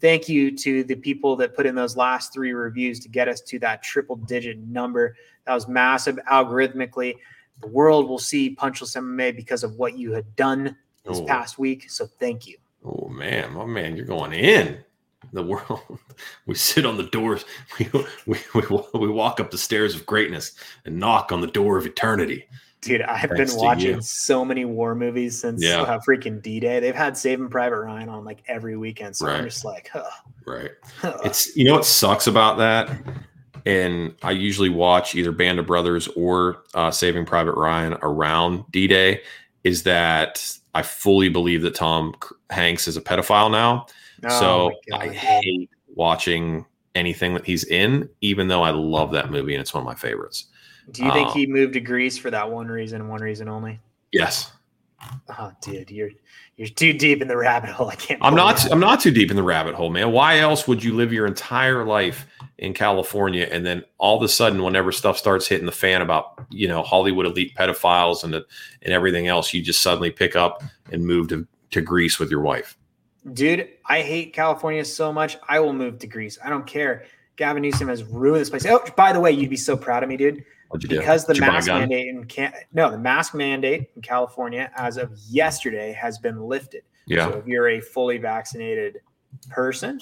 Thank 0.00 0.28
you 0.28 0.56
to 0.58 0.84
the 0.84 0.96
people 0.96 1.36
that 1.36 1.54
put 1.54 1.64
in 1.64 1.74
those 1.74 1.96
last 1.96 2.32
three 2.32 2.52
reviews 2.52 3.00
to 3.00 3.08
get 3.08 3.28
us 3.28 3.40
to 3.42 3.58
that 3.60 3.82
triple 3.82 4.16
digit 4.16 4.58
number. 4.58 5.16
That 5.46 5.54
was 5.54 5.68
massive 5.68 6.18
algorithmically. 6.30 7.16
The 7.60 7.68
world 7.68 8.08
will 8.08 8.18
see 8.18 8.54
Punchless 8.54 8.96
MMA 8.96 9.36
because 9.36 9.62
of 9.62 9.76
what 9.76 9.96
you 9.96 10.12
had 10.12 10.34
done 10.36 10.76
this 11.04 11.18
Oh. 11.18 11.24
past 11.26 11.58
week. 11.58 11.90
So 11.90 12.06
thank 12.06 12.46
you. 12.46 12.56
Oh 12.84 13.08
man, 13.08 13.52
my 13.54 13.64
man, 13.64 13.96
you're 13.96 14.06
going 14.06 14.32
in 14.32 14.78
the 15.32 15.42
world. 15.42 15.80
We 16.46 16.54
sit 16.56 16.84
on 16.84 16.96
the 16.96 17.04
doors. 17.04 17.44
We, 17.78 17.88
we 18.26 18.38
we 18.54 18.62
we 18.94 19.08
walk 19.08 19.40
up 19.40 19.50
the 19.50 19.58
stairs 19.58 19.94
of 19.94 20.04
greatness 20.06 20.52
and 20.84 20.98
knock 20.98 21.32
on 21.32 21.40
the 21.40 21.46
door 21.46 21.78
of 21.78 21.86
eternity. 21.86 22.44
Dude, 22.80 23.02
I've 23.02 23.30
Thanks 23.30 23.52
been 23.54 23.60
watching 23.62 24.00
so 24.00 24.44
many 24.44 24.64
war 24.64 24.96
movies 24.96 25.40
since 25.40 25.62
Yeah. 25.62 25.82
uh, 25.82 26.00
freaking 26.00 26.42
D 26.42 26.58
Day. 26.58 26.80
They've 26.80 26.94
had 26.94 27.16
Saving 27.16 27.48
Private 27.48 27.80
Ryan 27.80 28.08
on 28.08 28.24
like 28.24 28.42
every 28.48 28.76
weekend. 28.76 29.14
So 29.16 29.28
I'm 29.28 29.44
just 29.44 29.64
like, 29.64 29.88
huh, 29.92 30.02
Right. 30.44 30.72
huh. 31.00 31.16
It's 31.24 31.54
you 31.56 31.64
know 31.64 31.74
what 31.74 31.84
sucks 31.86 32.26
about 32.26 32.58
that, 32.58 32.90
and 33.64 34.14
I 34.24 34.32
usually 34.32 34.68
watch 34.68 35.14
either 35.14 35.30
Band 35.30 35.60
of 35.60 35.66
Brothers 35.66 36.08
or 36.16 36.64
uh, 36.74 36.90
Saving 36.90 37.24
Private 37.24 37.54
Ryan 37.54 37.94
around 38.02 38.64
D 38.72 38.88
Day. 38.88 39.22
Is 39.62 39.84
that 39.84 40.58
I 40.74 40.82
fully 40.82 41.28
believe 41.28 41.62
that 41.62 41.74
Tom 41.74 42.14
Hanks 42.50 42.88
is 42.88 42.96
a 42.96 43.00
pedophile 43.00 43.50
now. 43.50 43.86
Oh 44.24 44.40
so 44.40 44.72
I 44.94 45.08
hate 45.08 45.70
watching 45.94 46.64
anything 46.94 47.34
that 47.34 47.44
he's 47.44 47.64
in, 47.64 48.08
even 48.20 48.48
though 48.48 48.62
I 48.62 48.70
love 48.70 49.12
that 49.12 49.30
movie 49.30 49.54
and 49.54 49.60
it's 49.60 49.74
one 49.74 49.82
of 49.82 49.86
my 49.86 49.94
favorites. 49.94 50.46
Do 50.90 51.04
you 51.04 51.12
think 51.12 51.28
Uh, 51.28 51.32
he 51.32 51.46
moved 51.46 51.74
to 51.74 51.80
Greece 51.80 52.18
for 52.18 52.30
that 52.30 52.50
one 52.50 52.68
reason 52.68 53.08
one 53.08 53.20
reason 53.20 53.48
only? 53.48 53.80
Yes, 54.12 54.52
Oh, 55.28 55.52
dude, 55.60 55.90
you're 55.90 56.10
you're 56.56 56.68
too 56.68 56.92
deep 56.92 57.22
in 57.22 57.28
the 57.28 57.36
rabbit 57.36 57.70
hole. 57.70 57.88
I 57.88 57.94
can't. 57.94 58.20
I'm 58.22 58.34
not. 58.34 58.70
I'm 58.70 58.80
not 58.80 59.00
too 59.00 59.10
deep 59.10 59.30
in 59.30 59.36
the 59.36 59.42
rabbit 59.42 59.74
hole, 59.74 59.90
man. 59.90 60.12
Why 60.12 60.38
else 60.38 60.68
would 60.68 60.84
you 60.84 60.94
live 60.94 61.12
your 61.12 61.26
entire 61.26 61.84
life 61.84 62.26
in 62.58 62.74
California 62.74 63.48
and 63.50 63.66
then 63.66 63.82
all 63.98 64.16
of 64.16 64.22
a 64.22 64.28
sudden, 64.28 64.62
whenever 64.62 64.92
stuff 64.92 65.18
starts 65.18 65.46
hitting 65.46 65.66
the 65.66 65.72
fan 65.72 66.02
about 66.02 66.44
you 66.50 66.68
know 66.68 66.82
Hollywood 66.82 67.26
elite 67.26 67.54
pedophiles 67.54 68.22
and 68.22 68.34
the, 68.34 68.44
and 68.82 68.92
everything 68.92 69.28
else, 69.28 69.52
you 69.54 69.62
just 69.62 69.80
suddenly 69.80 70.10
pick 70.10 70.36
up 70.36 70.62
and 70.90 71.04
move 71.04 71.28
to 71.28 71.46
to 71.70 71.80
Greece 71.80 72.18
with 72.18 72.30
your 72.30 72.42
wife? 72.42 72.76
dude. 73.32 73.68
I 73.86 74.02
hate 74.02 74.32
California 74.32 74.84
so 74.84 75.12
much. 75.12 75.36
I 75.48 75.60
will 75.60 75.72
move 75.72 75.98
to 76.00 76.06
Greece. 76.06 76.38
I 76.44 76.48
don't 76.48 76.66
care. 76.66 77.04
Gavin 77.36 77.62
Newsom 77.62 77.88
has 77.88 78.04
ruined 78.04 78.40
this 78.40 78.50
place. 78.50 78.66
Oh, 78.66 78.84
by 78.96 79.12
the 79.12 79.20
way, 79.20 79.32
you'd 79.32 79.50
be 79.50 79.56
so 79.56 79.76
proud 79.76 80.02
of 80.02 80.08
me, 80.08 80.16
dude. 80.16 80.44
Because 80.72 81.26
the 81.26 81.34
Did 81.34 81.40
you 81.40 81.46
buy 81.46 81.48
a 81.48 81.52
mask 81.52 81.68
mandate 81.68 82.08
in 82.08 82.24
can 82.24 82.52
no 82.72 82.90
the 82.90 82.98
mask 82.98 83.34
mandate 83.34 83.90
in 83.94 84.02
California 84.02 84.70
as 84.76 84.96
of 84.96 85.12
yesterday 85.28 85.92
has 85.92 86.18
been 86.18 86.40
lifted. 86.40 86.82
Yeah. 87.06 87.30
So 87.30 87.38
if 87.38 87.46
you're 87.46 87.68
a 87.68 87.80
fully 87.80 88.18
vaccinated 88.18 89.00
person, 89.50 90.00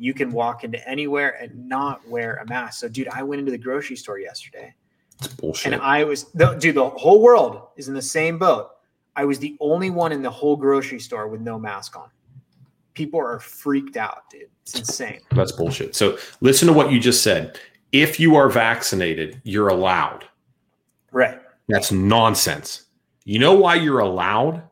you 0.00 0.14
can 0.14 0.32
walk 0.32 0.64
into 0.64 0.86
anywhere 0.88 1.36
and 1.40 1.68
not 1.68 2.06
wear 2.08 2.36
a 2.36 2.46
mask. 2.46 2.80
So, 2.80 2.88
dude, 2.88 3.08
I 3.08 3.22
went 3.22 3.40
into 3.40 3.52
the 3.52 3.58
grocery 3.58 3.96
store 3.96 4.18
yesterday. 4.18 4.74
It's 5.18 5.28
bullshit. 5.28 5.74
And 5.74 5.82
I 5.82 6.04
was, 6.04 6.30
the, 6.32 6.54
dude, 6.54 6.76
the 6.76 6.88
whole 6.88 7.20
world 7.20 7.68
is 7.76 7.88
in 7.88 7.94
the 7.94 8.02
same 8.02 8.38
boat. 8.38 8.70
I 9.14 9.26
was 9.26 9.38
the 9.38 9.56
only 9.60 9.90
one 9.90 10.12
in 10.12 10.22
the 10.22 10.30
whole 10.30 10.56
grocery 10.56 11.00
store 11.00 11.28
with 11.28 11.42
no 11.42 11.58
mask 11.58 11.96
on. 11.96 12.08
People 12.94 13.20
are 13.20 13.38
freaked 13.38 13.98
out, 13.98 14.30
dude. 14.30 14.48
It's 14.62 14.78
insane. 14.78 15.20
That's 15.32 15.52
bullshit. 15.52 15.94
So 15.94 16.16
listen 16.40 16.66
to 16.68 16.72
what 16.72 16.90
you 16.90 16.98
just 16.98 17.22
said. 17.22 17.60
If 17.92 18.20
you 18.20 18.36
are 18.36 18.48
vaccinated, 18.48 19.40
you're 19.44 19.68
allowed. 19.68 20.24
Right. 21.12 21.40
That's 21.68 21.92
nonsense. 21.92 22.84
You 23.24 23.38
know 23.38 23.54
why 23.54 23.76
you're 23.76 24.00
allowed? 24.00 24.62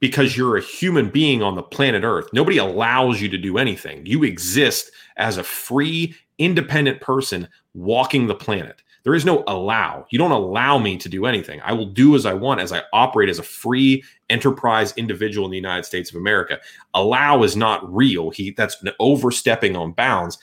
Because 0.00 0.36
you're 0.36 0.56
a 0.56 0.62
human 0.62 1.08
being 1.10 1.42
on 1.42 1.56
the 1.56 1.62
planet 1.62 2.04
Earth. 2.04 2.28
Nobody 2.32 2.58
allows 2.58 3.20
you 3.20 3.28
to 3.28 3.38
do 3.38 3.58
anything. 3.58 4.06
You 4.06 4.22
exist 4.22 4.92
as 5.16 5.38
a 5.38 5.44
free, 5.44 6.14
independent 6.38 7.00
person 7.00 7.48
walking 7.74 8.26
the 8.26 8.34
planet. 8.34 8.82
There 9.04 9.14
is 9.14 9.24
no 9.24 9.42
allow. 9.46 10.06
You 10.10 10.18
don't 10.18 10.32
allow 10.32 10.78
me 10.78 10.96
to 10.98 11.08
do 11.08 11.26
anything. 11.26 11.60
I 11.62 11.72
will 11.72 11.86
do 11.86 12.14
as 12.14 12.26
I 12.26 12.34
want 12.34 12.60
as 12.60 12.72
I 12.72 12.82
operate 12.92 13.28
as 13.28 13.38
a 13.38 13.44
free 13.44 14.04
enterprise 14.28 14.92
individual 14.96 15.46
in 15.46 15.50
the 15.50 15.56
United 15.56 15.84
States 15.84 16.10
of 16.10 16.16
America. 16.16 16.58
Allow 16.94 17.42
is 17.42 17.56
not 17.56 17.90
real. 17.90 18.30
He 18.30 18.50
that's 18.50 18.76
overstepping 19.00 19.76
on 19.76 19.92
bounds. 19.92 20.38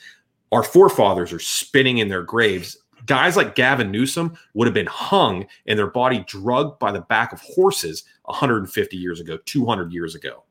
Our 0.56 0.62
forefathers 0.62 1.34
are 1.34 1.38
spinning 1.38 1.98
in 1.98 2.08
their 2.08 2.22
graves. 2.22 2.78
Guys 3.04 3.36
like 3.36 3.56
Gavin 3.56 3.90
Newsom 3.90 4.38
would 4.54 4.66
have 4.66 4.72
been 4.72 4.86
hung 4.86 5.44
and 5.66 5.78
their 5.78 5.86
body 5.86 6.24
drugged 6.26 6.78
by 6.78 6.92
the 6.92 7.02
back 7.02 7.34
of 7.34 7.42
horses 7.42 8.04
150 8.24 8.96
years 8.96 9.20
ago, 9.20 9.36
200 9.44 9.92
years 9.92 10.14
ago. 10.14 10.44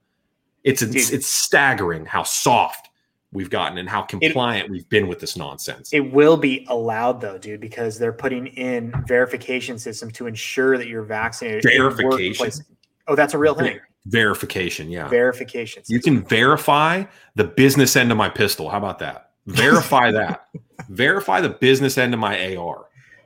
It's 0.63 0.83
it's, 0.83 1.09
it's 1.09 1.25
staggering 1.25 2.05
how 2.05 2.21
soft 2.21 2.89
we've 3.31 3.49
gotten 3.49 3.79
and 3.79 3.89
how 3.89 4.03
compliant 4.03 4.65
it, 4.65 4.71
we've 4.71 4.87
been 4.89 5.07
with 5.07 5.19
this 5.19 5.35
nonsense. 5.35 5.91
It 5.91 6.11
will 6.13 6.37
be 6.37 6.67
allowed 6.69 7.19
though, 7.19 7.39
dude, 7.39 7.59
because 7.59 7.97
they're 7.97 8.13
putting 8.13 8.45
in 8.45 8.93
verification 9.07 9.79
systems 9.79 10.13
to 10.13 10.27
ensure 10.27 10.77
that 10.77 10.87
you're 10.87 11.01
vaccinated. 11.01 11.63
Verification. 11.63 12.63
Oh, 13.07 13.15
that's 13.15 13.33
a 13.33 13.39
real 13.39 13.55
thing. 13.55 13.79
Verification, 14.05 14.91
yeah. 14.91 15.07
Verification. 15.07 15.81
You 15.87 15.99
can 15.99 16.23
verify 16.25 17.05
the 17.33 17.45
business 17.45 17.95
end 17.95 18.11
of 18.11 18.19
my 18.19 18.29
pistol. 18.29 18.69
How 18.69 18.77
about 18.77 18.99
that? 18.99 19.31
Verify 19.45 20.11
that. 20.11 20.47
Verify 20.89 21.41
the 21.41 21.49
business 21.49 21.97
end 21.97 22.13
of 22.13 22.19
my 22.19 22.55
AR. 22.55 22.85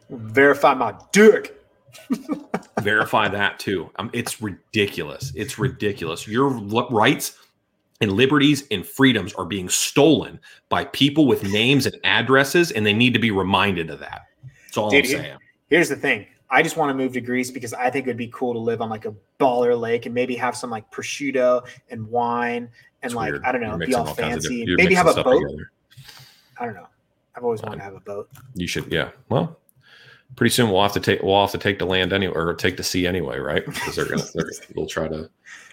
Verify 0.10 0.74
my 0.74 0.96
dick. 1.12 1.56
Verify 2.82 3.28
that 3.28 3.60
too. 3.60 3.90
Um, 3.98 4.10
it's 4.14 4.42
ridiculous. 4.42 5.32
It's 5.36 5.60
ridiculous. 5.60 6.28
Your 6.28 6.50
rights 6.50 7.38
and 8.02 8.14
liberties 8.14 8.66
and 8.72 8.86
freedoms 8.86 9.34
are 9.34 9.46
being 9.46 9.70
stolen 9.70 10.40
by 10.70 10.86
people 10.86 11.28
with 11.28 11.44
names 11.44 11.86
and 11.86 11.96
addresses, 12.04 12.72
and 12.72 12.86
they 12.86 12.94
need 12.94 13.14
to 13.14 13.20
be 13.20 13.32
reminded 13.32 13.90
of 13.90 14.00
that. 14.00 14.28
That's 14.66 14.78
all 14.78 14.90
Dude, 14.90 15.06
I'm 15.06 15.12
saying. 15.12 15.38
Here's 15.70 15.90
the 15.90 15.96
thing. 15.96 16.26
I 16.52 16.64
just 16.64 16.78
want 16.78 16.90
to 16.90 16.96
move 16.96 17.14
to 17.14 17.22
Greece 17.22 17.52
because 17.52 17.74
I 17.74 17.90
think 17.90 18.08
it'd 18.08 18.18
be 18.18 18.30
cool 18.30 18.54
to 18.54 18.60
live 18.60 18.82
on 18.82 18.90
like 18.90 19.06
a 19.06 19.14
baller 19.40 19.80
lake 19.80 20.08
and 20.08 20.16
maybe 20.16 20.36
have 20.36 20.56
some 20.56 20.72
like 20.72 20.90
prosciutto 20.92 21.68
and 21.90 22.08
wine 22.08 22.70
and 23.04 23.14
like 23.14 23.34
weird. 23.34 23.44
I 23.46 23.52
don't 23.52 23.62
know, 23.62 23.78
be 23.78 23.94
all, 23.94 24.06
fancy. 24.06 24.66
maybe 24.68 24.96
have 24.96 25.08
a 25.08 25.24
boat. 25.24 25.42
Together. 25.42 25.72
I 26.60 26.66
don't 26.66 26.76
know. 26.76 26.88
I've 27.36 27.44
always 27.44 27.62
wanted 27.62 27.78
to 27.78 27.84
have 27.84 27.96
a 27.96 28.00
boat. 28.02 28.30
You 28.54 28.68
should, 28.68 28.92
yeah. 28.92 29.12
Well, 29.30 29.58
pretty 30.36 30.52
soon 30.52 30.70
we'll 30.72 30.82
have 30.82 30.94
to 30.94 31.00
take 31.00 31.22
we'll 31.22 31.42
have 31.42 31.52
to 31.52 31.58
take 31.58 31.80
the 31.80 31.86
land 31.86 32.14
anyway 32.14 32.34
or 32.36 32.54
take 32.54 32.78
the 32.78 32.84
sea 32.84 33.08
anyway, 33.08 33.40
right? 33.40 33.66
Because 33.66 33.96
they're 33.96 34.06
gonna 34.06 34.24
they're, 34.34 34.50
they'll 34.76 34.88
try 34.88 35.08
to 35.08 35.30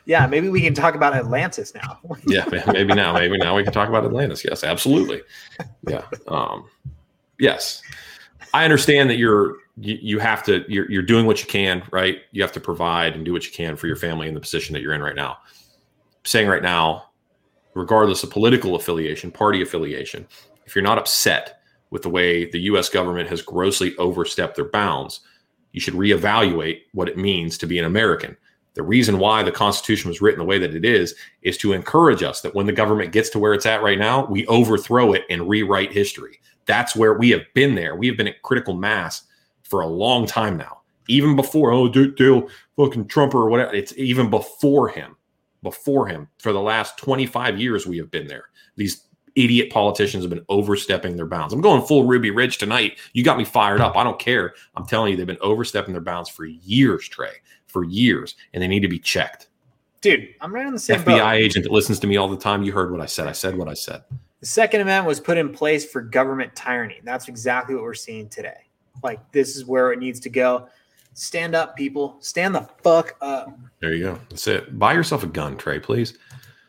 yeah, 0.07 0.25
maybe 0.27 0.49
we 0.49 0.61
can 0.61 0.73
talk 0.73 0.95
about 0.95 1.15
Atlantis 1.15 1.75
now. 1.75 1.99
yeah, 2.27 2.45
maybe 2.73 2.95
now. 2.95 3.13
Maybe 3.13 3.37
now 3.37 3.57
we 3.57 3.65
can 3.65 3.73
talk 3.73 3.89
about 3.89 4.05
Atlantis. 4.05 4.45
Yes, 4.45 4.63
absolutely. 4.63 5.21
Yeah. 5.89 6.05
Um, 6.29 6.69
yes, 7.41 7.83
I 8.55 8.65
understand 8.65 9.11
that 9.11 9.17
you're 9.17 9.57
you, 9.79 9.99
you 10.01 10.19
have 10.21 10.45
to 10.45 10.65
you're 10.69 10.91
you're 10.91 11.03
doing 11.03 11.27
what 11.27 11.41
you 11.41 11.49
can, 11.49 11.83
right? 11.91 12.19
You 12.31 12.43
have 12.43 12.53
to 12.53 12.61
provide 12.61 13.15
and 13.15 13.25
do 13.25 13.33
what 13.33 13.45
you 13.45 13.53
can 13.53 13.77
for 13.77 13.89
your 13.89 13.97
family 13.97 14.29
in 14.29 14.35
the 14.35 14.41
position 14.41 14.73
that 14.75 14.81
you're 14.81 14.95
in 14.95 15.03
right 15.03 15.17
now. 15.17 15.33
I'm 15.33 16.25
saying 16.25 16.49
right 16.49 16.63
now, 16.63 17.07
regardless 17.75 18.23
of 18.23 18.31
political 18.31 18.77
affiliation, 18.77 19.33
party 19.33 19.61
affiliation, 19.61 20.27
if 20.67 20.75
you're 20.75 20.83
not 20.83 20.99
upset 20.99 21.61
with 21.91 22.03
the 22.03 22.11
way 22.11 22.51
the 22.51 22.61
U.S. 22.63 22.89
government 22.89 23.29
has 23.29 23.41
grossly 23.41 23.97
overstepped 23.97 24.57
their 24.57 24.69
bounds, 24.69 25.21
you 25.73 25.81
should 25.81 25.95
reevaluate 25.95 26.83
what 26.93 27.09
it 27.09 27.17
means 27.17 27.57
to 27.59 27.67
be 27.67 27.79
an 27.79 27.85
American 27.85 28.37
the 28.77 28.83
reason 28.83 29.19
why 29.19 29.43
the 29.43 29.51
Constitution 29.51 30.11
was 30.11 30.21
written 30.21 30.39
the 30.39 30.45
way 30.45 30.59
that 30.59 30.75
it 30.75 30.85
is 30.85 31.15
is 31.41 31.57
to 31.59 31.73
encourage 31.73 32.23
us 32.23 32.43
that 32.43 32.55
when 32.55 32.67
the 32.67 32.73
government 32.73 33.11
gets 33.11 33.31
to 33.31 33.39
where 33.39 33.55
it's 33.55 33.65
at 33.65 33.83
right 33.83 33.99
now, 33.99 34.27
we 34.27 34.47
overthrow 34.49 35.15
it 35.15 35.25
and 35.31 35.49
rewrite 35.49 35.93
history. 35.93 36.41
That's 36.67 36.95
where 36.95 37.15
we 37.15 37.31
have 37.31 37.45
been 37.55 37.75
there. 37.75 37.97
We 37.97 38.07
have 38.07 38.19
been 38.19 38.29
at 38.29 38.43
critical 38.43 38.75
mass 38.75 39.23
for 39.63 39.81
a 39.81 39.87
long 39.87 40.27
time 40.27 40.59
now. 40.59 40.83
Even 41.09 41.35
before, 41.37 41.73
oh, 41.73 41.89
Dale, 41.89 42.49
fucking 42.77 43.09
Trump 43.09 43.35
or 43.35 43.49
whatever. 43.49 43.75
It's 43.75 43.97
even 43.97 44.29
before 44.29 44.89
him. 44.91 45.17
Before 45.63 46.07
him. 46.07 46.29
For 46.37 46.53
the 46.53 46.61
last 46.61 46.99
25 46.99 47.59
years, 47.59 47.87
we 47.87 47.97
have 47.97 48.11
been 48.11 48.27
there. 48.27 48.51
These 48.77 49.06
idiot 49.37 49.71
politicians 49.71 50.25
have 50.25 50.31
been 50.31 50.45
overstepping 50.49 51.17
their 51.17 51.27
bounds. 51.27 51.53
I'm 51.53 51.61
going 51.61 51.83
full 51.83 52.05
Ruby 52.05 52.31
Ridge 52.31 52.59
tonight. 52.59 52.99
You 53.13 53.23
got 53.23 53.39
me 53.39 53.45
fired 53.45 53.81
up. 53.81 53.97
I 53.97 54.03
don't 54.03 54.19
care. 54.19 54.55
I'm 54.75 54.87
telling 54.87 55.11
you, 55.11 55.17
they've 55.17 55.27
been 55.27 55.39
overstepping 55.41 55.93
their 55.93 56.03
bounds 56.03 56.29
for 56.29 56.45
years, 56.47 57.09
Trey 57.09 57.33
for 57.67 57.85
years, 57.85 58.37
and 58.55 58.63
they 58.63 58.69
need 58.69 58.81
to 58.81 58.89
be 58.89 58.99
checked. 58.99 59.49
Dude, 60.01 60.35
I'm 60.41 60.55
right 60.55 60.67
on 60.67 60.73
the 60.73 60.79
same 60.79 61.01
FBI 61.01 61.19
boat. 61.19 61.33
agent 61.33 61.65
that 61.65 61.73
listens 61.73 61.99
to 62.01 62.07
me 62.07 62.17
all 62.17 62.29
the 62.29 62.37
time. 62.37 62.63
You 62.63 62.73
heard 62.73 62.91
what 62.91 63.01
I 63.01 63.07
said. 63.07 63.27
I 63.27 63.33
said 63.33 63.57
what 63.57 63.69
I 63.69 63.75
said. 63.75 64.03
The 64.41 64.47
Second 64.47 64.83
Amendment 64.83 65.09
was 65.09 65.21
put 65.21 65.37
in 65.37 65.53
place 65.53 65.85
for 65.85 66.01
government 66.01 66.55
tyranny. 66.55 67.01
That's 67.05 67.29
exactly 67.29 67.75
what 67.75 67.85
we're 67.85 67.95
seeing 67.95 68.29
today. 68.29 68.67
Like 69.03 69.21
this 69.33 69.57
is 69.57 69.65
where 69.65 69.93
it 69.93 69.99
needs 69.99 70.21
to 70.21 70.31
go. 70.31 70.69
Stand 71.15 71.55
up, 71.55 71.77
people. 71.77 72.17
Stand 72.21 72.55
the 72.55 72.69
fuck 72.83 73.17
up. 73.21 73.59
There 73.81 73.93
you 73.93 74.05
go. 74.05 74.21
That's 74.29 74.47
it. 74.47 74.79
Buy 74.79 74.93
yourself 74.93 75.23
a 75.23 75.27
gun, 75.27 75.57
Trey, 75.57 75.79
please. 75.79 76.19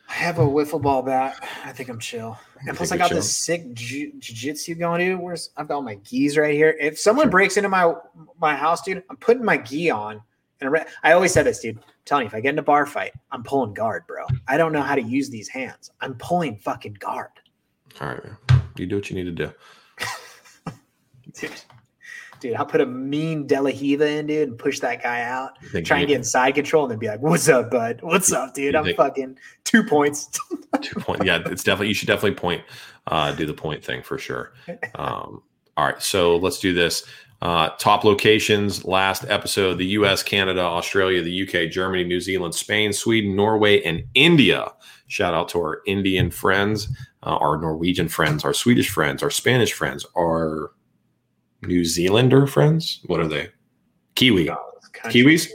I 0.09 0.13
have 0.13 0.39
a 0.39 0.45
wiffle 0.45 0.81
ball 0.81 1.01
bat. 1.01 1.45
I 1.65 1.71
think 1.73 1.89
I'm 1.89 1.99
chill. 1.99 2.37
And 2.65 2.75
plus, 2.75 2.91
I 2.91 2.97
got 2.97 3.09
chill. 3.09 3.17
this 3.17 3.35
sick 3.35 3.73
jiu- 3.73 4.13
jitsu 4.19 4.75
going, 4.75 5.01
dude. 5.01 5.19
Where's 5.19 5.49
I've 5.57 5.67
got 5.67 5.83
my 5.83 5.95
gis 5.95 6.37
right 6.37 6.53
here. 6.53 6.75
If 6.79 6.97
someone 6.97 7.25
sure. 7.25 7.31
breaks 7.31 7.57
into 7.57 7.69
my 7.69 7.93
my 8.39 8.55
house, 8.55 8.81
dude, 8.81 9.03
I'm 9.09 9.17
putting 9.17 9.43
my 9.43 9.57
gi 9.57 9.89
on 9.89 10.21
and 10.61 10.75
I 11.03 11.11
always 11.11 11.33
said 11.33 11.45
this, 11.45 11.59
dude. 11.59 11.77
I'm 11.77 11.83
telling 12.05 12.23
you, 12.23 12.27
if 12.27 12.33
I 12.33 12.39
get 12.39 12.53
in 12.53 12.59
a 12.59 12.63
bar 12.63 12.85
fight, 12.85 13.13
I'm 13.31 13.43
pulling 13.43 13.73
guard, 13.73 14.05
bro. 14.07 14.25
I 14.47 14.57
don't 14.57 14.71
know 14.71 14.81
how 14.81 14.95
to 14.95 15.01
use 15.01 15.29
these 15.29 15.47
hands. 15.47 15.91
I'm 16.01 16.15
pulling 16.15 16.57
fucking 16.57 16.95
guard. 16.99 17.29
All 18.01 18.07
right, 18.07 18.23
man. 18.23 18.37
You 18.75 18.85
do 18.85 18.95
what 18.95 19.09
you 19.09 19.15
need 19.15 19.25
to 19.25 19.45
do. 19.45 19.53
dude, 21.33 21.51
dude, 22.39 22.55
I'll 22.55 22.65
put 22.65 22.81
a 22.81 22.85
mean 22.85 23.47
De 23.47 23.59
La 23.59 23.69
in, 23.69 24.27
dude, 24.27 24.49
and 24.49 24.57
push 24.57 24.79
that 24.79 25.03
guy 25.03 25.21
out. 25.21 25.57
Try 25.83 25.99
and 25.99 26.07
get 26.07 26.15
inside 26.15 26.55
control 26.55 26.83
and 26.83 26.91
then 26.91 26.99
be 26.99 27.07
like, 27.07 27.21
what's 27.21 27.47
up, 27.49 27.71
bud? 27.71 27.99
What's 28.01 28.31
up, 28.31 28.53
dude? 28.53 28.75
I'm 28.75 28.93
fucking 28.95 29.37
two 29.63 29.83
points. 29.83 30.29
two 30.81 30.99
points. 30.99 31.25
Yeah, 31.25 31.41
it's 31.45 31.63
definitely, 31.63 31.89
you 31.89 31.93
should 31.93 32.07
definitely 32.07 32.35
point, 32.35 32.63
uh, 33.07 33.31
do 33.33 33.45
the 33.45 33.53
point 33.53 33.83
thing 33.83 34.01
for 34.03 34.17
sure. 34.17 34.53
Um, 34.95 35.43
all 35.75 35.85
right, 35.85 36.01
so 36.01 36.37
let's 36.37 36.59
do 36.59 36.73
this. 36.73 37.05
Uh, 37.39 37.69
top 37.77 38.03
locations 38.03 38.83
last 38.83 39.23
episode 39.27 39.77
the 39.77 39.85
US, 39.87 40.23
Canada, 40.23 40.61
Australia, 40.61 41.21
the 41.21 41.43
UK, 41.43 41.69
Germany, 41.69 42.03
New 42.03 42.19
Zealand, 42.19 42.55
Spain, 42.55 42.91
Sweden, 42.91 43.35
Norway, 43.35 43.81
and 43.83 44.03
India. 44.15 44.71
Shout 45.07 45.35
out 45.35 45.47
to 45.49 45.59
our 45.59 45.81
Indian 45.85 46.31
friends, 46.31 46.87
uh, 47.23 47.37
our 47.37 47.57
Norwegian 47.57 48.09
friends, 48.09 48.43
our 48.43 48.53
Swedish 48.53 48.89
friends, 48.89 49.21
our 49.21 49.29
Spanish 49.29 49.71
friends, 49.71 50.03
our 50.17 50.71
New 51.63 51.83
Zealander 51.85 52.47
friends. 52.47 53.01
What 53.05 53.19
are 53.19 53.27
they? 53.27 53.49
Kiwi. 54.15 54.49
Kiwis? 55.05 55.49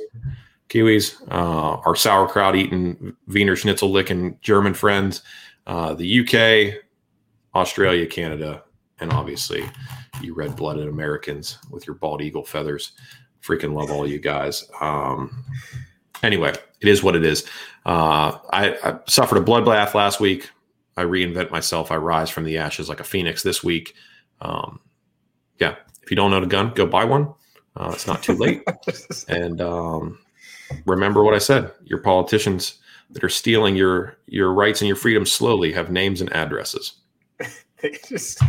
Kiwis. 0.68 1.20
Uh, 1.30 1.80
our 1.84 1.96
sauerkraut 1.96 2.56
eating, 2.56 3.14
Wiener 3.26 3.56
Schnitzel 3.56 3.90
licking 3.90 4.38
German 4.40 4.74
friends, 4.74 5.22
uh, 5.66 5.94
the 5.94 6.20
UK, 6.20 6.82
Australia, 7.54 8.06
Canada, 8.06 8.62
and 9.00 9.12
obviously 9.12 9.64
you 10.20 10.34
red 10.34 10.56
blooded 10.56 10.88
Americans 10.88 11.58
with 11.70 11.86
your 11.86 11.96
bald 11.96 12.22
eagle 12.22 12.44
feathers. 12.44 12.92
Freaking 13.42 13.74
love 13.74 13.90
all 13.90 14.06
you 14.06 14.18
guys. 14.18 14.70
Um, 14.80 15.44
anyway, 16.22 16.52
it 16.80 16.88
is 16.88 17.02
what 17.02 17.16
it 17.16 17.24
is. 17.24 17.44
Uh, 17.84 18.38
I, 18.52 18.76
I, 18.84 18.98
suffered 19.08 19.38
a 19.38 19.44
bloodbath 19.44 19.94
last 19.94 20.20
week. 20.20 20.48
I 20.96 21.02
reinvent 21.02 21.50
myself. 21.50 21.90
I 21.90 21.96
rise 21.96 22.30
from 22.30 22.44
the 22.44 22.58
ashes 22.58 22.88
like 22.88 23.00
a 23.00 23.04
phoenix 23.04 23.42
this 23.42 23.64
week. 23.64 23.94
Um, 24.40 24.78
if 26.02 26.10
you 26.10 26.16
don't 26.16 26.32
own 26.32 26.42
a 26.42 26.46
gun, 26.46 26.72
go 26.74 26.86
buy 26.86 27.04
one. 27.04 27.32
Uh, 27.76 27.90
it's 27.92 28.06
not 28.06 28.22
too 28.22 28.34
late. 28.34 28.62
and 29.28 29.60
um, 29.60 30.18
remember 30.86 31.22
what 31.22 31.34
I 31.34 31.38
said. 31.38 31.72
Your 31.84 31.98
politicians 31.98 32.78
that 33.10 33.24
are 33.24 33.28
stealing 33.28 33.76
your 33.76 34.16
your 34.26 34.52
rights 34.52 34.80
and 34.80 34.88
your 34.88 34.96
freedoms 34.96 35.32
slowly 35.32 35.72
have 35.72 35.90
names 35.90 36.20
and 36.20 36.32
addresses. 36.34 36.94
they 37.80 37.98
just. 38.08 38.40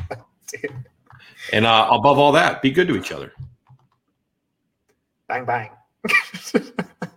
And 1.51 1.65
uh, 1.65 1.89
above 1.91 2.19
all 2.19 2.31
that, 2.33 2.61
be 2.61 2.71
good 2.71 2.87
to 2.87 2.95
each 2.95 3.11
other. 3.11 3.33
Bang, 5.27 5.45
bang. 5.45 5.69